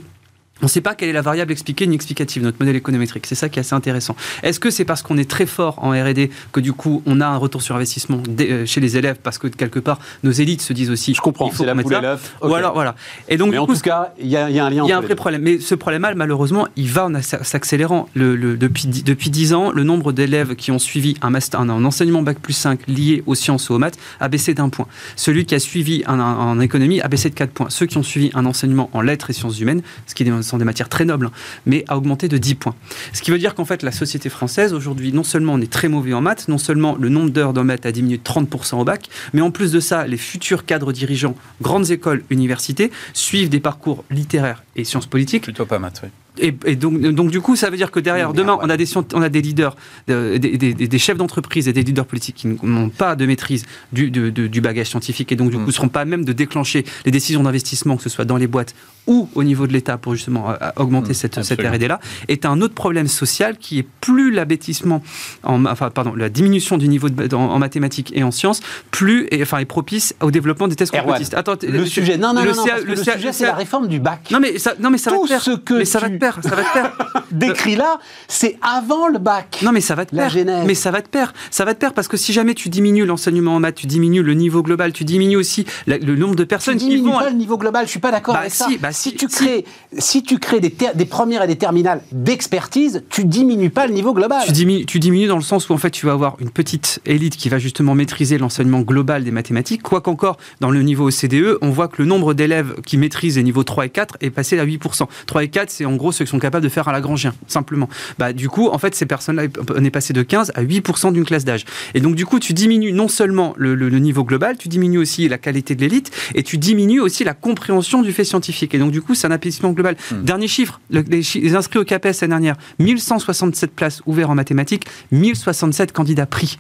on 0.63 0.67
ne 0.67 0.71
sait 0.71 0.81
pas 0.81 0.95
quelle 0.95 1.09
est 1.11 1.13
la 1.13 1.23
variable 1.23 1.53
expliquée 1.53 1.87
ni 1.87 1.95
explicative, 1.95 2.43
notre 2.43 2.57
modèle 2.61 2.77
économétrique. 2.77 3.27
C'est 3.27 3.35
ça 3.35 3.49
qui 3.49 3.59
est 3.59 3.61
assez 3.61 3.75
intéressant. 3.75 4.17
Est-ce 4.43 4.59
que 4.59 4.71
c'est 4.71 4.85
parce 4.87 5.03
qu'on 5.03 5.19
est 5.19 5.29
très 5.31 5.45
fort 5.47 5.79
en 5.85 5.91
R&D 5.91 6.31
que 6.53 6.61
du 6.61 6.73
coup 6.73 7.03
on 7.07 7.21
a 7.21 7.27
un 7.27 7.37
retour 7.37 7.61
sur 7.63 7.77
investissement 7.77 8.23
euh, 8.41 8.65
chez 8.65 8.81
les 8.81 8.97
élèves 8.97 9.17
parce 9.23 9.37
que 9.39 9.49
quelque 9.49 9.79
part 9.79 9.99
nos 10.25 10.31
élites 10.31 10.63
se 10.63 10.73
disent 10.73 10.91
aussi 10.91 11.15
Je 11.15 11.21
comprends, 11.21 11.51
c'est 11.53 11.67
la 11.67 11.75
poule 11.75 11.93
et 11.95 12.01
l'œuf. 12.01 12.35
Ou 12.43 12.47
Ok. 12.47 12.57
alors 12.57 12.73
voilà. 12.75 12.95
Et 13.29 13.37
donc 13.37 13.49
Mais 13.49 13.53
du 13.57 13.59
en 13.59 13.67
coup, 13.67 13.75
tout 13.75 13.81
cas, 13.81 14.13
il 14.19 14.27
y, 14.29 14.37
a 14.37 14.49
il 14.49 14.57
y 14.57 14.59
a 14.59 14.65
un 14.65 14.71
lien 14.71 14.85
il 14.85 14.89
y 14.89 14.93
a 14.93 14.99
un 14.99 15.01
vrai 15.03 15.15
problème. 15.15 15.43
Mais 15.43 15.59
ce 15.61 15.75
problème-là, 15.75 16.15
malheureusement, 16.15 16.69
il 16.77 16.89
va 16.91 17.07
en 17.07 17.13
s'accélérant. 17.23 18.09
Le, 18.15 18.35
le- 18.37 18.57
depuis, 18.57 18.87
dix- 18.89 19.05
depuis 19.05 19.31
10 19.31 19.53
ans, 19.55 19.71
le 19.73 19.83
nombre 19.85 20.13
d'élèves 20.13 20.55
qui 20.57 20.71
ont 20.71 20.79
suivi 20.79 21.17
un, 21.23 21.31
master, 21.31 21.61
un, 21.61 21.69
un 21.69 21.85
enseignement 21.85 22.23
Bac 22.23 22.39
plus 22.41 22.53
5 22.55 22.81
lié 22.89 23.23
aux 23.27 23.35
sciences 23.35 23.69
ou 23.71 23.75
aux 23.75 23.79
maths 23.79 23.99
a 24.21 24.29
baissé 24.29 24.55
d'un 24.55 24.69
point. 24.69 24.87
Celui 25.17 25.45
qui 25.45 25.55
a 25.55 25.59
suivi 25.59 26.03
un, 26.07 26.19
un- 26.19 26.37
en 26.37 26.61
économie 26.61 27.01
a 27.01 27.09
baissé 27.09 27.29
de 27.31 27.35
4 27.35 27.51
points. 27.51 27.67
Ceux 27.71 27.87
qui 27.87 27.99
ont 27.99 28.03
suivi 28.03 28.31
un 28.35 28.47
enseignement 28.47 28.91
en 28.93 29.01
lettres 29.01 29.31
et 29.31 29.33
sciences 29.33 29.61
humaines, 29.61 29.83
ce 30.07 30.15
qui 30.15 30.23
est- 30.23 30.27
sont 30.47 30.59
des 30.59 30.65
matières 30.65 30.89
très 30.89 31.05
nobles, 31.05 31.31
mais 31.67 31.85
a 31.89 31.97
augmenté 31.97 32.29
de 32.29 32.39
10 32.39 32.55
points. 32.57 32.75
Ce 33.13 33.23
qui 33.23 33.31
veut 33.31 33.39
dire 33.39 33.55
qu'en 33.55 33.65
fait, 33.65 33.83
la 33.83 33.93
société 33.93 34.29
française, 34.29 34.73
aujourd'hui, 34.73 35.13
non 35.13 35.25
seulement 35.25 35.55
on 35.55 35.61
est 35.61 35.71
très 35.71 35.89
mauvais 35.89 36.13
en 36.13 36.21
maths, 36.21 36.49
non 36.49 36.59
seulement 36.59 36.97
le 36.99 37.09
nombre 37.09 37.31
d'heures 37.31 37.53
dans 37.53 37.65
maths 37.65 37.87
a 37.87 37.93
diminué 37.93 38.19
de 38.19 38.23
30% 38.23 38.81
au 38.81 38.85
bac, 38.85 39.09
mais 39.33 39.41
en 39.41 39.51
plus 39.51 39.73
de 39.73 39.81
ça, 39.81 40.07
les 40.07 40.17
futurs 40.17 40.65
cadres 40.65 40.93
dirigeants, 40.93 41.37
grandes 41.61 41.91
écoles, 41.91 42.25
universités, 42.31 42.91
suivent 43.13 43.49
des 43.49 43.61
parcours 43.61 44.05
littéraires 44.11 44.63
et 44.77 44.85
sciences 44.85 45.07
politiques 45.07 45.43
Plutôt 45.43 45.67
pas 45.67 45.79
maths, 45.79 46.01
oui. 46.03 46.11
Et, 46.41 46.55
et 46.67 46.77
donc, 46.77 47.01
donc, 47.01 47.31
du 47.31 47.41
coup, 47.41 47.57
ça 47.57 47.71
veut 47.71 47.77
dire 47.77 47.91
que 47.91 48.01
derrière, 48.01 48.33
demain, 48.33 48.55
ouais. 48.55 48.61
on 48.63 48.71
a 48.71 48.77
des, 48.77 48.87
on 49.15 49.23
a 49.23 49.29
des 49.29 49.41
leaders, 49.43 49.77
euh, 50.11 50.39
des, 50.39 50.57
des- 50.59 50.75
des- 50.75 50.89
des 50.89 50.99
chefs 50.99 51.17
d'entreprise 51.17 51.69
et 51.69 51.73
des 51.73 51.83
leaders 51.83 52.05
politiques 52.07 52.37
qui 52.37 52.49
n'ont 52.63 52.89
pas 52.91 53.17
de 53.17 53.25
maîtrise 53.27 53.65
du, 53.93 54.11
du 54.11 54.61
bagage 54.61 54.89
scientifique 54.89 55.33
et 55.33 55.37
donc, 55.37 55.51
du 55.51 55.57
coup, 55.59 55.67
ne 55.67 55.71
seront 55.71 55.89
pas 55.89 56.01
à 56.01 56.05
même 56.05 56.25
de 56.25 56.33
déclencher 56.33 56.85
les 57.05 57.11
décisions 57.11 57.43
d'investissement, 57.43 57.97
que 57.97 58.03
ce 58.03 58.09
soit 58.09 58.25
dans 58.25 58.37
les 58.37 58.47
boîtes 58.47 58.75
ou 59.07 59.29
au 59.37 59.45
niveau 59.45 59.69
de 59.69 59.73
l'État 59.73 59.99
pour 59.99 60.15
justement 60.17 60.51
euh, 60.51 60.55
augmenter 60.77 61.15
cette, 61.15 61.37
cette 61.45 61.53
absolument. 61.61 61.75
R&D-là, 61.77 62.01
est 62.27 62.45
un 62.45 62.61
autre 62.61 62.75
problème 62.75 63.07
social 63.07 63.57
qui 63.57 63.79
est 63.79 63.87
plus 64.01 64.33
l'abêtissement, 64.33 65.01
en, 65.45 65.65
enfin, 65.67 65.91
pardon, 65.91 66.15
la 66.17 66.29
diminution 66.29 66.77
du 66.77 66.89
niveau 66.89 67.09
de, 67.09 67.35
en, 67.37 67.51
en 67.53 67.59
mathématiques 67.61 68.13
et 68.17 68.25
en 68.25 68.33
sciences, 68.33 68.61
plus, 68.91 69.29
et, 69.31 69.41
enfin, 69.43 69.59
est 69.59 69.65
propice 69.65 70.15
au 70.21 70.33
développement 70.33 70.67
des 70.67 70.75
tests 70.75 70.93
complotistes. 70.93 71.35
Attends, 71.35 71.55
le 71.63 71.87
sujet, 71.87 72.19
non, 72.19 72.33
non, 72.35 72.43
le 72.43 72.51
non, 72.53 72.65
le, 72.85 72.97
sujet, 72.97 73.33
c'est 73.33 73.47
la 73.47 73.55
réforme 73.55 73.87
du 73.87 74.01
bac. 74.01 74.29
non 74.33 74.41
mais 74.41 74.59
ça, 74.59 74.75
non 74.81 74.91
mais 74.91 74.99
ça 74.99 75.11
va 75.11 75.17
Tout 75.19 75.23
te 75.25 75.29
faire. 75.29 75.41
ce 75.43 75.53
que 75.53 75.75
mais 75.75 75.85
ça 75.85 76.01
va 76.01 76.09
tu- 76.09 76.15
te 76.15 76.19
perdre, 76.27 76.43
ça 76.49 76.55
va 76.57 76.63
te 76.65 76.73
perdre. 76.73 76.97
Décrit 77.31 77.77
là, 77.77 77.99
c'est 78.29 78.59
avant 78.63 79.09
le 79.09 79.19
bac. 79.19 79.61
Non 79.63 79.73
mais 79.73 79.81
ça 79.81 79.95
va 79.95 80.05
te 80.07 80.15
genèse. 80.29 80.65
Mais 80.67 80.75
ça 80.75 80.91
va 80.91 81.03
te 81.03 81.09
perdre. 81.09 81.33
Ça 81.51 81.65
va 81.65 81.75
te 81.75 81.79
perdre 81.81 81.95
parce 81.95 82.09
que 82.09 82.17
si 82.17 82.33
jamais 82.33 82.55
tu 82.55 82.69
diminues 82.69 83.05
l'enseignement 83.05 83.55
en 83.57 83.61
maths, 83.61 83.75
tu 83.77 83.87
diminues 83.87 84.23
le 84.23 84.35
niveau 84.35 84.63
global, 84.63 84.93
tu 84.93 85.05
diminues 85.05 85.37
aussi 85.37 85.67
la- 85.87 85.99
le 85.99 86.17
nombre 86.17 86.35
de 86.37 86.43
Tu 86.45 86.49
personnes 86.49 86.79
qui 86.79 86.89
diminues 86.89 87.11
vont. 87.11 87.19
pas 87.19 87.31
le 87.31 87.37
niveau 87.37 87.59
global, 87.59 87.85
je 87.87 87.91
suis 87.91 88.01
pas 88.01 88.11
d'accord 88.11 88.35
Bah 88.35 88.41
avec 88.41 88.53
si, 88.53 88.59
ça. 88.59 88.69
bah 88.81 88.93
si, 88.93 89.11
si, 89.11 89.17
tu 89.17 89.29
crées, 89.29 89.65
si 89.99 90.23
tu 90.23 90.39
crées 90.39 90.61
des 90.61 91.05
premières 91.05 91.43
et 91.43 91.47
des 91.47 91.57
terminales 91.57 92.01
d'expertise, 92.13 93.03
tu 93.11 93.25
diminues 93.25 93.71
pas 93.71 93.87
le 93.87 93.93
niveau 93.93 94.13
global. 94.15 94.43
Tu 94.47 94.53
diminues, 94.53 94.87
tu 94.87 94.99
diminues 94.99 95.27
dans 95.27 95.37
le 95.37 95.43
sens 95.43 95.69
où 95.69 95.73
en 95.73 95.79
fait 95.79 95.91
tu 95.91 96.07
vas 96.07 96.13
avoir 96.13 96.37
une 96.41 96.51
petite 96.51 97.01
élite 97.07 97.37
qui 97.37 97.49
va 97.49 97.59
justement 97.59 97.95
maîtriser 97.95 98.39
l'enseignement 98.39 98.81
global 98.81 99.25
des 99.25 99.31
mathématiques. 99.31 99.83
Quoi 99.83 100.01
qu'encore, 100.01 100.37
dans 100.61 100.71
le 100.71 100.83
niveau 100.83 101.09
OCDE, 101.09 101.59
on 101.63 101.71
voit 101.71 101.89
que 101.89 102.03
le 102.03 102.07
nombre 102.09 102.35
d'élèves 102.35 102.81
qui 102.85 102.97
maîtrisent 102.99 103.37
les 103.37 103.43
niveaux 103.43 103.65
3 103.65 103.87
et 103.87 103.91
4 103.91 104.17
est 104.21 104.31
passé 104.31 104.59
à 104.59 104.65
8%. 104.65 105.07
3 105.27 105.45
et 105.45 105.49
4, 105.49 105.71
c'est 105.71 105.85
en 105.85 105.97
gros 105.97 106.13
ceux 106.17 106.25
qui 106.25 106.31
sont 106.31 106.39
capables 106.39 106.65
de 106.65 106.69
faire 106.69 106.89
un 106.89 106.93
Lagrangien, 106.93 107.35
simplement. 107.47 107.89
Bah, 108.19 108.33
du 108.33 108.49
coup, 108.49 108.69
en 108.69 108.79
fait, 108.79 108.95
ces 108.95 109.07
personnes-là, 109.07 109.45
on 109.75 109.85
est 109.85 109.91
passé 109.91 110.13
de 110.13 110.23
15 110.23 110.53
à 110.55 110.63
8% 110.63 111.13
d'une 111.13 111.25
classe 111.25 111.45
d'âge. 111.45 111.65
Et 111.95 112.01
donc, 112.01 112.15
du 112.17 112.27
coup, 112.27 112.39
tu 112.41 112.53
diminues 112.53 112.93
non 112.93 113.09
seulement 113.09 113.55
le, 113.57 113.75
le- 113.75 113.89
le 113.89 113.99
niveau 113.99 114.25
global, 114.25 114.57
tu 114.57 114.69
diminues 114.69 114.99
aussi 114.99 115.29
la 115.29 115.39
qualité 115.39 115.75
de 115.75 115.81
l'élite 115.83 116.11
et 116.35 116.43
tu 116.43 116.59
diminues 116.59 117.01
aussi 117.01 117.23
la 117.25 117.35
compréhension 117.35 118.03
du 118.03 118.13
fait 118.13 118.25
scientifique. 118.25 118.75
Et 118.75 118.79
donc, 118.79 118.91
du 118.93 119.03
coup, 119.03 119.15
c'est 119.15 119.27
un 119.27 119.31
appétissement 119.31 119.71
global. 119.73 119.97
Dernier 120.23 120.49
chiffre, 120.49 120.81
le- 120.91 121.03
les, 121.09 121.23
chi- 121.23 121.41
les 121.41 121.55
inscrits 121.55 121.79
au 121.79 121.85
CAPES 121.85 122.07
l'année 122.23 122.31
dernière, 122.31 122.57
1167 122.79 123.71
places 123.73 124.01
ouvertes 124.07 124.31
en 124.31 124.35
mathématiques, 124.35 124.87
1067 125.13 125.93
candidats 125.93 126.27
pris. 126.27 126.59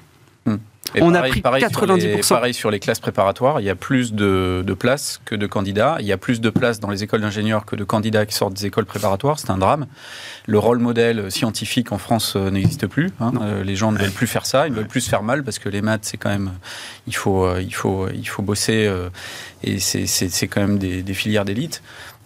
Et 0.95 1.03
On 1.03 1.15
a 1.15 1.23
pris 1.23 1.41
pareil 1.43 1.63
sur 1.69 1.87
les- 1.87 2.17
90%. 2.17 2.29
pareil 2.35 2.55
sur 2.55 2.71
les 2.71 2.79
classes 2.81 3.01
préparatoires, 3.01 3.61
il 3.61 3.65
y 3.65 3.71
a 3.71 3.75
plus 3.75 4.13
de, 4.15 4.63
de 4.67 4.75
places 4.75 5.21
que 5.25 5.35
de 5.35 5.47
candidats. 5.47 5.97
Il 6.01 6.07
y 6.07 6.13
a 6.13 6.17
plus 6.17 6.41
de 6.41 6.49
places 6.49 6.81
dans 6.81 6.89
les 6.91 7.03
écoles 7.03 7.21
d'ingénieurs 7.21 7.65
que 7.67 7.77
de 7.77 7.85
candidats 7.85 8.25
qui 8.25 8.35
sortent 8.35 8.55
des 8.55 8.67
écoles 8.67 8.87
préparatoires. 8.87 9.39
C'est 9.39 9.51
un 9.51 9.59
drame. 9.59 9.87
Le 10.47 10.59
rôle 10.59 10.79
modèle 10.79 11.31
scientifique 11.31 11.93
en 11.93 11.99
France 11.99 12.35
euh, 12.37 12.51
n'existe 12.51 12.87
plus. 12.87 13.11
hein. 13.21 13.33
Euh, 13.43 13.63
les 13.65 13.77
gens 13.77 13.93
ne 13.93 13.99
veulent 13.99 14.11
plus 14.11 14.27
faire 14.27 14.47
ça. 14.47 14.67
Ils 14.69 14.73
veulent 14.73 14.87
plus 14.87 15.01
se 15.03 15.11
faire 15.11 15.23
mal 15.23 15.43
parce 15.45 15.59
que 15.59 15.69
les 15.69 15.83
maths, 15.83 16.05
c'est 16.05 16.17
quand 16.17 16.31
même. 16.31 16.53
Il 17.07 17.15
faut, 17.17 17.45
euh, 17.45 17.61
il 17.63 17.75
faut, 17.75 18.09
il 18.09 18.27
faut 18.27 18.43
bosser 18.43 18.91
et 19.65 19.79
c'est- 19.79 20.47
quand 20.49 20.61
même 20.61 20.79
des, 20.79 21.03
des 21.03 21.15
filières 21.15 21.45
d'élite. 21.45 21.83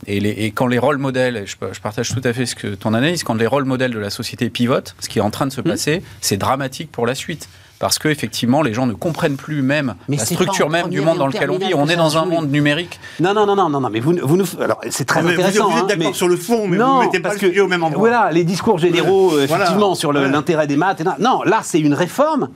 Et, 0.06 0.20
les- 0.20 0.30
et 0.30 0.50
quand 0.50 0.66
les 0.66 0.78
rôles 0.78 0.96
modèles, 0.98 1.44
je, 1.46 1.56
je 1.72 1.80
partage 1.80 2.08
tout 2.14 2.22
à 2.24 2.32
fait 2.32 2.46
ce 2.46 2.54
que 2.54 2.68
ton 2.68 2.94
analyse, 2.94 3.22
quand 3.24 3.34
les 3.34 3.46
rôles 3.46 3.64
modèles 3.64 3.92
de 3.92 3.98
la 3.98 4.11
société 4.11 4.48
pivotent, 4.48 4.94
ce 5.00 5.08
qui 5.08 5.18
est 5.18 5.22
en 5.22 5.30
train 5.30 5.46
de 5.46 5.50
Mmh. 5.52 5.56
se 5.56 5.61
passer, 5.61 6.02
c'est 6.20 6.36
dramatique 6.38 6.90
pour 6.92 7.06
la 7.06 7.14
suite. 7.14 7.48
Parce 7.80 7.98
que 7.98 8.08
effectivement, 8.08 8.60
les 8.60 8.74
gens 8.74 8.86
ne 8.86 8.92
comprennent 8.92 9.36
plus 9.38 9.62
même 9.62 9.94
Mais 10.08 10.16
la 10.18 10.24
structure 10.26 10.68
même 10.68 10.88
du 10.90 11.00
monde 11.00 11.16
dans 11.18 11.26
lequel 11.26 11.50
on 11.50 11.56
vit. 11.58 11.72
On 11.74 11.88
est 11.88 11.96
dans 11.96 12.18
un 12.18 12.26
monde 12.26 12.50
numérique. 12.50 13.00
Non, 13.20 13.32
non, 13.32 13.46
non, 13.46 13.56
non, 13.56 13.70
non, 13.70 13.80
non, 13.80 13.88
mais 13.90 14.00
vous, 14.00 14.14
vous 14.22 14.36
nous, 14.36 14.44
alors 14.60 14.80
c'est 14.90 15.06
très 15.06 15.22
Mais 15.22 15.34
vous, 15.34 15.40
intéressant. 15.40 15.70
vous 15.70 15.78
êtes 15.78 15.84
hein, 15.84 15.86
d'accord 15.88 16.06
mais- 16.08 16.12
sur 16.12 16.28
le 16.28 16.36
fond, 16.36 16.68
mais 16.68 16.76
vous 16.76 16.82
non, 16.82 16.98
ne 16.98 17.04
mettez 17.06 17.20
pas 17.20 17.30
parce 17.30 17.40
le 17.40 17.48
sujet 17.48 17.54
que 17.60 17.64
au 17.64 17.68
même 17.68 17.82
endroit. 17.82 17.98
voilà, 17.98 18.30
les 18.32 18.44
discours 18.44 18.76
généraux, 18.78 19.32
euh, 19.32 19.46
Voilà. 19.48 19.64
effectivement, 19.64 19.94
sur 19.94 20.12
l'intérêt 20.12 20.66
des 20.66 20.76
maths. 20.76 21.00
et 21.00 21.04
non, 21.04 21.14
non, 21.18 21.42
là, 21.44 21.60
c'est 21.62 21.80
une 21.80 21.94
réforme 21.94 22.50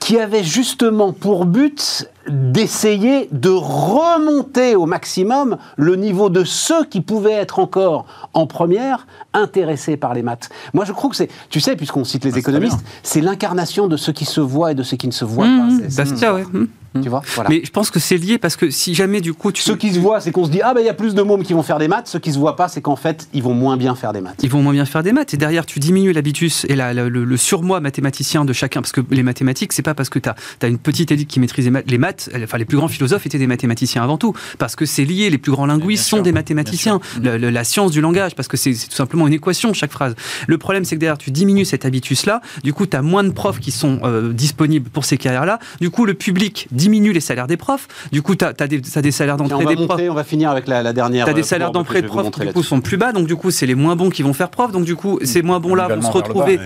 qui 0.00 0.18
avait 0.18 0.42
justement 0.42 1.12
pour 1.12 1.46
but 1.46 2.08
d'essayer 2.30 3.28
de 3.32 3.50
remonter 3.50 4.76
au 4.76 4.86
maximum 4.86 5.56
le 5.76 5.96
niveau 5.96 6.30
de 6.30 6.44
ceux 6.44 6.84
qui 6.84 7.00
pouvaient 7.00 7.32
être 7.32 7.58
encore 7.58 8.06
en 8.34 8.46
première 8.46 9.06
intéressés 9.32 9.96
par 9.96 10.14
les 10.14 10.22
maths. 10.22 10.48
Moi, 10.74 10.84
je 10.84 10.92
crois 10.92 11.10
que 11.10 11.16
c'est, 11.16 11.28
tu 11.50 11.60
sais, 11.60 11.76
puisqu'on 11.76 12.04
cite 12.04 12.24
les 12.24 12.34
Ah, 12.34 12.38
économistes, 12.38 12.80
c'est 13.02 13.20
l'incarnation 13.20 13.86
de 13.88 13.96
ce 13.96 14.10
qui 14.10 14.24
se 14.24 14.40
voit 14.40 14.72
et 14.72 14.74
de 14.74 14.82
ce 14.82 14.94
qui 14.94 15.06
ne 15.06 15.12
se 15.12 15.24
voit 15.24 15.46
Mmh, 15.46 15.78
pas. 15.78 15.88
C'est- 15.88 15.96
Bastia, 15.96 16.34
ouais. 16.34 16.44
Mmh. 16.52 16.66
Tu 17.02 17.08
vois, 17.08 17.22
voilà. 17.36 17.48
Mais 17.50 17.60
je 17.64 17.70
pense 17.70 17.88
que 17.88 18.00
c'est 18.00 18.16
lié 18.16 18.36
parce 18.36 18.56
que 18.56 18.68
si 18.68 18.96
jamais 18.96 19.20
du 19.20 19.32
coup 19.32 19.52
tu 19.52 19.62
Ceux 19.62 19.76
qui 19.76 19.92
se 19.94 20.00
voient, 20.00 20.20
c'est 20.20 20.32
qu'on 20.32 20.44
se 20.44 20.50
dit 20.50 20.60
ah 20.60 20.74
ben 20.74 20.80
il 20.80 20.86
y 20.86 20.88
a 20.88 20.92
plus 20.94 21.14
de 21.14 21.22
mômes 21.22 21.44
qui 21.44 21.52
vont 21.52 21.62
faire 21.62 21.78
des 21.78 21.86
maths. 21.86 22.08
Ceux 22.08 22.18
qui 22.18 22.32
se 22.32 22.38
voient 22.38 22.56
pas, 22.56 22.66
c'est 22.66 22.80
qu'en 22.80 22.96
fait 22.96 23.28
ils 23.32 23.44
vont 23.44 23.54
moins 23.54 23.76
bien 23.76 23.94
faire 23.94 24.12
des 24.12 24.20
maths. 24.20 24.40
ils 24.42 24.50
vont 24.50 24.60
moins 24.60 24.72
bien 24.72 24.84
faire 24.84 25.04
des 25.04 25.12
maths 25.12 25.32
et 25.32 25.36
derrière 25.36 25.66
tu 25.66 25.78
diminues 25.78 26.10
l'habitus 26.12 26.66
et 26.68 26.74
la- 26.74 26.92
la- 26.92 27.08
le, 27.08 27.24
le 27.24 27.36
surmoi 27.36 27.78
mathématicien 27.78 28.44
de 28.44 28.52
chacun 28.52 28.80
parce 28.82 28.90
que 28.90 29.02
les 29.12 29.22
mathématiques 29.22 29.72
c'est 29.72 29.82
pas 29.82 29.94
parce 29.94 30.08
que 30.08 30.18
tu 30.18 30.28
as, 30.28 30.66
une 30.66 30.78
petite 30.78 31.12
élite 31.12 31.28
qui 31.28 31.38
maîtrise 31.38 31.64
les 31.66 31.70
maths, 31.70 31.84
les 31.86 31.98
maths 32.28 32.30
elle- 32.34 32.44
enfin 32.44 32.58
les 32.58 32.64
plus 32.64 32.76
grands 32.76 32.88
philosophes 32.88 33.26
étaient 33.26 33.38
des 33.38 33.46
mathématiciens 33.46 34.02
avant 34.02 34.18
tout 34.18 34.34
parce 34.58 34.76
que 34.76 34.86
c'est 34.86 35.04
lié 35.04 35.30
les 35.30 35.38
plus 35.38 35.52
grands 35.52 35.66
linguistes 35.66 36.04
sont 36.04 36.16
sûr, 36.16 36.22
des 36.22 36.32
mathématiciens. 36.32 37.00
Le- 37.22 37.38
le- 37.38 37.50
la 37.50 37.64
science 37.64 37.90
du 37.90 38.00
langage 38.00 38.34
parce 38.34 38.48
que 38.48 38.56
c'est 38.56 38.72
tout 38.72 38.94
simplement 38.94 39.26
une 39.26 39.32
équation 39.34 39.72
chaque 39.72 39.92
phrase. 39.92 40.14
Le 40.46 40.58
problème 40.58 40.84
c'est 40.84 40.96
que 40.96 41.00
derrière 41.00 41.18
tu 41.18 41.30
diminues 41.30 41.64
cet 41.64 41.84
habitus 41.84 42.26
là 42.26 42.40
du 42.64 42.72
coup 42.72 42.86
tu 42.86 42.96
as 42.96 43.02
moins 43.02 43.24
de 43.24 43.30
profs 43.30 43.60
qui 43.60 43.70
sont 43.70 44.00
euh, 44.04 44.32
disponibles 44.32 44.90
pour 44.90 45.04
ces 45.04 45.16
carrières 45.16 45.46
là 45.46 45.58
du 45.80 45.90
coup 45.90 46.04
le 46.04 46.14
public 46.14 46.68
diminue 46.72 47.12
les 47.12 47.20
salaires 47.20 47.46
des 47.46 47.56
profs. 47.56 47.88
Du 48.12 48.22
coup 48.22 48.34
tu 48.34 48.44
as, 48.44 48.52
des, 48.52 48.80
t'as 48.80 49.02
des 49.02 49.12
salaires 49.12 49.36
d'entrée 49.36 49.64
des 49.66 49.74
profs. 49.74 49.88
montrer, 49.88 50.10
on 50.10 50.14
va 50.14 50.24
finir 50.24 50.50
avec 50.50 50.68
la, 50.68 50.82
la 50.82 50.92
dernière. 50.92 51.26
T'as 51.26 51.32
des 51.32 51.40
euh, 51.40 51.44
salaires 51.44 51.72
d'entrée 51.72 52.02
de 52.02 52.06
profs 52.06 52.30
qui 52.30 52.40
du 52.40 52.52
coup 52.52 52.62
sont 52.62 52.80
plus 52.80 52.96
bas, 52.96 53.12
donc 53.12 53.26
du 53.26 53.36
coup 53.36 53.50
c'est 53.50 53.66
les 53.66 53.74
moins 53.74 53.96
bons 53.96 54.10
qui 54.10 54.22
vont 54.22 54.32
faire 54.32 54.50
prof, 54.50 54.72
donc 54.72 54.84
du 54.84 54.96
coup 54.96 55.18
ces 55.22 55.42
moins 55.42 55.60
bons 55.60 55.74
là 55.74 55.88
vont 55.88 56.00
se 56.02 56.06
vers 56.06 56.14
le 56.16 56.20
bas, 56.22 56.28
retrouver 56.28 56.56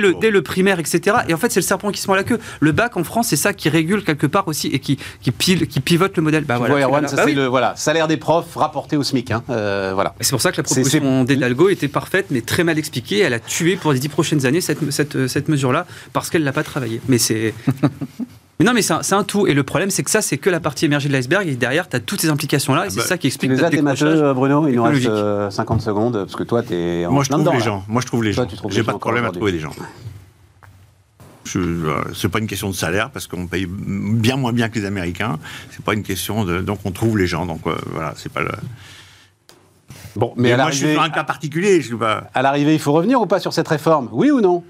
le, 0.00 0.14
dès 0.20 0.30
le 0.30 0.42
primaire, 0.42 0.78
etc. 0.78 1.16
Et 1.28 1.34
en 1.34 1.36
fait 1.36 1.50
c'est 1.52 1.60
le 1.60 1.64
serpent 1.64 1.90
qui 1.90 2.00
se 2.00 2.06
mord 2.06 2.16
la 2.16 2.24
queue. 2.24 2.38
Le 2.60 2.72
bac 2.72 2.96
en 2.96 3.04
France 3.04 3.28
c'est 3.28 3.36
ça 3.36 3.52
qui 3.52 3.68
régule 3.68 4.04
quelque 4.04 4.26
part 4.26 4.48
aussi 4.48 4.68
et 4.68 4.78
qui, 4.78 4.89
qui, 5.20 5.30
pile, 5.30 5.66
qui 5.66 5.80
pivote 5.80 6.16
le 6.16 6.22
modèle. 6.22 6.44
Bah, 6.44 6.54
Tu 6.54 6.58
voilà, 6.60 6.74
vois, 6.74 6.80
tu 6.80 6.86
Erwan, 6.86 7.08
ça 7.08 7.16
Bah 7.16 7.22
c'est 7.24 7.30
oui. 7.30 7.34
le 7.34 7.46
voilà, 7.46 7.74
salaire 7.76 8.08
des 8.08 8.16
profs 8.16 8.54
rapporté 8.56 8.96
au 8.96 9.02
SMIC. 9.02 9.30
hein, 9.30 9.42
euh, 9.50 9.92
voilà. 9.94 10.14
C'est 10.20 10.30
pour 10.30 10.40
ça 10.40 10.52
que 10.52 10.56
la 10.58 10.62
proposition 10.62 11.24
d'Hidalgo 11.24 11.68
était 11.68 11.88
parfaite, 11.88 12.26
mais 12.30 12.40
très 12.40 12.64
mal 12.64 12.78
expliquée. 12.78 13.18
Elle 13.20 13.34
a 13.34 13.40
tué 13.40 13.76
pour 13.76 13.92
les 13.92 13.98
dix 13.98 14.08
prochaines 14.08 14.46
années 14.46 14.60
cette, 14.60 14.90
cette, 14.90 15.26
cette 15.28 15.48
mesure-là 15.48 15.86
parce 16.12 16.30
qu'elle 16.30 16.44
l'a 16.44 16.52
pas 16.52 16.62
travaillée. 16.64 17.00
Mais 17.08 17.18
c'est. 17.18 17.54
Mais 18.58 18.66
non, 18.66 18.74
mais 18.74 18.82
c'est 18.82 19.14
un, 19.14 19.24
tout. 19.24 19.46
Et 19.46 19.54
le 19.54 19.62
problème, 19.62 19.88
c'est 19.88 20.02
que 20.02 20.10
ça, 20.10 20.20
c'est 20.20 20.36
que 20.36 20.50
la 20.50 20.60
partie 20.60 20.84
émergée 20.84 21.08
de 21.08 21.14
l'iceberg. 21.14 21.48
Et 21.48 21.54
derrière, 21.56 21.88
tu 21.88 21.96
as 21.96 22.00
toutes 22.00 22.20
ces 22.20 22.28
implications-là. 22.28 22.84
Et 22.88 22.90
c'est 22.90 22.96
bah, 22.98 23.02
ça 23.06 23.16
qui 23.16 23.22
Tu 23.22 23.26
explique 23.28 23.52
les 23.52 23.64
as 23.64 23.70
tes 23.70 23.80
matheux, 23.80 24.04
décrochage. 24.04 24.22
euh, 24.22 24.34
Bruno? 24.34 24.68
Il 24.68 24.74
nous 24.74 24.82
reste 24.82 24.96
technologique. 24.96 25.24
euh, 25.24 25.48
50 25.50 25.80
secondes 25.80 26.12
parce 26.24 26.36
que 26.36 26.42
toi 26.42 26.62
t'es 26.62 27.06
en 27.06 27.12
Moi, 27.12 27.24
je 27.24 27.30
trouve 27.30 27.40
dedans, 27.40 27.52
les 27.52 27.58
là. 27.60 27.64
gens. 27.64 27.84
Moi, 27.88 28.02
je 28.02 28.06
trouve 28.06 28.22
les 28.22 28.34
Toi, 28.34 28.44
gens. 28.44 28.68
tu 28.68 28.74
J'ai 28.74 28.82
pas 28.82 28.92
de 28.92 28.98
problème 28.98 29.24
à 29.24 29.30
trouver 29.30 29.52
des 29.52 29.60
gens. 29.60 29.70
Voilà, 31.58 32.04
c'est 32.14 32.28
pas 32.28 32.38
une 32.38 32.46
question 32.46 32.68
de 32.68 32.74
salaire 32.74 33.10
parce 33.10 33.26
qu'on 33.26 33.46
paye 33.46 33.66
bien 33.66 34.36
moins 34.36 34.52
bien 34.52 34.68
que 34.68 34.78
les 34.78 34.84
Américains. 34.84 35.38
C'est 35.70 35.84
pas 35.84 35.94
une 35.94 36.02
question 36.02 36.44
de 36.44 36.60
donc 36.60 36.80
on 36.84 36.90
trouve 36.90 37.18
les 37.18 37.26
gens. 37.26 37.46
Donc 37.46 37.66
euh, 37.66 37.74
voilà, 37.92 38.14
c'est 38.16 38.32
pas 38.32 38.42
le. 38.42 38.50
Bon, 40.16 40.32
mais, 40.36 40.48
Mais, 40.48 40.52
à 40.52 40.56
moi, 40.58 40.70
je 40.70 40.78
suis 40.78 40.92
sur 40.92 41.02
un 41.02 41.10
cas 41.10 41.24
particulier. 41.24 41.80
Je 41.80 41.86
suis 41.88 41.96
pas. 41.96 42.30
à 42.34 42.42
l'arrivée, 42.42 42.74
il 42.74 42.80
faut 42.80 42.92
revenir 42.92 43.20
ou 43.20 43.26
pas 43.26 43.40
sur 43.40 43.52
cette 43.52 43.68
réforme? 43.68 44.08
Oui 44.12 44.30
ou 44.30 44.40
non? 44.40 44.64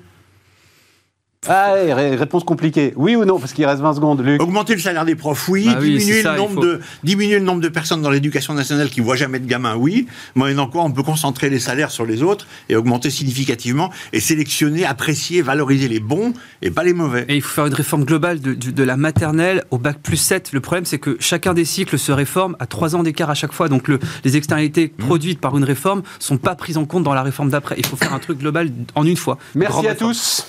Ah, 1.49 1.72
réponse 1.97 2.45
compliquée. 2.45 2.93
Oui 2.97 3.16
ou 3.16 3.24
non 3.24 3.38
Parce 3.38 3.55
qu'il 3.55 3.64
reste 3.64 3.80
20 3.80 3.95
secondes, 3.95 4.20
Luc. 4.22 4.43
Augmenter 4.43 4.74
le 4.74 4.80
salaire 4.80 5.07
des 5.07 5.14
profs, 5.14 5.49
oui. 5.49 5.64
Bah 5.64 5.78
oui, 5.80 5.97
diminuer, 5.97 6.20
ça, 6.22 6.32
le 6.32 6.38
nombre 6.38 6.55
faut- 6.57 6.61
de, 6.61 6.80
diminuer 7.03 7.38
le 7.38 7.45
nombre 7.47 7.62
de 7.62 7.68
personnes 7.68 8.03
dans 8.03 8.11
l'éducation 8.11 8.53
nationale 8.53 8.91
qui 8.91 9.01
voient 9.01 9.16
jamais 9.16 9.38
de 9.38 9.47
gamins, 9.47 9.74
oui. 9.74 10.07
Moyennant 10.34 10.66
quoi, 10.66 10.82
on 10.84 10.91
peut 10.91 11.03
concentrer 11.03 11.49
les 11.49 11.59
salaires 11.59 11.91
sur 11.91 12.05
les 12.05 12.22
autres 12.22 12.47
et 12.68 12.76
augmenter 12.76 13.09
significativement 13.09 13.91
et 14.12 14.20
sélectionner, 14.20 14.84
apprécier, 14.84 15.41
valoriser 15.41 15.88
les 15.88 15.99
bons 15.99 16.34
et 16.61 16.70
pas 16.70 16.84
les 16.84 16.93
mauvais. 16.93 17.24
Et 17.28 17.36
il 17.36 17.43
faut 17.43 17.55
faire 17.55 17.66
une 17.66 17.74
réforme 17.74 18.05
globale 18.05 18.38
de, 18.41 18.82
la 18.84 18.99
maternelle 18.99 19.64
au 19.70 19.78
bac 19.78 19.97
plus 20.03 20.18
7. 20.18 20.51
Le 20.53 20.61
problème, 20.61 20.84
c'est 20.84 20.99
que 20.99 21.16
chacun 21.20 21.55
des 21.55 21.64
cycles 21.64 21.99
se 21.99 22.12
réforme 22.12 22.55
à 22.61 22.66
3 22.66 22.97
ans 22.97 23.03
d'écart 23.03 23.30
à 23.30 23.34
chaque 23.34 23.55
fois. 23.55 23.68
Donc 23.70 23.88
le- 23.88 23.99
les 24.24 24.36
externalités 24.36 24.93
Mmh. 24.99 25.05
produites 25.07 25.41
par 25.41 25.57
une 25.57 25.64
réforme 25.64 26.03
sont 26.18 26.36
pas 26.36 26.55
prises 26.55 26.76
en 26.76 26.84
compte 26.84 27.03
dans 27.05 27.14
la 27.14 27.22
réforme 27.22 27.49
d'après. 27.49 27.76
Il 27.78 27.86
faut 27.86 27.97
faire 27.97 28.12
un 28.12 28.18
truc 28.18 28.38
global 28.41 28.70
en 28.95 29.07
une 29.07 29.16
fois. 29.16 29.38
Merci 29.55 29.86
à 29.86 29.91
réforme. 29.93 30.12
tous. 30.12 30.47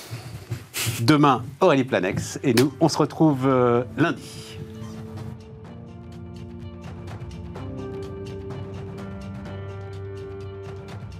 Demain, 1.00 1.42
Aurélie 1.60 1.84
Planex 1.84 2.38
et 2.42 2.54
nous, 2.54 2.72
on 2.80 2.88
se 2.88 2.98
retrouve 2.98 3.46
euh, 3.46 3.82
lundi. 3.96 4.22